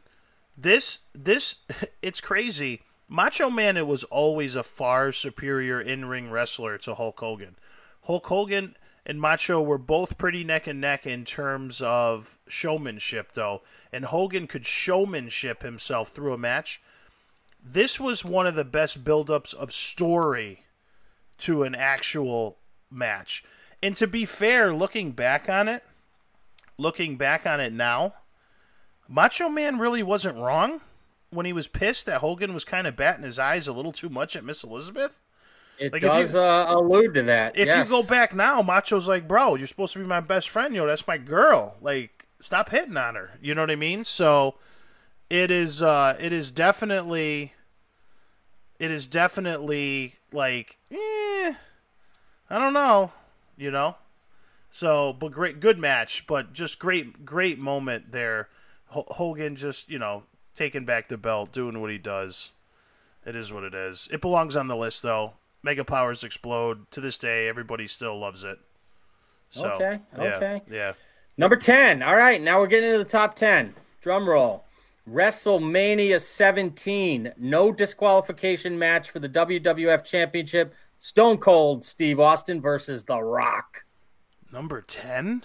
This 0.56 1.00
this 1.12 1.56
it's 2.02 2.20
crazy. 2.20 2.82
Macho 3.08 3.50
Man 3.50 3.86
was 3.86 4.04
always 4.04 4.56
a 4.56 4.62
far 4.62 5.12
superior 5.12 5.80
in-ring 5.80 6.30
wrestler 6.30 6.78
to 6.78 6.94
Hulk 6.94 7.20
Hogan. 7.20 7.56
Hulk 8.02 8.26
Hogan 8.26 8.76
and 9.06 9.20
Macho 9.20 9.60
were 9.60 9.78
both 9.78 10.16
pretty 10.16 10.44
neck 10.44 10.66
and 10.66 10.80
neck 10.80 11.06
in 11.06 11.24
terms 11.24 11.82
of 11.82 12.38
showmanship 12.48 13.32
though, 13.34 13.62
and 13.92 14.06
Hogan 14.06 14.46
could 14.46 14.64
showmanship 14.64 15.62
himself 15.62 16.08
through 16.08 16.32
a 16.32 16.38
match. 16.38 16.80
This 17.62 18.00
was 18.00 18.24
one 18.24 18.46
of 18.46 18.54
the 18.54 18.64
best 18.64 19.04
build-ups 19.04 19.52
of 19.52 19.72
story 19.72 20.64
to 21.38 21.62
an 21.62 21.74
actual 21.74 22.58
match. 22.90 23.44
And 23.82 23.96
to 23.96 24.06
be 24.06 24.24
fair, 24.24 24.72
looking 24.72 25.12
back 25.12 25.48
on 25.48 25.68
it, 25.68 25.82
looking 26.78 27.16
back 27.16 27.46
on 27.46 27.60
it 27.60 27.72
now, 27.72 28.14
Macho 29.08 29.48
Man 29.48 29.78
really 29.78 30.02
wasn't 30.02 30.38
wrong 30.38 30.80
when 31.34 31.46
he 31.46 31.52
was 31.52 31.66
pissed 31.68 32.06
that 32.06 32.18
Hogan 32.20 32.54
was 32.54 32.64
kind 32.64 32.86
of 32.86 32.96
batting 32.96 33.24
his 33.24 33.38
eyes 33.38 33.68
a 33.68 33.72
little 33.72 33.92
too 33.92 34.08
much 34.08 34.36
at 34.36 34.44
Miss 34.44 34.62
Elizabeth. 34.64 35.20
It 35.78 35.92
Like, 35.92 36.02
if 36.02 36.08
does 36.10 36.34
you- 36.34 36.40
uh, 36.40 36.66
allude 36.68 37.14
to 37.14 37.22
that. 37.24 37.56
If 37.58 37.66
yes. 37.66 37.84
you 37.86 37.90
go 37.90 38.02
back 38.04 38.34
now, 38.34 38.62
Macho's 38.62 39.08
like, 39.08 39.26
bro, 39.26 39.56
you're 39.56 39.66
supposed 39.66 39.92
to 39.94 39.98
be 39.98 40.04
my 40.04 40.20
best 40.20 40.48
friend. 40.48 40.72
Know, 40.72 40.86
that's 40.86 41.06
my 41.08 41.18
girl. 41.18 41.74
Like, 41.80 42.26
stop 42.38 42.68
hitting 42.70 42.96
on 42.96 43.16
her. 43.16 43.32
You 43.42 43.54
know 43.54 43.62
what 43.62 43.70
I 43.72 43.76
mean? 43.76 44.04
So 44.04 44.54
it 45.30 45.50
is 45.50 45.82
uh 45.82 46.16
it 46.20 46.32
is 46.32 46.52
definitely 46.52 47.54
it 48.78 48.90
is 48.90 49.06
definitely 49.06 50.14
like 50.32 50.76
eh, 50.90 51.54
I 52.50 52.58
don't 52.58 52.72
know, 52.72 53.12
you 53.56 53.70
know. 53.70 53.96
So, 54.70 55.12
but 55.12 55.32
great, 55.32 55.60
good 55.60 55.78
match, 55.78 56.26
but 56.26 56.52
just 56.52 56.78
great, 56.78 57.24
great 57.24 57.58
moment 57.58 58.10
there. 58.12 58.48
H- 58.94 59.04
Hogan 59.08 59.54
just, 59.56 59.88
you 59.88 59.98
know, 60.00 60.24
taking 60.54 60.84
back 60.84 61.08
the 61.08 61.16
belt, 61.18 61.52
doing 61.52 61.80
what 61.80 61.90
he 61.90 61.98
does. 61.98 62.52
It 63.26 63.34
is 63.36 63.52
what 63.52 63.64
it 63.64 63.74
is. 63.74 64.08
It 64.12 64.20
belongs 64.20 64.56
on 64.56 64.68
the 64.68 64.76
list, 64.76 65.02
though. 65.02 65.34
Mega 65.62 65.84
powers 65.84 66.22
explode. 66.24 66.90
To 66.90 67.00
this 67.00 67.16
day, 67.18 67.48
everybody 67.48 67.86
still 67.86 68.18
loves 68.18 68.44
it. 68.44 68.58
So, 69.50 69.70
Okay, 69.72 70.00
yeah, 70.18 70.22
okay. 70.36 70.62
yeah. 70.70 70.92
Number 71.36 71.56
10. 71.56 72.02
All 72.02 72.16
right, 72.16 72.40
now 72.40 72.60
we're 72.60 72.66
getting 72.66 72.90
into 72.90 72.98
the 72.98 73.04
top 73.10 73.34
10. 73.34 73.74
Drum 74.02 74.28
roll. 74.28 74.64
WrestleMania 75.10 76.20
17. 76.20 77.32
No 77.38 77.72
disqualification 77.72 78.78
match 78.78 79.10
for 79.10 79.18
the 79.20 79.28
WWF 79.28 80.04
Championship. 80.04 80.74
Stone 80.98 81.38
Cold 81.38 81.84
Steve 81.84 82.20
Austin 82.20 82.60
versus 82.60 83.04
The 83.04 83.20
Rock. 83.22 83.84
Number 84.52 84.80
ten. 84.82 85.44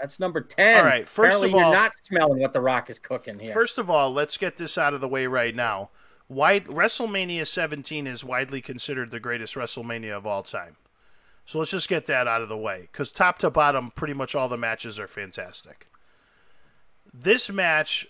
That's 0.00 0.20
number 0.20 0.40
10. 0.40 0.78
All 0.78 0.84
right, 0.84 1.08
first 1.08 1.36
Apparently 1.36 1.48
of 1.48 1.54
all- 1.54 1.72
you're 1.72 1.80
not 1.80 1.92
smelling 2.02 2.40
what 2.40 2.52
The 2.52 2.60
Rock 2.60 2.90
is 2.90 2.98
cooking 2.98 3.38
here. 3.38 3.54
First 3.54 3.78
of 3.78 3.88
all, 3.88 4.12
let's 4.12 4.36
get 4.36 4.56
this 4.56 4.76
out 4.76 4.94
of 4.94 5.00
the 5.00 5.08
way 5.08 5.26
right 5.26 5.54
now. 5.54 5.90
Wide, 6.28 6.66
WrestleMania 6.66 7.46
17 7.46 8.06
is 8.06 8.24
widely 8.24 8.60
considered 8.60 9.10
the 9.10 9.20
greatest 9.20 9.54
WrestleMania 9.54 10.16
of 10.16 10.26
all 10.26 10.42
time. 10.42 10.76
So 11.44 11.60
let's 11.60 11.70
just 11.70 11.88
get 11.88 12.06
that 12.06 12.26
out 12.26 12.42
of 12.42 12.48
the 12.48 12.56
way 12.56 12.88
because 12.90 13.12
top 13.12 13.38
to 13.38 13.50
bottom, 13.50 13.92
pretty 13.92 14.14
much 14.14 14.34
all 14.34 14.48
the 14.48 14.58
matches 14.58 14.98
are 14.98 15.06
fantastic. 15.06 15.86
This 17.14 17.48
match 17.48 18.08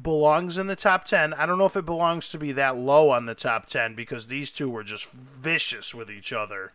belongs 0.00 0.58
in 0.58 0.66
the 0.66 0.76
top 0.76 1.04
10. 1.04 1.32
I 1.34 1.46
don't 1.46 1.56
know 1.58 1.64
if 1.64 1.76
it 1.76 1.86
belongs 1.86 2.28
to 2.30 2.38
be 2.38 2.52
that 2.52 2.76
low 2.76 3.10
on 3.10 3.24
the 3.26 3.34
top 3.34 3.66
10 3.66 3.94
because 3.94 4.26
these 4.26 4.52
two 4.52 4.68
were 4.68 4.84
just 4.84 5.10
vicious 5.10 5.94
with 5.94 6.10
each 6.10 6.32
other 6.32 6.72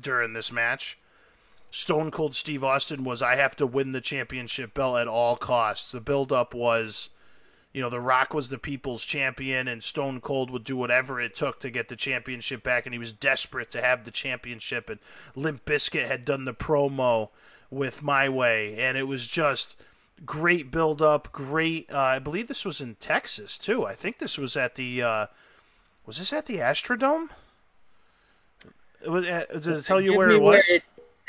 during 0.00 0.32
this 0.32 0.50
match. 0.50 0.98
Stone 1.70 2.10
Cold 2.10 2.34
Steve 2.34 2.64
Austin 2.64 3.04
was 3.04 3.22
I 3.22 3.36
have 3.36 3.54
to 3.56 3.66
win 3.66 3.92
the 3.92 4.00
championship 4.00 4.74
belt 4.74 4.98
at 4.98 5.08
all 5.08 5.36
costs. 5.36 5.92
The 5.92 6.00
build 6.00 6.32
up 6.32 6.54
was 6.54 7.10
you 7.72 7.80
know, 7.80 7.90
The 7.90 8.00
Rock 8.00 8.34
was 8.34 8.48
the 8.48 8.58
people's 8.58 9.04
champion 9.04 9.68
and 9.68 9.82
Stone 9.82 10.20
Cold 10.22 10.50
would 10.50 10.64
do 10.64 10.76
whatever 10.76 11.20
it 11.20 11.36
took 11.36 11.60
to 11.60 11.70
get 11.70 11.88
the 11.88 11.94
championship 11.94 12.64
back 12.64 12.84
and 12.84 12.92
he 12.92 12.98
was 12.98 13.12
desperate 13.12 13.70
to 13.70 13.80
have 13.80 14.04
the 14.04 14.10
championship 14.10 14.90
and 14.90 14.98
Limp 15.36 15.64
Bizkit 15.64 16.06
had 16.08 16.24
done 16.24 16.44
the 16.44 16.54
promo 16.54 17.28
with 17.70 18.02
My 18.02 18.28
Way 18.28 18.76
and 18.76 18.98
it 18.98 19.04
was 19.04 19.28
just 19.28 19.76
great 20.26 20.72
build 20.72 21.00
up, 21.00 21.30
great 21.30 21.90
uh, 21.92 21.98
I 21.98 22.18
believe 22.18 22.48
this 22.48 22.64
was 22.64 22.80
in 22.80 22.96
Texas 22.96 23.56
too. 23.56 23.86
I 23.86 23.94
think 23.94 24.18
this 24.18 24.36
was 24.36 24.56
at 24.56 24.74
the 24.74 25.02
uh, 25.02 25.26
was 26.04 26.18
this 26.18 26.32
at 26.32 26.46
the 26.46 26.56
Astrodome? 26.56 27.28
It 29.02 29.08
was, 29.10 29.24
uh, 29.26 29.44
does 29.52 29.66
it 29.68 29.84
tell 29.84 30.00
you 30.00 30.10
Give 30.10 30.18
where 30.18 30.30
it 30.30 30.42
was? 30.42 30.68
it- 30.68 30.82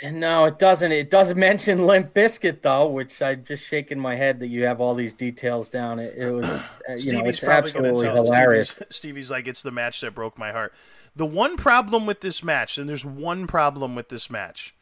no, 0.09 0.45
it 0.45 0.57
doesn't. 0.57 0.91
It 0.91 1.09
does 1.09 1.35
mention 1.47 1.85
Limp 1.85 2.13
Bizkit 2.13 2.61
though, 2.61 2.87
which 2.87 3.21
I'm 3.21 3.43
just 3.43 3.67
shaking 3.67 3.99
my 3.99 4.15
head 4.15 4.39
that 4.39 4.47
you 4.47 4.65
have 4.65 4.81
all 4.81 4.95
these 4.95 5.13
details 5.13 5.69
down. 5.69 5.99
It, 5.99 6.15
it 6.17 6.31
was, 6.31 6.45
uh, 6.89 6.93
you 6.93 7.13
know, 7.13 7.25
it's 7.25 7.43
absolutely 7.43 8.07
hilarious. 8.07 8.69
Stevie's, 8.69 8.87
Stevie's 8.95 9.31
like, 9.31 9.47
it's 9.47 9.61
the 9.61 9.71
match 9.71 10.01
that 10.01 10.15
broke 10.15 10.37
my 10.37 10.51
heart. 10.51 10.73
The 11.15 11.25
one 11.25 11.57
problem 11.57 12.05
with 12.05 12.21
this 12.21 12.43
match, 12.43 12.77
and 12.77 12.89
there's 12.89 13.05
one 13.05 13.45
problem 13.45 13.95
with 13.95 14.09
this 14.09 14.29
match, 14.29 14.73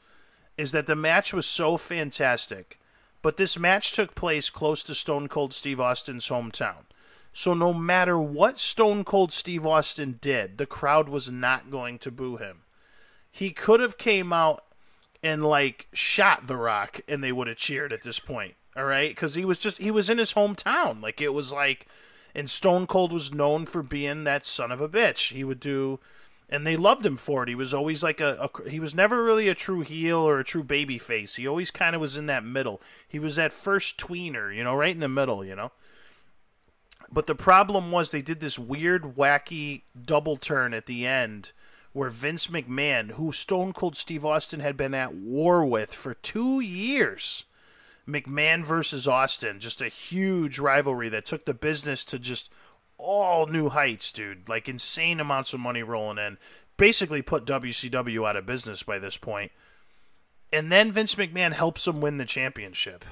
is 0.58 0.72
that 0.72 0.88
the 0.88 0.96
match 0.96 1.34
was 1.34 1.46
so 1.46 1.76
fantastic, 1.76 2.80
but 3.22 3.38
this 3.38 3.58
match 3.58 3.94
took 3.94 4.16
place 4.16 4.50
close 4.50 4.84
to 4.84 4.94
Stone 4.96 5.28
Cold 5.28 5.54
Steve 5.54 5.80
Austin's 5.80 6.30
hometown. 6.30 6.86
So 7.32 7.54
no 7.54 7.74
matter 7.74 8.20
what 8.20 8.58
Stone 8.58 9.04
Cold 9.04 9.32
Steve 9.32 9.66
Austin 9.66 10.20
did, 10.22 10.58
the 10.58 10.66
crowd 10.66 11.10
was 11.10 11.32
not 11.32 11.70
going 11.70 12.00
to 12.00 12.12
boo 12.12 12.38
him. 12.38 12.62
He 13.32 13.52
could 13.52 13.80
have 13.80 13.98
came 13.98 14.34
out 14.34 14.64
and 15.24 15.46
like 15.46 15.88
shot 15.94 16.48
the 16.48 16.58
rock 16.58 17.02
and 17.08 17.24
they 17.24 17.32
would 17.32 17.48
have 17.48 17.58
cheered 17.58 17.92
at 17.92 18.04
this 18.04 18.20
point 18.20 18.56
all 18.76 18.86
right 18.86 19.10
because 19.10 19.36
he 19.36 19.46
was 19.46 19.58
just 19.58 19.80
he 19.80 19.92
was 19.92 20.10
in 20.10 20.18
his 20.18 20.34
hometown. 20.34 21.02
Like 21.02 21.22
it 21.22 21.34
was 21.34 21.52
like 21.52 21.88
and 22.36 22.50
stone 22.50 22.88
cold 22.88 23.12
was 23.12 23.34
known 23.34 23.66
for 23.66 23.82
being 23.84 24.24
that 24.24 24.46
son 24.46 24.72
of 24.72 24.82
a 24.82 24.90
bitch. 24.90 25.34
He 25.34 25.44
would 25.44 25.60
do 25.60 26.00
and 26.50 26.66
they 26.66 26.78
loved 26.78 27.06
him 27.06 27.18
for 27.18 27.44
it. 27.44 27.50
He 27.50 27.56
was 27.56 27.74
always 27.74 28.02
like 28.04 28.22
a, 28.22 28.50
a 28.50 28.70
he 28.70 28.80
was 28.80 28.96
never 28.96 29.24
really 29.24 29.50
a 29.50 29.56
true 29.56 29.82
heel 29.82 30.18
or 30.20 30.40
a 30.40 30.46
true 30.46 30.64
baby 30.64 30.98
face. 30.98 31.36
He 31.36 31.48
always 31.48 31.72
kind 31.72 31.96
of 31.96 32.02
was 32.02 32.16
in 32.16 32.28
that 32.28 32.44
middle. 32.44 32.82
He 33.08 33.20
was 33.20 33.36
that 33.36 33.54
first 33.54 33.98
tweener 33.98 34.56
you 34.56 34.64
know 34.64 34.76
right 34.76 34.94
in 34.94 35.02
the 35.02 35.10
middle 35.10 35.44
you 35.44 35.56
know? 35.56 35.72
But 37.12 37.26
the 37.26 37.36
problem 37.36 37.92
was 37.92 38.12
they 38.12 38.22
did 38.22 38.40
this 38.40 38.60
weird 38.60 39.16
wacky 39.16 39.82
double 40.06 40.38
turn 40.38 40.76
at 40.76 40.86
the 40.86 41.08
end 41.08 41.52
where 41.94 42.10
Vince 42.10 42.48
McMahon, 42.48 43.12
who 43.12 43.32
Stone 43.32 43.74
Cold 43.74 43.96
Steve 43.96 44.24
Austin 44.24 44.60
had 44.60 44.78
been 44.78 44.94
at 44.94 45.14
war 45.14 45.66
with 45.66 45.94
for 45.94 46.14
two 46.14 46.60
years, 46.60 47.46
McMahon 48.08 48.64
versus 48.64 49.08
Austin, 49.08 49.60
just 49.60 49.82
a 49.82 49.88
huge 49.88 50.60
rivalry 50.60 51.10
that 51.10 51.26
took 51.26 51.46
the 51.46 51.54
business 51.54 52.06
to 52.06 52.20
just 52.20 52.52
all 52.98 53.48
new 53.48 53.70
heights, 53.70 54.12
dude. 54.12 54.48
Like 54.50 54.68
insane 54.68 55.20
amounts 55.20 55.54
of 55.54 55.60
money 55.60 55.84
rolling 55.84 56.18
in. 56.18 56.38
Basically 56.78 57.22
put 57.22 57.46
WCW 57.46 58.28
out 58.28 58.36
of 58.36 58.46
business 58.46 58.84
by 58.84 59.00
this 59.00 59.18
point. 59.18 59.52
And 60.52 60.72
then 60.72 60.92
Vince 60.92 61.16
McMahon 61.16 61.54
helps 61.54 61.88
him 61.88 62.02
win 62.02 62.18
the 62.18 62.26
championship 62.26 63.06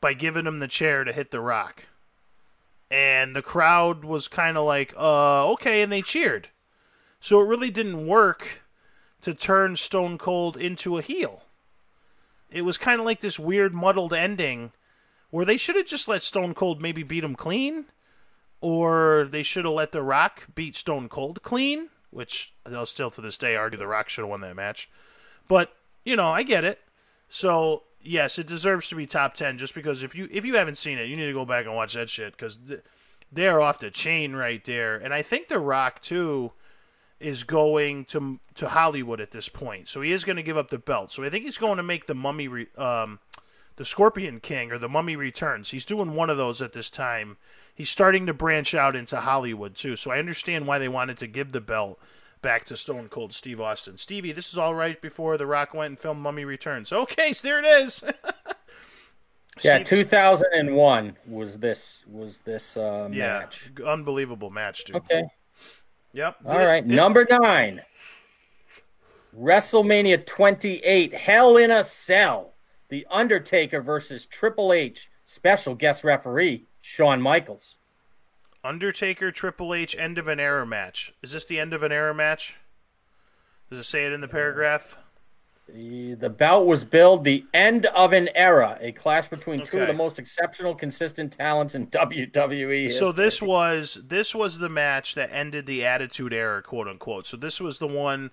by 0.00 0.14
giving 0.14 0.46
him 0.46 0.58
the 0.58 0.68
chair 0.68 1.04
to 1.04 1.12
hit 1.12 1.30
the 1.30 1.40
rock. 1.40 1.86
And 2.90 3.36
the 3.36 3.42
crowd 3.42 4.04
was 4.04 4.28
kind 4.28 4.56
of 4.56 4.64
like, 4.64 4.94
uh, 4.96 5.50
okay, 5.52 5.82
and 5.82 5.92
they 5.92 6.02
cheered. 6.02 6.48
So 7.20 7.40
it 7.40 7.46
really 7.46 7.70
didn't 7.70 8.06
work 8.06 8.62
to 9.22 9.34
turn 9.34 9.76
Stone 9.76 10.18
Cold 10.18 10.56
into 10.56 10.98
a 10.98 11.02
heel. 11.02 11.42
It 12.50 12.62
was 12.62 12.78
kind 12.78 13.00
of 13.00 13.06
like 13.06 13.20
this 13.20 13.38
weird 13.38 13.74
muddled 13.74 14.12
ending 14.12 14.72
where 15.30 15.44
they 15.44 15.56
should 15.56 15.76
have 15.76 15.86
just 15.86 16.08
let 16.08 16.22
Stone 16.22 16.54
Cold 16.54 16.80
maybe 16.80 17.02
beat 17.02 17.24
him 17.24 17.34
clean, 17.34 17.86
or 18.60 19.28
they 19.30 19.42
should 19.42 19.64
have 19.64 19.74
let 19.74 19.92
The 19.92 20.02
Rock 20.02 20.46
beat 20.54 20.74
Stone 20.74 21.08
Cold 21.08 21.42
clean, 21.42 21.88
which 22.10 22.54
they'll 22.64 22.86
still 22.86 23.10
to 23.10 23.20
this 23.20 23.36
day 23.36 23.54
argue 23.54 23.78
The 23.78 23.86
Rock 23.86 24.08
should 24.08 24.22
have 24.22 24.30
won 24.30 24.40
that 24.40 24.56
match. 24.56 24.88
But, 25.46 25.72
you 26.04 26.16
know, 26.16 26.28
I 26.28 26.42
get 26.42 26.64
it. 26.64 26.80
So, 27.28 27.82
yes, 28.00 28.38
it 28.38 28.46
deserves 28.46 28.88
to 28.88 28.94
be 28.94 29.06
top 29.06 29.34
10 29.34 29.58
just 29.58 29.74
because 29.74 30.02
if 30.02 30.14
you 30.14 30.28
if 30.30 30.46
you 30.46 30.56
haven't 30.56 30.78
seen 30.78 30.98
it, 30.98 31.08
you 31.08 31.16
need 31.16 31.26
to 31.26 31.32
go 31.32 31.44
back 31.44 31.66
and 31.66 31.74
watch 31.74 31.94
that 31.94 32.08
shit 32.08 32.38
cuz 32.38 32.56
th- 32.56 32.80
they're 33.30 33.60
off 33.60 33.78
the 33.78 33.90
chain 33.90 34.34
right 34.34 34.64
there. 34.64 34.96
And 34.96 35.12
I 35.12 35.20
think 35.20 35.48
The 35.48 35.58
Rock 35.58 36.00
too 36.00 36.52
is 37.20 37.44
going 37.44 38.04
to 38.06 38.38
to 38.54 38.68
Hollywood 38.68 39.20
at 39.20 39.30
this 39.30 39.48
point. 39.48 39.88
So 39.88 40.00
he 40.00 40.12
is 40.12 40.24
going 40.24 40.36
to 40.36 40.42
give 40.42 40.56
up 40.56 40.70
the 40.70 40.78
belt. 40.78 41.12
So 41.12 41.24
I 41.24 41.30
think 41.30 41.44
he's 41.44 41.58
going 41.58 41.76
to 41.76 41.82
make 41.82 42.06
the 42.06 42.14
Mummy 42.14 42.48
re, 42.48 42.66
um 42.76 43.18
the 43.76 43.84
Scorpion 43.84 44.40
King 44.40 44.72
or 44.72 44.78
the 44.78 44.88
Mummy 44.88 45.14
Returns. 45.14 45.70
He's 45.70 45.84
doing 45.84 46.14
one 46.14 46.30
of 46.30 46.36
those 46.36 46.60
at 46.60 46.72
this 46.72 46.90
time. 46.90 47.36
He's 47.74 47.88
starting 47.88 48.26
to 48.26 48.34
branch 48.34 48.74
out 48.74 48.96
into 48.96 49.16
Hollywood 49.16 49.76
too. 49.76 49.94
So 49.94 50.10
I 50.10 50.18
understand 50.18 50.66
why 50.66 50.80
they 50.80 50.88
wanted 50.88 51.16
to 51.18 51.28
give 51.28 51.52
the 51.52 51.60
belt 51.60 52.00
back 52.42 52.64
to 52.66 52.76
Stone 52.76 53.08
Cold 53.08 53.32
Steve 53.32 53.60
Austin. 53.60 53.96
Stevie, 53.96 54.32
this 54.32 54.50
is 54.50 54.58
all 54.58 54.74
right 54.74 55.00
before 55.00 55.36
The 55.36 55.46
Rock 55.46 55.74
went 55.74 55.92
and 55.92 55.98
filmed 55.98 56.20
Mummy 56.20 56.44
Returns. 56.44 56.92
Okay, 56.92 57.32
so 57.32 57.46
there 57.46 57.60
it 57.60 57.66
is. 57.66 58.02
Yeah, 59.64 59.82
2001 59.82 61.16
was 61.26 61.58
this 61.58 62.04
was 62.06 62.38
this 62.40 62.76
uh, 62.76 63.08
yeah, 63.10 63.40
match. 63.40 63.70
unbelievable 63.84 64.50
match, 64.50 64.84
dude. 64.84 64.96
Okay. 64.96 65.24
Yep. 66.18 66.36
All 66.46 66.58
right, 66.58 66.82
it, 66.82 66.86
number 66.88 67.24
nine. 67.30 67.80
WrestleMania 69.38 70.26
28, 70.26 71.14
Hell 71.14 71.56
in 71.56 71.70
a 71.70 71.84
Cell. 71.84 72.54
The 72.88 73.06
Undertaker 73.08 73.80
versus 73.80 74.26
Triple 74.26 74.72
H. 74.72 75.12
Special 75.26 75.76
guest 75.76 76.02
referee, 76.02 76.66
Shawn 76.80 77.22
Michaels. 77.22 77.76
Undertaker 78.64 79.30
Triple 79.30 79.72
H 79.72 79.94
end 79.96 80.18
of 80.18 80.26
an 80.26 80.40
era 80.40 80.66
match. 80.66 81.14
Is 81.22 81.30
this 81.30 81.44
the 81.44 81.60
end 81.60 81.72
of 81.72 81.84
an 81.84 81.92
era 81.92 82.12
match? 82.12 82.56
Does 83.70 83.78
it 83.78 83.84
say 83.84 84.04
it 84.04 84.12
in 84.12 84.20
the 84.20 84.26
uh, 84.26 84.30
paragraph? 84.30 84.98
The, 85.68 86.14
the 86.14 86.30
bout 86.30 86.66
was 86.66 86.82
billed 86.82 87.24
the 87.24 87.44
end 87.52 87.86
of 87.86 88.14
an 88.14 88.30
era, 88.34 88.78
a 88.80 88.92
clash 88.92 89.28
between 89.28 89.60
okay. 89.60 89.70
two 89.70 89.78
of 89.80 89.86
the 89.86 89.92
most 89.92 90.18
exceptional, 90.18 90.74
consistent 90.74 91.32
talents 91.32 91.74
in 91.74 91.86
WWE. 91.88 92.84
History. 92.84 92.88
So 92.90 93.12
this 93.12 93.42
was 93.42 94.00
this 94.06 94.34
was 94.34 94.58
the 94.58 94.70
match 94.70 95.14
that 95.14 95.30
ended 95.30 95.66
the 95.66 95.84
Attitude 95.84 96.32
Era, 96.32 96.62
quote 96.62 96.88
unquote. 96.88 97.26
So 97.26 97.36
this 97.36 97.60
was 97.60 97.78
the 97.78 97.86
one 97.86 98.30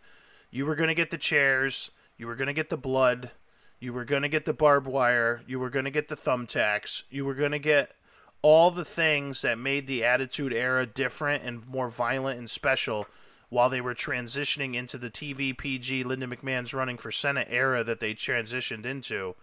you 0.49 0.65
were 0.65 0.75
going 0.75 0.87
to 0.87 0.95
get 0.95 1.11
the 1.11 1.17
chairs, 1.17 1.91
you 2.17 2.27
were 2.27 2.35
going 2.35 2.47
to 2.47 2.53
get 2.53 2.69
the 2.69 2.77
blood, 2.77 3.31
you 3.79 3.91
were 3.91 4.05
going 4.05 4.21
to 4.21 4.29
get 4.29 4.45
the 4.45 4.53
barbed 4.53 4.87
wire, 4.87 5.41
you 5.45 5.59
were 5.59 5.69
going 5.69 5.85
to 5.85 5.91
get 5.91 6.07
the 6.07 6.15
thumbtacks, 6.15 7.03
you 7.09 7.25
were 7.25 7.35
going 7.35 7.51
to 7.51 7.59
get 7.59 7.93
all 8.41 8.71
the 8.71 8.85
things 8.85 9.41
that 9.41 9.57
made 9.57 9.87
the 9.87 10.05
Attitude 10.05 10.53
Era 10.53 10.85
different 10.85 11.43
and 11.43 11.67
more 11.67 11.89
violent 11.89 12.39
and 12.39 12.49
special 12.49 13.07
while 13.55 13.69
they 13.69 13.79
were 13.79 13.95
transitioning 13.95 14.75
into 14.75 14.97
the 14.97 15.09
TV 15.09 15.57
PG 15.57 16.03
Linda 16.03 16.27
McMahon's 16.27 16.73
running 16.73 16.97
for 16.97 17.09
Senate 17.09 17.47
era 17.49 17.85
that 17.85 18.01
they 18.01 18.13
transitioned 18.13 18.85
into. 18.85 19.33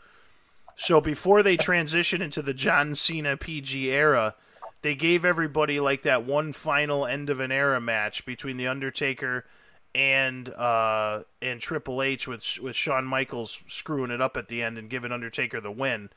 So 0.76 1.00
before 1.00 1.42
they 1.42 1.56
transitioned 1.56 2.20
into 2.20 2.42
the 2.42 2.52
John 2.52 2.94
Cena 2.94 3.38
PG 3.38 3.90
era, 3.90 4.34
they 4.82 4.94
gave 4.94 5.24
everybody 5.24 5.80
like 5.80 6.02
that 6.02 6.26
one 6.26 6.52
final 6.52 7.06
end 7.06 7.30
of 7.30 7.40
an 7.40 7.50
era 7.50 7.80
match 7.80 8.26
between 8.26 8.58
the 8.58 8.66
Undertaker 8.66 9.46
and 9.94 10.50
uh, 10.50 11.22
and 11.40 11.58
Triple 11.58 12.02
H 12.02 12.28
with 12.28 12.58
with 12.60 12.76
Shawn 12.76 13.06
Michaels 13.06 13.60
screwing 13.66 14.10
it 14.10 14.20
up 14.20 14.36
at 14.36 14.48
the 14.48 14.62
end 14.62 14.76
and 14.76 14.90
giving 14.90 15.10
Undertaker 15.10 15.58
the 15.58 15.72
win. 15.72 16.10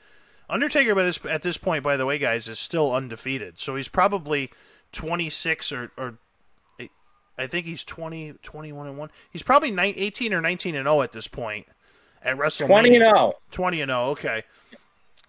Undertaker 0.49 0.95
by 0.95 1.03
this 1.03 1.19
at 1.29 1.43
this 1.43 1.57
point, 1.57 1.81
by 1.81 1.95
the 1.95 2.05
way, 2.05 2.17
guys, 2.17 2.49
is 2.49 2.59
still 2.59 2.93
undefeated. 2.93 3.57
So 3.57 3.77
he's 3.77 3.87
probably 3.87 4.51
26 4.91 5.71
or, 5.71 5.91
or 5.97 6.17
I 7.37 7.47
think 7.47 7.65
he's 7.65 7.83
20, 7.83 8.33
21 8.41 8.87
and 8.87 8.97
1. 8.97 9.09
He's 9.29 9.43
probably 9.43 9.71
19, 9.71 10.01
18 10.01 10.33
or 10.33 10.41
19 10.41 10.75
and 10.75 10.85
0 10.85 11.01
at 11.01 11.11
this 11.11 11.27
point 11.27 11.67
at 12.23 12.37
WrestleMania. 12.37 12.67
20 12.67 12.95
and 12.95 13.05
0. 13.05 13.33
20 13.51 13.81
and 13.81 13.89
0, 13.89 13.99
okay. 14.05 14.43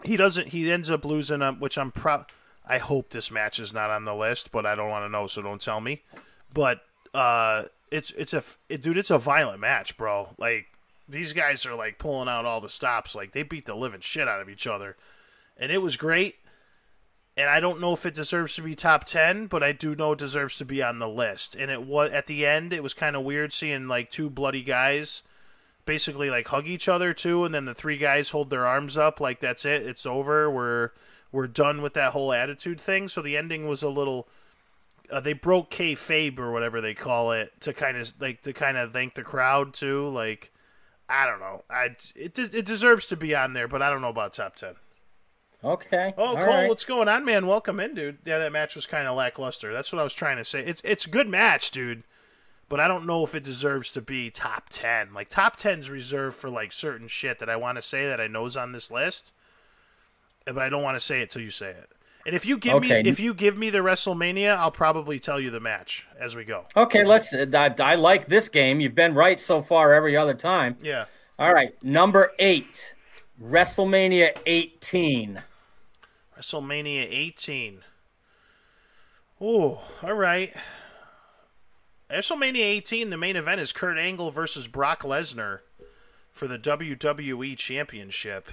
He 0.04 0.16
doesn't 0.16 0.48
he 0.48 0.70
ends 0.70 0.90
up 0.90 1.04
losing 1.04 1.42
um, 1.42 1.58
which 1.58 1.78
I'm 1.78 1.90
proud 1.90 2.26
I 2.68 2.78
hope 2.78 3.10
this 3.10 3.30
match 3.30 3.60
is 3.60 3.72
not 3.72 3.90
on 3.90 4.04
the 4.04 4.14
list, 4.14 4.50
but 4.50 4.66
I 4.66 4.74
don't 4.74 4.90
want 4.90 5.04
to 5.04 5.08
know, 5.08 5.26
so 5.26 5.40
don't 5.40 5.60
tell 5.60 5.80
me. 5.80 6.02
But 6.52 6.82
uh 7.14 7.64
it's 7.90 8.10
it's 8.12 8.34
a 8.34 8.42
it, 8.68 8.82
dude, 8.82 8.98
it's 8.98 9.10
a 9.10 9.18
violent 9.18 9.60
match, 9.60 9.96
bro. 9.96 10.28
Like 10.38 10.66
these 11.08 11.32
guys 11.32 11.64
are 11.66 11.74
like 11.74 11.98
pulling 11.98 12.28
out 12.28 12.44
all 12.44 12.60
the 12.60 12.68
stops, 12.68 13.14
like 13.14 13.32
they 13.32 13.42
beat 13.42 13.66
the 13.66 13.74
living 13.74 14.00
shit 14.00 14.28
out 14.28 14.40
of 14.40 14.48
each 14.48 14.66
other. 14.66 14.96
And 15.56 15.72
it 15.72 15.78
was 15.78 15.96
great 15.96 16.36
and 17.36 17.50
I 17.50 17.60
don't 17.60 17.80
know 17.80 17.92
if 17.92 18.06
it 18.06 18.14
deserves 18.14 18.54
to 18.54 18.62
be 18.62 18.74
top 18.74 19.04
10, 19.04 19.46
but 19.46 19.62
I 19.62 19.72
do 19.72 19.94
know 19.94 20.12
it 20.12 20.18
deserves 20.18 20.56
to 20.56 20.64
be 20.64 20.82
on 20.82 20.98
the 20.98 21.08
list. 21.08 21.54
And 21.54 21.70
it 21.70 21.82
was 21.82 22.10
at 22.12 22.26
the 22.26 22.46
end, 22.46 22.72
it 22.72 22.82
was 22.82 22.94
kind 22.94 23.14
of 23.14 23.24
weird 23.24 23.52
seeing 23.52 23.88
like 23.88 24.10
two 24.10 24.30
bloody 24.30 24.62
guys 24.62 25.22
basically 25.86 26.28
like 26.28 26.48
hug 26.48 26.66
each 26.66 26.88
other 26.88 27.14
too 27.14 27.44
and 27.44 27.54
then 27.54 27.64
the 27.64 27.74
three 27.74 27.96
guys 27.96 28.30
hold 28.30 28.50
their 28.50 28.66
arms 28.66 28.98
up 28.98 29.20
like 29.20 29.40
that's 29.40 29.64
it, 29.64 29.86
it's 29.86 30.04
over. 30.04 30.50
We're 30.50 30.90
we're 31.32 31.46
done 31.46 31.80
with 31.80 31.94
that 31.94 32.12
whole 32.12 32.32
attitude 32.32 32.80
thing. 32.80 33.08
So 33.08 33.22
the 33.22 33.36
ending 33.36 33.66
was 33.66 33.82
a 33.82 33.88
little 33.88 34.28
uh, 35.10 35.20
they 35.20 35.32
broke 35.32 35.70
kayfabe 35.70 36.38
or 36.38 36.50
whatever 36.50 36.80
they 36.80 36.94
call 36.94 37.32
it 37.32 37.52
to 37.60 37.72
kind 37.72 37.96
of 37.96 38.12
like 38.20 38.42
to 38.42 38.52
kind 38.52 38.76
of 38.76 38.92
thank 38.92 39.14
the 39.14 39.22
crowd 39.22 39.72
too. 39.72 40.08
Like 40.08 40.52
I 41.08 41.24
don't 41.24 41.40
know. 41.40 41.62
I 41.70 41.96
it 42.14 42.38
it 42.38 42.66
deserves 42.66 43.06
to 43.06 43.16
be 43.16 43.34
on 43.34 43.52
there, 43.52 43.68
but 43.68 43.80
I 43.80 43.88
don't 43.88 44.02
know 44.02 44.08
about 44.08 44.32
top 44.34 44.56
10. 44.56 44.74
Okay. 45.66 46.14
Oh, 46.16 46.24
All 46.24 46.36
Cole, 46.36 46.46
right. 46.46 46.68
what's 46.68 46.84
going 46.84 47.08
on, 47.08 47.24
man? 47.24 47.48
Welcome 47.48 47.80
in, 47.80 47.94
dude. 47.94 48.18
Yeah, 48.24 48.38
that 48.38 48.52
match 48.52 48.76
was 48.76 48.86
kind 48.86 49.08
of 49.08 49.16
lackluster. 49.16 49.72
That's 49.72 49.92
what 49.92 49.98
I 49.98 50.04
was 50.04 50.14
trying 50.14 50.36
to 50.36 50.44
say. 50.44 50.60
It's 50.60 50.80
it's 50.84 51.06
a 51.06 51.10
good 51.10 51.28
match, 51.28 51.72
dude. 51.72 52.04
But 52.68 52.80
I 52.80 52.88
don't 52.88 53.06
know 53.06 53.24
if 53.24 53.34
it 53.34 53.42
deserves 53.42 53.90
to 53.92 54.00
be 54.00 54.30
top 54.30 54.68
ten. 54.70 55.12
Like 55.12 55.28
top 55.28 55.58
10's 55.58 55.90
reserved 55.90 56.36
for 56.36 56.48
like 56.50 56.72
certain 56.72 57.08
shit 57.08 57.40
that 57.40 57.50
I 57.50 57.56
want 57.56 57.78
to 57.78 57.82
say 57.82 58.06
that 58.06 58.20
I 58.20 58.28
know 58.28 58.46
is 58.46 58.56
on 58.56 58.72
this 58.72 58.90
list. 58.90 59.32
But 60.44 60.58
I 60.58 60.68
don't 60.68 60.82
want 60.84 60.96
to 60.96 61.00
say 61.00 61.20
it 61.20 61.30
till 61.30 61.42
you 61.42 61.50
say 61.50 61.70
it. 61.70 61.90
And 62.24 62.34
if 62.34 62.46
you 62.46 62.58
give 62.58 62.74
okay. 62.74 63.02
me 63.02 63.08
if 63.08 63.18
you 63.18 63.34
give 63.34 63.58
me 63.58 63.70
the 63.70 63.78
WrestleMania, 63.78 64.56
I'll 64.56 64.70
probably 64.70 65.18
tell 65.18 65.40
you 65.40 65.50
the 65.50 65.60
match 65.60 66.06
as 66.18 66.36
we 66.36 66.44
go. 66.44 66.64
Okay, 66.76 67.04
let's. 67.04 67.32
Uh, 67.32 67.46
I, 67.52 67.74
I 67.82 67.94
like 67.96 68.26
this 68.26 68.48
game. 68.48 68.80
You've 68.80 68.94
been 68.94 69.14
right 69.14 69.40
so 69.40 69.62
far 69.62 69.92
every 69.92 70.16
other 70.16 70.34
time. 70.34 70.76
Yeah. 70.80 71.06
All 71.40 71.52
right, 71.52 71.72
number 71.82 72.32
eight. 72.38 72.94
WrestleMania 73.42 74.36
18. 74.46 75.42
WrestleMania 76.38 77.06
18. 77.08 77.80
Oh, 79.40 79.82
all 80.02 80.14
right. 80.14 80.52
WrestleMania 82.10 82.60
18, 82.60 83.10
the 83.10 83.16
main 83.16 83.36
event 83.36 83.60
is 83.60 83.72
Kurt 83.72 83.98
Angle 83.98 84.30
versus 84.30 84.68
Brock 84.68 85.02
Lesnar 85.02 85.60
for 86.30 86.46
the 86.46 86.58
WWE 86.58 87.56
Championship 87.56 88.48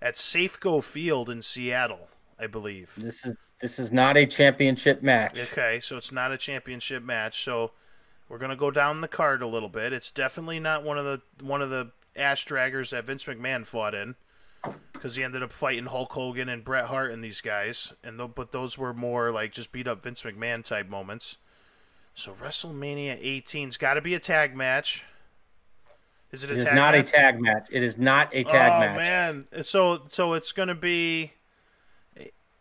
at 0.00 0.14
Safeco 0.14 0.82
Field 0.82 1.30
in 1.30 1.42
Seattle, 1.42 2.08
I 2.38 2.46
believe. 2.46 2.94
This 2.96 3.24
is 3.24 3.36
this 3.60 3.78
is 3.78 3.92
not 3.92 4.16
a 4.16 4.26
championship 4.26 5.02
match. 5.02 5.38
Okay, 5.52 5.78
so 5.80 5.96
it's 5.96 6.10
not 6.10 6.32
a 6.32 6.36
championship 6.36 7.04
match. 7.04 7.44
So 7.44 7.70
we're 8.28 8.38
gonna 8.38 8.56
go 8.56 8.72
down 8.72 9.00
the 9.00 9.08
card 9.08 9.40
a 9.42 9.46
little 9.46 9.68
bit. 9.68 9.92
It's 9.92 10.10
definitely 10.10 10.58
not 10.58 10.82
one 10.82 10.98
of 10.98 11.04
the 11.04 11.22
one 11.44 11.62
of 11.62 11.70
the 11.70 11.92
ash 12.16 12.44
draggers 12.44 12.90
that 12.90 13.04
Vince 13.04 13.24
McMahon 13.26 13.64
fought 13.64 13.94
in 13.94 14.16
because 14.92 15.16
he 15.16 15.24
ended 15.24 15.42
up 15.42 15.52
fighting 15.52 15.86
Hulk 15.86 16.12
Hogan 16.12 16.48
and 16.48 16.64
Bret 16.64 16.84
Hart 16.84 17.10
and 17.10 17.22
these 17.22 17.40
guys, 17.40 17.92
and 18.04 18.18
th- 18.18 18.30
but 18.34 18.52
those 18.52 18.78
were 18.78 18.94
more 18.94 19.32
like 19.32 19.52
just 19.52 19.72
beat 19.72 19.88
up 19.88 20.02
Vince 20.02 20.22
McMahon 20.22 20.64
type 20.64 20.88
moments. 20.88 21.38
So 22.14 22.32
WrestleMania 22.32 23.20
18's 23.22 23.76
got 23.76 23.94
to 23.94 24.00
be 24.00 24.14
a 24.14 24.20
tag 24.20 24.54
match. 24.54 25.04
Is 26.30 26.44
it 26.44 26.50
a 26.50 26.54
it 26.54 26.58
is 26.58 26.64
not 26.66 26.94
match? 26.94 27.10
a 27.10 27.12
tag 27.12 27.40
match. 27.40 27.68
It 27.70 27.82
is 27.82 27.98
not 27.98 28.30
a 28.32 28.44
tag 28.44 28.72
oh, 28.72 28.80
match. 28.80 28.94
Oh 28.94 28.96
man, 28.96 29.46
so 29.62 30.02
so 30.08 30.34
it's 30.34 30.52
gonna 30.52 30.74
be. 30.74 31.32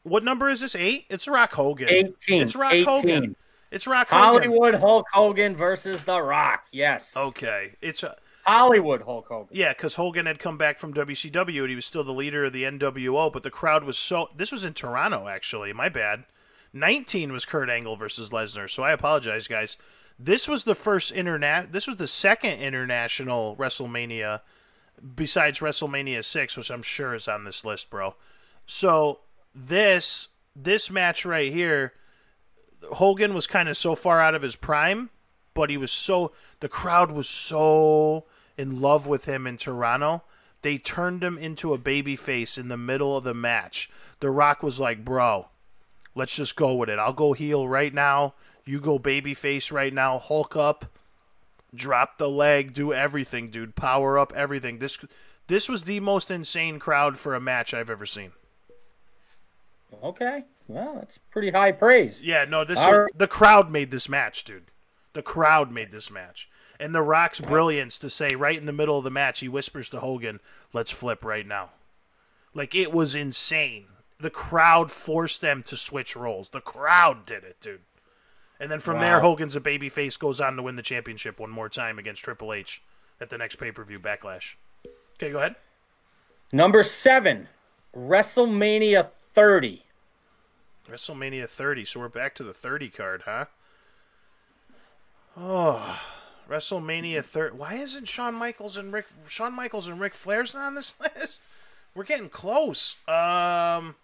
What 0.03 0.23
number 0.23 0.49
is 0.49 0.61
this? 0.61 0.75
Eight. 0.75 1.05
It's 1.09 1.27
Rock 1.27 1.53
Hogan. 1.53 1.87
Eighteen. 1.89 2.41
It's 2.41 2.55
Rock 2.55 2.73
18. 2.73 2.85
Hogan. 2.85 3.35
It's 3.71 3.87
Rock 3.87 4.09
Hogan. 4.09 4.49
Hollywood 4.49 4.75
Hulk 4.75 5.05
Hogan 5.13 5.55
versus 5.55 6.03
The 6.03 6.21
Rock. 6.21 6.65
Yes. 6.71 7.15
Okay. 7.15 7.73
It's. 7.81 8.03
A, 8.03 8.17
Hollywood 8.43 9.03
Hulk 9.03 9.27
Hogan. 9.27 9.55
Yeah, 9.55 9.73
because 9.73 9.95
Hogan 9.95 10.25
had 10.25 10.39
come 10.39 10.57
back 10.57 10.79
from 10.79 10.93
WCW 10.93 11.61
and 11.61 11.69
he 11.69 11.75
was 11.75 11.85
still 11.85 12.03
the 12.03 12.11
leader 12.11 12.45
of 12.45 12.53
the 12.53 12.63
NWO, 12.63 13.31
but 13.31 13.43
the 13.43 13.51
crowd 13.51 13.83
was 13.83 13.97
so. 13.97 14.29
This 14.35 14.51
was 14.51 14.65
in 14.65 14.73
Toronto, 14.73 15.27
actually. 15.27 15.73
My 15.73 15.89
bad. 15.89 16.25
19 16.73 17.33
was 17.33 17.45
Kurt 17.45 17.69
Angle 17.69 17.97
versus 17.97 18.29
Lesnar, 18.29 18.69
so 18.69 18.83
I 18.83 18.93
apologize, 18.93 19.47
guys. 19.47 19.77
This 20.17 20.47
was 20.47 20.63
the 20.63 20.75
first 20.75 21.11
internet. 21.11 21.71
This 21.71 21.87
was 21.87 21.97
the 21.97 22.07
second 22.07 22.59
international 22.59 23.55
WrestleMania, 23.57 24.41
besides 25.15 25.59
WrestleMania 25.59 26.23
six, 26.23 26.55
which 26.55 26.71
I'm 26.71 26.83
sure 26.83 27.13
is 27.13 27.27
on 27.27 27.43
this 27.43 27.65
list, 27.65 27.89
bro. 27.89 28.15
So 28.65 29.21
this 29.53 30.29
this 30.55 30.89
match 30.89 31.25
right 31.25 31.51
here, 31.51 31.93
Hogan 32.93 33.33
was 33.33 33.47
kind 33.47 33.67
of 33.67 33.77
so 33.77 33.95
far 33.95 34.21
out 34.21 34.35
of 34.35 34.41
his 34.41 34.55
prime, 34.55 35.09
but 35.53 35.69
he 35.69 35.77
was 35.77 35.91
so 35.91 36.31
the 36.59 36.69
crowd 36.69 37.11
was 37.11 37.27
so 37.27 38.25
in 38.57 38.81
love 38.81 39.07
with 39.07 39.25
him 39.25 39.47
in 39.47 39.57
Toronto. 39.57 40.23
They 40.61 40.77
turned 40.77 41.23
him 41.23 41.37
into 41.37 41.73
a 41.73 41.77
baby 41.77 42.15
face 42.15 42.57
in 42.57 42.67
the 42.67 42.77
middle 42.77 43.17
of 43.17 43.23
the 43.23 43.33
match. 43.33 43.89
The 44.19 44.29
Rock 44.29 44.61
was 44.61 44.79
like, 44.79 45.03
"Bro, 45.03 45.47
let's 46.15 46.35
just 46.35 46.55
go 46.55 46.75
with 46.75 46.89
it. 46.89 46.99
I'll 46.99 47.13
go 47.13 47.33
heel 47.33 47.67
right 47.67 47.93
now. 47.93 48.35
You 48.65 48.79
go 48.79 48.99
baby 48.99 49.33
face 49.33 49.71
right 49.71 49.93
now. 49.93 50.19
Hulk 50.19 50.55
up, 50.55 50.85
drop 51.73 52.17
the 52.17 52.29
leg, 52.29 52.73
do 52.73 52.93
everything, 52.93 53.49
dude. 53.49 53.75
Power 53.75 54.19
up, 54.19 54.33
everything. 54.35 54.79
This 54.79 54.97
this 55.47 55.67
was 55.67 55.83
the 55.83 55.99
most 55.99 56.29
insane 56.29 56.79
crowd 56.79 57.17
for 57.17 57.35
a 57.35 57.41
match 57.41 57.73
I've 57.73 57.89
ever 57.89 58.05
seen. 58.05 58.31
Okay, 60.03 60.45
well, 60.67 60.95
that's 60.95 61.17
pretty 61.17 61.51
high 61.51 61.71
praise. 61.73 62.23
Yeah, 62.23 62.45
no, 62.45 62.63
this 62.63 62.79
was, 62.79 62.97
right. 62.97 63.17
the 63.17 63.27
crowd 63.27 63.69
made 63.69 63.91
this 63.91 64.07
match, 64.07 64.43
dude. 64.43 64.71
The 65.13 65.21
crowd 65.21 65.71
made 65.71 65.91
this 65.91 66.09
match. 66.09 66.49
And 66.81 66.95
The 66.95 67.03
Rock's 67.03 67.39
brilliance 67.39 67.99
to 67.99 68.09
say 68.09 68.33
right 68.33 68.57
in 68.57 68.65
the 68.65 68.73
middle 68.73 68.97
of 68.97 69.03
the 69.03 69.11
match, 69.11 69.39
he 69.39 69.47
whispers 69.47 69.87
to 69.89 69.99
Hogan, 69.99 70.39
let's 70.73 70.89
flip 70.89 71.23
right 71.23 71.45
now. 71.45 71.69
Like, 72.55 72.73
it 72.73 72.91
was 72.91 73.13
insane. 73.13 73.85
The 74.19 74.31
crowd 74.31 74.89
forced 74.89 75.41
them 75.41 75.61
to 75.67 75.77
switch 75.77 76.15
roles. 76.15 76.49
The 76.49 76.59
crowd 76.59 77.27
did 77.27 77.43
it, 77.43 77.57
dude. 77.61 77.81
And 78.59 78.71
then 78.71 78.79
from 78.79 78.95
wow. 78.95 79.01
there, 79.01 79.19
Hogan's 79.19 79.55
a 79.55 79.61
babyface, 79.61 80.17
goes 80.17 80.41
on 80.41 80.55
to 80.55 80.63
win 80.63 80.75
the 80.75 80.81
championship 80.81 81.39
one 81.39 81.51
more 81.51 81.69
time 81.69 81.99
against 81.99 82.23
Triple 82.23 82.51
H 82.51 82.81
at 83.19 83.29
the 83.29 83.37
next 83.37 83.57
pay 83.57 83.71
per 83.71 83.83
view 83.83 83.99
backlash. 83.99 84.55
Okay, 85.17 85.31
go 85.31 85.37
ahead. 85.37 85.55
Number 86.51 86.81
seven, 86.81 87.47
WrestleMania 87.95 89.11
30. 89.35 89.83
WrestleMania 90.89 91.47
30. 91.47 91.85
So 91.85 91.99
we're 91.99 92.09
back 92.09 92.33
to 92.35 92.43
the 92.43 92.55
30 92.55 92.89
card, 92.89 93.21
huh? 93.25 93.45
Oh, 95.37 96.01
WrestleMania 96.51 97.23
third. 97.23 97.57
Why 97.57 97.75
isn't 97.75 98.09
Shawn 98.09 98.35
Michaels 98.35 98.75
and 98.75 98.91
Ric 98.91 99.05
Shawn 99.29 99.53
Michaels 99.53 99.87
and 99.87 100.01
Ric 100.01 100.13
Flair's 100.13 100.53
not 100.53 100.65
on 100.65 100.75
this 100.75 100.93
list? 101.15 101.43
We're 101.95 102.03
getting 102.03 102.29
close. 102.29 102.95
Um, 103.07 103.95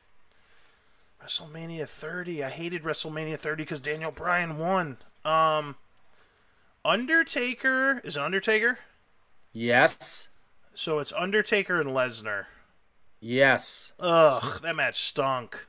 WrestleMania 1.23 1.87
30. 1.87 2.45
I 2.45 2.49
hated 2.49 2.83
WrestleMania 2.83 3.37
30 3.37 3.63
because 3.63 3.81
Daniel 3.81 4.11
Bryan 4.11 4.57
won. 4.57 4.97
Um, 5.25 5.75
Undertaker 6.85 8.01
is 8.05 8.15
it 8.15 8.21
Undertaker. 8.21 8.79
Yes. 9.51 10.29
So 10.73 10.99
it's 10.99 11.13
Undertaker 11.13 11.81
and 11.81 11.89
Lesnar. 11.89 12.45
Yes. 13.19 13.91
Ugh, 13.99 14.61
that 14.61 14.75
match 14.75 15.01
stunk. 15.01 15.67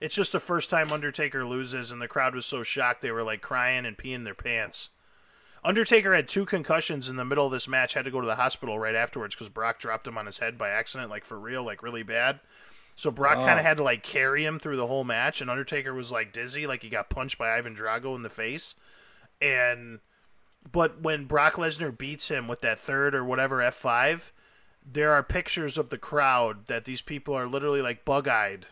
It's 0.00 0.14
just 0.14 0.32
the 0.32 0.40
first 0.40 0.70
time 0.70 0.92
Undertaker 0.92 1.44
loses, 1.44 1.90
and 1.90 2.00
the 2.00 2.08
crowd 2.08 2.34
was 2.34 2.46
so 2.46 2.62
shocked 2.62 3.00
they 3.00 3.10
were 3.10 3.22
like 3.22 3.40
crying 3.42 3.84
and 3.84 3.96
peeing 3.96 4.24
their 4.24 4.34
pants. 4.34 4.90
Undertaker 5.64 6.14
had 6.14 6.28
two 6.28 6.44
concussions 6.44 7.08
in 7.08 7.16
the 7.16 7.24
middle 7.24 7.46
of 7.46 7.52
this 7.52 7.66
match, 7.66 7.94
had 7.94 8.04
to 8.04 8.10
go 8.10 8.20
to 8.20 8.26
the 8.26 8.34
hospital 8.34 8.78
right 8.78 8.94
afterwards 8.94 9.34
because 9.34 9.48
Brock 9.48 9.78
dropped 9.78 10.06
him 10.06 10.18
on 10.18 10.26
his 10.26 10.38
head 10.38 10.58
by 10.58 10.68
accident, 10.68 11.10
like 11.10 11.24
for 11.24 11.38
real, 11.38 11.64
like 11.64 11.82
really 11.82 12.02
bad. 12.02 12.40
So 12.96 13.10
Brock 13.10 13.38
Oh. 13.38 13.44
kind 13.46 13.58
of 13.58 13.64
had 13.64 13.78
to 13.78 13.82
like 13.82 14.02
carry 14.02 14.44
him 14.44 14.58
through 14.58 14.76
the 14.76 14.86
whole 14.86 15.04
match, 15.04 15.40
and 15.40 15.50
Undertaker 15.50 15.94
was 15.94 16.12
like 16.12 16.32
dizzy, 16.32 16.66
like 16.66 16.82
he 16.82 16.88
got 16.90 17.08
punched 17.10 17.38
by 17.38 17.56
Ivan 17.56 17.74
Drago 17.74 18.14
in 18.14 18.22
the 18.22 18.30
face. 18.30 18.74
And 19.40 20.00
but 20.70 21.00
when 21.00 21.24
Brock 21.24 21.54
Lesnar 21.54 21.96
beats 21.96 22.28
him 22.28 22.46
with 22.46 22.60
that 22.60 22.78
third 22.78 23.14
or 23.14 23.24
whatever 23.24 23.58
F5, 23.58 24.30
there 24.84 25.12
are 25.12 25.22
pictures 25.22 25.76
of 25.78 25.88
the 25.90 25.98
crowd 25.98 26.66
that 26.66 26.84
these 26.84 27.02
people 27.02 27.34
are 27.34 27.46
literally 27.46 27.82
like 27.82 28.04
bug 28.04 28.28
eyed. 28.28 28.66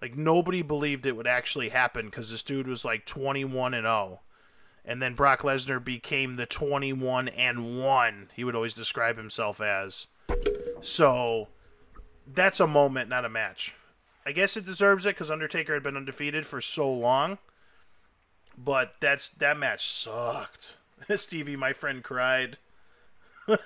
Like 0.00 0.16
nobody 0.16 0.62
believed 0.62 1.06
it 1.06 1.16
would 1.16 1.26
actually 1.26 1.68
happen 1.68 2.06
because 2.06 2.30
this 2.30 2.42
dude 2.42 2.66
was 2.66 2.84
like 2.84 3.04
21 3.04 3.74
and 3.74 3.84
0. 3.84 4.20
And 4.88 5.02
then 5.02 5.12
Brock 5.12 5.42
Lesnar 5.42 5.84
became 5.84 6.36
the 6.36 6.46
21 6.46 7.28
and 7.28 7.84
1 7.84 8.30
he 8.34 8.42
would 8.42 8.54
always 8.54 8.72
describe 8.72 9.18
himself 9.18 9.60
as. 9.60 10.06
So 10.80 11.48
that's 12.26 12.58
a 12.58 12.66
moment, 12.66 13.10
not 13.10 13.26
a 13.26 13.28
match. 13.28 13.74
I 14.24 14.32
guess 14.32 14.56
it 14.56 14.64
deserves 14.64 15.04
it 15.04 15.10
because 15.10 15.30
Undertaker 15.30 15.74
had 15.74 15.82
been 15.82 15.96
undefeated 15.96 16.46
for 16.46 16.62
so 16.62 16.90
long. 16.90 17.36
But 18.56 18.94
that's 18.98 19.28
that 19.28 19.58
match 19.58 19.86
sucked. 19.86 20.76
Stevie, 21.16 21.54
my 21.56 21.74
friend, 21.74 22.02
cried. 22.02 22.56
I 23.46 23.58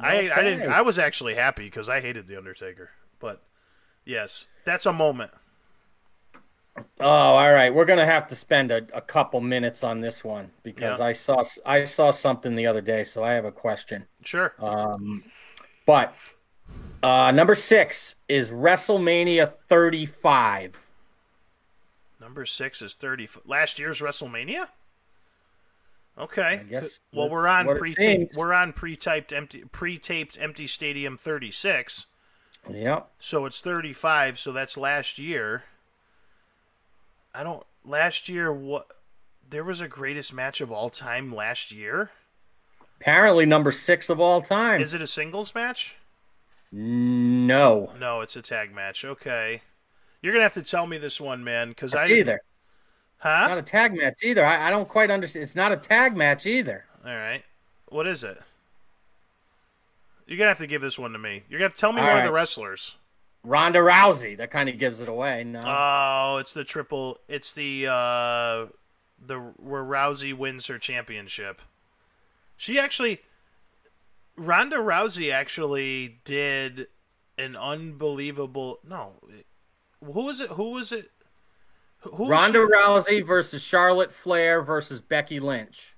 I 0.00 0.42
didn't. 0.42 0.70
I 0.70 0.82
was 0.82 0.98
actually 0.98 1.34
happy 1.34 1.64
because 1.64 1.88
I 1.88 2.00
hated 2.00 2.26
the 2.26 2.36
Undertaker. 2.36 2.90
But 3.20 3.40
yes, 4.04 4.46
that's 4.64 4.84
a 4.84 4.92
moment. 4.92 5.30
Oh, 7.00 7.06
all 7.06 7.52
right. 7.52 7.74
We're 7.74 7.84
gonna 7.84 8.06
have 8.06 8.26
to 8.28 8.36
spend 8.36 8.70
a, 8.70 8.86
a 8.92 9.00
couple 9.00 9.40
minutes 9.40 9.82
on 9.84 10.00
this 10.00 10.22
one 10.24 10.50
because 10.62 10.98
Yeah. 10.98 11.06
I 11.06 11.12
saw 11.12 11.42
I 11.66 11.84
saw 11.84 12.10
something 12.10 12.54
the 12.54 12.66
other 12.66 12.80
day, 12.80 13.04
so 13.04 13.22
I 13.22 13.32
have 13.32 13.44
a 13.44 13.52
question. 13.52 14.06
Sure. 14.24 14.54
Um, 14.58 15.24
but 15.86 16.14
uh, 17.02 17.30
number 17.32 17.54
six 17.54 18.16
is 18.28 18.50
WrestleMania 18.50 19.52
35. 19.68 20.78
Number 22.20 22.44
six 22.44 22.82
is 22.82 22.94
thirty. 22.94 23.28
Last 23.46 23.78
year's 23.78 24.00
WrestleMania. 24.00 24.68
Okay. 26.18 26.62
Well, 27.14 27.30
we're 27.30 27.48
on 27.48 27.66
pre 27.76 28.28
we're 28.36 28.52
on 28.52 28.72
pre-typed 28.72 29.32
empty 29.32 29.64
pre-taped 29.72 30.36
empty 30.38 30.66
stadium 30.66 31.16
thirty 31.16 31.50
six. 31.50 32.06
Yep. 32.70 33.10
So 33.18 33.46
it's 33.46 33.60
thirty 33.60 33.94
five. 33.94 34.38
So 34.38 34.52
that's 34.52 34.76
last 34.76 35.18
year. 35.18 35.64
I 37.34 37.42
don't. 37.42 37.64
Last 37.84 38.28
year, 38.28 38.52
what? 38.52 38.86
There 39.48 39.64
was 39.64 39.80
a 39.80 39.88
greatest 39.88 40.32
match 40.32 40.60
of 40.60 40.70
all 40.70 40.90
time 40.90 41.34
last 41.34 41.72
year. 41.72 42.10
Apparently 43.00 43.46
number 43.46 43.72
six 43.72 44.08
of 44.08 44.20
all 44.20 44.42
time. 44.42 44.80
Is 44.80 44.94
it 44.94 45.02
a 45.02 45.06
singles 45.06 45.54
match? 45.54 45.96
no. 46.72 47.92
No, 47.98 48.20
it's 48.20 48.36
a 48.36 48.42
tag 48.42 48.72
match. 48.72 49.04
Okay. 49.04 49.62
You're 50.22 50.32
gonna 50.32 50.42
have 50.42 50.54
to 50.54 50.62
tell 50.62 50.86
me 50.86 50.98
this 50.98 51.20
one, 51.20 51.42
man, 51.42 51.70
because 51.70 51.94
I 51.94 52.08
Either. 52.08 52.40
Huh? 53.18 53.48
Not 53.48 53.58
a 53.58 53.62
tag 53.62 53.94
match 53.94 54.18
either. 54.22 54.44
I, 54.44 54.68
I 54.68 54.70
don't 54.70 54.88
quite 54.88 55.10
understand. 55.10 55.42
It's 55.42 55.56
not 55.56 55.72
a 55.72 55.76
tag 55.76 56.16
match 56.16 56.46
either. 56.46 56.86
All 57.04 57.14
right. 57.14 57.42
What 57.88 58.06
is 58.06 58.24
it? 58.24 58.38
You're 60.26 60.38
gonna 60.38 60.48
have 60.48 60.58
to 60.58 60.66
give 60.66 60.80
this 60.80 60.98
one 60.98 61.12
to 61.12 61.18
me. 61.18 61.42
You're 61.48 61.58
gonna 61.58 61.66
have 61.66 61.74
to 61.74 61.80
tell 61.80 61.92
me 61.92 62.00
All 62.00 62.06
one 62.06 62.18
of 62.18 62.24
the 62.24 62.32
wrestlers. 62.32 62.96
Ronda 63.42 63.78
Rousey. 63.78 64.36
That 64.36 64.50
kind 64.50 64.68
of 64.68 64.78
gives 64.78 65.00
it 65.00 65.08
away. 65.08 65.44
No. 65.44 65.60
Oh, 65.64 66.36
it's 66.38 66.52
the 66.52 66.64
triple. 66.64 67.18
It's 67.28 67.52
the 67.52 67.86
uh, 67.86 68.66
the 69.24 69.38
where 69.56 69.82
Rousey 69.82 70.34
wins 70.34 70.66
her 70.66 70.78
championship. 70.78 71.62
She 72.56 72.78
actually, 72.78 73.20
Ronda 74.36 74.76
Rousey 74.76 75.32
actually 75.32 76.18
did 76.24 76.88
an 77.38 77.56
unbelievable. 77.56 78.80
No, 78.86 79.14
who 80.04 80.26
was 80.26 80.40
it? 80.40 80.50
Who 80.50 80.70
was 80.70 80.92
it? 80.92 81.10
Who 82.00 82.24
was 82.24 82.30
Ronda 82.30 82.66
Rousey 82.66 83.24
versus 83.24 83.62
Charlotte 83.62 84.12
Flair 84.12 84.62
versus 84.62 85.00
Becky 85.00 85.40
Lynch. 85.40 85.94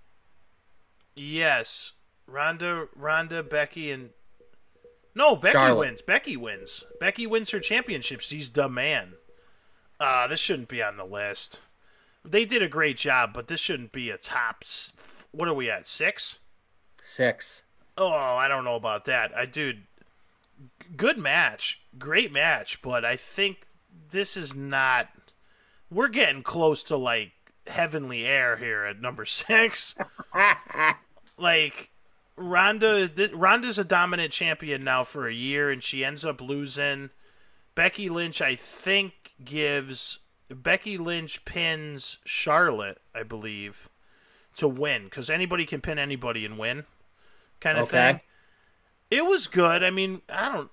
Yes, 1.14 1.93
Ronda, 2.27 2.89
Ronda, 2.97 3.43
Becky, 3.43 3.90
and 3.90 4.10
no, 5.15 5.37
Becky 5.37 5.53
Charlotte. 5.53 5.79
wins. 5.79 6.03
Becky 6.03 6.37
wins. 6.37 6.85
Becky 7.01 7.27
wins 7.27 7.51
her 7.51 7.61
championship. 7.61 8.21
She's 8.21 8.51
the 8.51 8.69
man. 8.69 9.15
Uh, 10.01 10.27
this 10.27 10.41
shouldn't 10.41 10.69
be 10.69 10.83
on 10.83 10.97
the 10.97 11.05
list. 11.05 11.61
They 12.25 12.45
did 12.45 12.63
a 12.63 12.69
great 12.69 12.97
job, 12.97 13.33
but 13.35 13.49
this 13.49 13.61
shouldn't 13.61 13.93
be 13.93 14.11
a 14.11 14.19
top. 14.19 14.65
What 15.33 15.49
are 15.49 15.55
we 15.55 15.71
at? 15.71 15.89
Six? 15.89 16.39
Six. 17.03 17.63
Oh, 17.99 18.11
I 18.11 18.49
don't 18.49 18.65
know 18.65 18.77
about 18.77 19.05
that. 19.07 19.37
I 19.37 19.45
dude, 19.45 19.83
good 20.97 21.19
match, 21.19 21.83
great 21.99 22.33
match, 22.33 22.81
but 22.83 23.05
I 23.05 23.17
think 23.17 23.67
this 24.11 24.37
is 24.37 24.55
not. 24.55 25.09
We're 25.91 26.09
getting 26.09 26.43
close 26.43 26.83
to 26.85 26.97
like 26.97 27.33
heavenly 27.67 28.25
air 28.25 28.57
here 28.57 28.85
at 28.85 29.01
number 29.01 29.25
six. 29.27 29.95
like 31.39 31.91
Ronda, 32.37 33.09
th- 33.09 33.33
Ronda's 33.33 33.79
a 33.79 33.85
dominant 33.85 34.33
champion 34.33 34.85
now 34.85 35.05
for 35.05 35.29
a 35.29 35.35
year, 35.35 35.71
and 35.71 35.83
she 35.83 36.05
ends 36.05 36.25
up 36.25 36.41
losing. 36.41 37.11
Becky 37.75 38.09
Lynch, 38.09 38.41
I 38.41 38.55
think, 38.55 39.35
gives 39.45 40.19
Becky 40.49 40.99
Lynch 40.99 41.45
pins 41.45 42.19
Charlotte, 42.25 43.01
I 43.15 43.23
believe, 43.23 43.89
to 44.57 44.69
win 44.69 45.05
because 45.05 45.31
anybody 45.31 45.65
can 45.65 45.81
pin 45.81 45.99
anybody 45.99 46.45
and 46.45 46.59
win, 46.59 46.85
kind 47.61 47.79
of 47.79 47.89
Okay. 47.89 48.13
thing. 48.13 48.21
It 49.11 49.27
was 49.27 49.47
good. 49.47 49.83
I 49.85 49.91
mean, 49.91 50.23
I 50.29 50.49
don't. 50.51 50.71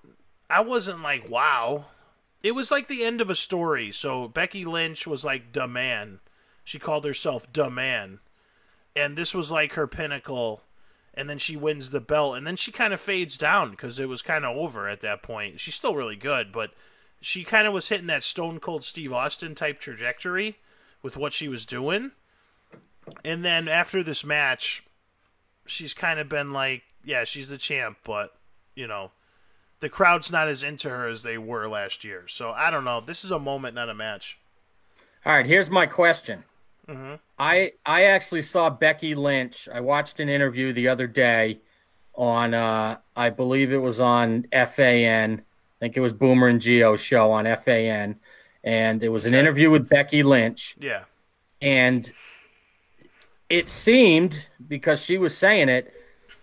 I 0.48 0.60
wasn't 0.60 1.02
like 1.02 1.28
wow. 1.28 1.86
It 2.42 2.52
was 2.52 2.70
like 2.70 2.88
the 2.88 3.04
end 3.04 3.20
of 3.20 3.28
a 3.28 3.34
story. 3.34 3.92
So 3.92 4.28
Becky 4.28 4.64
Lynch 4.64 5.06
was 5.06 5.24
like 5.24 5.52
the 5.52 5.68
man. 5.68 6.20
She 6.64 6.78
called 6.78 7.04
herself 7.04 7.50
the 7.52 7.68
man, 7.70 8.20
and 8.96 9.16
this 9.16 9.34
was 9.34 9.50
like 9.50 9.74
her 9.74 9.86
pinnacle. 9.86 10.62
And 11.12 11.28
then 11.28 11.38
she 11.38 11.56
wins 11.56 11.90
the 11.90 12.00
belt, 12.00 12.36
and 12.36 12.46
then 12.46 12.56
she 12.56 12.70
kind 12.70 12.92
of 12.92 13.00
fades 13.00 13.36
down 13.36 13.72
because 13.72 13.98
it 13.98 14.08
was 14.08 14.22
kind 14.22 14.44
of 14.44 14.56
over 14.56 14.88
at 14.88 15.00
that 15.00 15.22
point. 15.22 15.58
She's 15.58 15.74
still 15.74 15.96
really 15.96 16.16
good, 16.16 16.52
but 16.52 16.70
she 17.20 17.42
kind 17.44 17.66
of 17.66 17.72
was 17.72 17.88
hitting 17.88 18.06
that 18.06 18.22
Stone 18.22 18.60
Cold 18.60 18.84
Steve 18.84 19.12
Austin 19.12 19.54
type 19.54 19.80
trajectory 19.80 20.58
with 21.02 21.16
what 21.16 21.32
she 21.32 21.48
was 21.48 21.66
doing. 21.66 22.12
And 23.24 23.44
then 23.44 23.66
after 23.66 24.02
this 24.02 24.24
match, 24.24 24.84
she's 25.66 25.94
kind 25.94 26.20
of 26.20 26.28
been 26.28 26.52
like, 26.52 26.82
yeah, 27.04 27.24
she's 27.24 27.48
the 27.48 27.58
champ, 27.58 27.98
but 28.04 28.30
you 28.74 28.86
know, 28.86 29.10
the 29.80 29.88
crowd's 29.88 30.30
not 30.30 30.48
as 30.48 30.62
into 30.62 30.88
her 30.88 31.06
as 31.06 31.22
they 31.22 31.38
were 31.38 31.66
last 31.66 32.04
year. 32.04 32.24
So 32.28 32.50
I 32.50 32.70
don't 32.70 32.84
know. 32.84 33.00
This 33.00 33.24
is 33.24 33.30
a 33.30 33.38
moment, 33.38 33.74
not 33.74 33.88
a 33.88 33.94
match. 33.94 34.38
All 35.26 35.32
right, 35.32 35.46
here's 35.46 35.70
my 35.70 35.86
question. 35.86 36.44
Hmm 36.90 37.14
I 37.38 37.72
I 37.86 38.04
actually 38.04 38.42
saw 38.42 38.68
Becky 38.68 39.14
Lynch. 39.14 39.68
I 39.72 39.80
watched 39.80 40.20
an 40.20 40.28
interview 40.28 40.74
the 40.74 40.88
other 40.88 41.06
day 41.06 41.60
on 42.14 42.52
uh 42.52 42.98
I 43.16 43.30
believe 43.30 43.72
it 43.72 43.78
was 43.78 43.98
on 43.98 44.46
FAN. 44.52 45.40
I 45.40 45.78
think 45.80 45.96
it 45.96 46.00
was 46.00 46.12
Boomer 46.12 46.48
and 46.48 46.60
Gio 46.60 46.98
show 46.98 47.32
on 47.32 47.46
FAN. 47.46 48.16
And 48.62 49.02
it 49.02 49.08
was 49.08 49.24
an 49.24 49.32
interview 49.32 49.70
with 49.70 49.88
Becky 49.88 50.22
Lynch. 50.22 50.76
Yeah. 50.78 51.04
And 51.62 52.12
it 53.48 53.70
seemed, 53.70 54.46
because 54.68 55.02
she 55.02 55.16
was 55.16 55.36
saying 55.36 55.70
it, 55.70 55.92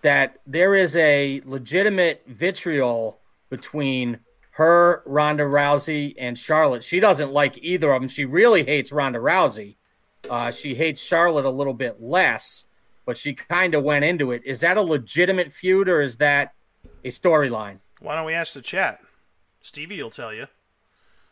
that 0.02 0.40
there 0.46 0.74
is 0.74 0.96
a 0.96 1.40
legitimate 1.44 2.24
vitriol 2.26 3.20
between 3.50 4.18
her, 4.50 5.02
Ronda 5.06 5.44
Rousey, 5.44 6.14
and 6.18 6.36
Charlotte. 6.36 6.82
She 6.82 6.98
doesn't 6.98 7.32
like 7.32 7.56
either 7.62 7.92
of 7.92 8.02
them. 8.02 8.08
She 8.08 8.24
really 8.24 8.64
hates 8.64 8.90
Ronda 8.90 9.20
Rousey. 9.20 9.76
Uh, 10.30 10.50
she 10.50 10.74
hates 10.74 11.00
Charlotte 11.00 11.44
a 11.44 11.50
little 11.50 11.74
bit 11.74 12.00
less, 12.00 12.64
but 13.04 13.16
she 13.16 13.34
kind 13.34 13.74
of 13.74 13.84
went 13.84 14.04
into 14.04 14.32
it. 14.32 14.42
Is 14.44 14.60
that 14.60 14.76
a 14.76 14.82
legitimate 14.82 15.52
feud 15.52 15.88
or 15.88 16.00
is 16.00 16.16
that 16.18 16.54
a 17.04 17.08
storyline? 17.08 17.78
Why 18.00 18.14
don't 18.14 18.26
we 18.26 18.34
ask 18.34 18.54
the 18.54 18.60
chat? 18.60 19.00
Stevie 19.60 20.02
will 20.02 20.10
tell 20.10 20.32
you. 20.32 20.46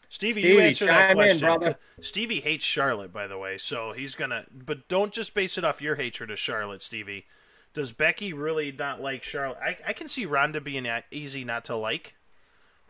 Stevie, 0.08 0.40
Stevie, 0.40 0.54
you 0.54 0.60
answer 0.60 0.86
that 0.86 1.10
in, 1.10 1.16
question. 1.16 1.40
brother. 1.40 1.76
Stevie 2.00 2.40
hates 2.40 2.64
Charlotte, 2.64 3.12
by 3.12 3.26
the 3.26 3.38
way, 3.38 3.58
so 3.58 3.92
he's 3.92 4.14
gonna. 4.14 4.46
But 4.52 4.88
don't 4.88 5.12
just 5.12 5.34
base 5.34 5.58
it 5.58 5.64
off 5.64 5.82
your 5.82 5.96
hatred 5.96 6.30
of 6.30 6.38
Charlotte, 6.38 6.82
Stevie. 6.82 7.26
Does 7.74 7.92
Becky 7.92 8.32
really 8.32 8.72
not 8.72 9.02
like 9.02 9.22
Charlotte? 9.22 9.58
I, 9.62 9.76
I 9.86 9.92
can 9.92 10.08
see 10.08 10.24
Ronda 10.24 10.60
being 10.60 10.86
easy 11.10 11.44
not 11.44 11.66
to 11.66 11.76
like. 11.76 12.14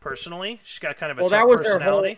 Personally, 0.00 0.60
she's 0.62 0.78
got 0.78 0.96
kind 0.96 1.10
of 1.10 1.18
a 1.18 1.22
Well, 1.22 1.30
tough 1.30 1.66
her 1.66 1.80
whole. 1.80 2.14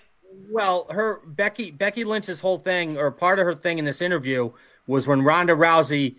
Well, 0.51 0.87
her 0.91 1.21
Becky 1.27 1.71
Becky 1.71 2.05
Lynch's 2.05 2.41
whole 2.41 2.59
thing, 2.59 2.97
or 2.99 3.11
part 3.11 3.39
of 3.39 3.45
her 3.47 3.55
thing 3.55 3.79
in 3.79 3.85
this 3.85 4.01
interview, 4.01 4.51
was 4.87 5.07
when 5.07 5.23
Ronda 5.23 5.55
Rousey 5.55 6.17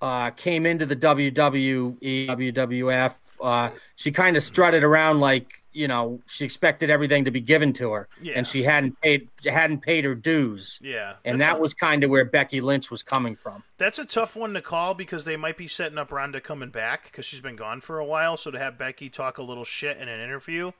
uh, 0.00 0.30
came 0.30 0.66
into 0.66 0.86
the 0.86 0.96
WWE 0.96 2.26
WWF. 2.28 3.14
Uh, 3.40 3.70
she 3.96 4.10
kind 4.12 4.36
of 4.36 4.42
strutted 4.42 4.84
around 4.84 5.20
like 5.20 5.62
you 5.72 5.88
know 5.88 6.20
she 6.26 6.44
expected 6.44 6.88
everything 6.88 7.24
to 7.24 7.30
be 7.32 7.40
given 7.40 7.72
to 7.74 7.92
her, 7.92 8.08
Yeah. 8.22 8.34
and 8.36 8.46
she 8.46 8.62
hadn't 8.62 9.00
paid 9.00 9.28
hadn't 9.44 9.80
paid 9.80 10.04
her 10.04 10.14
dues. 10.14 10.78
yeah, 10.82 11.14
And 11.24 11.40
that 11.40 11.56
a- 11.56 11.60
was 11.60 11.74
kind 11.74 12.04
of 12.04 12.10
where 12.10 12.24
Becky 12.24 12.60
Lynch 12.60 12.90
was 12.92 13.02
coming 13.02 13.34
from. 13.34 13.64
That's 13.78 13.98
a 13.98 14.04
tough 14.04 14.36
one 14.36 14.54
to 14.54 14.62
call 14.62 14.94
because 14.94 15.24
they 15.24 15.36
might 15.36 15.56
be 15.56 15.66
setting 15.66 15.98
up 15.98 16.12
Ronda 16.12 16.40
coming 16.40 16.70
back 16.70 17.04
because 17.04 17.24
she's 17.24 17.40
been 17.40 17.56
gone 17.56 17.80
for 17.80 17.98
a 17.98 18.04
while. 18.04 18.36
So 18.36 18.52
to 18.52 18.58
have 18.58 18.78
Becky 18.78 19.08
talk 19.08 19.38
a 19.38 19.42
little 19.42 19.64
shit 19.64 19.96
in 19.96 20.08
an 20.08 20.20
interview 20.20 20.70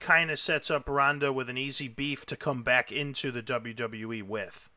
kind 0.00 0.30
of 0.30 0.38
sets 0.38 0.70
up 0.70 0.88
Ronda 0.88 1.32
with 1.32 1.48
an 1.48 1.58
easy 1.58 1.88
beef 1.88 2.26
to 2.26 2.36
come 2.36 2.62
back 2.62 2.92
into 2.92 3.30
the 3.30 3.42
WWE 3.42 4.22
with. 4.22 4.68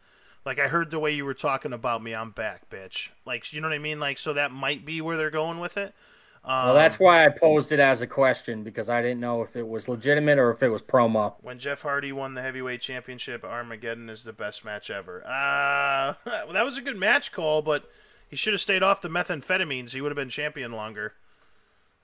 Like 0.46 0.60
I 0.60 0.68
heard 0.68 0.92
the 0.92 1.00
way 1.00 1.12
you 1.12 1.26
were 1.26 1.34
talking 1.34 1.74
about 1.74 2.02
me, 2.02 2.16
I'm 2.16 2.32
back, 2.32 2.70
bitch. 2.70 3.10
Like 3.26 3.52
you 3.54 3.62
know 3.62 3.68
what 3.68 3.76
I 3.76 3.80
mean? 3.80 4.00
Like 4.00 4.18
so 4.18 4.34
that 4.34 4.52
might 4.52 4.86
be 4.86 5.02
where 5.02 5.18
they're 5.18 5.30
going 5.30 5.60
with 5.60 5.78
it. 5.78 5.94
Um, 6.46 6.68
Well, 6.68 6.74
that's 6.74 7.00
why 7.00 7.26
I 7.26 7.30
posed 7.30 7.74
it 7.74 7.80
as 7.80 8.02
a 8.02 8.08
question 8.08 8.64
because 8.64 8.90
I 8.90 9.02
didn't 9.02 9.20
know 9.20 9.42
if 9.42 9.58
it 9.58 9.68
was 9.68 9.90
legitimate 9.90 10.40
or 10.40 10.52
if 10.52 10.64
it 10.64 10.70
was 10.70 10.82
promo. 10.82 11.34
when 11.42 11.60
Jeff 11.60 11.82
Hardy 11.82 12.14
won 12.14 12.34
the 12.34 12.42
heavyweight 12.42 12.80
championship. 12.80 13.44
Armageddon 13.44 14.10
is 14.10 14.24
the 14.24 14.32
best 14.34 14.64
match 14.64 14.90
ever. 14.90 15.22
Uh, 15.26 16.14
well, 16.26 16.48
that 16.54 16.64
was 16.64 16.78
a 16.78 16.82
good 16.82 16.98
match 16.98 17.34
call, 17.34 17.62
but 17.62 17.90
he 18.30 18.38
should 18.38 18.54
have 18.54 18.62
stayed 18.62 18.84
off 18.84 19.02
the 19.02 19.10
methamphetamines. 19.10 19.92
He 19.92 20.00
would 20.02 20.12
have 20.12 20.16
been 20.16 20.30
champion 20.30 20.72
longer. 20.72 21.14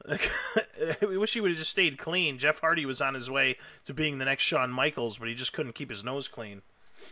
we 1.07 1.17
wish 1.17 1.33
he 1.33 1.41
would 1.41 1.51
have 1.51 1.57
just 1.57 1.71
stayed 1.71 1.97
clean. 1.97 2.37
Jeff 2.37 2.59
Hardy 2.59 2.85
was 2.85 3.01
on 3.01 3.13
his 3.13 3.29
way 3.29 3.57
to 3.85 3.93
being 3.93 4.17
the 4.17 4.25
next 4.25 4.43
Shawn 4.43 4.71
Michaels, 4.71 5.17
but 5.17 5.27
he 5.27 5.33
just 5.33 5.53
couldn't 5.53 5.75
keep 5.75 5.89
his 5.89 6.03
nose 6.03 6.27
clean. 6.27 6.61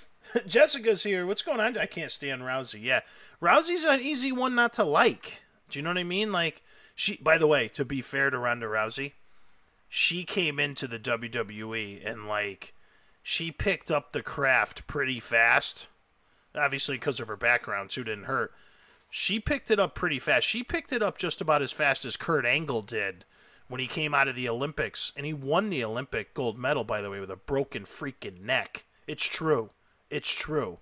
Jessica's 0.48 1.04
here. 1.04 1.26
What's 1.26 1.42
going 1.42 1.60
on? 1.60 1.78
I 1.78 1.86
can't 1.86 2.12
stand 2.12 2.42
Rousey. 2.42 2.82
Yeah, 2.82 3.02
Rousey's 3.42 3.84
an 3.86 4.02
easy 4.02 4.32
one 4.32 4.56
not 4.56 4.74
to 4.74 4.84
like. 4.84 5.42
Do 5.70 5.80
you 5.80 5.84
know 5.84 5.90
what 5.90 5.98
I 5.98 6.04
mean? 6.04 6.32
Like 6.32 6.62
she. 6.96 7.18
By 7.18 7.38
the 7.38 7.48
way, 7.48 7.68
to 7.70 7.84
be 7.84 8.02
fair 8.02 8.30
to 8.30 8.38
Ronda 8.38 8.68
Rousey, 8.68 9.14
she 9.90 10.24
came 10.24 10.60
into 10.60 10.88
the 10.88 11.00
WWE 11.00 12.06
and 12.06 12.28
like 12.28 12.74
she 13.22 13.52
picked 13.52 13.92
up 13.92 14.12
the 14.12 14.24
craft 14.24 14.88
pretty 14.88 15.20
fast. 15.20 15.88
Obviously, 16.56 16.98
because 16.98 17.20
of 17.20 17.28
her 17.28 17.38
background, 17.38 17.90
too, 17.90 18.04
didn't 18.04 18.26
hurt. 18.26 18.54
She 19.16 19.40
picked 19.40 19.70
it 19.70 19.80
up 19.80 19.94
pretty 19.94 20.18
fast. 20.18 20.48
She 20.48 20.64
picked 20.64 20.92
it 20.92 21.04
up 21.04 21.20
just 21.20 21.40
about 21.40 21.62
as 21.62 21.72
fast 21.72 22.04
as 22.04 22.18
Kurt 22.18 22.48
Angle 22.48 22.82
did 22.82 23.26
when 23.68 23.80
he 23.80 23.86
came 23.86 24.12
out 24.12 24.28
of 24.28 24.34
the 24.34 24.50
Olympics, 24.50 25.14
and 25.16 25.24
he 25.24 25.34
won 25.34 25.70
the 25.70 25.84
Olympic 25.84 26.34
gold 26.34 26.58
medal, 26.58 26.84
by 26.84 27.00
the 27.00 27.12
way, 27.12 27.20
with 27.20 27.30
a 27.30 27.36
broken 27.36 27.84
freaking 27.84 28.42
neck. 28.42 28.86
It's 29.06 29.28
true. 29.28 29.70
It's 30.10 30.34
true. 30.34 30.80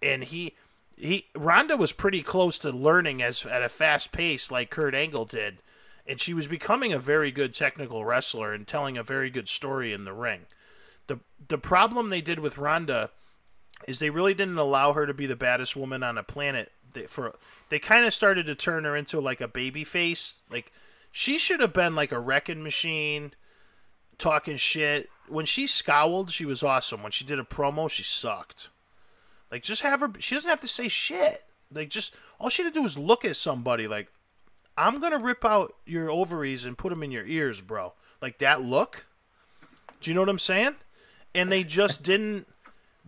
And 0.00 0.24
he 0.24 0.56
he 0.96 1.26
Ronda 1.34 1.76
was 1.76 1.92
pretty 1.92 2.22
close 2.22 2.58
to 2.60 2.70
learning 2.70 3.22
as 3.22 3.44
at 3.44 3.62
a 3.62 3.68
fast 3.68 4.12
pace 4.12 4.50
like 4.50 4.70
Kurt 4.70 4.94
Angle 4.94 5.26
did, 5.26 5.58
and 6.06 6.18
she 6.18 6.32
was 6.32 6.46
becoming 6.46 6.94
a 6.94 6.98
very 6.98 7.30
good 7.30 7.52
technical 7.52 8.02
wrestler 8.02 8.54
and 8.54 8.66
telling 8.66 8.96
a 8.96 9.02
very 9.02 9.28
good 9.28 9.46
story 9.46 9.92
in 9.92 10.06
the 10.06 10.14
ring. 10.14 10.46
The 11.06 11.20
the 11.48 11.58
problem 11.58 12.08
they 12.08 12.22
did 12.22 12.38
with 12.38 12.56
Ronda 12.56 13.10
is 13.86 13.98
they 13.98 14.08
really 14.08 14.32
didn't 14.32 14.56
allow 14.56 14.94
her 14.94 15.06
to 15.06 15.12
be 15.12 15.26
the 15.26 15.36
baddest 15.36 15.76
woman 15.76 16.02
on 16.02 16.14
the 16.14 16.22
planet. 16.22 16.72
They, 16.92 17.02
for 17.02 17.32
they 17.68 17.78
kind 17.78 18.04
of 18.04 18.14
started 18.14 18.46
to 18.46 18.54
turn 18.54 18.84
her 18.84 18.96
into 18.96 19.20
like 19.20 19.40
a 19.40 19.48
baby 19.48 19.84
face. 19.84 20.40
Like 20.50 20.72
she 21.10 21.38
should 21.38 21.60
have 21.60 21.72
been 21.72 21.94
like 21.94 22.12
a 22.12 22.20
wrecking 22.20 22.62
machine, 22.62 23.32
talking 24.18 24.56
shit. 24.56 25.08
When 25.28 25.44
she 25.44 25.66
scowled, 25.66 26.30
she 26.30 26.44
was 26.44 26.62
awesome. 26.62 27.02
When 27.02 27.12
she 27.12 27.24
did 27.24 27.38
a 27.38 27.44
promo, 27.44 27.90
she 27.90 28.02
sucked. 28.02 28.70
Like 29.50 29.62
just 29.62 29.82
have 29.82 30.00
her. 30.00 30.10
She 30.18 30.34
doesn't 30.34 30.50
have 30.50 30.60
to 30.60 30.68
say 30.68 30.88
shit. 30.88 31.44
Like 31.72 31.90
just 31.90 32.14
all 32.38 32.48
she 32.48 32.62
had 32.62 32.72
to 32.72 32.78
do 32.78 32.82
was 32.82 32.98
look 32.98 33.24
at 33.24 33.36
somebody. 33.36 33.86
Like 33.86 34.10
I'm 34.76 35.00
gonna 35.00 35.18
rip 35.18 35.44
out 35.44 35.74
your 35.86 36.10
ovaries 36.10 36.64
and 36.64 36.78
put 36.78 36.90
them 36.90 37.02
in 37.02 37.10
your 37.10 37.26
ears, 37.26 37.60
bro. 37.60 37.94
Like 38.20 38.38
that 38.38 38.62
look. 38.62 39.06
Do 40.00 40.10
you 40.10 40.14
know 40.14 40.20
what 40.20 40.28
I'm 40.28 40.38
saying? 40.38 40.76
And 41.34 41.50
they 41.50 41.64
just 41.64 42.02
didn't 42.04 42.46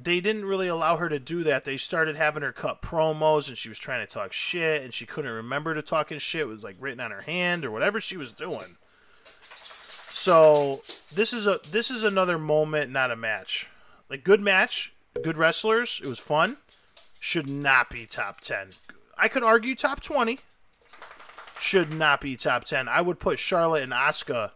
they 0.03 0.21
didn't 0.21 0.45
really 0.45 0.69
allow 0.69 0.97
her 0.97 1.09
to 1.09 1.19
do 1.19 1.43
that. 1.45 1.65
They 1.65 1.77
started 1.77 2.17
having 2.17 2.43
her 2.43 2.53
cut 2.53 2.81
promos 2.81 3.49
and 3.49 3.59
she 3.59 3.69
was 3.69 3.79
trying 3.79 4.07
to 4.07 4.13
talk 4.13 4.33
shit 4.33 4.83
and 4.83 4.95
she 4.95 5.07
couldn't 5.07 5.31
remember 5.31 5.75
to 5.75 5.83
talking 5.83 6.19
shit. 6.19 6.43
It 6.43 6.47
was 6.47 6.65
like 6.65 6.77
written 6.81 7.01
on 7.01 7.11
her 7.11 7.23
hand 7.23 7.65
or 7.65 7.71
whatever 7.71 8.01
she 8.01 8.17
was 8.17 8.33
doing. 8.33 8.77
So 10.11 10.83
this 11.15 11.33
is 11.33 11.47
a 11.47 11.61
this 11.71 11.91
is 11.91 12.03
another 12.03 12.39
moment, 12.39 12.91
not 12.91 13.11
a 13.11 13.17
match. 13.17 13.69
Like 14.09 14.25
good 14.25 14.41
match, 14.41 14.93
good 15.23 15.37
wrestlers. 15.37 16.01
It 16.03 16.09
was 16.09 16.19
fun. 16.19 16.57
Should 17.19 17.49
not 17.49 17.91
be 17.91 18.07
top 18.07 18.41
ten. 18.41 18.71
I 19.17 19.29
could 19.29 19.43
argue 19.43 19.75
top 19.75 20.01
twenty. 20.01 20.41
Should 21.59 21.93
not 21.93 22.21
be 22.21 22.37
top 22.37 22.65
ten. 22.65 22.89
I 22.89 23.03
would 23.03 23.21
put 23.21 23.39
Charlotte 23.39 23.83
and 23.83 23.93
Asuka 23.93 24.53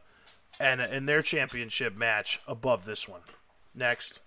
and 0.58 0.80
in 0.80 1.06
their 1.06 1.22
championship 1.22 1.96
match 1.96 2.40
above 2.46 2.84
this 2.84 3.08
one. 3.08 3.20
Next. 3.74 4.20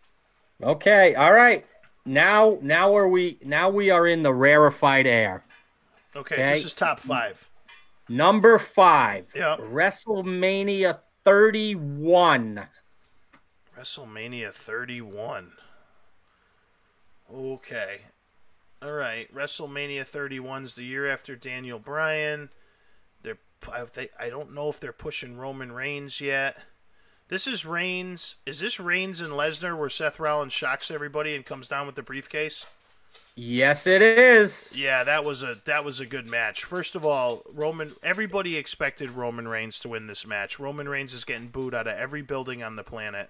Okay, 0.61 1.13
all 1.15 1.34
right. 1.34 1.65
Now, 2.05 2.57
now 2.61 2.95
are 2.95 3.07
we? 3.07 3.38
Now 3.43 3.69
we 3.69 3.89
are 3.89 4.07
in 4.07 4.23
the 4.23 4.34
rarefied 4.34 5.05
air. 5.05 5.43
Okay, 6.15 6.35
Okay. 6.35 6.53
this 6.53 6.65
is 6.65 6.73
top 6.73 6.99
five. 6.99 7.49
Number 8.09 8.57
five, 8.57 9.27
Yeah. 9.35 9.57
WrestleMania 9.59 10.99
31. 11.25 12.67
WrestleMania 13.77 14.51
31. 14.53 15.51
Okay. 17.31 18.01
All 18.81 18.93
right. 18.93 19.34
WrestleMania 19.34 20.09
31's 20.09 20.75
the 20.75 20.84
year 20.85 21.05
after 21.07 21.35
Daniel 21.35 21.79
Bryan. 21.79 22.49
They're 23.21 23.38
I, 23.71 23.84
they, 23.93 24.09
I 24.19 24.29
don't 24.29 24.53
know 24.53 24.69
if 24.69 24.79
they're 24.79 24.93
pushing 24.93 25.38
Roman 25.38 25.71
Reigns 25.71 26.21
yet. 26.21 26.57
This 27.30 27.45
is 27.45 27.66
Reigns. 27.66 28.38
Is 28.45 28.60
this 28.62 28.80
Reigns 28.80 29.20
and 29.20 29.34
Lesnar 29.34 29.78
where 29.78 29.90
Seth 29.90 30.20
Rollins 30.20 30.54
shocks 30.54 30.90
everybody 30.90 31.36
and 31.36 31.45
comes 31.45 31.68
down 31.68 31.86
with 31.86 31.95
the 31.95 32.02
briefcase? 32.02 32.66
Yes, 33.36 33.86
it 33.86 34.02
is. 34.02 34.74
Yeah, 34.76 35.04
that 35.04 35.26
was 35.26 35.44
a 35.44 35.58
that 35.66 35.84
was 35.84 35.99
a 35.99 36.06
good 36.06 36.30
match. 36.30 36.64
First 36.64 36.95
of 36.95 37.06
all, 37.06 37.44
Roman 37.54 37.91
everybody 38.02 38.56
expected 38.56 39.12
Roman 39.12 39.48
Reigns 39.48 39.80
to 39.80 39.90
win 39.90 40.08
this 40.08 40.26
match. 40.26 40.58
Roman 40.58 40.88
Reigns 40.88 41.14
is 41.14 41.26
getting 41.26 41.49
booed 41.49 41.76
out 41.76 41.88
of 41.88 41.98
every 41.98 42.22
building 42.22 42.64
on 42.64 42.78
the 42.78 42.84
planet. 42.84 43.30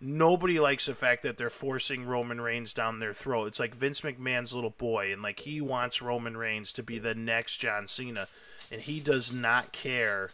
Nobody 0.00 0.60
likes 0.60 0.86
the 0.86 0.94
fact 0.94 1.22
that 1.22 1.38
they're 1.38 1.50
forcing 1.50 2.06
Roman 2.06 2.40
Reigns 2.40 2.74
down 2.74 2.98
their 2.98 3.14
throat. 3.14 3.46
It's 3.46 3.60
like 3.60 3.74
Vince 3.74 4.02
McMahon's 4.02 4.54
little 4.54 4.70
boy 4.70 5.12
and 5.12 5.22
like 5.22 5.40
he 5.40 5.60
wants 5.60 6.02
Roman 6.02 6.36
Reigns 6.36 6.72
to 6.74 6.82
be 6.82 6.98
the 6.98 7.14
next 7.14 7.56
John 7.56 7.88
Cena 7.88 8.28
and 8.70 8.82
he 8.82 9.00
does 9.00 9.32
not 9.32 9.72
care. 9.72 10.30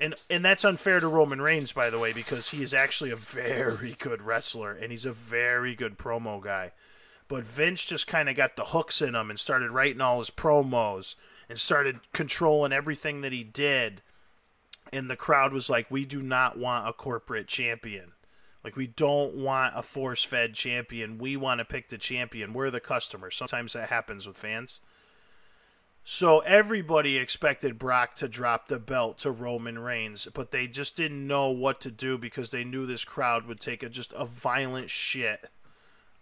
And 0.00 0.14
and 0.28 0.44
that's 0.44 0.64
unfair 0.64 1.00
to 1.00 1.08
Roman 1.08 1.40
Reigns 1.40 1.72
by 1.72 1.90
the 1.90 1.98
way 1.98 2.12
because 2.12 2.50
he 2.50 2.62
is 2.62 2.74
actually 2.74 3.10
a 3.10 3.16
very 3.16 3.96
good 3.98 4.22
wrestler 4.22 4.72
and 4.72 4.90
he's 4.90 5.06
a 5.06 5.12
very 5.12 5.74
good 5.74 5.98
promo 5.98 6.40
guy. 6.42 6.72
But 7.28 7.44
Vince 7.44 7.84
just 7.84 8.06
kind 8.06 8.28
of 8.28 8.36
got 8.36 8.56
the 8.56 8.66
hooks 8.66 9.02
in 9.02 9.14
him 9.14 9.30
and 9.30 9.38
started 9.38 9.72
writing 9.72 10.00
all 10.00 10.18
his 10.18 10.30
promos 10.30 11.16
and 11.48 11.58
started 11.58 12.00
controlling 12.12 12.72
everything 12.72 13.20
that 13.22 13.32
he 13.32 13.42
did. 13.42 14.02
And 14.92 15.10
the 15.10 15.16
crowd 15.16 15.52
was 15.52 15.68
like, 15.68 15.90
we 15.90 16.04
do 16.04 16.22
not 16.22 16.56
want 16.56 16.88
a 16.88 16.92
corporate 16.92 17.48
champion. 17.48 18.12
Like, 18.62 18.76
we 18.76 18.86
don't 18.88 19.34
want 19.34 19.74
a 19.76 19.82
force 19.82 20.24
fed 20.24 20.54
champion. 20.54 21.18
We 21.18 21.36
want 21.36 21.58
to 21.58 21.64
pick 21.64 21.88
the 21.88 21.98
champion. 21.98 22.52
We're 22.52 22.70
the 22.70 22.80
customer. 22.80 23.30
Sometimes 23.30 23.72
that 23.72 23.88
happens 23.88 24.26
with 24.26 24.36
fans. 24.36 24.80
So 26.08 26.38
everybody 26.38 27.18
expected 27.18 27.80
Brock 27.80 28.14
to 28.14 28.28
drop 28.28 28.68
the 28.68 28.78
belt 28.78 29.18
to 29.18 29.32
Roman 29.32 29.76
Reigns, 29.76 30.28
but 30.32 30.52
they 30.52 30.68
just 30.68 30.94
didn't 30.96 31.26
know 31.26 31.50
what 31.50 31.80
to 31.80 31.90
do 31.90 32.16
because 32.16 32.52
they 32.52 32.62
knew 32.62 32.86
this 32.86 33.04
crowd 33.04 33.48
would 33.48 33.58
take 33.58 33.82
a, 33.82 33.88
just 33.88 34.12
a 34.12 34.24
violent 34.24 34.88
shit 34.88 35.50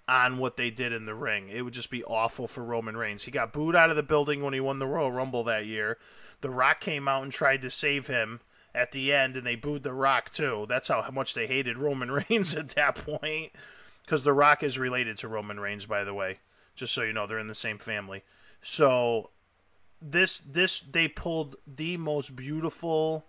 on 0.08 0.38
what 0.38 0.56
they 0.56 0.70
did 0.70 0.94
in 0.94 1.04
the 1.04 1.14
ring. 1.14 1.50
It 1.50 1.60
would 1.60 1.74
just 1.74 1.90
be 1.90 2.02
awful 2.04 2.48
for 2.48 2.64
Roman 2.64 2.96
Reigns. 2.96 3.24
He 3.24 3.30
got 3.30 3.52
booed 3.52 3.76
out 3.76 3.90
of 3.90 3.96
the 3.96 4.02
building 4.02 4.42
when 4.42 4.54
he 4.54 4.58
won 4.58 4.78
the 4.78 4.86
Royal 4.86 5.12
Rumble 5.12 5.44
that 5.44 5.66
year. 5.66 5.98
The 6.40 6.48
Rock 6.48 6.80
came 6.80 7.06
out 7.06 7.22
and 7.22 7.30
tried 7.30 7.60
to 7.60 7.68
save 7.68 8.06
him 8.06 8.40
at 8.74 8.92
the 8.92 9.12
end, 9.12 9.36
and 9.36 9.46
they 9.46 9.54
booed 9.54 9.82
The 9.82 9.92
Rock 9.92 10.30
too. 10.30 10.64
That's 10.66 10.88
how 10.88 11.06
much 11.12 11.34
they 11.34 11.46
hated 11.46 11.76
Roman 11.76 12.10
Reigns 12.30 12.56
at 12.56 12.70
that 12.70 12.94
point. 12.94 13.52
Because 14.02 14.22
The 14.22 14.32
Rock 14.32 14.62
is 14.62 14.78
related 14.78 15.18
to 15.18 15.28
Roman 15.28 15.60
Reigns, 15.60 15.84
by 15.84 16.04
the 16.04 16.14
way. 16.14 16.38
Just 16.74 16.94
so 16.94 17.02
you 17.02 17.12
know, 17.12 17.26
they're 17.26 17.38
in 17.38 17.48
the 17.48 17.54
same 17.54 17.76
family. 17.76 18.22
So 18.62 19.28
this 20.10 20.38
this 20.40 20.80
they 20.80 21.08
pulled 21.08 21.56
the 21.66 21.96
most 21.96 22.36
beautiful 22.36 23.24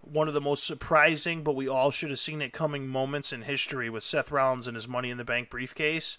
one 0.00 0.28
of 0.28 0.34
the 0.34 0.40
most 0.40 0.64
surprising, 0.64 1.42
but 1.42 1.56
we 1.56 1.68
all 1.68 1.90
should 1.90 2.10
have 2.10 2.18
seen 2.18 2.40
it 2.40 2.52
coming 2.52 2.86
moments 2.86 3.32
in 3.32 3.42
history 3.42 3.90
with 3.90 4.04
Seth 4.04 4.30
Rollins 4.30 4.68
and 4.68 4.76
his 4.76 4.86
Money 4.86 5.10
in 5.10 5.18
the 5.18 5.24
Bank 5.24 5.50
briefcase. 5.50 6.18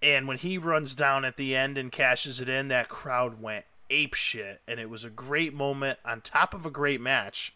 And 0.00 0.26
when 0.26 0.38
he 0.38 0.56
runs 0.58 0.94
down 0.94 1.24
at 1.24 1.36
the 1.36 1.54
end 1.54 1.76
and 1.76 1.92
cashes 1.92 2.40
it 2.40 2.48
in, 2.48 2.68
that 2.68 2.88
crowd 2.88 3.42
went 3.42 3.66
ape 3.90 4.14
shit, 4.14 4.60
and 4.66 4.78
it 4.80 4.88
was 4.88 5.04
a 5.04 5.10
great 5.10 5.52
moment 5.52 5.98
on 6.04 6.20
top 6.20 6.54
of 6.54 6.64
a 6.64 6.70
great 6.70 7.00
match. 7.00 7.54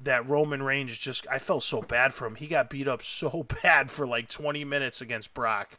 That 0.00 0.28
Roman 0.28 0.64
Reigns 0.64 0.98
just, 0.98 1.26
I 1.30 1.38
felt 1.38 1.62
so 1.62 1.80
bad 1.80 2.12
for 2.12 2.26
him. 2.26 2.34
He 2.34 2.48
got 2.48 2.70
beat 2.70 2.88
up 2.88 3.02
so 3.02 3.46
bad 3.62 3.90
for 3.90 4.06
like 4.06 4.28
20 4.28 4.64
minutes 4.64 5.00
against 5.00 5.34
Brock. 5.34 5.78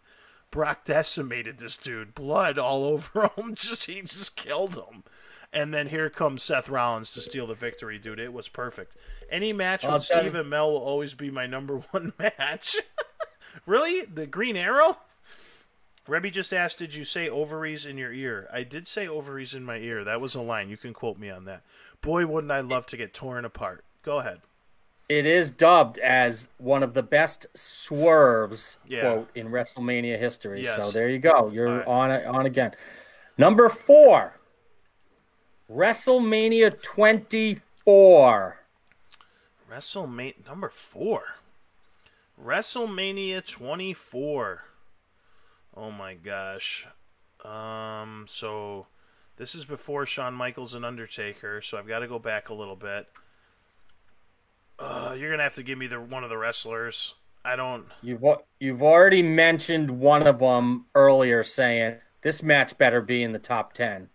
Brock 0.53 0.85
decimated 0.85 1.57
this 1.57 1.77
dude, 1.80 2.13
blood 2.13 2.59
all 2.59 2.84
over 2.85 3.27
him. 3.35 3.55
Just 3.55 3.85
he 3.88 4.01
just 4.01 4.35
killed 4.35 4.75
him. 4.75 5.03
And 5.51 5.73
then 5.73 5.88
here 5.88 6.09
comes 6.11 6.43
Seth 6.43 6.69
Rollins 6.69 7.11
to 7.13 7.21
steal 7.21 7.47
the 7.47 7.55
victory, 7.55 7.97
dude. 7.97 8.19
It 8.19 8.31
was 8.34 8.47
perfect. 8.49 8.95
Any 9.31 9.51
match 9.51 9.84
Well, 9.84 9.93
with 9.93 10.07
that- 10.09 10.19
Stephen 10.21 10.45
Amell 10.45 10.69
will 10.71 10.77
always 10.77 11.15
be 11.15 11.31
my 11.31 11.47
number 11.47 11.77
one 11.91 12.13
match. 12.19 12.77
really? 13.65 14.05
The 14.05 14.27
Green 14.27 14.55
Arrow? 14.55 14.97
Rebby 16.07 16.30
just 16.31 16.53
asked, 16.53 16.77
"Did 16.80 16.93
you 16.93 17.03
say 17.03 17.30
ovaries 17.30 17.85
in 17.88 17.97
your 17.97 18.11
ear?" 18.13 18.47
I 18.53 18.63
did 18.63 18.85
say 18.88 19.07
ovaries 19.07 19.55
in 19.55 19.63
my 19.63 19.77
ear. 19.77 20.03
That 20.03 20.19
was 20.21 20.35
a 20.35 20.41
line. 20.41 20.69
You 20.69 20.77
can 20.77 20.93
quote 20.93 21.17
me 21.17 21.30
on 21.31 21.45
that. 21.45 21.63
Boy, 22.01 22.27
wouldn't 22.27 22.51
I 22.51 22.59
love 22.59 22.85
to 22.88 22.97
get 22.97 23.13
torn 23.13 23.45
apart. 23.45 23.85
Go 24.03 24.19
ahead. 24.19 24.41
It 25.09 25.25
is 25.25 25.51
dubbed 25.51 25.97
as 25.99 26.47
one 26.57 26.81
of 26.81 26.93
the 26.93 27.03
best 27.03 27.45
swerves 27.53 28.77
Yeah. 28.88 29.01
quote 29.01 29.30
in 29.35 29.49
WrestleMania 29.49 30.17
history. 30.17 30.61
Yes. 30.63 30.75
So 30.77 30.91
there 30.91 31.09
you 31.09 31.19
go. 31.19 31.49
You're 31.51 31.80
right. 31.80 31.88
on 31.88 32.11
it 32.11 32.25
on 32.25 32.45
again. 32.45 32.73
Number 33.38 33.67
four, 33.69 34.39
WrestleMania 35.69 36.81
24. 36.81 38.59
WrestleMania 39.69 40.45
number 40.45 40.69
four. 40.69 41.23
WrestleMania 42.41 43.45
24. 43.45 44.63
Oh 45.75 45.91
my 45.91 46.13
gosh. 46.13 46.88
Um. 47.43 48.25
So 48.27 48.88
this 49.38 49.55
is 49.55 49.65
before 49.65 50.05
Shawn 50.05 50.34
Michaels 50.34 50.75
and 50.75 50.85
Undertaker. 50.85 51.61
So 51.61 51.77
I've 51.77 51.88
got 51.88 51.99
to 51.99 52.07
go 52.07 52.19
back 52.19 52.49
a 52.49 52.53
little 52.53 52.75
bit. 52.75 53.09
Uh, 54.79 55.15
you're 55.17 55.31
gonna 55.31 55.43
have 55.43 55.55
to 55.55 55.63
give 55.63 55.77
me 55.77 55.87
the 55.87 55.99
one 55.99 56.23
of 56.23 56.29
the 56.29 56.37
wrestlers. 56.37 57.15
I 57.45 57.55
don't. 57.55 57.85
You've 58.01 58.23
you've 58.59 58.81
already 58.81 59.21
mentioned 59.21 59.89
one 59.91 60.25
of 60.25 60.39
them 60.39 60.85
earlier, 60.95 61.43
saying 61.43 61.97
this 62.21 62.41
match 62.41 62.77
better 62.77 63.01
be 63.01 63.23
in 63.23 63.31
the 63.33 63.39
top 63.39 63.73
ten. 63.73 64.09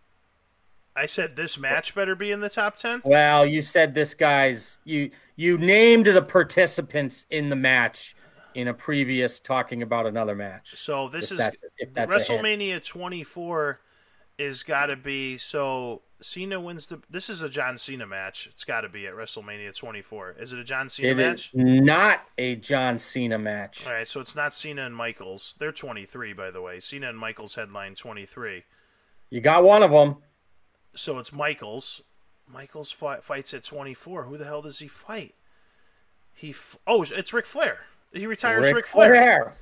I 0.97 1.06
said 1.06 1.36
this 1.36 1.59
match 1.59 1.94
better 1.94 2.16
be 2.16 2.32
in 2.32 2.40
the 2.40 2.48
top 2.48 2.76
ten. 2.76 3.02
Well, 3.05 3.47
you 3.47 3.62
said 3.62 3.94
this 3.94 4.14
guy's 4.14 4.78
you 4.85 5.10
you 5.36 5.59
named 5.59 6.06
the 6.06 6.22
participants 6.22 7.26
in 7.30 7.51
the 7.51 7.56
match 7.56 8.16
in 8.55 8.66
a 8.68 8.74
previous 8.74 9.39
talking 9.39 9.82
about 9.82 10.06
another 10.06 10.35
match. 10.35 10.74
So 10.74 11.09
this 11.09 11.26
If 11.26 11.32
is 11.32 11.39
that's- 11.39 11.62
if 11.76 11.94
that's. 11.94 12.12
WrestleMania 12.12 12.85
24 12.85 13.78
is 14.39 14.62
got 14.64 14.86
to 14.86 14.97
be 14.97 15.39
so 15.39 16.02
Cena 16.20 16.59
wins 16.61 16.89
the 16.89 17.01
this 17.09 17.28
is 17.31 17.43
a 17.43 17.49
John 17.49 17.78
Cena 17.78 18.07
match. 18.07 18.49
It's 18.53 18.65
got 18.65 18.81
to 18.81 18.89
be 18.89 19.07
at 19.07 19.15
WrestleMania 19.15 19.77
24. 19.77 20.36
Is 20.40 20.53
it 20.53 20.59
a 20.59 20.65
John 20.65 20.89
Cena 20.89 21.09
It 21.11 21.16
match? 21.16 21.47
is 21.47 21.51
not 21.55 22.20
a 22.36 22.57
John 22.57 22.99
Cena 22.99 23.39
match. 23.39 23.86
All 23.86 23.93
right, 23.93 24.07
so 24.09 24.20
it's 24.20 24.35
not 24.35 24.53
Cena 24.53 24.85
and 24.85 24.97
Michaels. 24.97 25.55
They're 25.59 25.70
23 25.73 26.32
by 26.32 26.51
the 26.51 26.61
way. 26.61 26.81
Cena 26.81 27.09
and 27.09 27.19
Michaels 27.19 27.55
headline 27.55 27.95
23. 27.95 28.65
You 29.31 29.40
got 29.40 29.62
one 29.62 29.82
of 29.82 29.90
them. 29.93 30.16
So 30.95 31.19
it's 31.19 31.32
Michaels. 31.32 32.03
Michaels 32.51 32.90
fi- 32.90 33.20
fights 33.20 33.55
at 33.55 33.62
24. 33.62 34.24
Who 34.24 34.36
the 34.39 34.45
hell 34.47 34.62
does 34.62 34.78
he 34.81 34.89
fight? 34.89 35.35
He 36.35 36.51
f- 36.51 36.77
Oh, 36.86 37.03
it's 37.03 37.32
Ric 37.32 37.47
Flair. 37.47 37.81
He 38.12 38.27
retires 38.27 38.65
Ric 38.65 38.74
Ric 38.74 38.86
Flair. 38.86 39.12
Flair. 39.12 39.55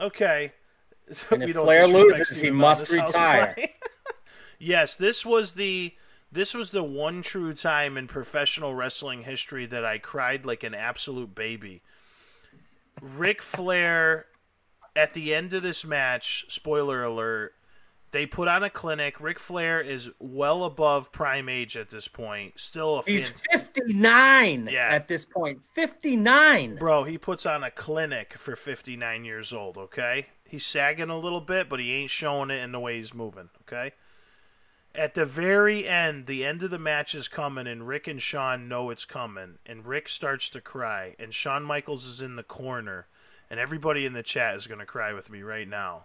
Okay. 0.00 0.52
And 1.32 1.42
if 1.42 1.56
Flair 1.56 1.86
loses, 1.86 2.40
he 2.40 2.50
must 2.50 2.90
in 2.92 2.98
this 3.04 3.14
house, 3.14 3.56
retire. 3.56 3.56
Yes, 4.62 4.94
this 4.94 5.26
was 5.26 5.52
the 5.52 5.92
this 6.30 6.54
was 6.54 6.70
the 6.70 6.82
one 6.84 7.20
true 7.20 7.52
time 7.52 7.98
in 7.98 8.06
professional 8.06 8.74
wrestling 8.74 9.22
history 9.24 9.66
that 9.66 9.84
I 9.84 9.98
cried 9.98 10.46
like 10.46 10.62
an 10.62 10.74
absolute 10.74 11.34
baby. 11.34 11.82
Ric 13.00 13.42
Flair 13.42 14.26
at 14.96 15.12
the 15.14 15.34
end 15.34 15.52
of 15.52 15.62
this 15.62 15.84
match, 15.84 16.46
spoiler 16.48 17.02
alert, 17.02 17.54
they 18.12 18.26
put 18.26 18.46
on 18.48 18.62
a 18.62 18.70
clinic. 18.70 19.20
Ric 19.20 19.38
Flair 19.38 19.80
is 19.80 20.10
well 20.18 20.64
above 20.64 21.12
prime 21.12 21.48
age 21.48 21.76
at 21.76 21.88
this 21.90 22.08
point. 22.08 22.60
Still 22.60 22.98
a 22.98 23.02
He's 23.02 23.30
fan- 23.30 23.60
59 23.60 24.68
Yeah. 24.70 24.88
at 24.90 25.08
this 25.08 25.24
point. 25.24 25.62
59. 25.74 26.76
Bro, 26.76 27.04
he 27.04 27.16
puts 27.18 27.46
on 27.46 27.62
a 27.64 27.70
clinic 27.70 28.34
for 28.34 28.54
59 28.54 29.24
years 29.24 29.52
old, 29.52 29.78
okay? 29.78 30.26
He's 30.46 30.64
sagging 30.66 31.08
a 31.08 31.18
little 31.18 31.40
bit, 31.40 31.70
but 31.70 31.80
he 31.80 31.94
ain't 31.94 32.10
showing 32.10 32.50
it 32.50 32.62
in 32.62 32.72
the 32.72 32.80
way 32.80 32.96
he's 32.98 33.14
moving, 33.14 33.48
okay? 33.62 33.92
At 34.94 35.14
the 35.14 35.24
very 35.24 35.88
end, 35.88 36.26
the 36.26 36.44
end 36.44 36.62
of 36.62 36.70
the 36.70 36.78
match 36.78 37.14
is 37.14 37.28
coming, 37.28 37.66
and 37.66 37.88
Ric 37.88 38.06
and 38.06 38.20
Shawn 38.20 38.68
know 38.68 38.90
it's 38.90 39.04
coming, 39.04 39.58
and 39.64 39.86
Ric 39.86 40.08
starts 40.08 40.50
to 40.50 40.60
cry, 40.60 41.16
and 41.18 41.34
Shawn 41.34 41.62
Michaels 41.62 42.04
is 42.04 42.20
in 42.20 42.36
the 42.36 42.42
corner, 42.42 43.06
and 43.48 43.58
everybody 43.58 44.04
in 44.04 44.12
the 44.12 44.22
chat 44.22 44.54
is 44.54 44.66
going 44.66 44.80
to 44.80 44.86
cry 44.86 45.12
with 45.12 45.30
me 45.30 45.42
right 45.42 45.68
now. 45.68 46.04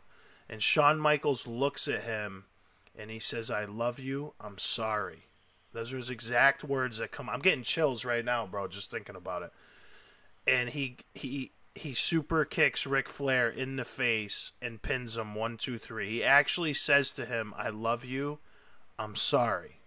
And 0.50 0.64
Shawn 0.64 1.00
Michaels 1.00 1.48
looks 1.48 1.88
at 1.88 2.04
him, 2.04 2.46
and 2.98 3.12
he 3.12 3.20
says, 3.20 3.52
I 3.52 3.66
love 3.66 4.00
you, 4.00 4.34
I'm 4.40 4.58
sorry. 4.58 5.26
Those 5.74 5.94
are 5.94 5.98
his 5.98 6.10
exact 6.10 6.64
words 6.64 7.00
that 7.00 7.12
come. 7.12 7.30
I'm 7.30 7.42
getting 7.42 7.64
chills 7.64 8.06
right 8.06 8.24
now, 8.24 8.48
bro, 8.48 8.68
just 8.68 8.90
thinking 8.90 9.16
about 9.18 9.44
it 9.44 9.52
and 10.48 10.70
he 10.70 10.98
he 11.14 11.52
he 11.76 11.94
super 11.94 12.46
kicks 12.46 12.88
Ric 12.88 13.08
Flair 13.10 13.50
in 13.50 13.76
the 13.76 13.86
face 13.86 14.54
and 14.62 14.82
pins 14.82 15.18
him 15.18 15.36
one 15.36 15.58
two 15.58 15.78
three. 15.78 16.10
He 16.10 16.24
actually 16.24 16.74
says 16.74 17.12
to 17.14 17.26
him, 17.26 17.54
"I 17.58 17.70
love 17.70 18.06
you, 18.06 18.40
I'm 19.00 19.16
sorry," 19.16 19.80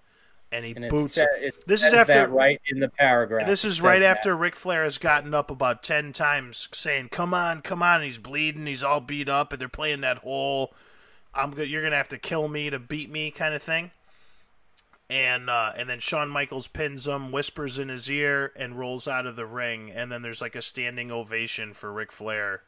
and 0.52 0.64
he 0.64 0.74
And 0.74 0.88
boots 0.88 1.14
sa- 1.14 1.22
him. 1.22 1.28
it 1.40 1.66
This 1.66 1.82
is 1.84 1.92
after- 1.92 2.12
that 2.14 2.30
right 2.30 2.60
in 2.66 2.80
the 2.80 2.88
paragraph. 2.88 3.46
This 3.46 3.64
is 3.64 3.80
right 3.82 4.00
that. 4.00 4.16
after 4.18 4.36
Ric 4.36 4.54
Flair 4.56 4.84
has 4.84 4.98
gotten 4.98 5.34
up 5.34 5.50
about 5.50 5.82
ten 5.82 6.12
times, 6.12 6.68
saying, 6.72 7.08
"Come 7.10 7.34
on, 7.34 7.62
come 7.62 7.82
on!" 7.82 7.96
And 7.96 8.04
he's 8.04 8.18
bleeding, 8.18 8.66
he's 8.66 8.82
all 8.82 9.00
beat 9.00 9.28
up, 9.28 9.52
and 9.52 9.60
they're 9.60 9.68
playing 9.68 10.00
that 10.02 10.18
whole 10.18 10.74
"I'm 11.34 11.50
go- 11.52 11.62
you're 11.62 11.82
gonna 11.82 11.96
have 11.96 12.08
to 12.10 12.18
kill 12.18 12.48
me 12.48 12.70
to 12.70 12.78
beat 12.78 13.10
me" 13.10 13.30
kind 13.30 13.54
of 13.54 13.62
thing. 13.62 13.90
And 15.08 15.50
uh, 15.50 15.72
and 15.76 15.88
then 15.90 15.98
Shawn 15.98 16.28
Michaels 16.28 16.68
pins 16.68 17.08
him, 17.08 17.32
whispers 17.32 17.80
in 17.80 17.88
his 17.88 18.08
ear, 18.08 18.52
and 18.54 18.78
rolls 18.78 19.08
out 19.08 19.26
of 19.26 19.34
the 19.34 19.44
ring. 19.46 19.90
And 19.90 20.10
then 20.10 20.22
there's 20.22 20.40
like 20.40 20.54
a 20.54 20.62
standing 20.62 21.10
ovation 21.10 21.74
for 21.74 21.92
Ric 21.92 22.12
Flair, 22.12 22.62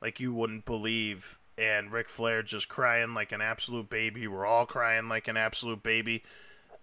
like 0.00 0.20
you 0.20 0.32
wouldn't 0.32 0.64
believe. 0.64 1.38
And 1.58 1.90
Ric 1.90 2.08
Flair 2.08 2.42
just 2.42 2.68
crying 2.68 3.14
like 3.14 3.32
an 3.32 3.40
absolute 3.40 3.88
baby. 3.88 4.26
We're 4.26 4.46
all 4.46 4.66
crying 4.66 5.08
like 5.08 5.26
an 5.26 5.36
absolute 5.36 5.82
baby 5.82 6.22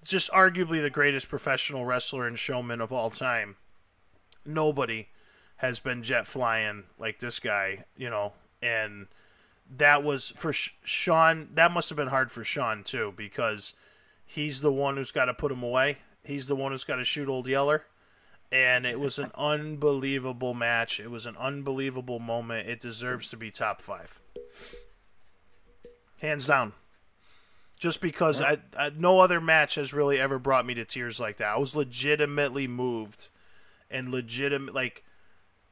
just 0.03 0.31
arguably 0.31 0.81
the 0.81 0.89
greatest 0.89 1.29
professional 1.29 1.85
wrestler 1.85 2.27
and 2.27 2.37
showman 2.37 2.81
of 2.81 2.91
all 2.91 3.09
time. 3.09 3.55
Nobody 4.45 5.07
has 5.57 5.79
been 5.79 6.03
jet 6.03 6.27
flying 6.27 6.83
like 6.99 7.19
this 7.19 7.39
guy, 7.39 7.85
you 7.95 8.09
know, 8.09 8.33
and 8.61 9.07
that 9.77 10.03
was 10.03 10.33
for 10.35 10.51
Shawn. 10.51 11.49
That 11.53 11.71
must 11.71 11.89
have 11.89 11.95
been 11.95 12.07
hard 12.07 12.31
for 12.31 12.43
Shawn 12.43 12.83
too 12.83 13.13
because 13.15 13.73
he's 14.25 14.61
the 14.61 14.71
one 14.71 14.97
who's 14.97 15.11
got 15.11 15.25
to 15.25 15.33
put 15.33 15.51
him 15.51 15.63
away. 15.63 15.99
He's 16.23 16.47
the 16.47 16.55
one 16.55 16.71
who's 16.71 16.83
got 16.83 16.97
to 16.97 17.03
shoot 17.03 17.29
Old 17.29 17.47
Yeller. 17.47 17.85
And 18.51 18.85
it 18.85 18.99
was 18.99 19.19
an 19.19 19.31
unbelievable 19.35 20.53
match. 20.53 20.99
It 20.99 21.09
was 21.09 21.25
an 21.25 21.37
unbelievable 21.37 22.19
moment. 22.19 22.67
It 22.67 22.81
deserves 22.81 23.29
to 23.29 23.37
be 23.37 23.49
top 23.49 23.81
five, 23.81 24.19
hands 26.19 26.47
down 26.47 26.73
just 27.83 27.99
because 27.99 28.39
I, 28.39 28.59
I 28.77 28.91
no 28.97 29.19
other 29.19 29.41
match 29.41 29.75
has 29.75 29.93
really 29.93 30.17
ever 30.17 30.39
brought 30.39 30.65
me 30.65 30.73
to 30.75 30.85
tears 30.85 31.19
like 31.19 31.35
that. 31.37 31.49
I 31.49 31.57
was 31.57 31.75
legitimately 31.75 32.65
moved 32.65 33.27
and 33.91 34.09
legitimate 34.09 34.73
like 34.73 35.03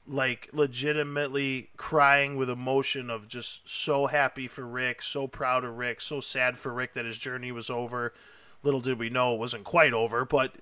like 0.05 0.49
legitimately 0.51 1.69
crying 1.77 2.35
with 2.35 2.49
emotion 2.49 3.09
of 3.09 3.29
just 3.29 3.69
so 3.69 4.07
happy 4.07 4.47
for 4.47 4.67
Ric, 4.67 5.01
so 5.01 5.25
proud 5.25 5.63
of 5.63 5.77
Ric, 5.77 6.01
so 6.01 6.19
sad 6.19 6.57
for 6.57 6.73
Ric 6.73 6.91
that 6.95 7.05
his 7.05 7.17
journey 7.17 7.53
was 7.53 7.69
over. 7.69 8.13
Little 8.61 8.81
did 8.81 8.99
we 8.99 9.09
know 9.09 9.33
it 9.35 9.39
wasn't 9.39 9.63
quite 9.63 9.93
over, 9.93 10.25
but 10.25 10.55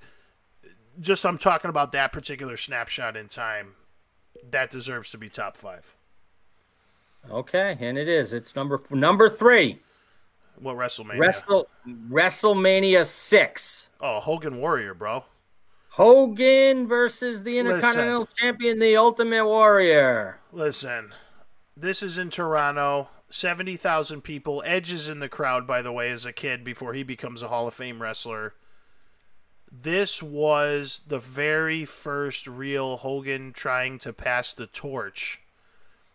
just 0.99 1.25
I'm 1.25 1.39
talking 1.39 1.69
about 1.69 1.93
that 1.93 2.11
particular 2.11 2.57
snapshot 2.57 3.17
in 3.17 3.27
time. 3.27 3.73
That 4.51 4.69
deserves 4.69 5.09
to 5.11 5.17
be 5.17 5.29
top 5.29 5.57
5. 5.57 5.95
Okay, 7.29 7.77
and 7.79 7.97
it 7.97 8.07
is. 8.07 8.33
It's 8.33 8.55
number 8.55 8.81
number 8.89 9.29
3. 9.29 9.79
What 10.59 10.75
WrestleMania? 10.75 11.19
Wrestle 11.19 11.67
WrestleMania 11.87 13.05
6. 13.05 13.89
oh, 14.01 14.19
Hogan 14.19 14.59
Warrior, 14.59 14.93
bro. 14.93 15.23
Hogan 15.89 16.87
versus 16.87 17.43
the 17.43 17.57
Intercontinental 17.57 18.27
Champion, 18.37 18.79
the 18.79 18.95
Ultimate 18.95 19.45
Warrior. 19.45 20.39
Listen, 20.51 21.13
this 21.75 22.03
is 22.03 22.17
in 22.17 22.29
Toronto. 22.29 23.09
70,000 23.31 24.21
people. 24.21 24.63
Edge 24.65 24.91
is 24.91 25.07
in 25.07 25.19
the 25.19 25.29
crowd, 25.29 25.67
by 25.67 25.81
the 25.81 25.91
way, 25.91 26.09
as 26.09 26.25
a 26.25 26.33
kid 26.33 26.63
before 26.63 26.93
he 26.93 27.03
becomes 27.03 27.43
a 27.43 27.47
Hall 27.47 27.67
of 27.67 27.73
Fame 27.73 28.01
wrestler. 28.01 28.53
this 29.71 30.21
was 30.23 31.01
the 31.07 31.19
very 31.19 31.85
first 31.85 32.47
real 32.47 32.97
Hogan 32.97 33.53
trying 33.53 33.99
to 33.99 34.11
pass 34.11 34.51
the 34.51 34.65
torch 34.65 35.41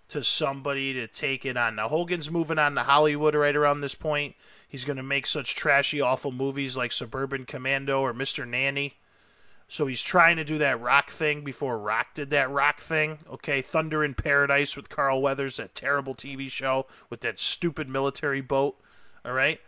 to 0.09 0.23
somebody 0.23 0.93
to 0.93 1.07
take 1.07 1.45
it 1.45 1.57
on. 1.57 1.77
Now 1.77 1.89
Hogan's 1.89 2.31
moving 2.31 2.59
on 2.59 2.75
to 2.75 2.83
Hollywood 2.83 3.35
right 3.35 3.57
around 3.57 3.81
this 3.81 3.95
point. 3.95 4.35
He's 4.69 4.85
going 4.85 4.97
to 4.97 5.03
make 5.03 5.27
such 5.27 5.55
trashy, 5.55 6.01
awful 6.01 6.33
movies 6.33 6.77
like 6.77 6.93
Suburban 6.93 7.47
Commando 7.47 8.01
or 8.01 8.13
Mr. 8.13 8.47
Nanny. 8.47 8.95
So 9.69 9.87
he's 9.87 10.03
trying 10.03 10.37
to 10.37 10.45
do 10.45 10.59
that 10.59 10.81
rock 10.81 11.11
thing 11.11 11.43
before 11.43 11.79
Rock 11.79 12.09
did 12.15 12.31
that 12.31 12.51
rock 12.51 12.81
thing. 12.81 13.19
Okay, 13.33 13.63
Thunder 13.63 14.05
in 14.05 14.15
Paradise 14.15 14.77
with 14.77 14.89
Carl 14.89 15.23
Weathers, 15.23 15.57
that 15.57 15.75
terrible 15.75 16.15
TV 16.15 16.51
show 16.51 16.87
with 17.09 17.23
that 17.23 17.41
stupid 17.41 17.89
military 17.89 18.41
boat. 18.41 18.77
All 19.25 19.33
right. 19.33 19.61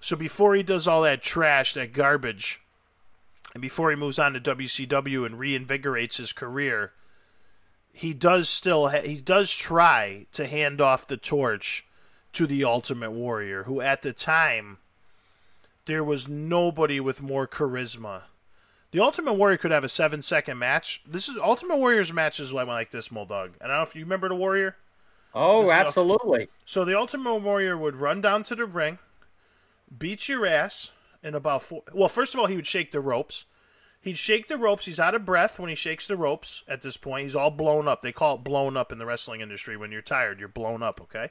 So 0.00 0.16
before 0.16 0.54
he 0.54 0.62
does 0.62 0.86
all 0.86 1.02
that 1.02 1.22
trash, 1.22 1.74
that 1.74 1.92
garbage, 1.92 2.60
and 3.54 3.62
before 3.62 3.90
he 3.90 3.96
moves 3.96 4.18
on 4.18 4.34
to 4.34 4.40
WCW 4.40 5.24
and 5.24 5.36
reinvigorates 5.36 6.18
his 6.18 6.32
career, 6.32 6.92
he 7.98 8.14
does 8.14 8.48
still 8.48 8.88
ha- 8.88 9.02
he 9.02 9.16
does 9.20 9.52
try 9.54 10.26
to 10.32 10.46
hand 10.46 10.80
off 10.80 11.06
the 11.06 11.16
torch 11.16 11.84
to 12.32 12.46
the 12.46 12.62
Ultimate 12.64 13.10
Warrior, 13.10 13.64
who 13.64 13.80
at 13.80 14.02
the 14.02 14.12
time 14.12 14.78
there 15.86 16.04
was 16.04 16.28
nobody 16.28 17.00
with 17.00 17.20
more 17.22 17.46
charisma. 17.48 18.22
The 18.92 19.00
Ultimate 19.00 19.34
Warrior 19.34 19.56
could 19.56 19.70
have 19.72 19.84
a 19.84 19.88
seven 19.88 20.22
second 20.22 20.58
match. 20.58 21.02
This 21.06 21.28
is 21.28 21.36
Ultimate 21.38 21.76
Warrior's 21.78 22.12
matches 22.12 22.52
went 22.52 22.68
like 22.68 22.90
this, 22.90 23.08
Moldog. 23.08 23.50
I 23.60 23.66
don't 23.66 23.76
know 23.76 23.82
if 23.82 23.96
you 23.96 24.02
remember 24.04 24.28
the 24.28 24.36
Warrior. 24.36 24.76
Oh, 25.34 25.62
This 25.62 25.70
is- 25.72 25.76
absolutely. 25.86 26.48
So 26.64 26.84
the 26.84 26.96
Ultimate 26.96 27.36
Warrior 27.38 27.76
would 27.76 27.96
run 27.96 28.20
down 28.20 28.44
to 28.44 28.54
the 28.54 28.64
ring, 28.64 28.98
beat 29.98 30.28
your 30.28 30.46
ass 30.46 30.92
in 31.22 31.34
about 31.34 31.62
four. 31.64 31.82
Well, 31.92 32.08
first 32.08 32.32
of 32.34 32.40
all, 32.40 32.46
he 32.46 32.56
would 32.56 32.66
shake 32.66 32.92
the 32.92 33.00
ropes. 33.00 33.44
He'd 34.00 34.18
shake 34.18 34.46
the 34.46 34.56
ropes. 34.56 34.86
He's 34.86 35.00
out 35.00 35.14
of 35.14 35.26
breath 35.26 35.58
when 35.58 35.68
he 35.68 35.74
shakes 35.74 36.06
the 36.06 36.16
ropes. 36.16 36.62
At 36.68 36.82
this 36.82 36.96
point, 36.96 37.24
he's 37.24 37.34
all 37.34 37.50
blown 37.50 37.88
up. 37.88 38.00
They 38.00 38.12
call 38.12 38.36
it 38.36 38.44
blown 38.44 38.76
up 38.76 38.92
in 38.92 38.98
the 38.98 39.06
wrestling 39.06 39.40
industry. 39.40 39.76
When 39.76 39.92
you're 39.92 40.02
tired, 40.02 40.38
you're 40.38 40.48
blown 40.48 40.82
up. 40.82 41.00
Okay. 41.00 41.30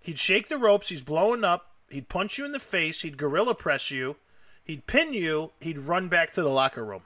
He'd 0.00 0.18
shake 0.18 0.48
the 0.48 0.58
ropes. 0.58 0.88
He's 0.88 1.02
blowing 1.02 1.44
up. 1.44 1.70
He'd 1.88 2.08
punch 2.08 2.38
you 2.38 2.44
in 2.44 2.52
the 2.52 2.58
face. 2.58 3.02
He'd 3.02 3.16
gorilla 3.16 3.54
press 3.54 3.90
you. 3.90 4.16
He'd 4.64 4.86
pin 4.86 5.12
you. 5.12 5.52
He'd 5.60 5.78
run 5.78 6.08
back 6.08 6.32
to 6.32 6.42
the 6.42 6.48
locker 6.48 6.84
room. 6.84 7.02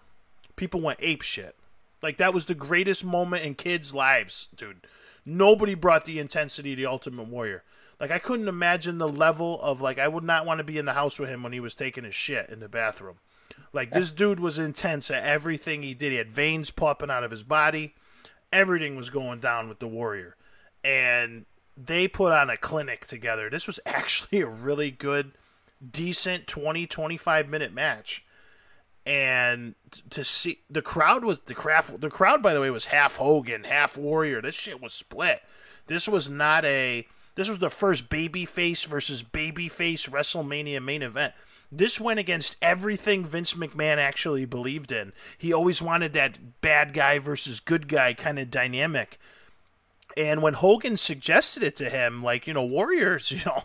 People 0.57 0.81
went 0.81 0.99
ape 1.03 1.23
shit. 1.23 1.57
Like 2.03 2.19
that 2.19 2.35
was 2.35 2.47
the 2.47 2.55
greatest 2.55 3.05
moment 3.05 3.45
in 3.45 3.55
kids' 3.55 3.95
lives, 3.95 4.49
dude. 4.55 4.87
Nobody 5.25 5.75
brought 5.75 6.05
the 6.05 6.19
intensity 6.19 6.73
of 6.73 6.77
the 6.77 6.87
Ultimate 6.87 7.29
Warrior. 7.29 7.63
Like 7.99 8.11
I 8.11 8.19
couldn't 8.19 8.49
imagine 8.49 8.99
the 8.99 9.09
level 9.09 9.61
of 9.63 9.81
like 9.81 9.99
I 9.99 10.09
would 10.09 10.25
not 10.25 10.45
want 10.45 10.59
to 10.59 10.65
be 10.65 10.77
in 10.77 10.85
the 10.85 10.93
house 10.93 11.19
with 11.19 11.31
him 11.31 11.43
when 11.43 11.53
he 11.55 11.61
was 11.61 11.75
taking 11.75 12.05
his 12.05 12.15
shit 12.15 12.51
in 12.51 12.61
the 12.61 12.69
bathroom. 12.69 13.17
Like 13.75 13.91
this 13.91 14.13
dude 14.13 14.41
was 14.41 14.59
intense 14.59 15.11
at 15.11 15.25
everything 15.25 15.83
he 15.83 15.95
did. 15.95 16.13
He 16.13 16.19
had 16.19 16.31
veins 16.31 16.71
popping 16.71 17.11
out 17.11 17.25
of 17.25 17.31
his 17.31 17.43
body. 17.43 17.95
Everything 18.53 18.97
was 18.97 19.11
going 19.11 19.41
down 19.41 19.69
with 19.69 19.81
the 19.81 19.89
Warrior. 19.89 20.37
And 20.85 21.45
they 21.77 22.07
put 22.07 22.33
on 22.33 22.51
a 22.51 22.57
clinic 22.57 23.07
together. 23.07 23.51
This 23.51 23.67
was 23.67 23.81
actually 23.87 24.41
a 24.41 24.47
really 24.47 24.91
good 24.91 25.33
decent 25.91 26.47
20 26.47 26.87
25 26.87 27.49
minute 27.49 27.71
match 27.71 28.25
and 29.05 29.75
to 30.09 30.25
see 30.25 30.61
the 30.71 30.81
crowd 30.81 31.25
was 31.25 31.41
the 31.41 31.53
crowd 31.53 31.85
the 32.01 32.09
crowd 32.09 32.43
by 32.43 32.55
the 32.55 32.61
way 32.61 32.71
was 32.71 32.87
half 32.87 33.17
Hogan, 33.17 33.65
half 33.65 33.99
Warrior. 33.99 34.41
This 34.41 34.55
shit 34.55 34.81
was 34.81 34.95
split. 34.95 35.41
This 35.87 36.09
was 36.09 36.31
not 36.31 36.65
a 36.65 37.07
this 37.35 37.49
was 37.49 37.59
the 37.59 37.71
first 37.71 38.09
babyface 38.09 38.87
versus 38.87 39.23
babyface 39.23 40.09
WrestleMania 40.09 40.83
main 40.83 41.03
event. 41.03 41.35
This 41.71 42.01
went 42.01 42.21
against 42.21 42.57
everything 42.63 43.25
Vince 43.25 43.55
McMahon 43.55 43.99
actually 43.99 44.45
believed 44.45 44.93
in. 44.93 45.13
He 45.37 45.53
always 45.53 45.83
wanted 45.83 46.13
that 46.13 46.61
bad 46.61 46.93
guy 46.93 47.19
versus 47.19 47.61
good 47.61 47.89
guy 47.89 48.15
kind 48.15 48.39
of 48.39 48.51
dynamic. 48.51 49.19
And 50.17 50.43
when 50.43 50.55
Hogan 50.55 50.97
suggested 50.97 51.63
it 51.63 51.77
to 51.77 51.91
him, 51.91 52.23
like, 52.23 52.47
you 52.47 52.55
know, 52.55 52.65
Warriors, 52.65 53.31
you 53.33 53.41
know, 53.45 53.65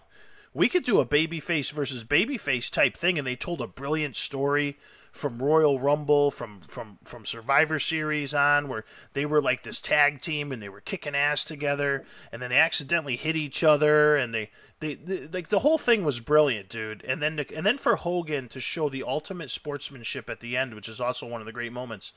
we 0.53 0.69
could 0.69 0.83
do 0.83 0.99
a 0.99 1.05
babyface 1.05 1.71
versus 1.71 2.03
babyface 2.03 2.71
type 2.71 2.97
thing, 2.97 3.17
and 3.17 3.27
they 3.27 3.35
told 3.35 3.61
a 3.61 3.67
brilliant 3.67 4.15
story 4.15 4.77
from 5.11 5.41
Royal 5.41 5.79
Rumble, 5.79 6.31
from 6.31 6.61
from 6.61 6.99
from 7.03 7.25
Survivor 7.25 7.79
Series 7.79 8.33
on, 8.33 8.67
where 8.67 8.85
they 9.13 9.25
were 9.25 9.41
like 9.41 9.63
this 9.63 9.81
tag 9.81 10.21
team 10.21 10.51
and 10.51 10.61
they 10.61 10.69
were 10.69 10.81
kicking 10.81 11.15
ass 11.15 11.43
together, 11.43 12.05
and 12.31 12.41
then 12.41 12.49
they 12.49 12.57
accidentally 12.57 13.15
hit 13.15 13.35
each 13.35 13.63
other, 13.63 14.15
and 14.15 14.33
they 14.33 14.49
they, 14.79 14.95
they 14.95 15.27
like 15.27 15.49
the 15.49 15.59
whole 15.59 15.77
thing 15.77 16.03
was 16.03 16.19
brilliant, 16.19 16.69
dude. 16.69 17.03
And 17.05 17.21
then 17.21 17.45
and 17.55 17.65
then 17.65 17.77
for 17.77 17.97
Hogan 17.97 18.47
to 18.49 18.59
show 18.59 18.89
the 18.89 19.03
ultimate 19.03 19.49
sportsmanship 19.49 20.29
at 20.29 20.39
the 20.39 20.55
end, 20.55 20.73
which 20.73 20.89
is 20.89 21.01
also 21.01 21.27
one 21.27 21.41
of 21.41 21.47
the 21.47 21.53
great 21.53 21.73
moments, 21.73 22.13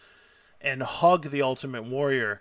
and 0.60 0.82
hug 0.82 1.30
the 1.30 1.42
Ultimate 1.42 1.84
Warrior 1.84 2.40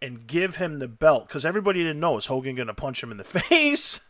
and 0.00 0.26
give 0.26 0.56
him 0.56 0.80
the 0.80 0.88
belt 0.88 1.28
because 1.28 1.44
everybody 1.44 1.80
didn't 1.80 2.00
know 2.00 2.16
is 2.16 2.26
Hogan 2.26 2.56
going 2.56 2.66
to 2.66 2.74
punch 2.74 3.02
him 3.02 3.12
in 3.12 3.18
the 3.18 3.24
face 3.24 4.00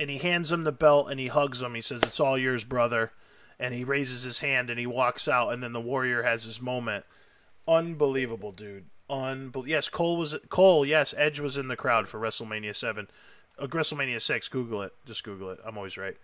and 0.00 0.08
he 0.08 0.16
hands 0.16 0.50
him 0.50 0.64
the 0.64 0.72
belt 0.72 1.10
and 1.10 1.20
he 1.20 1.26
hugs 1.26 1.60
him. 1.60 1.74
He 1.74 1.82
says, 1.82 2.02
"It's 2.02 2.18
all 2.18 2.38
yours, 2.38 2.64
brother." 2.64 3.12
And 3.60 3.72
he 3.74 3.84
raises 3.84 4.22
his 4.24 4.40
hand 4.40 4.70
and 4.70 4.80
he 4.80 4.86
walks 4.86 5.28
out. 5.28 5.52
And 5.52 5.62
then 5.62 5.72
the 5.72 5.80
warrior 5.80 6.22
has 6.24 6.42
his 6.44 6.60
moment. 6.60 7.04
Unbelievable, 7.68 8.52
dude. 8.52 8.86
Unbel- 9.08 9.66
yes, 9.66 9.88
Cole 9.88 10.16
was 10.16 10.36
Cole. 10.48 10.86
Yes, 10.86 11.14
Edge 11.16 11.40
was 11.40 11.56
in 11.56 11.68
the 11.68 11.76
crowd 11.76 12.08
for 12.08 12.18
WrestleMania 12.20 12.74
Seven, 12.74 13.08
uh, 13.58 13.66
WrestleMania 13.66 14.20
Six. 14.20 14.48
Google 14.48 14.82
it. 14.82 14.92
Just 15.04 15.24
Google 15.24 15.50
it. 15.50 15.58
I'm 15.64 15.76
always 15.76 15.98
right. 15.98 16.16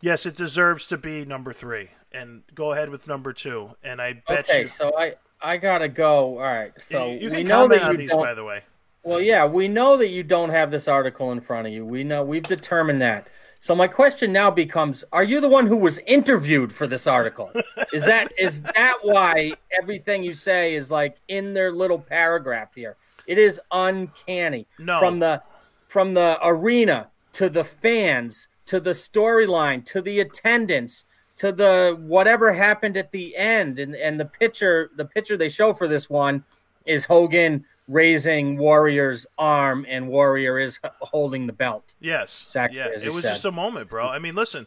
Yes, 0.00 0.26
it 0.26 0.36
deserves 0.36 0.86
to 0.86 0.96
be 0.96 1.24
number 1.24 1.52
three. 1.52 1.90
And 2.12 2.42
go 2.54 2.72
ahead 2.72 2.88
with 2.88 3.06
number 3.08 3.32
two. 3.32 3.70
And 3.82 4.00
I 4.00 4.14
bet 4.28 4.48
Okay, 4.48 4.52
you. 4.58 4.58
Okay, 4.60 4.66
so 4.66 4.96
I 4.96 5.14
I 5.42 5.56
gotta 5.58 5.88
go. 5.88 6.38
All 6.38 6.42
right, 6.42 6.72
so 6.78 7.08
you, 7.10 7.18
you 7.18 7.30
we 7.30 7.36
can 7.38 7.48
know 7.48 7.62
comment 7.62 7.80
that 7.80 7.86
on 7.88 7.92
you 7.92 7.98
these, 7.98 8.10
don't. 8.10 8.22
by 8.22 8.34
the 8.34 8.44
way. 8.44 8.62
Well, 9.02 9.20
yeah, 9.20 9.44
we 9.46 9.68
know 9.68 9.96
that 9.96 10.08
you 10.08 10.22
don't 10.22 10.50
have 10.50 10.70
this 10.70 10.86
article 10.86 11.32
in 11.32 11.40
front 11.40 11.66
of 11.66 11.72
you. 11.72 11.84
We 11.84 12.04
know 12.04 12.22
we've 12.22 12.42
determined 12.42 13.00
that. 13.02 13.28
So 13.60 13.74
my 13.74 13.88
question 13.88 14.32
now 14.32 14.50
becomes: 14.50 15.04
Are 15.12 15.24
you 15.24 15.40
the 15.40 15.48
one 15.48 15.66
who 15.66 15.76
was 15.76 15.98
interviewed 16.06 16.72
for 16.72 16.86
this 16.86 17.06
article? 17.06 17.50
Is 17.92 18.04
that 18.04 18.30
is 18.38 18.62
that 18.62 18.98
why 19.02 19.52
everything 19.80 20.22
you 20.22 20.32
say 20.32 20.74
is 20.74 20.90
like 20.90 21.16
in 21.28 21.54
their 21.54 21.72
little 21.72 21.98
paragraph 21.98 22.74
here? 22.74 22.96
It 23.26 23.38
is 23.38 23.60
uncanny. 23.72 24.66
No. 24.78 24.98
From 24.98 25.18
the 25.18 25.42
from 25.88 26.14
the 26.14 26.38
arena 26.42 27.08
to 27.32 27.48
the 27.48 27.64
fans 27.64 28.48
to 28.66 28.80
the 28.80 28.90
storyline 28.90 29.84
to 29.86 30.02
the 30.02 30.20
attendance 30.20 31.04
to 31.36 31.52
the 31.52 31.96
whatever 32.02 32.52
happened 32.52 32.96
at 32.96 33.12
the 33.12 33.36
end 33.36 33.78
and 33.78 33.94
and 33.96 34.20
the 34.20 34.24
picture 34.24 34.90
the 34.96 35.04
picture 35.04 35.36
they 35.36 35.48
show 35.48 35.72
for 35.72 35.86
this 35.86 36.10
one 36.10 36.44
is 36.84 37.04
Hogan 37.04 37.64
raising 37.88 38.58
Warrior's 38.58 39.26
arm 39.38 39.86
and 39.88 40.08
Warrior 40.08 40.58
is 40.58 40.78
holding 41.00 41.46
the 41.46 41.52
belt. 41.52 41.94
Yes. 42.00 42.44
Exactly 42.46 42.78
yeah. 42.78 42.88
It 42.88 43.12
was 43.12 43.22
said. 43.22 43.30
just 43.30 43.44
a 43.46 43.52
moment, 43.52 43.90
bro. 43.90 44.06
I 44.06 44.18
mean, 44.18 44.34
listen, 44.34 44.66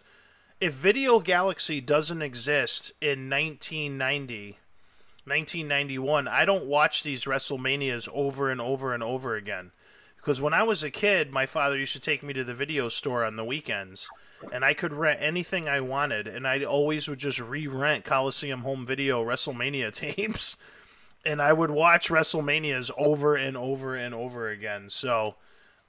if 0.60 0.74
Video 0.74 1.20
Galaxy 1.20 1.80
doesn't 1.80 2.22
exist 2.22 2.92
in 3.00 3.30
1990, 3.30 4.58
1991, 5.26 6.28
I 6.28 6.46
don't 6.46 6.66
watch 6.66 7.04
these 7.04 7.26
WrestleManias 7.26 8.10
over 8.12 8.50
and 8.50 8.60
over 8.60 8.94
and 8.94 9.04
over 9.04 9.36
again. 9.36 9.72
Because 10.18 10.40
when 10.40 10.54
I 10.54 10.62
was 10.62 10.84
a 10.84 10.92
kid, 10.92 11.32
my 11.32 11.48
father 11.48 11.80
used 11.80 11.94
to 11.94 12.00
take 12.00 12.22
me 12.22 12.32
to 12.34 12.44
the 12.44 12.54
video 12.54 12.90
store 12.90 13.26
on 13.26 13.38
the 13.38 13.46
weekends, 13.46 14.08
and 14.52 14.64
I 14.64 14.76
could 14.76 14.94
rent 14.94 15.20
anything 15.20 15.68
I 15.68 15.82
wanted, 15.82 16.28
and 16.28 16.48
I 16.48 16.64
always 16.64 17.08
would 17.08 17.18
just 17.18 17.40
re-rent 17.40 18.06
Coliseum 18.06 18.62
Home 18.62 18.86
Video 18.86 19.26
WrestleMania 19.26 19.92
tapes, 20.16 20.58
and 21.26 21.42
I 21.42 21.54
would 21.54 21.72
watch 21.72 22.10
WrestleManias 22.10 22.92
over 22.98 23.36
and 23.36 23.56
over 23.56 23.96
and 23.96 24.14
over 24.14 24.50
again. 24.50 24.90
So 24.90 25.36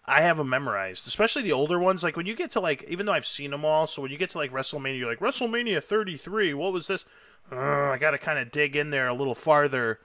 I 0.04 0.22
have 0.22 0.36
them 0.36 0.48
memorized, 0.48 1.06
especially 1.06 1.42
the 1.42 1.52
older 1.52 1.78
ones. 1.78 2.02
Like 2.02 2.16
when 2.16 2.26
you 2.26 2.34
get 2.34 2.50
to 2.52 2.60
like, 2.60 2.84
even 2.88 3.06
though 3.06 3.12
I've 3.12 3.26
seen 3.26 3.50
them 3.50 3.64
all, 3.64 3.86
so 3.86 4.02
when 4.02 4.10
you 4.10 4.18
get 4.18 4.30
to 4.30 4.38
like 4.38 4.52
WrestleMania, 4.52 4.98
you're 4.98 5.08
like 5.08 5.20
WrestleMania 5.20 5.82
33. 5.82 6.54
What 6.54 6.72
was 6.72 6.86
this? 6.86 7.04
Uh, 7.50 7.56
I 7.56 7.98
got 7.98 8.12
to 8.12 8.18
kind 8.18 8.38
of 8.38 8.50
dig 8.50 8.76
in 8.76 8.90
there 8.90 9.08
a 9.08 9.14
little 9.14 9.34
farther 9.34 10.00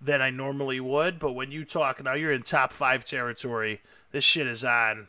than 0.00 0.20
I 0.20 0.30
normally 0.30 0.80
would. 0.80 1.18
But 1.18 1.32
when 1.32 1.50
you 1.50 1.64
talk 1.64 2.02
now, 2.02 2.14
you're 2.14 2.32
in 2.32 2.42
top 2.42 2.72
five 2.72 3.04
territory. 3.04 3.80
This 4.12 4.24
shit 4.24 4.46
is 4.46 4.64
on. 4.64 5.08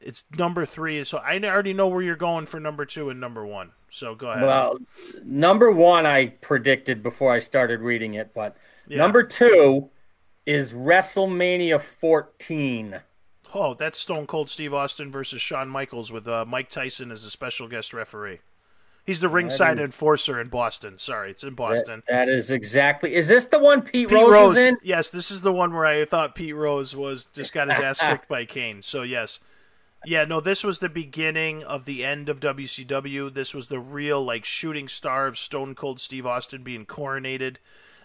It's 0.00 0.24
number 0.38 0.64
three, 0.64 1.02
so 1.02 1.18
I 1.18 1.40
already 1.40 1.72
know 1.72 1.88
where 1.88 2.02
you're 2.02 2.14
going 2.14 2.46
for 2.46 2.60
number 2.60 2.84
two 2.84 3.10
and 3.10 3.18
number 3.18 3.44
one. 3.44 3.72
So 3.90 4.14
go 4.14 4.30
ahead. 4.30 4.44
Well, 4.44 4.78
number 5.24 5.72
one 5.72 6.06
I 6.06 6.26
predicted 6.26 7.02
before 7.02 7.32
I 7.32 7.40
started 7.40 7.80
reading 7.80 8.14
it, 8.14 8.32
but 8.32 8.56
Yeah. 8.88 8.98
number 8.98 9.22
two 9.22 9.90
is 10.46 10.72
WrestleMania 10.72 11.80
14. 11.80 13.00
oh, 13.54 13.74
that's 13.74 13.98
Stone 13.98 14.26
Cold 14.26 14.50
Steve 14.50 14.72
Austin 14.74 15.10
versus 15.10 15.40
Shawn 15.40 15.68
Michaels 15.68 16.10
with 16.12 16.26
uh, 16.28 16.44
Mike 16.46 16.68
Tyson 16.70 17.10
as 17.10 17.24
a 17.24 17.30
special 17.30 17.68
guest 17.68 17.92
referee. 17.94 18.40
He's 19.06 19.20
the 19.20 19.28
ringside 19.30 19.78
is- 19.78 19.84
enforcer 19.84 20.38
in 20.40 20.48
Boston. 20.48 20.98
Sorry, 20.98 21.30
it's 21.30 21.42
in 21.44 21.54
Boston. 21.54 22.02
That- 22.08 22.26
that 22.26 22.28
is 22.28 22.50
exactly. 22.50 23.14
Is 23.14 23.26
this 23.28 23.46
the 23.46 23.58
one 23.58 23.80
Pete, 23.82 24.08
Pete 24.08 24.18
Rose, 24.18 24.30
Rose, 24.30 24.56
is 24.58 24.68
in? 24.72 24.78
yes, 24.82 25.08
this 25.10 25.30
is 25.30 25.40
the 25.40 25.52
one 25.52 25.72
where 25.72 25.86
I 25.86 26.04
thought 26.04 26.34
Pete 26.34 26.54
Rose 26.54 26.94
was 26.94 27.24
just 27.26 27.52
got 27.54 27.68
his 27.70 27.78
ass 27.78 28.00
kicked 28.00 28.28
by 28.28 28.44
Kane. 28.44 28.82
So 28.82 29.02
yes, 29.02 29.40
yeah, 30.04 30.24
no, 30.26 30.40
this 30.40 30.62
was 30.62 30.78
the 30.78 30.90
beginning 30.90 31.64
of 31.64 31.86
the 31.86 32.04
end 32.04 32.28
of 32.28 32.38
WCW. 32.40 33.32
This 33.32 33.54
was 33.54 33.68
the 33.68 33.80
real 33.80 34.22
like 34.22 34.44
shooting 34.44 34.88
star 34.88 35.26
of 35.26 35.38
Stone 35.38 35.74
Cold 35.74 36.00
Steve 36.00 36.26
Austin 36.26 36.62
being 36.62 36.84
coronated 36.84 37.56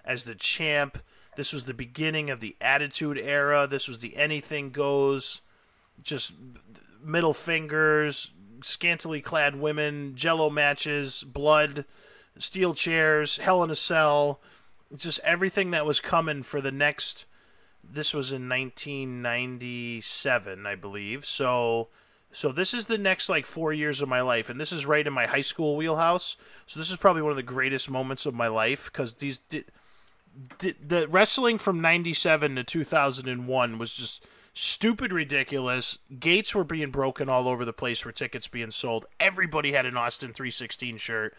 as 0.06 0.24
the 0.24 0.36
champ. 0.36 0.98
This 1.36 1.54
was 1.54 1.66
the 1.66 1.74
beginning 1.74 2.30
of 2.30 2.40
the 2.40 2.56
Attitude 2.62 3.18
Era. 3.18 3.68
This 3.68 3.88
was 3.88 4.00
the 4.00 4.18
anything 4.18 4.72
goes, 4.72 5.42
just 6.02 6.34
middle 7.04 7.34
fingers, 7.34 8.32
scantily 8.62 9.22
clad 9.22 9.60
women, 9.60 10.16
jello 10.16 10.50
matches, 10.50 11.24
blood, 11.24 11.86
steel 12.38 12.74
chairs, 12.74 13.38
hell 13.38 13.64
in 13.64 13.70
a 13.70 13.76
cell, 13.76 14.42
just 14.96 15.20
everything 15.24 15.72
that 15.72 15.86
was 15.86 16.00
coming 16.00 16.44
for 16.44 16.62
the 16.62 16.72
next 16.72 17.26
this 17.84 18.14
was 18.14 18.32
in 18.32 18.48
1997, 18.48 20.66
I 20.66 20.76
believe. 20.76 21.26
So 21.26 21.90
so 22.32 22.52
this 22.52 22.74
is 22.74 22.86
the 22.86 22.98
next 22.98 23.30
like 23.30 23.46
4 23.46 23.74
years 23.74 24.02
of 24.02 24.10
my 24.10 24.22
life 24.22 24.50
and 24.50 24.60
this 24.60 24.72
is 24.72 24.88
right 24.88 25.06
in 25.06 25.14
my 25.14 25.28
high 25.28 25.42
school 25.42 25.76
wheelhouse. 25.76 26.38
So 26.66 26.80
this 26.80 26.90
is 26.90 26.98
probably 26.98 27.22
one 27.22 27.32
of 27.32 27.38
the 27.38 27.44
greatest 27.44 27.92
moments 27.92 28.26
of 28.26 28.34
my 28.34 28.48
life 28.48 28.92
cuz 28.92 29.14
these 29.16 29.40
the, 30.60 31.08
wrestling 31.10 31.58
from 31.58 31.82
97 31.82 32.56
to 32.56 32.64
2001 32.64 33.78
was 33.78 33.94
just 33.94 34.26
stupid 34.54 35.12
ridiculous. 35.12 35.98
Gates 36.20 36.56
were 36.56 36.64
being 36.64 36.92
broken 36.92 37.30
all 37.30 37.48
over 37.48 37.66
the 37.66 37.74
place 37.74 38.00
for 38.00 38.12
tickets 38.12 38.48
being 38.48 38.72
sold. 38.72 39.06
Everybody 39.20 39.72
had 39.72 39.86
an 39.86 39.98
Austin 39.98 40.34
316 40.34 40.98
shirt 40.98 41.36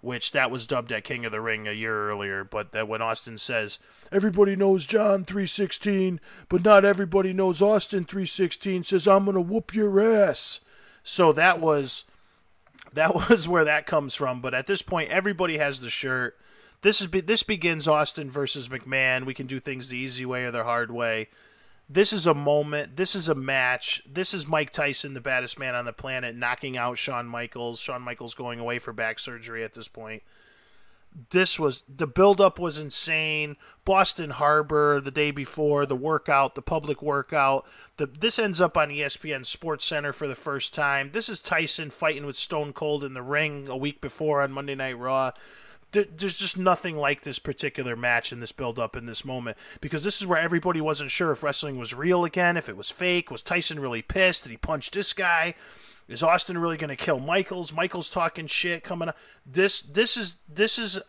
which 0.00 0.32
that 0.32 0.50
was 0.50 0.66
dubbed 0.66 0.92
at 0.92 1.04
King 1.04 1.24
of 1.24 1.32
the 1.32 1.40
Ring 1.40 1.66
a 1.66 1.72
year 1.72 2.08
earlier. 2.08 2.44
But 2.44 2.72
that 2.72 2.88
when 2.88 3.02
Austin 3.02 3.38
says 3.38 3.78
everybody 4.12 4.54
knows 4.56 4.86
John 4.86 5.24
three 5.24 5.46
sixteen, 5.46 6.20
but 6.48 6.64
not 6.64 6.84
everybody 6.84 7.32
knows 7.32 7.62
Austin 7.62 8.04
three 8.04 8.24
sixteen, 8.24 8.84
says 8.84 9.08
I'm 9.08 9.24
gonna 9.24 9.40
whoop 9.40 9.74
your 9.74 10.00
ass. 10.00 10.60
So 11.02 11.32
that 11.32 11.60
was 11.60 12.04
that 12.92 13.14
was 13.28 13.48
where 13.48 13.64
that 13.64 13.86
comes 13.86 14.14
from. 14.14 14.40
But 14.40 14.54
at 14.54 14.66
this 14.66 14.82
point, 14.82 15.10
everybody 15.10 15.58
has 15.58 15.80
the 15.80 15.90
shirt. 15.90 16.38
This 16.82 17.00
is 17.00 17.08
this 17.10 17.42
begins 17.42 17.88
Austin 17.88 18.30
versus 18.30 18.68
McMahon. 18.68 19.26
We 19.26 19.34
can 19.34 19.46
do 19.46 19.60
things 19.60 19.88
the 19.88 19.96
easy 19.96 20.26
way 20.26 20.44
or 20.44 20.50
the 20.50 20.64
hard 20.64 20.90
way. 20.90 21.28
This 21.88 22.12
is 22.12 22.26
a 22.26 22.34
moment. 22.34 22.96
This 22.96 23.14
is 23.14 23.28
a 23.28 23.34
match. 23.34 24.02
This 24.10 24.34
is 24.34 24.48
Mike 24.48 24.72
Tyson, 24.72 25.14
the 25.14 25.20
baddest 25.20 25.58
man 25.58 25.74
on 25.76 25.84
the 25.84 25.92
planet, 25.92 26.34
knocking 26.34 26.76
out 26.76 26.98
Shawn 26.98 27.26
Michaels. 27.26 27.78
Shawn 27.78 28.02
Michaels 28.02 28.34
going 28.34 28.58
away 28.58 28.78
for 28.78 28.92
back 28.92 29.18
surgery 29.18 29.62
at 29.62 29.74
this 29.74 29.86
point. 29.86 30.22
This 31.30 31.58
was 31.58 31.84
the 31.88 32.06
buildup 32.06 32.58
was 32.58 32.78
insane. 32.78 33.56
Boston 33.84 34.30
Harbor 34.30 35.00
the 35.00 35.12
day 35.12 35.30
before, 35.30 35.86
the 35.86 35.96
workout, 35.96 36.56
the 36.56 36.62
public 36.62 37.00
workout. 37.00 37.66
The, 37.96 38.06
this 38.06 38.38
ends 38.38 38.60
up 38.60 38.76
on 38.76 38.90
ESPN 38.90 39.46
Sports 39.46 39.86
Center 39.86 40.12
for 40.12 40.28
the 40.28 40.34
first 40.34 40.74
time. 40.74 41.12
This 41.12 41.28
is 41.28 41.40
Tyson 41.40 41.90
fighting 41.90 42.26
with 42.26 42.36
Stone 42.36 42.74
Cold 42.74 43.02
in 43.02 43.14
the 43.14 43.22
ring 43.22 43.68
a 43.68 43.76
week 43.76 44.00
before 44.00 44.42
on 44.42 44.52
Monday 44.52 44.74
Night 44.74 44.98
Raw 44.98 45.30
there's 46.04 46.38
just 46.38 46.58
nothing 46.58 46.96
like 46.96 47.22
this 47.22 47.38
particular 47.38 47.96
match 47.96 48.32
in 48.32 48.40
this 48.40 48.52
build 48.52 48.78
up 48.78 48.96
in 48.96 49.06
this 49.06 49.24
moment 49.24 49.56
because 49.80 50.04
this 50.04 50.20
is 50.20 50.26
where 50.26 50.38
everybody 50.38 50.80
wasn't 50.80 51.10
sure 51.10 51.30
if 51.30 51.42
wrestling 51.42 51.78
was 51.78 51.94
real 51.94 52.24
again, 52.24 52.56
if 52.56 52.68
it 52.68 52.76
was 52.76 52.90
fake. 52.90 53.30
Was 53.30 53.42
Tyson 53.42 53.80
really 53.80 54.02
pissed? 54.02 54.44
Did 54.44 54.50
he 54.50 54.56
punch 54.56 54.90
this 54.90 55.12
guy? 55.12 55.54
Is 56.08 56.22
Austin 56.22 56.58
really 56.58 56.76
going 56.76 56.90
to 56.90 56.96
kill 56.96 57.18
Michaels? 57.18 57.72
Michaels 57.72 58.10
talking 58.10 58.46
shit 58.46 58.84
coming 58.84 59.08
up. 59.08 59.16
This 59.44 59.80
this 59.80 60.16
is 60.16 60.38
this 60.48 60.78
is 60.78 61.00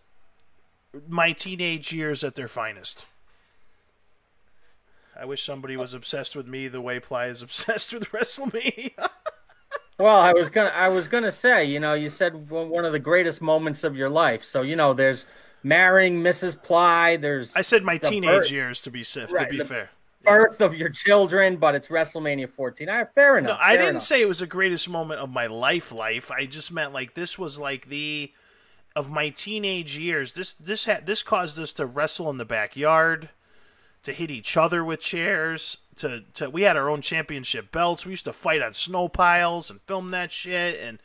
my 1.07 1.33
teenage 1.33 1.93
years 1.93 2.23
at 2.23 2.35
their 2.35 2.47
finest. 2.47 3.05
I 5.19 5.25
wish 5.25 5.43
somebody 5.43 5.77
was 5.77 5.93
obsessed 5.93 6.35
with 6.35 6.47
me 6.47 6.67
the 6.67 6.81
way 6.81 6.99
Ply 6.99 7.27
is 7.27 7.41
obsessed 7.41 7.93
with 7.93 8.11
WrestleMania. 8.11 9.09
Well, 9.99 10.19
I 10.19 10.33
was 10.33 10.49
gonna, 10.49 10.69
I 10.69 10.89
was 10.89 11.07
gonna 11.07 11.31
say, 11.31 11.65
you 11.65 11.79
know, 11.79 11.95
you 11.95 12.09
said 12.09 12.49
one 12.49 12.85
of 12.85 12.91
the 12.91 12.99
greatest 12.99 13.41
moments 13.41 13.83
of 13.83 13.95
your 13.95 14.09
life. 14.09 14.43
So 14.43 14.61
you 14.61 14.75
know, 14.75 14.93
there's 14.93 15.25
marrying 15.63 16.21
Mrs. 16.21 16.61
Ply. 16.61 17.17
There's 17.17 17.55
I 17.55 17.61
said 17.61 17.83
my 17.83 17.97
teenage 17.97 18.41
birth, 18.41 18.51
years 18.51 18.81
to 18.83 18.91
be 18.91 18.99
right, 18.99 19.49
to 19.49 19.57
be 19.57 19.63
fair. 19.63 19.89
Birth 20.23 20.61
of 20.61 20.75
your 20.75 20.89
children, 20.89 21.57
but 21.57 21.73
it's 21.73 21.87
WrestleMania 21.87 22.49
14. 22.49 22.87
Right, 22.87 23.07
fair 23.15 23.37
enough. 23.37 23.57
No, 23.57 23.65
I 23.65 23.75
didn't 23.75 23.89
enough. 23.89 24.03
say 24.03 24.21
it 24.21 24.27
was 24.27 24.39
the 24.39 24.47
greatest 24.47 24.87
moment 24.87 25.19
of 25.19 25.31
my 25.31 25.47
life. 25.47 25.91
Life. 25.91 26.29
I 26.31 26.45
just 26.45 26.71
meant 26.71 26.93
like 26.93 27.15
this 27.15 27.39
was 27.39 27.57
like 27.57 27.89
the 27.89 28.31
of 28.95 29.09
my 29.09 29.29
teenage 29.29 29.97
years. 29.97 30.33
This 30.33 30.53
this 30.53 30.85
had 30.85 31.07
this 31.07 31.23
caused 31.23 31.57
us 31.57 31.73
to 31.73 31.87
wrestle 31.87 32.29
in 32.29 32.37
the 32.37 32.45
backyard 32.45 33.29
to 34.03 34.13
hit 34.13 34.31
each 34.31 34.57
other 34.57 34.83
with 34.83 34.99
chairs. 34.99 35.77
To, 35.97 36.23
to 36.35 36.49
we 36.49 36.61
had 36.63 36.77
our 36.77 36.89
own 36.89 37.01
championship 37.01 37.71
belts. 37.71 38.05
We 38.05 38.11
used 38.11 38.25
to 38.25 38.33
fight 38.33 38.61
on 38.61 38.73
snow 38.73 39.07
piles 39.09 39.69
and 39.69 39.81
film 39.81 40.11
that 40.11 40.31
shit. 40.31 40.79
And 40.79 40.99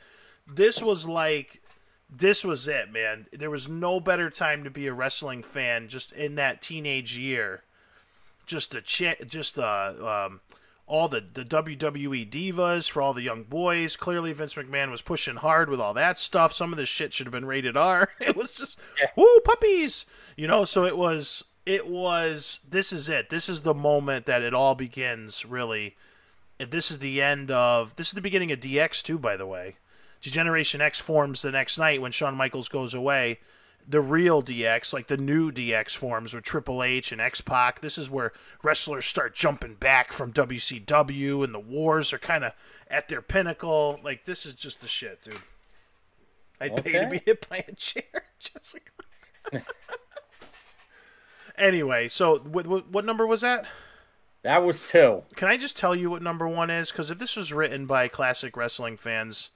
this 0.46 0.82
was 0.82 1.08
like, 1.08 1.62
this 2.10 2.44
was 2.44 2.68
it, 2.68 2.92
man. 2.92 3.26
There 3.32 3.50
was 3.50 3.68
no 3.68 4.00
better 4.00 4.28
time 4.28 4.64
to 4.64 4.70
be 4.70 4.86
a 4.86 4.92
wrestling 4.92 5.42
fan 5.42 5.88
just 5.88 6.12
in 6.12 6.34
that 6.34 6.60
teenage 6.60 7.16
year. 7.16 7.62
Just 8.44 8.72
the 8.72 8.82
ch- 8.82 9.20
just 9.26 9.54
the 9.54 9.66
um, 9.66 10.40
all 10.86 11.08
the, 11.08 11.24
the 11.32 11.44
WWE 11.44 12.28
divas 12.28 12.90
for 12.90 13.00
all 13.00 13.14
the 13.14 13.22
young 13.22 13.44
boys. 13.44 13.96
Clearly, 13.96 14.32
Vince 14.32 14.56
McMahon 14.56 14.90
was 14.90 15.00
pushing 15.00 15.36
hard 15.36 15.70
with 15.70 15.80
all 15.80 15.94
that 15.94 16.18
stuff. 16.18 16.52
Some 16.52 16.72
of 16.72 16.76
this 16.76 16.88
shit 16.88 17.12
should 17.12 17.26
have 17.26 17.32
been 17.32 17.46
rated 17.46 17.76
R. 17.76 18.10
It 18.20 18.36
was 18.36 18.54
just, 18.54 18.78
yeah. 19.00 19.08
woo, 19.16 19.40
puppies, 19.40 20.04
you 20.36 20.46
know. 20.46 20.64
So 20.64 20.84
it 20.84 20.96
was 20.96 21.44
it 21.64 21.86
was 21.86 22.60
this 22.68 22.92
is 22.92 23.08
it. 23.08 23.30
This 23.30 23.48
is 23.48 23.62
the 23.62 23.74
moment 23.74 24.26
that 24.26 24.42
it 24.42 24.54
all 24.54 24.74
begins, 24.74 25.44
really. 25.44 25.96
This 26.58 26.90
is 26.90 26.98
the 26.98 27.20
end 27.22 27.50
of 27.50 27.96
this 27.96 28.08
is 28.08 28.14
the 28.14 28.20
beginning 28.20 28.52
of 28.52 28.60
DX 28.60 29.02
too, 29.02 29.18
by 29.18 29.36
the 29.36 29.46
way. 29.46 29.76
Generation 30.20 30.80
X 30.80 31.00
forms 31.00 31.42
the 31.42 31.50
next 31.50 31.78
night 31.78 32.00
when 32.00 32.12
Shawn 32.12 32.36
Michaels 32.36 32.68
goes 32.68 32.94
away. 32.94 33.40
The 33.88 34.00
real 34.00 34.40
DX, 34.40 34.92
like 34.92 35.08
the 35.08 35.16
new 35.16 35.50
DX 35.50 35.96
forms 35.96 36.34
with 36.34 36.44
Triple 36.44 36.84
H 36.84 37.10
and 37.10 37.20
X 37.20 37.40
Pac. 37.40 37.80
This 37.80 37.98
is 37.98 38.08
where 38.08 38.32
wrestlers 38.62 39.06
start 39.06 39.34
jumping 39.34 39.74
back 39.74 40.12
from 40.12 40.32
WCW 40.32 41.42
and 41.42 41.52
the 41.52 41.58
wars 41.58 42.12
are 42.12 42.18
kind 42.18 42.44
of 42.44 42.52
at 42.88 43.08
their 43.08 43.22
pinnacle. 43.22 43.98
Like 44.04 44.24
this 44.24 44.46
is 44.46 44.54
just 44.54 44.80
the 44.80 44.86
shit, 44.86 45.22
dude. 45.22 45.34
I'd 46.60 46.72
okay. 46.78 46.92
pay 46.92 46.98
to 47.00 47.10
be 47.10 47.22
hit 47.24 47.48
by 47.48 47.64
a 47.66 47.74
chair, 47.74 48.22
Jessica. 48.38 48.92
Anyway, 51.56 52.08
so 52.08 52.38
what, 52.38 52.66
what 52.66 53.04
number 53.04 53.26
was 53.26 53.42
that? 53.42 53.66
That 54.42 54.64
was 54.64 54.80
two. 54.80 55.22
Can 55.36 55.48
I 55.48 55.56
just 55.56 55.76
tell 55.76 55.94
you 55.94 56.10
what 56.10 56.22
number 56.22 56.48
one 56.48 56.70
is? 56.70 56.90
Because 56.90 57.10
if 57.10 57.18
this 57.18 57.36
was 57.36 57.52
written 57.52 57.86
by 57.86 58.08
classic 58.08 58.56
wrestling 58.56 58.96
fans, 58.96 59.50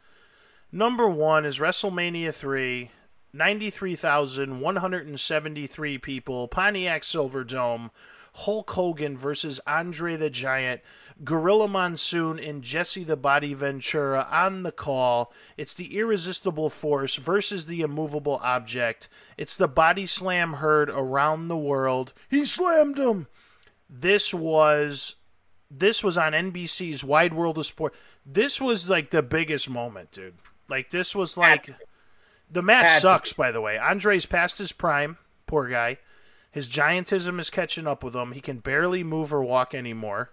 number 0.70 1.08
one 1.08 1.44
is 1.44 1.58
WrestleMania 1.58 2.32
3, 2.32 2.92
93,173 3.32 5.98
people, 5.98 6.48
Pontiac 6.48 7.02
Silverdome, 7.02 7.90
Hulk 8.36 8.70
Hogan 8.70 9.16
versus 9.16 9.60
Andre 9.66 10.14
the 10.16 10.28
Giant, 10.28 10.82
Gorilla 11.24 11.68
Monsoon 11.68 12.38
and 12.38 12.62
Jesse 12.62 13.02
the 13.02 13.16
Body 13.16 13.54
Ventura 13.54 14.28
on 14.30 14.62
the 14.62 14.72
call. 14.72 15.32
It's 15.56 15.72
the 15.72 15.96
irresistible 15.96 16.68
force 16.68 17.16
versus 17.16 17.64
the 17.64 17.80
immovable 17.80 18.38
object. 18.42 19.08
It's 19.38 19.56
the 19.56 19.68
body 19.68 20.04
slam 20.04 20.54
heard 20.54 20.90
around 20.90 21.48
the 21.48 21.56
world. 21.56 22.12
He 22.28 22.44
slammed 22.44 22.98
him. 22.98 23.26
This 23.88 24.34
was 24.34 25.16
this 25.70 26.04
was 26.04 26.18
on 26.18 26.32
NBC's 26.32 27.02
Wide 27.02 27.32
World 27.32 27.56
of 27.56 27.66
Sport. 27.66 27.94
This 28.24 28.60
was 28.60 28.88
like 28.88 29.10
the 29.10 29.22
biggest 29.22 29.70
moment, 29.70 30.12
dude. 30.12 30.34
Like 30.68 30.90
this 30.90 31.14
was 31.14 31.38
like 31.38 31.70
the 32.50 32.62
match 32.62 33.00
sucks 33.00 33.32
by 33.32 33.50
the 33.50 33.62
way. 33.62 33.78
Andre's 33.78 34.26
past 34.26 34.58
his 34.58 34.72
prime, 34.72 35.16
poor 35.46 35.68
guy. 35.68 35.98
His 36.56 36.70
giantism 36.70 37.38
is 37.38 37.50
catching 37.50 37.86
up 37.86 38.02
with 38.02 38.16
him. 38.16 38.32
He 38.32 38.40
can 38.40 38.60
barely 38.60 39.04
move 39.04 39.30
or 39.30 39.42
walk 39.42 39.74
anymore. 39.74 40.30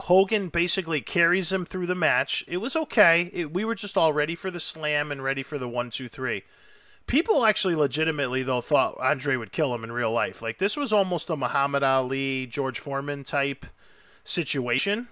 Hogan 0.00 0.50
basically 0.50 1.00
carries 1.00 1.50
him 1.50 1.64
through 1.64 1.86
the 1.86 1.94
match. 1.94 2.44
It 2.46 2.58
was 2.58 2.76
okay. 2.76 3.30
It, 3.32 3.50
we 3.50 3.64
were 3.64 3.74
just 3.74 3.96
all 3.96 4.12
ready 4.12 4.34
for 4.34 4.50
the 4.50 4.60
slam 4.60 5.10
and 5.10 5.24
ready 5.24 5.42
for 5.42 5.58
the 5.58 5.66
one, 5.66 5.88
two, 5.88 6.10
three. 6.10 6.42
People 7.06 7.46
actually 7.46 7.74
legitimately 7.74 8.42
though 8.42 8.60
thought 8.60 8.98
Andre 9.00 9.36
would 9.36 9.50
kill 9.50 9.74
him 9.74 9.82
in 9.82 9.92
real 9.92 10.12
life. 10.12 10.42
Like 10.42 10.58
this 10.58 10.76
was 10.76 10.92
almost 10.92 11.30
a 11.30 11.36
Muhammad 11.36 11.82
Ali, 11.82 12.46
George 12.46 12.78
Foreman 12.78 13.24
type 13.24 13.64
situation. 14.24 15.08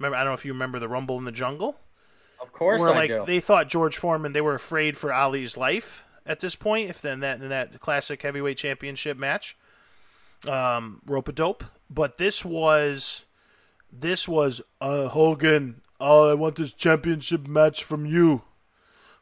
Remember, 0.00 0.16
I 0.16 0.24
don't 0.24 0.32
know 0.32 0.34
if 0.34 0.44
you 0.44 0.52
remember 0.52 0.80
the 0.80 0.88
Rumble 0.88 1.16
in 1.16 1.24
the 1.24 1.30
Jungle. 1.30 1.78
Of 2.42 2.52
course, 2.52 2.80
where 2.80 2.90
I 2.90 2.94
like 2.94 3.10
do. 3.10 3.24
they 3.24 3.38
thought 3.38 3.68
George 3.68 3.98
Foreman, 3.98 4.32
they 4.32 4.40
were 4.40 4.56
afraid 4.56 4.96
for 4.96 5.12
Ali's 5.12 5.56
life 5.56 6.02
at 6.28 6.40
this 6.40 6.54
point. 6.54 6.90
If 6.90 7.00
then 7.02 7.20
that 7.20 7.40
in 7.40 7.48
that 7.48 7.80
classic 7.80 8.22
heavyweight 8.22 8.58
championship 8.58 9.16
match, 9.16 9.56
um, 10.46 11.00
rope 11.06 11.28
a 11.28 11.32
dope. 11.32 11.64
But 11.90 12.18
this 12.18 12.44
was 12.44 13.24
this 13.92 14.28
was 14.28 14.60
uh, 14.80 15.08
Hogan. 15.08 15.80
Oh, 15.98 16.30
I 16.30 16.34
want 16.34 16.56
this 16.56 16.72
championship 16.72 17.48
match 17.48 17.82
from 17.82 18.06
you. 18.06 18.42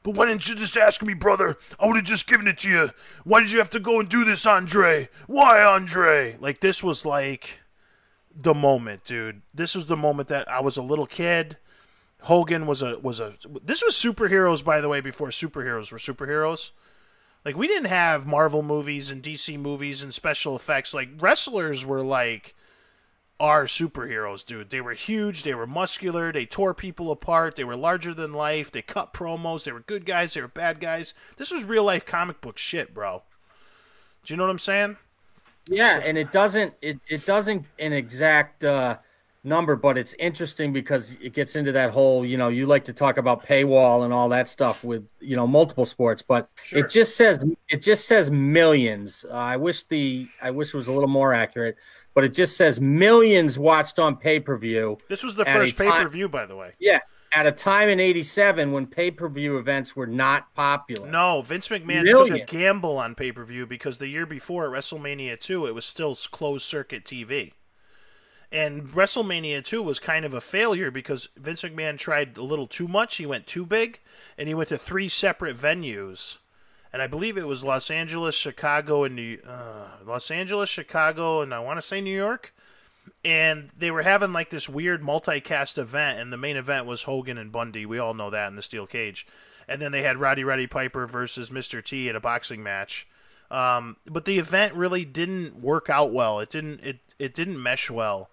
But 0.02 0.14
why 0.14 0.26
didn't 0.26 0.48
you 0.48 0.54
just 0.54 0.76
ask 0.76 1.02
me, 1.02 1.14
brother? 1.14 1.56
I 1.80 1.86
would 1.86 1.96
have 1.96 2.04
just 2.04 2.28
given 2.28 2.46
it 2.46 2.58
to 2.58 2.70
you. 2.70 2.90
Why 3.24 3.40
did 3.40 3.50
you 3.50 3.58
have 3.58 3.70
to 3.70 3.80
go 3.80 3.98
and 3.98 4.08
do 4.08 4.24
this, 4.24 4.46
Andre? 4.46 5.08
Why, 5.26 5.64
Andre? 5.64 6.36
Like, 6.38 6.60
this 6.60 6.80
was 6.80 7.04
like 7.04 7.58
the 8.32 8.54
moment, 8.54 9.02
dude. 9.02 9.42
This 9.52 9.74
was 9.74 9.86
the 9.86 9.96
moment 9.96 10.28
that 10.28 10.48
I 10.48 10.60
was 10.60 10.76
a 10.76 10.82
little 10.82 11.06
kid. 11.06 11.56
Hogan 12.22 12.66
was 12.66 12.82
a 12.82 12.98
was 12.98 13.20
a 13.20 13.34
this 13.64 13.82
was 13.82 13.94
superheroes 13.94 14.64
by 14.64 14.80
the 14.80 14.88
way 14.88 15.00
before 15.00 15.28
superheroes 15.28 15.92
were 15.92 15.98
superheroes. 15.98 16.70
Like 17.46 17.56
we 17.56 17.68
didn't 17.68 17.90
have 17.90 18.26
Marvel 18.26 18.64
movies 18.64 19.12
and 19.12 19.22
DC 19.22 19.56
movies 19.56 20.02
and 20.02 20.12
special 20.12 20.56
effects. 20.56 20.92
Like 20.92 21.10
wrestlers 21.20 21.86
were 21.86 22.02
like 22.02 22.56
our 23.38 23.66
superheroes, 23.66 24.44
dude. 24.44 24.70
They 24.70 24.80
were 24.80 24.94
huge, 24.94 25.44
they 25.44 25.54
were 25.54 25.66
muscular, 25.66 26.32
they 26.32 26.44
tore 26.44 26.74
people 26.74 27.12
apart, 27.12 27.54
they 27.54 27.62
were 27.62 27.76
larger 27.76 28.12
than 28.12 28.32
life, 28.32 28.72
they 28.72 28.82
cut 28.82 29.14
promos, 29.14 29.62
they 29.62 29.70
were 29.70 29.78
good 29.78 30.04
guys, 30.04 30.34
they 30.34 30.40
were 30.40 30.48
bad 30.48 30.80
guys. 30.80 31.14
This 31.36 31.52
was 31.52 31.62
real 31.62 31.84
life 31.84 32.04
comic 32.04 32.40
book 32.40 32.58
shit, 32.58 32.92
bro. 32.92 33.22
Do 34.24 34.34
you 34.34 34.38
know 34.38 34.42
what 34.42 34.50
I'm 34.50 34.58
saying? 34.58 34.96
Yeah, 35.68 36.00
and 36.02 36.18
it 36.18 36.32
doesn't 36.32 36.74
it, 36.82 36.98
it 37.06 37.26
doesn't 37.26 37.64
an 37.78 37.92
exact 37.92 38.64
uh 38.64 38.98
number, 39.46 39.76
but 39.76 39.96
it's 39.96 40.14
interesting 40.18 40.72
because 40.72 41.16
it 41.22 41.32
gets 41.32 41.56
into 41.56 41.72
that 41.72 41.90
whole, 41.90 42.24
you 42.24 42.36
know, 42.36 42.48
you 42.48 42.66
like 42.66 42.84
to 42.84 42.92
talk 42.92 43.16
about 43.16 43.46
paywall 43.46 44.04
and 44.04 44.12
all 44.12 44.28
that 44.30 44.48
stuff 44.48 44.84
with, 44.84 45.06
you 45.20 45.36
know, 45.36 45.46
multiple 45.46 45.84
sports, 45.84 46.22
but 46.22 46.50
sure. 46.62 46.80
it 46.80 46.90
just 46.90 47.16
says 47.16 47.44
it 47.68 47.82
just 47.82 48.06
says 48.06 48.30
millions. 48.30 49.24
Uh, 49.30 49.34
I 49.34 49.56
wish 49.56 49.84
the 49.84 50.28
I 50.42 50.50
wish 50.50 50.74
it 50.74 50.76
was 50.76 50.88
a 50.88 50.92
little 50.92 51.08
more 51.08 51.32
accurate, 51.32 51.76
but 52.14 52.24
it 52.24 52.34
just 52.34 52.56
says 52.56 52.80
millions 52.80 53.58
watched 53.58 53.98
on 53.98 54.16
pay-per-view. 54.16 54.98
This 55.08 55.22
was 55.22 55.34
the 55.34 55.44
first 55.44 55.78
pay-per-view 55.78 56.28
by 56.28 56.46
the 56.46 56.56
way. 56.56 56.72
Yeah, 56.78 56.98
at 57.32 57.46
a 57.46 57.52
time 57.52 57.88
in 57.88 58.00
87 58.00 58.72
when 58.72 58.86
pay-per-view 58.86 59.58
events 59.58 59.94
were 59.94 60.06
not 60.06 60.52
popular. 60.54 61.08
No, 61.08 61.42
Vince 61.42 61.68
McMahon 61.68 62.04
Million. 62.04 62.38
took 62.38 62.42
a 62.42 62.44
gamble 62.44 62.98
on 62.98 63.14
pay-per-view 63.14 63.66
because 63.66 63.98
the 63.98 64.08
year 64.08 64.26
before 64.26 64.66
at 64.66 64.72
WrestleMania 64.72 65.38
2 65.38 65.66
it 65.66 65.74
was 65.74 65.84
still 65.84 66.16
closed 66.30 66.64
circuit 66.64 67.04
TV. 67.04 67.52
And 68.52 68.88
WrestleMania 68.88 69.64
2 69.64 69.82
was 69.82 69.98
kind 69.98 70.24
of 70.24 70.32
a 70.32 70.40
failure 70.40 70.90
because 70.90 71.28
Vince 71.36 71.62
McMahon 71.62 71.98
tried 71.98 72.36
a 72.36 72.42
little 72.42 72.66
too 72.66 72.86
much. 72.86 73.16
He 73.16 73.26
went 73.26 73.46
too 73.46 73.66
big, 73.66 74.00
and 74.38 74.48
he 74.48 74.54
went 74.54 74.68
to 74.68 74.78
three 74.78 75.08
separate 75.08 75.58
venues. 75.58 76.38
And 76.92 77.02
I 77.02 77.08
believe 77.08 77.36
it 77.36 77.46
was 77.46 77.64
Los 77.64 77.90
Angeles, 77.90 78.36
Chicago, 78.36 79.04
and 79.04 79.16
New, 79.16 79.38
uh, 79.46 79.88
Los 80.04 80.30
Angeles, 80.30 80.70
Chicago, 80.70 81.42
and 81.42 81.52
I 81.52 81.58
want 81.58 81.78
to 81.78 81.86
say 81.86 82.00
New 82.00 82.16
York. 82.16 82.54
And 83.24 83.70
they 83.76 83.90
were 83.90 84.02
having 84.02 84.32
like 84.32 84.50
this 84.50 84.68
weird 84.68 85.02
multicast 85.02 85.78
event, 85.78 86.20
and 86.20 86.32
the 86.32 86.36
main 86.36 86.56
event 86.56 86.86
was 86.86 87.02
Hogan 87.02 87.38
and 87.38 87.52
Bundy. 87.52 87.84
We 87.84 87.98
all 87.98 88.14
know 88.14 88.30
that 88.30 88.48
in 88.48 88.56
the 88.56 88.62
steel 88.62 88.86
cage. 88.86 89.26
And 89.68 89.82
then 89.82 89.90
they 89.90 90.02
had 90.02 90.16
Roddy 90.16 90.44
Roddy 90.44 90.68
Piper 90.68 91.06
versus 91.06 91.50
Mr. 91.50 91.84
T 91.84 92.08
in 92.08 92.14
a 92.14 92.20
boxing 92.20 92.62
match. 92.62 93.06
Um, 93.50 93.96
but 94.06 94.24
the 94.24 94.38
event 94.38 94.74
really 94.74 95.04
didn't 95.04 95.60
work 95.60 95.88
out 95.88 96.12
well. 96.12 96.40
It 96.40 96.50
didn't. 96.50 96.80
It 96.80 96.98
it 97.18 97.34
didn't 97.34 97.62
mesh 97.62 97.90
well 97.90 98.30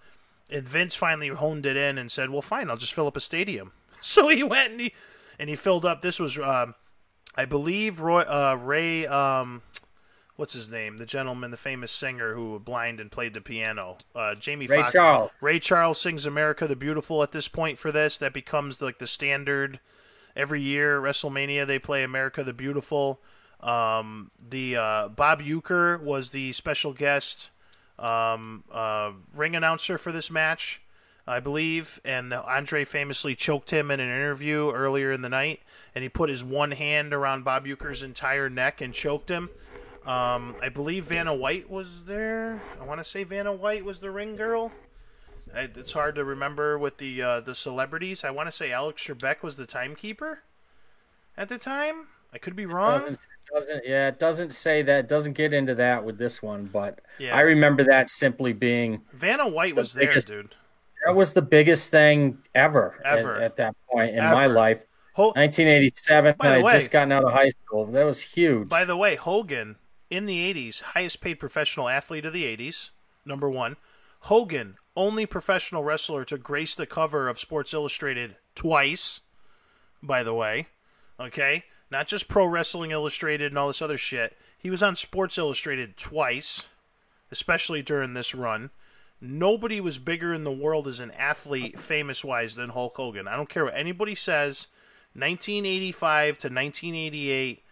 and 0.54 0.68
Vince 0.68 0.96
finally 0.96 1.30
honed 1.30 1.66
it 1.66 1.76
in 1.76 1.98
and 1.98 2.12
said, 2.12 2.30
"Well, 2.30 2.42
fine, 2.42 2.70
I'll 2.70 2.78
just 2.78 2.94
fill 2.94 3.08
up 3.08 3.18
a 3.18 3.22
stadium." 3.22 3.72
So 4.06 4.28
he 4.28 4.44
went 4.44 4.72
and 4.72 4.82
he 4.82 4.94
and 5.40 5.50
he 5.50 5.56
filled 5.56 5.86
up. 5.86 6.02
This 6.02 6.20
was, 6.20 6.38
um, 6.38 6.76
I 7.38 7.46
believe, 7.46 8.02
Roy, 8.02 8.24
uh, 8.24 8.58
Ray. 8.62 9.08
Um, 9.08 9.62
what's 10.36 10.52
his 10.52 10.70
name? 10.70 10.98
The 10.98 11.06
gentleman, 11.06 11.52
the 11.52 11.56
famous 11.56 11.90
singer 11.90 12.36
who 12.36 12.60
blind 12.60 13.00
and 13.00 13.10
played 13.10 13.34
the 13.34 13.40
piano. 13.40 13.96
Uh, 14.14 14.36
Jamie 14.36 14.68
Ray 14.68 14.80
Foxx. 14.80 14.92
Charles. 14.92 15.32
Ray 15.40 15.58
Charles 15.58 16.02
sings 16.02 16.26
"America 16.26 16.68
the 16.68 16.76
Beautiful" 16.76 17.24
at 17.24 17.32
this 17.32 17.48
point 17.48 17.78
for 17.78 17.94
this. 17.94 18.18
That 18.18 18.34
becomes 18.34 18.82
like 18.82 19.00
the 19.00 19.08
standard. 19.08 19.80
Every 20.36 20.60
year, 20.60 21.00
WrestleMania, 21.00 21.66
they 21.66 21.80
play 21.80 22.04
"America 22.04 22.44
the 22.44 22.52
Beautiful." 22.52 23.22
Um, 23.64 24.30
the 24.50 24.76
uh, 24.76 25.08
Bob 25.08 25.42
Uecker 25.42 26.02
was 26.02 26.32
the 26.32 26.52
special 26.52 26.94
guest 26.94 27.50
um, 27.98 28.64
uh, 28.72 29.12
ring 29.36 29.56
announcer 29.56 29.98
for 29.98 30.12
this 30.12 30.30
match, 30.30 30.82
I 31.26 31.40
believe. 31.40 32.02
And 32.04 32.34
Andre 32.34 32.84
famously 32.84 33.36
choked 33.36 33.72
him 33.72 33.90
in 33.90 34.00
an 34.00 34.10
interview 34.10 34.70
earlier 34.72 35.14
in 35.14 35.22
the 35.22 35.30
night, 35.30 35.62
and 35.96 36.04
he 36.04 36.10
put 36.10 36.30
his 36.30 36.44
one 36.44 36.72
hand 36.72 37.14
around 37.14 37.46
Bob 37.46 37.66
Uecker's 37.66 38.04
entire 38.04 38.50
neck 38.50 38.82
and 38.82 38.94
choked 38.94 39.30
him. 39.30 39.50
Um, 40.06 40.56
I 40.62 40.68
believe 40.68 41.06
Vanna 41.06 41.34
White 41.34 41.70
was 41.70 42.04
there. 42.04 42.62
I 42.82 42.84
want 42.84 43.00
to 43.00 43.06
say 43.06 43.24
Vanna 43.24 43.54
White 43.54 43.86
was 43.86 44.00
the 44.00 44.12
ring 44.12 44.36
girl. 44.36 44.74
It's 45.56 45.94
hard 45.94 46.16
to 46.16 46.26
remember 46.26 46.78
with 46.78 46.98
the 46.98 47.22
uh, 47.22 47.40
the 47.40 47.56
celebrities. 47.56 48.24
I 48.24 48.32
want 48.32 48.48
to 48.48 48.52
say 48.52 48.72
Alex 48.72 49.06
Trebek 49.06 49.44
was 49.44 49.56
the 49.56 49.68
timekeeper 49.68 50.40
at 51.38 51.48
the 51.48 51.58
time. 51.58 52.08
I 52.34 52.40
could 52.40 52.56
be 52.56 52.66
wrong. 52.66 52.96
It 52.96 53.00
doesn't, 53.00 53.14
it 53.14 53.54
doesn't, 53.54 53.84
yeah, 53.86 54.08
it 54.08 54.18
doesn't 54.18 54.54
say 54.54 54.82
that. 54.82 55.00
It 55.02 55.08
doesn't 55.08 55.34
get 55.34 55.54
into 55.54 55.76
that 55.76 56.04
with 56.04 56.18
this 56.18 56.42
one, 56.42 56.68
but 56.74 57.00
yeah. 57.20 57.36
I 57.36 57.42
remember 57.42 57.84
that 57.84 58.10
simply 58.10 58.54
being 58.54 59.02
Vanna 59.14 59.48
White 59.48 59.76
was 59.76 59.94
biggest, 59.94 60.28
there, 60.28 60.42
dude. 60.42 60.56
That 61.06 61.16
was 61.16 61.34
the 61.34 61.44
biggest 61.44 61.92
thing 61.92 62.40
ever, 62.56 63.00
ever. 63.06 63.36
At, 63.36 63.42
at 63.44 63.56
that 63.58 63.76
point 63.92 64.12
in 64.14 64.20
ever. 64.20 64.34
my 64.34 64.48
life. 64.48 64.84
Ho- 65.14 65.34
1987. 65.36 66.36
I 66.40 66.48
had 66.48 66.72
just 66.72 66.90
gotten 66.90 67.12
out 67.12 67.24
of 67.24 67.32
high 67.32 67.50
school. 67.50 67.86
That 67.86 68.04
was 68.04 68.22
huge. 68.22 68.68
By 68.68 68.84
the 68.84 68.98
way, 68.98 69.16
Hogan 69.16 69.76
in 70.10 70.26
the 70.26 70.54
80s, 70.54 70.82
highest 70.82 71.22
paid 71.22 71.36
professional 71.36 71.88
athlete 71.88 72.26
of 72.26 72.34
the 72.34 72.46
80s. 72.46 72.90
Number 73.26 73.50
one. 73.50 73.78
Hogan, 74.22 74.78
only 74.96 75.26
professional 75.28 75.84
wrestler 75.84 76.26
to 76.26 76.38
grace 76.38 76.74
the 76.74 76.88
cover 76.88 77.28
of 77.28 77.38
Sports 77.38 77.74
Illustrated 77.74 78.38
twice. 78.56 79.22
By 80.02 80.24
the 80.24 80.34
way, 80.34 80.68
okay 81.20 81.66
not 81.94 82.08
just 82.08 82.28
Pro 82.28 82.46
Wrestling 82.46 82.92
Illustrated 82.92 83.52
and 83.52 83.58
all 83.58 83.68
this 83.68 83.82
other 83.82 83.98
shit. 83.98 84.36
He 84.58 84.70
was 84.70 84.82
on 84.82 84.96
Sports 84.96 85.38
Illustrated 85.38 85.96
twice, 85.96 86.68
especially 87.32 87.82
during 87.82 88.14
this 88.14 88.34
run. 88.34 88.72
Nobody 89.22 89.80
was 89.80 90.00
bigger 90.00 90.34
in 90.34 90.44
the 90.44 90.52
world 90.52 90.88
as 90.88 91.00
an 91.00 91.12
athlete, 91.12 91.80
famous 91.80 92.26
wise, 92.26 92.56
than 92.56 92.72
Hulk 92.72 92.98
Hogan. 92.98 93.28
I 93.28 93.36
don't 93.36 93.48
care 93.48 93.64
what 93.64 93.78
anybody 93.78 94.16
says. 94.16 94.68
1985 95.14 96.40
to 96.40 96.48
1988, 96.48 97.64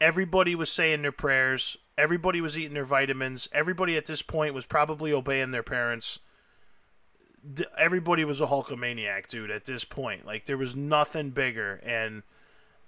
everybody 0.00 0.54
was 0.54 0.72
saying 0.72 1.02
their 1.02 1.12
prayers. 1.12 1.76
Everybody 1.98 2.40
was 2.40 2.58
eating 2.58 2.72
their 2.72 2.84
vitamins. 2.86 3.48
Everybody 3.52 3.96
at 3.96 4.06
this 4.06 4.22
point 4.22 4.54
was 4.54 4.64
probably 4.64 5.12
obeying 5.12 5.50
their 5.50 5.62
parents. 5.62 6.18
Everybody 7.76 8.24
was 8.24 8.40
a 8.40 8.46
Hulkamaniac, 8.46 9.28
dude, 9.28 9.50
at 9.50 9.66
this 9.66 9.84
point. 9.84 10.24
Like, 10.24 10.46
there 10.46 10.56
was 10.56 10.74
nothing 10.74 11.30
bigger. 11.30 11.80
And 11.84 12.22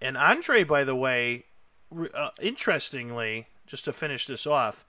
and 0.04 0.18
Andre, 0.18 0.64
by 0.64 0.84
the 0.84 0.94
way, 0.94 1.44
uh, 2.12 2.28
interestingly, 2.38 3.46
just 3.66 3.86
to 3.86 3.92
finish 3.92 4.26
this 4.26 4.46
off, 4.46 4.84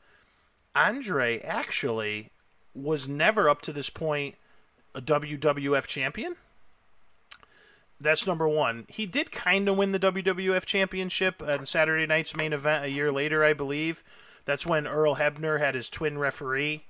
Andre 0.76 1.40
actually 1.40 2.32
was 2.74 3.08
never 3.08 3.48
up 3.48 3.62
to 3.62 3.72
this 3.72 3.90
point 3.90 4.36
a 4.94 5.02
WWF 5.02 5.88
champion. 5.88 6.36
That's 8.00 8.28
number 8.28 8.48
one. 8.48 8.88
He 8.90 9.06
did 9.06 9.32
kind 9.32 9.70
of 9.70 9.78
win 9.78 9.94
the 9.94 10.00
WWF 10.00 10.66
championship 10.66 11.42
on 11.42 11.66
Saturday 11.66 12.06
night's 12.06 12.36
main 12.36 12.52
event 12.52 12.84
a 12.84 12.92
year 12.92 13.10
later, 13.10 13.42
I 13.42 13.54
believe. 13.54 14.04
That's 14.44 14.66
when 14.66 14.86
Earl 14.86 15.16
Hebner 15.16 15.60
had 15.60 15.76
his 15.76 15.90
twin 15.90 16.18
referee, 16.18 16.84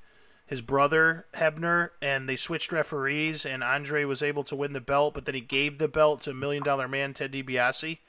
his 0.48 0.64
brother 0.64 1.28
Hebner, 1.36 1.92
and 2.02 2.28
they 2.28 2.36
switched 2.36 2.72
referees, 2.72 3.46
and 3.46 3.64
Andre 3.64 4.04
was 4.04 4.24
able 4.24 4.44
to 4.46 4.56
win 4.56 4.74
the 4.74 4.82
belt, 4.82 5.14
but 5.14 5.26
then 5.26 5.36
he 5.36 5.42
gave 5.42 5.78
the 5.78 5.88
belt 5.88 6.22
to 6.22 6.34
Million 6.34 6.64
Dollar 6.64 6.88
Man 6.88 7.14
Ted 7.14 7.32
DiBiase 7.32 8.00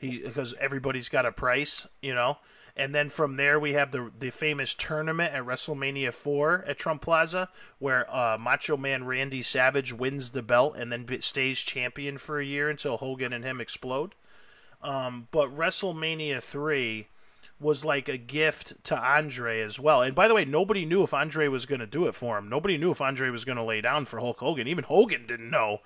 he 0.00 0.18
because 0.18 0.54
everybody's 0.58 1.08
got 1.08 1.26
a 1.26 1.32
price, 1.32 1.86
you 2.00 2.14
know. 2.14 2.38
And 2.76 2.94
then 2.94 3.10
from 3.10 3.36
there 3.36 3.60
we 3.60 3.74
have 3.74 3.92
the 3.92 4.10
the 4.18 4.30
famous 4.30 4.74
tournament 4.74 5.34
at 5.34 5.44
WrestleMania 5.44 6.12
4 6.12 6.64
at 6.66 6.78
Trump 6.78 7.02
Plaza 7.02 7.50
where 7.78 8.12
uh, 8.14 8.38
Macho 8.38 8.76
Man 8.76 9.04
Randy 9.04 9.42
Savage 9.42 9.92
wins 9.92 10.30
the 10.30 10.42
belt 10.42 10.76
and 10.76 10.90
then 10.90 11.06
stays 11.20 11.60
champion 11.60 12.16
for 12.16 12.40
a 12.40 12.44
year 12.44 12.70
until 12.70 12.96
Hogan 12.96 13.32
and 13.32 13.44
him 13.44 13.60
explode. 13.60 14.14
Um, 14.82 15.28
but 15.30 15.54
WrestleMania 15.54 16.42
3 16.42 17.08
was 17.60 17.84
like 17.84 18.08
a 18.08 18.16
gift 18.16 18.82
to 18.84 18.98
Andre 18.98 19.60
as 19.60 19.78
well. 19.78 20.00
And 20.00 20.14
by 20.14 20.26
the 20.26 20.34
way, 20.34 20.46
nobody 20.46 20.86
knew 20.86 21.02
if 21.02 21.12
Andre 21.12 21.48
was 21.48 21.66
going 21.66 21.80
to 21.80 21.86
do 21.86 22.06
it 22.06 22.14
for 22.14 22.38
him. 22.38 22.48
Nobody 22.48 22.78
knew 22.78 22.90
if 22.90 23.02
Andre 23.02 23.28
was 23.28 23.44
going 23.44 23.58
to 23.58 23.62
lay 23.62 23.82
down 23.82 24.06
for 24.06 24.18
Hulk 24.18 24.38
Hogan. 24.40 24.66
Even 24.66 24.84
Hogan 24.84 25.26
didn't 25.26 25.50
know 25.50 25.80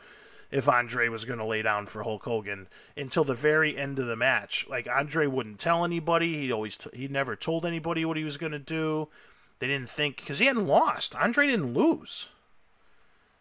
if 0.54 0.68
Andre 0.68 1.08
was 1.08 1.24
going 1.24 1.40
to 1.40 1.44
lay 1.44 1.62
down 1.62 1.84
for 1.86 2.04
Hulk 2.04 2.22
Hogan 2.22 2.68
until 2.96 3.24
the 3.24 3.34
very 3.34 3.76
end 3.76 3.98
of 3.98 4.06
the 4.06 4.14
match. 4.14 4.66
Like 4.70 4.88
Andre 4.88 5.26
wouldn't 5.26 5.58
tell 5.58 5.84
anybody. 5.84 6.36
He 6.36 6.52
always 6.52 6.76
t- 6.76 6.90
he 6.94 7.08
never 7.08 7.34
told 7.34 7.66
anybody 7.66 8.04
what 8.04 8.16
he 8.16 8.22
was 8.22 8.36
going 8.36 8.52
to 8.52 8.60
do. 8.60 9.08
They 9.58 9.66
didn't 9.66 9.88
think 9.88 10.18
because 10.18 10.38
he 10.38 10.46
hadn't 10.46 10.68
lost. 10.68 11.16
Andre 11.16 11.48
didn't 11.48 11.74
lose. 11.74 12.28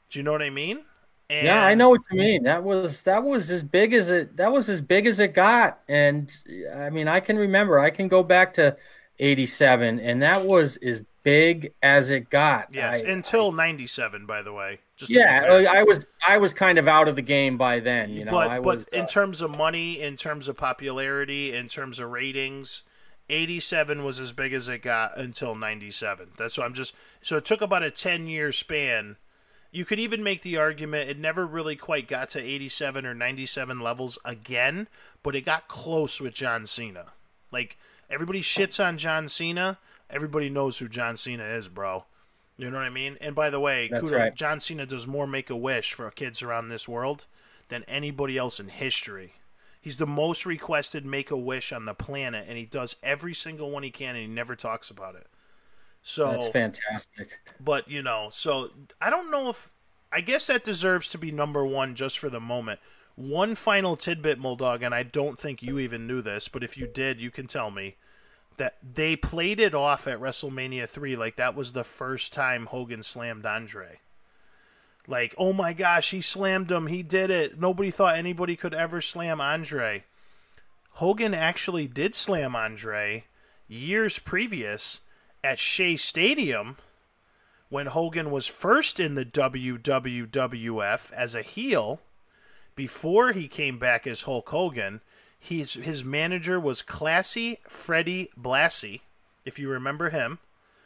Do 0.10 0.18
you 0.18 0.24
know 0.24 0.32
what 0.32 0.42
I 0.42 0.50
mean? 0.50 0.86
And, 1.30 1.46
yeah, 1.46 1.64
I 1.64 1.76
know 1.76 1.90
what 1.90 2.02
you 2.12 2.18
mean. 2.18 2.44
That 2.44 2.64
was 2.64 3.04
that 3.04 3.24
was 3.24 3.52
as 3.52 3.62
big 3.62 3.94
as 3.94 4.10
it 4.10 4.36
that 4.38 4.52
was 4.52 4.68
as 4.68 4.82
big 4.82 5.06
as 5.06 5.20
it 5.20 5.36
got. 5.36 5.82
And 5.88 6.32
I 6.76 6.90
mean, 6.90 7.08
I 7.08 7.20
can 7.20 7.38
remember. 7.38 7.78
I 7.78 7.92
can 7.92 8.08
go 8.08 8.24
back 8.24 8.56
to 8.56 8.76
87 9.20 10.00
and 10.00 10.22
that 10.22 10.46
was 10.46 10.78
as 10.78 11.04
big 11.24 11.74
as 11.82 12.10
it 12.10 12.30
got. 12.30 12.70
Yes, 12.74 13.02
I, 13.02 13.08
until 13.08 13.52
97 13.52 14.26
by 14.26 14.42
the 14.42 14.54
way. 14.54 14.80
Just 14.96 15.12
yeah, 15.12 15.66
I 15.70 15.84
was 15.84 16.06
I 16.28 16.38
was 16.38 16.54
kind 16.54 16.78
of 16.78 16.88
out 16.88 17.08
of 17.08 17.16
the 17.16 17.22
game 17.22 17.58
by 17.58 17.80
then, 17.80 18.12
you 18.12 18.26
know. 18.26 18.32
But 18.32 18.50
I 18.50 18.60
but 18.60 18.78
was, 18.78 18.88
in 18.90 19.02
uh, 19.02 19.08
terms 19.08 19.42
of 19.42 19.52
money, 19.52 20.02
in 20.02 20.16
terms 20.16 20.48
of 20.48 20.58
popularity, 20.58 21.54
in 21.54 21.68
terms 21.68 22.00
of 22.00 22.12
ratings, 22.12 22.84
87 23.30 24.04
was 24.04 24.20
as 24.20 24.32
big 24.32 24.54
as 24.54 24.68
it 24.68 24.80
got 24.80 25.18
until 25.18 25.56
97. 25.56 26.32
That's 26.38 26.58
what 26.58 26.66
I'm 26.66 26.74
just 26.74 26.94
so 27.22 27.38
it 27.38 27.46
took 27.46 27.62
about 27.62 27.84
a 27.84 27.92
10 27.92 28.28
year 28.28 28.52
span 28.52 29.18
you 29.74 29.86
could 29.86 30.00
even 30.00 30.24
make 30.24 30.42
the 30.42 30.56
argument 30.56 31.10
it 31.10 31.18
never 31.18 31.46
really 31.46 31.76
quite 31.76 32.08
got 32.08 32.30
to 32.30 32.40
87 32.40 33.06
or 33.08 33.16
97 33.16 33.80
levels 33.80 34.20
again, 34.24 34.88
but 35.24 35.36
it 35.36 35.42
got 35.42 35.68
close 35.68 36.22
with 36.22 36.36
John 36.36 36.68
Cena. 36.68 37.08
Like 37.52 37.78
everybody 38.14 38.42
shits 38.42 38.84
on 38.84 38.98
John 38.98 39.28
Cena, 39.28 39.80
everybody 40.10 40.50
knows 40.50 40.78
who 40.78 40.88
John 40.88 41.18
Cena 41.18 41.44
is, 41.44 41.68
bro. 41.68 42.06
You 42.56 42.70
know 42.70 42.78
what 42.78 42.86
I 42.86 42.90
mean? 42.90 43.18
And 43.20 43.34
by 43.34 43.50
the 43.50 43.60
way, 43.60 43.90
kudos, 43.90 44.12
right. 44.12 44.36
John 44.36 44.60
Cena 44.60 44.86
does 44.86 45.08
more 45.08 45.26
make 45.26 45.50
a 45.50 45.56
wish 45.56 45.94
for 45.94 46.10
kids 46.12 46.44
around 46.44 46.70
this 46.70 46.88
world 46.88 47.26
than 47.70 47.84
anybody 47.88 48.38
else 48.38 48.60
in 48.60 48.68
history. 48.68 49.34
He's 49.82 49.98
the 49.98 50.08
most 50.08 50.46
requested 50.46 51.06
make 51.06 51.32
a 51.32 51.38
wish 51.38 51.74
on 51.74 51.86
the 51.86 51.96
planet, 51.96 52.46
and 52.48 52.58
he 52.58 52.66
does 52.66 52.96
every 53.02 53.34
single 53.34 53.72
one 53.72 53.84
he 53.84 53.90
can, 53.90 54.16
and 54.16 54.20
he 54.20 54.28
never 54.28 54.56
talks 54.56 54.92
about 54.92 55.16
it. 55.16 55.28
So 56.04 56.32
That's 56.32 56.48
fantastic. 56.50 57.40
but 57.60 57.90
you 57.90 58.04
know, 58.04 58.30
so 58.32 58.70
I 59.02 59.10
don't 59.10 59.32
know 59.32 59.50
if 59.50 59.72
I 60.12 60.22
guess 60.22 60.48
that 60.48 60.64
deserves 60.64 61.10
to 61.10 61.18
be 61.18 61.32
number 61.32 61.66
one 61.66 61.96
just 61.96 62.20
for 62.20 62.30
the 62.30 62.40
moment. 62.40 62.80
One 63.16 63.56
final 63.56 63.96
tidbit, 63.96 64.40
Muldog, 64.40 64.84
and 64.86 64.94
I 64.94 65.04
don't 65.04 65.40
think 65.40 65.62
you 65.62 65.80
even 65.80 66.08
knew 66.08 66.22
this, 66.22 66.48
but 66.48 66.64
if 66.64 66.78
you 66.78 66.88
did, 66.88 67.20
you 67.20 67.32
can 67.32 67.48
tell 67.48 67.72
me 67.72 67.96
that 68.58 68.78
they 68.82 69.16
played 69.16 69.60
it 69.60 69.74
off 69.74 70.08
at 70.08 70.20
WrestleMania 70.20 70.88
three 70.88 71.16
like 71.16 71.36
that 71.38 71.56
was 71.56 71.74
the 71.74 71.84
first 71.84 72.34
time 72.34 72.68
Hogan 72.68 73.04
slammed 73.04 73.46
Andre. 73.46 74.00
Like, 75.08 75.36
oh 75.38 75.52
my 75.54 75.74
gosh, 75.74 76.12
he 76.12 76.22
slammed 76.22 76.72
him, 76.72 76.88
he 76.88 77.04
did 77.04 77.30
it. 77.30 77.60
Nobody 77.60 77.92
thought 77.92 78.18
anybody 78.18 78.56
could 78.56 78.74
ever 78.74 79.02
slam 79.02 79.42
Andre. 79.42 80.04
Hogan 80.92 81.34
actually 81.34 81.88
did 81.88 82.16
slam 82.16 82.56
Andre 82.56 83.26
years 83.68 84.20
previous 84.20 85.02
at 85.44 85.60
Shea 85.60 85.96
Stadium 85.96 86.78
when 87.70 87.88
Hogan 87.88 88.30
was 88.32 88.48
first 88.48 89.00
in 89.00 89.16
the 89.16 89.26
WWWF 89.26 91.12
as 91.12 91.36
a 91.36 91.42
heel 91.42 92.00
before 92.76 93.32
he 93.32 93.48
came 93.48 93.80
back 93.80 94.06
as 94.06 94.22
Hulk 94.22 94.50
Hogan. 94.50 95.02
He's, 95.44 95.74
his 95.74 96.06
manager 96.06 96.58
was 96.58 96.82
Classy 96.82 97.60
Freddie 97.68 98.30
Blassie, 98.40 99.02
if 99.44 99.60
you 99.60 99.68
remember 99.68 100.10
him. 100.10 100.40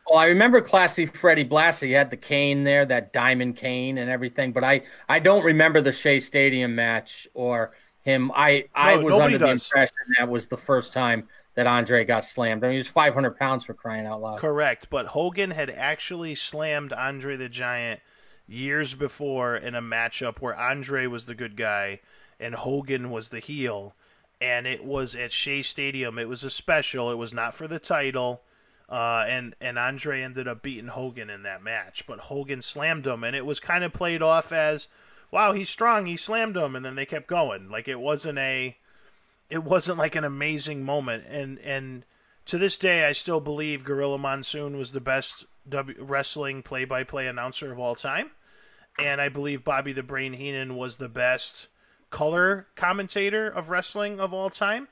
Well, 0.10 0.18
I 0.18 0.26
remember 0.26 0.62
Classy 0.62 1.06
Freddie 1.06 1.46
Blassie 1.46 1.88
he 1.88 1.92
had 1.92 2.10
the 2.10 2.18
cane 2.18 2.64
there, 2.64 2.84
that 2.88 3.14
diamond 3.14 3.56
cane 3.56 4.00
and 4.00 4.10
everything, 4.10 4.54
but 4.54 4.64
I, 4.64 4.82
I 5.08 5.20
don't 5.20 5.44
remember 5.44 5.80
the 5.80 5.92
Shea 5.92 6.20
Stadium 6.20 6.74
match 6.74 7.28
or 7.36 7.74
him. 8.02 8.32
I, 8.34 8.66
I 8.74 8.96
No, 8.96 9.02
was 9.04 9.14
under 9.14 9.38
the 9.38 9.50
impression 9.52 9.96
that 10.18 10.28
was 10.28 10.48
the 10.48 10.58
first 10.58 10.92
time 10.92 11.28
that 11.54 11.68
Andre 11.68 12.04
got 12.04 12.26
slammed. 12.26 12.64
I 12.64 12.68
mean, 12.68 12.74
he 12.74 12.78
was 12.78 12.88
500 12.88 13.38
pounds 13.38 13.64
for 13.64 13.76
crying 13.76 14.08
out 14.08 14.22
loud. 14.22 14.40
Correct, 14.40 14.90
but 14.90 15.08
Hogan 15.08 15.52
had 15.52 15.70
actually 15.70 16.34
slammed 16.34 16.94
Andre 16.94 17.36
the 17.36 17.50
Giant 17.50 18.00
years 18.48 18.96
before 18.96 19.56
in 19.56 19.76
a 19.76 19.82
matchup 19.84 20.40
where 20.40 20.56
Andre 20.56 21.06
was 21.06 21.26
the 21.26 21.36
good 21.36 21.56
guy 21.56 22.00
and 22.40 22.56
Hogan 22.56 23.10
was 23.10 23.30
the 23.30 23.40
heel, 23.40 23.94
and 24.40 24.68
it 24.68 24.84
was 24.84 25.16
at 25.16 25.32
Shea 25.32 25.62
Stadium. 25.62 26.20
It 26.20 26.30
was 26.30 26.44
a 26.44 26.50
special. 26.50 27.12
It 27.12 27.18
was 27.18 27.34
not 27.34 27.54
for 27.54 27.68
the 27.68 27.80
title, 27.80 28.42
uh, 28.90 29.26
and 29.28 29.56
and 29.60 29.80
Andre 29.80 30.22
ended 30.22 30.48
up 30.48 30.62
beating 30.62 30.90
Hogan 30.90 31.30
in 31.30 31.44
that 31.44 31.64
match. 31.64 32.06
But 32.08 32.20
Hogan 32.20 32.62
slammed 32.62 33.08
him, 33.08 33.24
and 33.24 33.36
it 33.36 33.46
was 33.46 33.60
kind 33.60 33.84
of 33.84 33.94
played 33.94 34.22
off 34.22 34.52
as, 34.52 34.88
"Wow, 35.32 35.54
he's 35.54 35.70
strong. 35.70 36.06
He 36.06 36.18
slammed 36.18 36.56
him," 36.56 36.76
and 36.76 36.86
then 36.86 36.96
they 36.96 37.06
kept 37.06 37.28
going. 37.28 37.70
Like 37.70 37.88
it 37.88 38.00
wasn't 38.00 38.38
a, 38.38 38.78
it 39.50 39.64
wasn't 39.64 39.98
like 39.98 40.16
an 40.16 40.24
amazing 40.24 40.84
moment, 40.84 41.26
and 41.28 41.60
and 41.60 42.06
to 42.46 42.58
this 42.58 42.78
day, 42.78 43.06
I 43.06 43.12
still 43.12 43.42
believe 43.42 43.84
Gorilla 43.84 44.18
Monsoon 44.18 44.78
was 44.78 44.94
the 44.94 45.02
best 45.02 45.46
w- 45.68 46.02
wrestling 46.02 46.64
play-by-play 46.64 47.28
announcer 47.28 47.74
of 47.74 47.80
all 47.80 47.94
time, 47.94 48.32
and 48.98 49.20
I 49.20 49.28
believe 49.28 49.66
Bobby 49.66 49.92
the 49.92 50.04
Brain 50.04 50.34
Heenan 50.34 50.78
was 50.78 50.96
the 50.96 51.10
best 51.10 51.68
color 52.10 52.68
commentator 52.76 53.48
of 53.48 53.70
wrestling 53.70 54.20
of 54.20 54.34
all 54.34 54.50
time. 54.50 54.88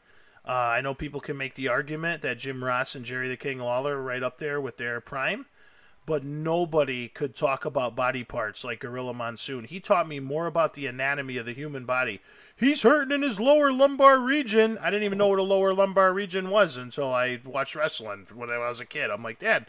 Uh, 0.48 0.52
I 0.52 0.82
know 0.82 0.94
people 0.94 1.22
can 1.22 1.38
make 1.38 1.56
the 1.56 1.68
argument 1.68 2.22
that 2.22 2.38
Jim 2.38 2.64
Ross 2.64 2.94
and 2.94 3.04
Jerry 3.04 3.28
the 3.28 3.38
King 3.38 3.60
Lawler 3.60 3.98
are 3.98 4.04
right 4.04 4.22
up 4.22 4.38
there 4.38 4.62
with 4.62 4.78
their 4.78 5.02
prime, 5.02 5.48
but 6.06 6.24
nobody 6.24 7.08
could 7.08 7.34
talk 7.34 7.66
about 7.66 7.96
body 7.96 8.24
parts 8.24 8.64
like 8.64 8.82
Gorilla 8.82 9.14
Monsoon. 9.14 9.64
He 9.64 9.80
taught 9.80 10.08
me 10.08 10.20
more 10.20 10.46
about 10.46 10.76
the 10.76 10.86
anatomy 10.86 11.38
of 11.38 11.48
the 11.48 11.54
human 11.54 11.86
body. 11.86 12.22
He's 12.56 12.84
hurting 12.84 13.14
in 13.14 13.24
his 13.24 13.40
lower 13.40 13.72
lumbar 13.72 14.20
region. 14.20 14.78
I 14.78 14.92
didn't 14.92 15.06
even 15.06 15.18
know 15.18 15.28
what 15.28 15.40
a 15.40 15.44
lower 15.44 15.74
lumbar 15.74 16.14
region 16.14 16.52
was 16.52 16.78
until 16.78 17.12
I 17.12 17.40
watched 17.44 17.76
wrestling 17.76 18.28
when 18.36 18.52
I 18.52 18.60
was 18.60 18.80
a 18.80 18.86
kid. 18.86 19.10
I'm 19.10 19.24
like, 19.24 19.40
Dad. 19.40 19.66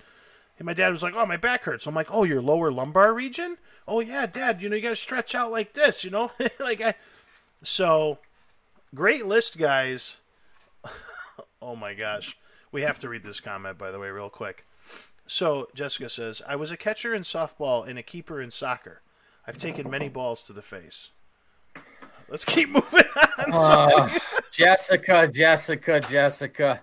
And 0.58 0.64
my 0.64 0.72
dad 0.72 0.90
was 0.90 1.02
like, 1.02 1.14
"Oh, 1.14 1.26
my 1.26 1.36
back 1.36 1.64
hurts." 1.64 1.86
I'm 1.86 1.94
like, 1.94 2.08
"Oh, 2.10 2.24
your 2.24 2.40
lower 2.40 2.70
lumbar 2.70 3.12
region? 3.12 3.58
Oh 3.86 4.00
yeah, 4.00 4.26
Dad. 4.26 4.62
You 4.62 4.70
know, 4.70 4.76
you 4.76 4.82
got 4.82 4.88
to 4.90 4.96
stretch 4.96 5.34
out 5.34 5.50
like 5.50 5.74
this. 5.74 6.02
You 6.02 6.10
know, 6.10 6.32
like 6.58 6.80
I." 6.80 6.94
So, 7.66 8.18
great 8.94 9.26
list, 9.26 9.58
guys. 9.58 10.18
oh 11.60 11.74
my 11.74 11.94
gosh, 11.94 12.38
we 12.70 12.82
have 12.82 13.00
to 13.00 13.08
read 13.08 13.24
this 13.24 13.40
comment 13.40 13.76
by 13.76 13.90
the 13.90 13.98
way, 13.98 14.08
real 14.08 14.30
quick. 14.30 14.64
So 15.26 15.68
Jessica 15.74 16.08
says, 16.08 16.40
"I 16.46 16.54
was 16.54 16.70
a 16.70 16.76
catcher 16.76 17.12
in 17.12 17.22
softball 17.22 17.84
and 17.84 17.98
a 17.98 18.04
keeper 18.04 18.40
in 18.40 18.52
soccer. 18.52 19.02
I've 19.48 19.58
taken 19.58 19.90
many 19.90 20.08
balls 20.08 20.44
to 20.44 20.52
the 20.52 20.62
face." 20.62 21.10
Let's 22.28 22.44
keep 22.44 22.68
moving 22.68 23.02
on. 23.16 23.52
Uh, 23.52 24.18
Jessica, 24.52 25.28
Jessica, 25.28 26.00
Jessica. 26.00 26.82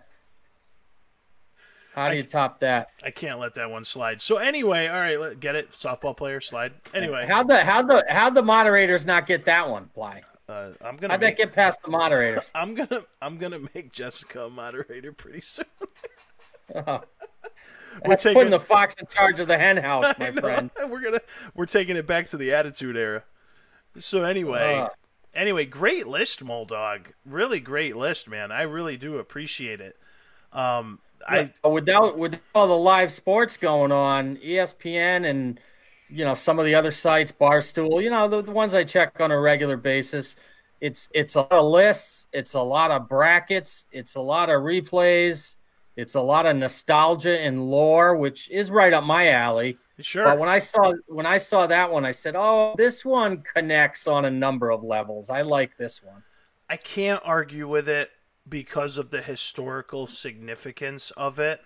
How 1.95 2.10
do 2.10 2.18
you 2.18 2.23
top 2.23 2.60
that? 2.60 2.89
I 3.05 3.11
can't 3.11 3.39
let 3.39 3.53
that 3.53 3.72
one 3.72 3.85
slide. 3.85 4.22
So 4.22 4.35
anyway, 4.35 4.88
all 4.88 4.99
right, 4.99 5.18
let, 5.18 5.39
get 5.39 5.55
it. 5.55 5.72
Softball 5.72 6.15
player 6.18 6.41
slide. 6.41 6.73
Anyway, 6.93 7.26
How 7.26 7.43
the 7.43 7.64
how 7.64 7.84
the 7.84 8.03
how 8.10 8.30
the 8.30 8.43
moderators 8.43 9.05
not 9.05 9.27
get 9.27 9.45
that 9.45 9.69
one? 9.69 9.89
Ply. 9.93 10.23
Uh, 10.53 10.73
I'm 10.85 10.97
gonna 10.97 11.13
make, 11.13 11.21
that 11.21 11.38
get 11.38 11.53
past 11.53 11.80
the 11.84 11.89
moderators? 11.91 12.51
I'm 12.55 12.75
gonna 12.75 13.01
I'm 13.21 13.38
gonna 13.38 13.59
make 13.73 13.91
Jessica 13.91 14.45
a 14.45 14.49
moderator 14.49 15.11
pretty 15.13 15.41
soon. 15.41 15.65
That's 18.03 18.23
taking- 18.23 18.34
putting 18.34 18.51
the 18.51 18.59
fox 18.59 18.95
in 18.95 19.05
charge 19.07 19.39
of 19.39 19.47
the 19.47 19.57
hen 19.57 19.77
house, 19.77 20.13
my 20.19 20.31
friend. 20.31 20.71
We're 20.89 21.01
gonna 21.01 21.21
we're 21.55 21.65
taking 21.65 21.95
it 21.95 22.07
back 22.07 22.27
to 22.27 22.38
the 22.38 22.53
Attitude 22.53 22.97
Era. 22.97 23.23
So 23.99 24.23
anyway, 24.23 24.80
Uh. 24.80 24.89
anyway, 25.34 25.65
great 25.65 26.07
list, 26.07 26.43
Moldog. 26.43 27.07
Really 27.25 27.59
great 27.59 27.95
list, 27.95 28.27
man. 28.27 28.51
I 28.51 28.63
really 28.63 28.97
do 28.97 29.17
appreciate 29.17 29.80
it. 29.81 29.97
Um, 30.51 30.99
I 31.27 31.51
But 31.61 31.69
without 31.71 32.17
with 32.17 32.39
all 32.55 32.67
the 32.67 32.77
live 32.77 33.11
sports 33.11 33.57
going 33.57 33.91
on, 33.91 34.38
ESPN 34.38 35.25
and 35.30 35.59
you 36.14 36.26
know 36.26 36.35
some 36.35 36.60
of 36.60 36.65
the 36.65 36.76
other 36.76 36.91
sites, 36.91 37.31
Barstool, 37.31 38.03
you 38.03 38.10
know 38.10 38.27
the, 38.27 38.41
the 38.41 38.52
ones 38.52 38.73
I 38.73 38.84
check 38.84 39.19
on 39.19 39.31
a 39.31 39.40
regular 39.40 39.77
basis. 39.77 40.35
It's 40.80 41.10
it's 41.14 41.35
a 41.35 41.41
lot 41.41 41.52
of 41.52 41.65
lists, 41.65 42.27
it's 42.34 42.53
a 42.53 42.61
lot 42.61 42.91
of 42.91 43.10
brackets, 43.10 43.85
it's 43.91 44.15
a 44.15 44.22
lot 44.22 44.49
of 44.49 44.61
replays, 44.61 45.56
it's 45.95 46.15
a 46.15 46.22
lot 46.22 46.45
of 46.45 46.56
nostalgia 46.56 47.40
and 47.40 47.64
lore, 47.64 48.15
which 48.15 48.49
is 48.52 48.69
right 48.69 48.94
up 48.94 49.03
my 49.03 49.30
alley. 49.30 49.77
sure. 49.99 50.26
But 50.26 50.40
when 50.40 50.49
I 50.49 50.60
saw 50.60 50.94
when 51.07 51.26
I 51.26 51.38
saw 51.38 51.68
that 51.68 51.91
one, 51.91 52.06
I 52.06 52.11
said, 52.11 52.35
"Oh, 52.38 52.76
this 52.77 53.03
one 53.03 53.44
connects 53.56 54.07
on 54.07 54.26
a 54.26 54.31
number 54.31 54.72
of 54.72 54.84
levels. 54.84 55.30
I 55.30 55.41
like 55.41 55.77
this 55.77 56.03
one." 56.03 56.23
I 56.69 56.77
can't 56.77 57.22
argue 57.23 57.68
with 57.68 57.88
it 57.90 58.10
because 58.48 58.98
of 58.98 59.10
the 59.10 59.22
historical 59.22 60.07
significance 60.07 61.11
of 61.11 61.40
it. 61.40 61.61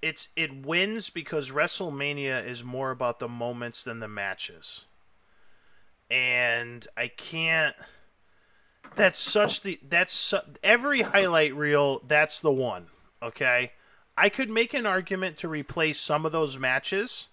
It's 0.00 0.28
it 0.36 0.64
wins 0.64 1.10
because 1.10 1.50
WrestleMania 1.50 2.46
is 2.46 2.62
more 2.62 2.90
about 2.90 3.18
the 3.18 3.28
moments 3.28 3.82
than 3.82 4.00
the 4.00 4.08
matches. 4.08 4.84
And 6.10 6.86
I 6.96 7.08
can't 7.08 7.74
that's 8.96 9.18
such 9.18 9.62
the 9.62 9.78
that's 9.86 10.14
su- 10.14 10.38
every 10.62 11.02
highlight 11.02 11.54
reel 11.54 12.00
that's 12.06 12.40
the 12.40 12.52
one, 12.52 12.86
okay? 13.22 13.72
I 14.16 14.28
could 14.28 14.50
make 14.50 14.74
an 14.74 14.86
argument 14.86 15.36
to 15.38 15.48
replace 15.48 16.00
some 16.00 16.26
of 16.26 16.32
those 16.32 16.58
matches 16.58 17.28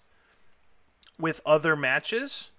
with 1.18 1.40
other 1.44 1.74
matches 1.76 2.50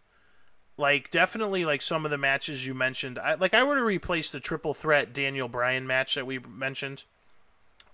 like 0.77 1.09
definitely 1.09 1.65
like 1.65 1.81
some 1.81 2.05
of 2.05 2.11
the 2.11 2.17
matches 2.17 2.65
you 2.65 2.73
mentioned 2.73 3.19
I, 3.19 3.35
like 3.35 3.53
i 3.53 3.63
were 3.63 3.75
to 3.75 3.83
replace 3.83 4.31
the 4.31 4.39
triple 4.39 4.73
threat 4.73 5.13
daniel 5.13 5.47
bryan 5.47 5.87
match 5.87 6.15
that 6.15 6.27
we 6.27 6.39
mentioned 6.39 7.03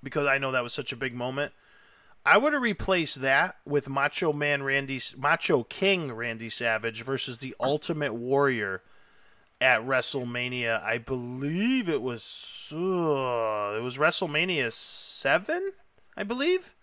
because 0.02 0.28
i 0.28 0.38
know 0.38 0.52
that 0.52 0.64
was 0.64 0.74
such 0.74 0.92
a 0.92 0.98
big 0.98 1.14
moment 1.14 1.54
i 2.26 2.38
would 2.38 2.54
have 2.54 2.62
replaced 2.62 3.22
that 3.22 3.58
with 3.66 3.90
macho 3.90 4.32
man 4.34 4.64
randy 4.64 5.00
macho 5.18 5.64
king 5.64 6.12
randy 6.12 6.50
savage 6.50 7.04
versus 7.04 7.40
the 7.40 7.56
ultimate 7.60 8.14
warrior 8.14 8.82
at 9.64 9.82
wrestlemania. 9.82 10.84
I 10.84 10.98
believe 10.98 11.88
it 11.88 12.02
was 12.02 12.70
uh, 12.74 13.78
it 13.78 13.82
was 13.82 13.98
wrestlemania 13.98 14.72
7 14.72 15.72
i 16.18 16.24
believe? 16.24 16.76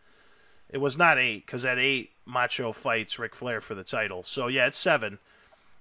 It 0.71 0.79
was 0.79 0.97
not 0.97 1.19
8 1.19 1.45
because 1.45 1.65
at 1.65 1.79
8 1.79 2.11
macho 2.27 2.73
fights 2.73 3.19
Ric 3.19 3.35
flair 3.35 3.61
for 3.61 3.75
the 3.75 3.85
title. 3.85 4.23
So 4.23 4.47
yeah 4.47 4.67
it's 4.67 4.79
7 4.79 5.19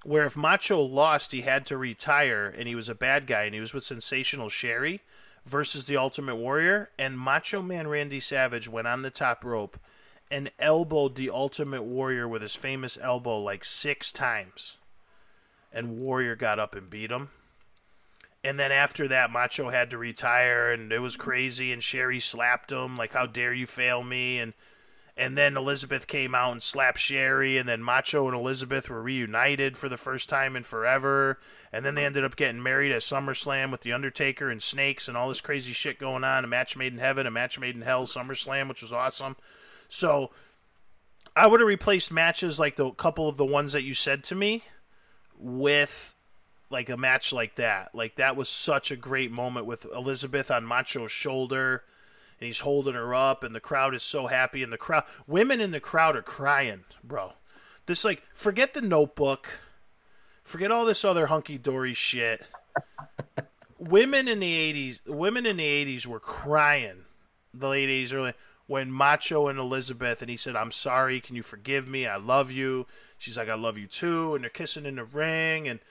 where 0.03 0.25
if 0.25 0.37
Macho 0.37 0.79
lost, 0.79 1.33
he 1.33 1.41
had 1.41 1.65
to 1.65 1.77
retire, 1.77 2.47
and 2.47 2.69
he 2.69 2.73
was 2.73 2.87
a 2.87 2.95
bad 2.95 3.27
guy, 3.27 3.43
and 3.43 3.53
he 3.53 3.59
was 3.59 3.73
with 3.73 3.83
Sensational 3.83 4.47
Sherri 4.47 5.01
versus 5.45 5.85
the 5.85 5.97
Ultimate 5.97 6.35
Warrior, 6.35 6.89
and 6.97 7.17
Macho 7.17 7.61
Man 7.61 7.87
Randy 7.87 8.19
Savage 8.19 8.67
went 8.67 8.87
on 8.87 9.01
the 9.01 9.09
top 9.09 9.43
rope 9.43 9.79
and 10.31 10.51
elbowed 10.59 11.15
the 11.15 11.29
Ultimate 11.29 11.83
Warrior 11.83 12.27
with 12.27 12.41
his 12.41 12.55
famous 12.55 12.97
elbow 13.01 13.39
like 13.39 13.65
six 13.65 14.11
times. 14.11 14.77
And 15.73 15.99
Warrior 15.99 16.35
got 16.35 16.59
up 16.59 16.75
and 16.75 16.89
beat 16.89 17.11
him. 17.11 17.29
And 18.43 18.57
then 18.59 18.71
after 18.71 19.07
that, 19.07 19.31
Macho 19.31 19.69
had 19.69 19.89
to 19.89 19.97
retire, 19.97 20.71
and 20.71 20.91
it 20.91 20.99
was 20.99 21.17
crazy. 21.17 21.73
And 21.73 21.83
Sherri 21.83 22.19
slapped 22.19 22.71
him, 22.71 22.97
like, 22.97 23.13
"How 23.13 23.25
dare 23.25 23.53
you 23.53 23.67
fail 23.67 24.01
me?" 24.01 24.39
And 24.39 24.53
and 25.19 25.37
then 25.37 25.57
Elizabeth 25.57 26.07
came 26.07 26.33
out 26.33 26.53
and 26.53 26.63
slapped 26.63 26.97
Sherri, 26.97 27.57
and 27.57 27.67
then 27.67 27.83
Macho 27.83 28.25
and 28.27 28.35
Elizabeth 28.35 28.89
were 28.89 29.01
reunited 29.01 29.75
for 29.75 29.89
the 29.89 29.97
first 29.97 30.29
time 30.29 30.55
in 30.55 30.63
forever. 30.63 31.37
And 31.73 31.85
then 31.85 31.95
they 31.95 32.05
ended 32.05 32.23
up 32.23 32.37
getting 32.37 32.63
married 32.63 32.93
at 32.93 33.01
SummerSlam 33.01 33.69
with 33.69 33.81
The 33.81 33.91
Undertaker 33.91 34.49
and 34.49 34.63
Snakes 34.63 35.09
and 35.09 35.17
all 35.17 35.27
this 35.27 35.41
crazy 35.41 35.73
shit 35.73 35.99
going 35.99 36.23
on. 36.23 36.45
A 36.45 36.47
match 36.47 36.77
made 36.77 36.93
in 36.93 36.99
heaven, 36.99 37.27
a 37.27 37.31
match 37.31 37.59
made 37.59 37.75
in 37.75 37.81
hell, 37.81 38.05
SummerSlam, 38.05 38.69
which 38.69 38.81
was 38.81 38.93
awesome. 38.93 39.35
So 39.89 40.31
I 41.35 41.47
would 41.47 41.59
have 41.59 41.67
replaced 41.67 42.13
matches 42.13 42.57
like 42.57 42.77
the 42.77 42.91
couple 42.91 43.27
of 43.27 43.35
the 43.35 43.45
ones 43.45 43.73
that 43.73 43.83
you 43.83 43.93
said 43.93 44.23
to 44.23 44.35
me 44.35 44.63
with 45.37 46.15
like 46.69 46.89
a 46.89 46.95
match 46.95 47.33
like 47.33 47.55
that. 47.55 47.93
Like 47.93 48.15
that 48.15 48.37
was 48.37 48.47
such 48.47 48.89
a 48.89 48.95
great 48.95 49.33
moment 49.33 49.65
with 49.65 49.85
Elizabeth 49.93 50.49
on 50.49 50.65
Macho's 50.65 51.11
shoulder 51.11 51.83
and 52.39 52.47
he's 52.47 52.59
holding 52.59 52.93
her 52.93 53.13
up, 53.13 53.43
and 53.43 53.53
the 53.53 53.59
crowd 53.59 53.93
is 53.93 54.03
so 54.03 54.27
happy, 54.27 54.63
and 54.63 54.71
the 54.71 54.77
crowd, 54.77 55.03
women 55.27 55.59
in 55.59 55.71
the 55.71 55.79
crowd 55.79 56.15
are 56.15 56.21
crying, 56.21 56.85
bro. 57.03 57.33
This 57.85 58.05
like, 58.05 58.23
forget 58.33 58.73
the 58.73 58.81
Notebook, 58.81 59.49
forget 60.43 60.71
all 60.71 60.85
this 60.85 61.03
other 61.03 61.27
hunky 61.27 61.57
dory 61.57 61.93
shit. 61.93 62.43
women 63.77 64.27
in 64.27 64.39
the 64.39 64.73
'80s, 64.73 65.05
women 65.05 65.45
in 65.45 65.57
the 65.57 65.63
'80s 65.63 66.05
were 66.05 66.19
crying, 66.19 67.05
the 67.53 67.67
late 67.67 67.89
'80s, 67.89 68.13
early 68.13 68.33
when 68.67 68.91
Macho 68.91 69.47
and 69.47 69.59
Elizabeth, 69.59 70.21
and 70.21 70.29
he 70.29 70.37
said, 70.37 70.55
"I'm 70.55 70.71
sorry, 70.71 71.19
can 71.19 71.35
you 71.35 71.43
forgive 71.43 71.87
me? 71.87 72.07
I 72.07 72.15
love 72.15 72.51
you." 72.51 72.87
She's 73.17 73.37
like, 73.37 73.49
"I 73.49 73.55
love 73.55 73.77
you 73.77 73.87
too," 73.87 74.33
and 74.33 74.43
they're 74.43 74.49
kissing 74.49 74.85
in 74.85 74.95
the 74.95 75.03
ring, 75.03 75.67
and 75.67 75.81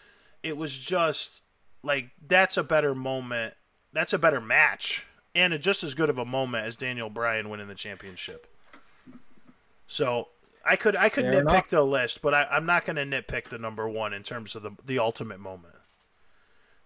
it 0.42 0.56
was 0.56 0.78
just 0.78 1.42
like 1.82 2.10
that's 2.26 2.56
a 2.56 2.62
better 2.62 2.94
moment. 2.94 3.54
That's 3.92 4.14
a 4.14 4.18
better 4.18 4.40
match 4.40 5.04
and 5.38 5.54
a, 5.54 5.58
just 5.58 5.82
as 5.82 5.94
good 5.94 6.10
of 6.10 6.18
a 6.18 6.24
moment 6.24 6.66
as 6.66 6.76
Daniel 6.76 7.08
Bryan 7.08 7.48
winning 7.48 7.68
the 7.68 7.74
championship. 7.74 8.46
So 9.86 10.28
I 10.64 10.76
could 10.76 10.96
I 10.96 11.08
could 11.08 11.24
Fair 11.24 11.42
nitpick 11.42 11.50
enough. 11.50 11.68
the 11.68 11.82
list, 11.82 12.20
but 12.20 12.34
I, 12.34 12.44
I'm 12.50 12.66
not 12.66 12.84
going 12.84 12.96
to 12.96 13.04
nitpick 13.04 13.44
the 13.44 13.58
number 13.58 13.88
one 13.88 14.12
in 14.12 14.22
terms 14.22 14.54
of 14.54 14.62
the 14.62 14.72
the 14.84 14.98
ultimate 14.98 15.40
moment, 15.40 15.76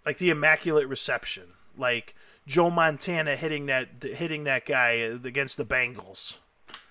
like 0.06 0.18
the 0.18 0.30
immaculate 0.30 0.86
reception, 0.88 1.54
like 1.76 2.14
Joe 2.46 2.70
Montana 2.70 3.34
hitting 3.36 3.66
that 3.66 3.88
hitting 4.02 4.44
that 4.44 4.66
guy 4.66 4.90
against 4.90 5.56
the 5.56 5.64
Bengals. 5.64 6.36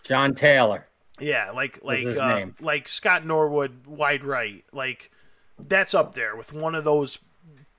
John 0.04 0.34
Taylor. 0.34 0.88
Yeah, 1.20 1.52
like 1.52 1.80
like 1.84 2.06
uh, 2.06 2.48
like 2.60 2.88
Scott 2.88 3.26
Norwood 3.26 3.86
wide 3.86 4.24
right, 4.24 4.66
like 4.74 5.12
that's 5.60 5.94
up 5.94 6.16
there 6.16 6.36
with 6.36 6.52
one 6.52 6.76
of 6.76 6.84
those. 6.84 7.20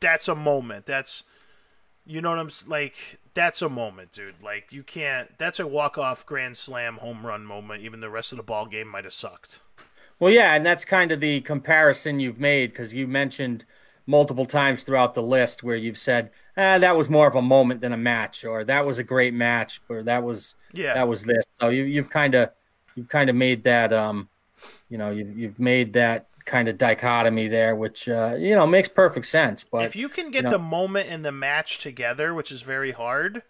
That's 0.00 0.28
a 0.28 0.34
moment. 0.34 0.86
That's 0.86 1.24
you 2.06 2.20
know 2.20 2.30
what 2.30 2.38
I'm 2.38 2.50
like 2.66 3.18
that's 3.34 3.62
a 3.62 3.68
moment, 3.68 4.12
dude. 4.12 4.42
Like 4.42 4.68
you 4.70 4.82
can't. 4.82 5.36
That's 5.38 5.60
a 5.60 5.66
walk 5.66 5.98
off 5.98 6.26
grand 6.26 6.56
slam 6.56 6.96
home 6.96 7.26
run 7.26 7.44
moment. 7.44 7.82
Even 7.82 8.00
the 8.00 8.10
rest 8.10 8.32
of 8.32 8.36
the 8.36 8.42
ball 8.42 8.66
game 8.66 8.88
might 8.88 9.04
have 9.04 9.12
sucked. 9.12 9.60
Well, 10.18 10.32
yeah, 10.32 10.54
and 10.54 10.64
that's 10.64 10.84
kind 10.84 11.10
of 11.10 11.20
the 11.20 11.40
comparison 11.40 12.20
you've 12.20 12.38
made 12.38 12.70
because 12.70 12.94
you 12.94 13.06
mentioned 13.06 13.64
multiple 14.06 14.46
times 14.46 14.82
throughout 14.82 15.14
the 15.14 15.22
list 15.22 15.62
where 15.62 15.76
you've 15.76 15.98
said 15.98 16.30
ah, 16.56 16.76
that 16.78 16.96
was 16.96 17.08
more 17.08 17.26
of 17.26 17.34
a 17.34 17.42
moment 17.42 17.80
than 17.80 17.92
a 17.92 17.96
match, 17.96 18.44
or 18.44 18.64
that 18.64 18.84
was 18.84 18.98
a 18.98 19.04
great 19.04 19.34
match, 19.34 19.80
or 19.88 20.02
that 20.02 20.22
was 20.22 20.54
yeah 20.72 20.94
that 20.94 21.08
was 21.08 21.24
this. 21.24 21.44
So 21.60 21.68
you 21.68 21.84
you've 21.84 22.10
kind 22.10 22.34
of 22.34 22.50
you've 22.94 23.08
kind 23.08 23.30
of 23.30 23.36
made 23.36 23.64
that 23.64 23.92
um, 23.92 24.28
you 24.88 24.98
know, 24.98 25.10
you've 25.10 25.36
you've 25.36 25.58
made 25.58 25.92
that 25.94 26.26
kind 26.44 26.68
of 26.68 26.78
dichotomy 26.78 27.48
there, 27.48 27.74
which 27.76 28.08
uh, 28.08 28.34
you 28.38 28.54
know 28.54 28.66
makes 28.66 28.88
perfect 28.88 29.26
sense. 29.26 29.64
But 29.64 29.84
if 29.84 29.96
you 29.96 30.08
can 30.08 30.30
get 30.30 30.44
you 30.44 30.50
know, 30.50 30.50
the 30.50 30.58
moment 30.58 31.08
and 31.08 31.24
the 31.24 31.32
match 31.32 31.78
together, 31.78 32.34
which 32.34 32.52
is 32.52 32.62
very 32.62 32.92
hard, 32.92 33.42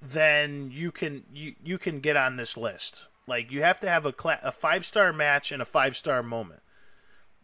then 0.00 0.70
you 0.72 0.90
can 0.90 1.24
you 1.32 1.54
you 1.62 1.78
can 1.78 2.00
get 2.00 2.16
on 2.16 2.36
this 2.36 2.56
list. 2.56 3.04
Like 3.26 3.52
you 3.52 3.62
have 3.62 3.80
to 3.80 3.88
have 3.88 4.06
a 4.06 4.12
cla- 4.12 4.40
a 4.42 4.52
five 4.52 4.86
star 4.86 5.12
match 5.12 5.52
and 5.52 5.60
a 5.60 5.66
five 5.66 5.96
star 5.96 6.22
moment. 6.22 6.62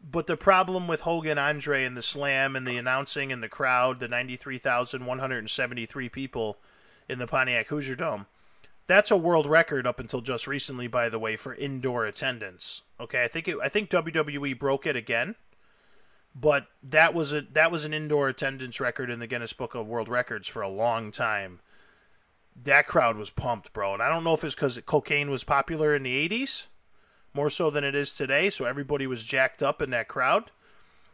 But 0.02 0.26
the 0.26 0.36
problem 0.36 0.86
with 0.86 1.02
Hogan 1.02 1.38
Andre 1.38 1.84
and 1.84 1.96
the 1.96 2.02
slam 2.02 2.56
and 2.56 2.66
the 2.66 2.76
announcing 2.76 3.32
and 3.32 3.42
the 3.42 3.48
crowd, 3.48 4.00
the 4.00 4.08
ninety 4.08 4.36
three 4.36 4.58
thousand 4.58 5.06
one 5.06 5.18
hundred 5.18 5.38
and 5.38 5.50
seventy 5.50 5.86
three 5.86 6.08
people 6.08 6.58
in 7.08 7.18
the 7.18 7.26
Pontiac 7.26 7.68
Hoosier 7.68 7.96
Dome, 7.96 8.26
that's 8.86 9.10
a 9.10 9.16
world 9.16 9.46
record 9.46 9.86
up 9.86 9.98
until 9.98 10.20
just 10.20 10.46
recently, 10.46 10.86
by 10.86 11.08
the 11.08 11.18
way, 11.18 11.36
for 11.36 11.54
indoor 11.54 12.04
attendance. 12.04 12.82
Okay, 13.04 13.22
I 13.22 13.28
think 13.28 13.48
it, 13.48 13.58
I 13.62 13.68
think 13.68 13.90
WWE 13.90 14.58
broke 14.58 14.86
it 14.86 14.96
again, 14.96 15.34
but 16.34 16.68
that 16.82 17.12
was 17.12 17.34
a 17.34 17.42
that 17.42 17.70
was 17.70 17.84
an 17.84 17.92
indoor 17.92 18.30
attendance 18.30 18.80
record 18.80 19.10
in 19.10 19.18
the 19.18 19.26
Guinness 19.26 19.52
Book 19.52 19.74
of 19.74 19.86
World 19.86 20.08
Records 20.08 20.48
for 20.48 20.62
a 20.62 20.70
long 20.70 21.12
time. 21.12 21.60
That 22.56 22.86
crowd 22.86 23.18
was 23.18 23.28
pumped, 23.28 23.74
bro, 23.74 23.92
and 23.92 24.02
I 24.02 24.08
don't 24.08 24.24
know 24.24 24.32
if 24.32 24.42
it's 24.42 24.54
because 24.54 24.80
cocaine 24.86 25.30
was 25.30 25.44
popular 25.44 25.94
in 25.94 26.02
the 26.02 26.28
'80s 26.28 26.68
more 27.34 27.50
so 27.50 27.68
than 27.68 27.84
it 27.84 27.94
is 27.94 28.14
today, 28.14 28.48
so 28.48 28.64
everybody 28.64 29.06
was 29.06 29.22
jacked 29.22 29.62
up 29.62 29.82
in 29.82 29.90
that 29.90 30.08
crowd. 30.08 30.50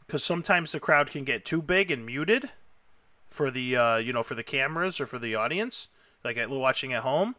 Because 0.07 0.23
sometimes 0.23 0.71
the 0.71 0.81
crowd 0.81 1.11
can 1.11 1.25
get 1.25 1.45
too 1.45 1.63
big 1.63 1.91
and 1.91 2.07
muted 2.07 2.51
for 3.27 3.51
the 3.51 3.77
uh, 3.77 3.97
you 3.97 4.13
know 4.13 4.23
for 4.23 4.37
the 4.37 4.45
cameras 4.45 5.01
or 5.01 5.07
for 5.07 5.19
the 5.19 5.35
audience, 5.35 5.89
like 6.23 6.37
at 6.37 6.51
watching 6.51 6.93
at 6.93 7.03
home 7.03 7.35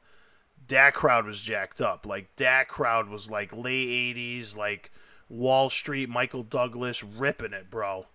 that 0.67 0.93
crowd 0.93 1.25
was 1.25 1.41
jacked 1.41 1.81
up. 1.81 2.05
Like 2.05 2.35
that 2.37 2.67
crowd 2.67 3.09
was 3.09 3.29
like 3.29 3.55
late 3.55 4.15
'80s, 4.15 4.55
like 4.55 4.91
Wall 5.29 5.69
Street, 5.69 6.09
Michael 6.09 6.43
Douglas 6.43 7.03
ripping 7.03 7.53
it, 7.53 7.69
bro. 7.69 8.07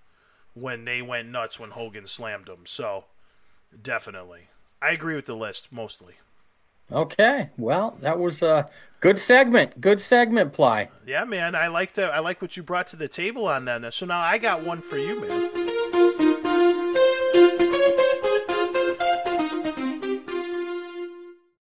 When 0.54 0.84
they 0.84 1.02
went 1.02 1.28
nuts 1.28 1.60
when 1.60 1.70
Hogan 1.70 2.06
slammed 2.06 2.46
them. 2.46 2.64
So 2.64 3.04
definitely, 3.80 4.48
I 4.80 4.90
agree 4.90 5.14
with 5.14 5.26
the 5.26 5.36
list 5.36 5.68
mostly. 5.70 6.14
Okay, 6.90 7.50
well, 7.58 7.96
that 8.00 8.18
was 8.18 8.42
a 8.42 8.70
good 9.00 9.18
segment. 9.18 9.80
Good 9.80 10.00
segment, 10.00 10.52
Ply. 10.52 10.88
Yeah, 11.04 11.24
man. 11.24 11.54
I 11.54 11.66
like 11.66 11.92
to. 11.92 12.04
I 12.04 12.20
like 12.20 12.40
what 12.40 12.56
you 12.56 12.62
brought 12.62 12.86
to 12.88 12.96
the 12.96 13.08
table 13.08 13.46
on 13.48 13.64
that. 13.64 13.92
So 13.92 14.06
now 14.06 14.20
I 14.20 14.38
got 14.38 14.62
one 14.62 14.80
for 14.80 14.96
you, 14.96 15.20
man. 15.20 15.55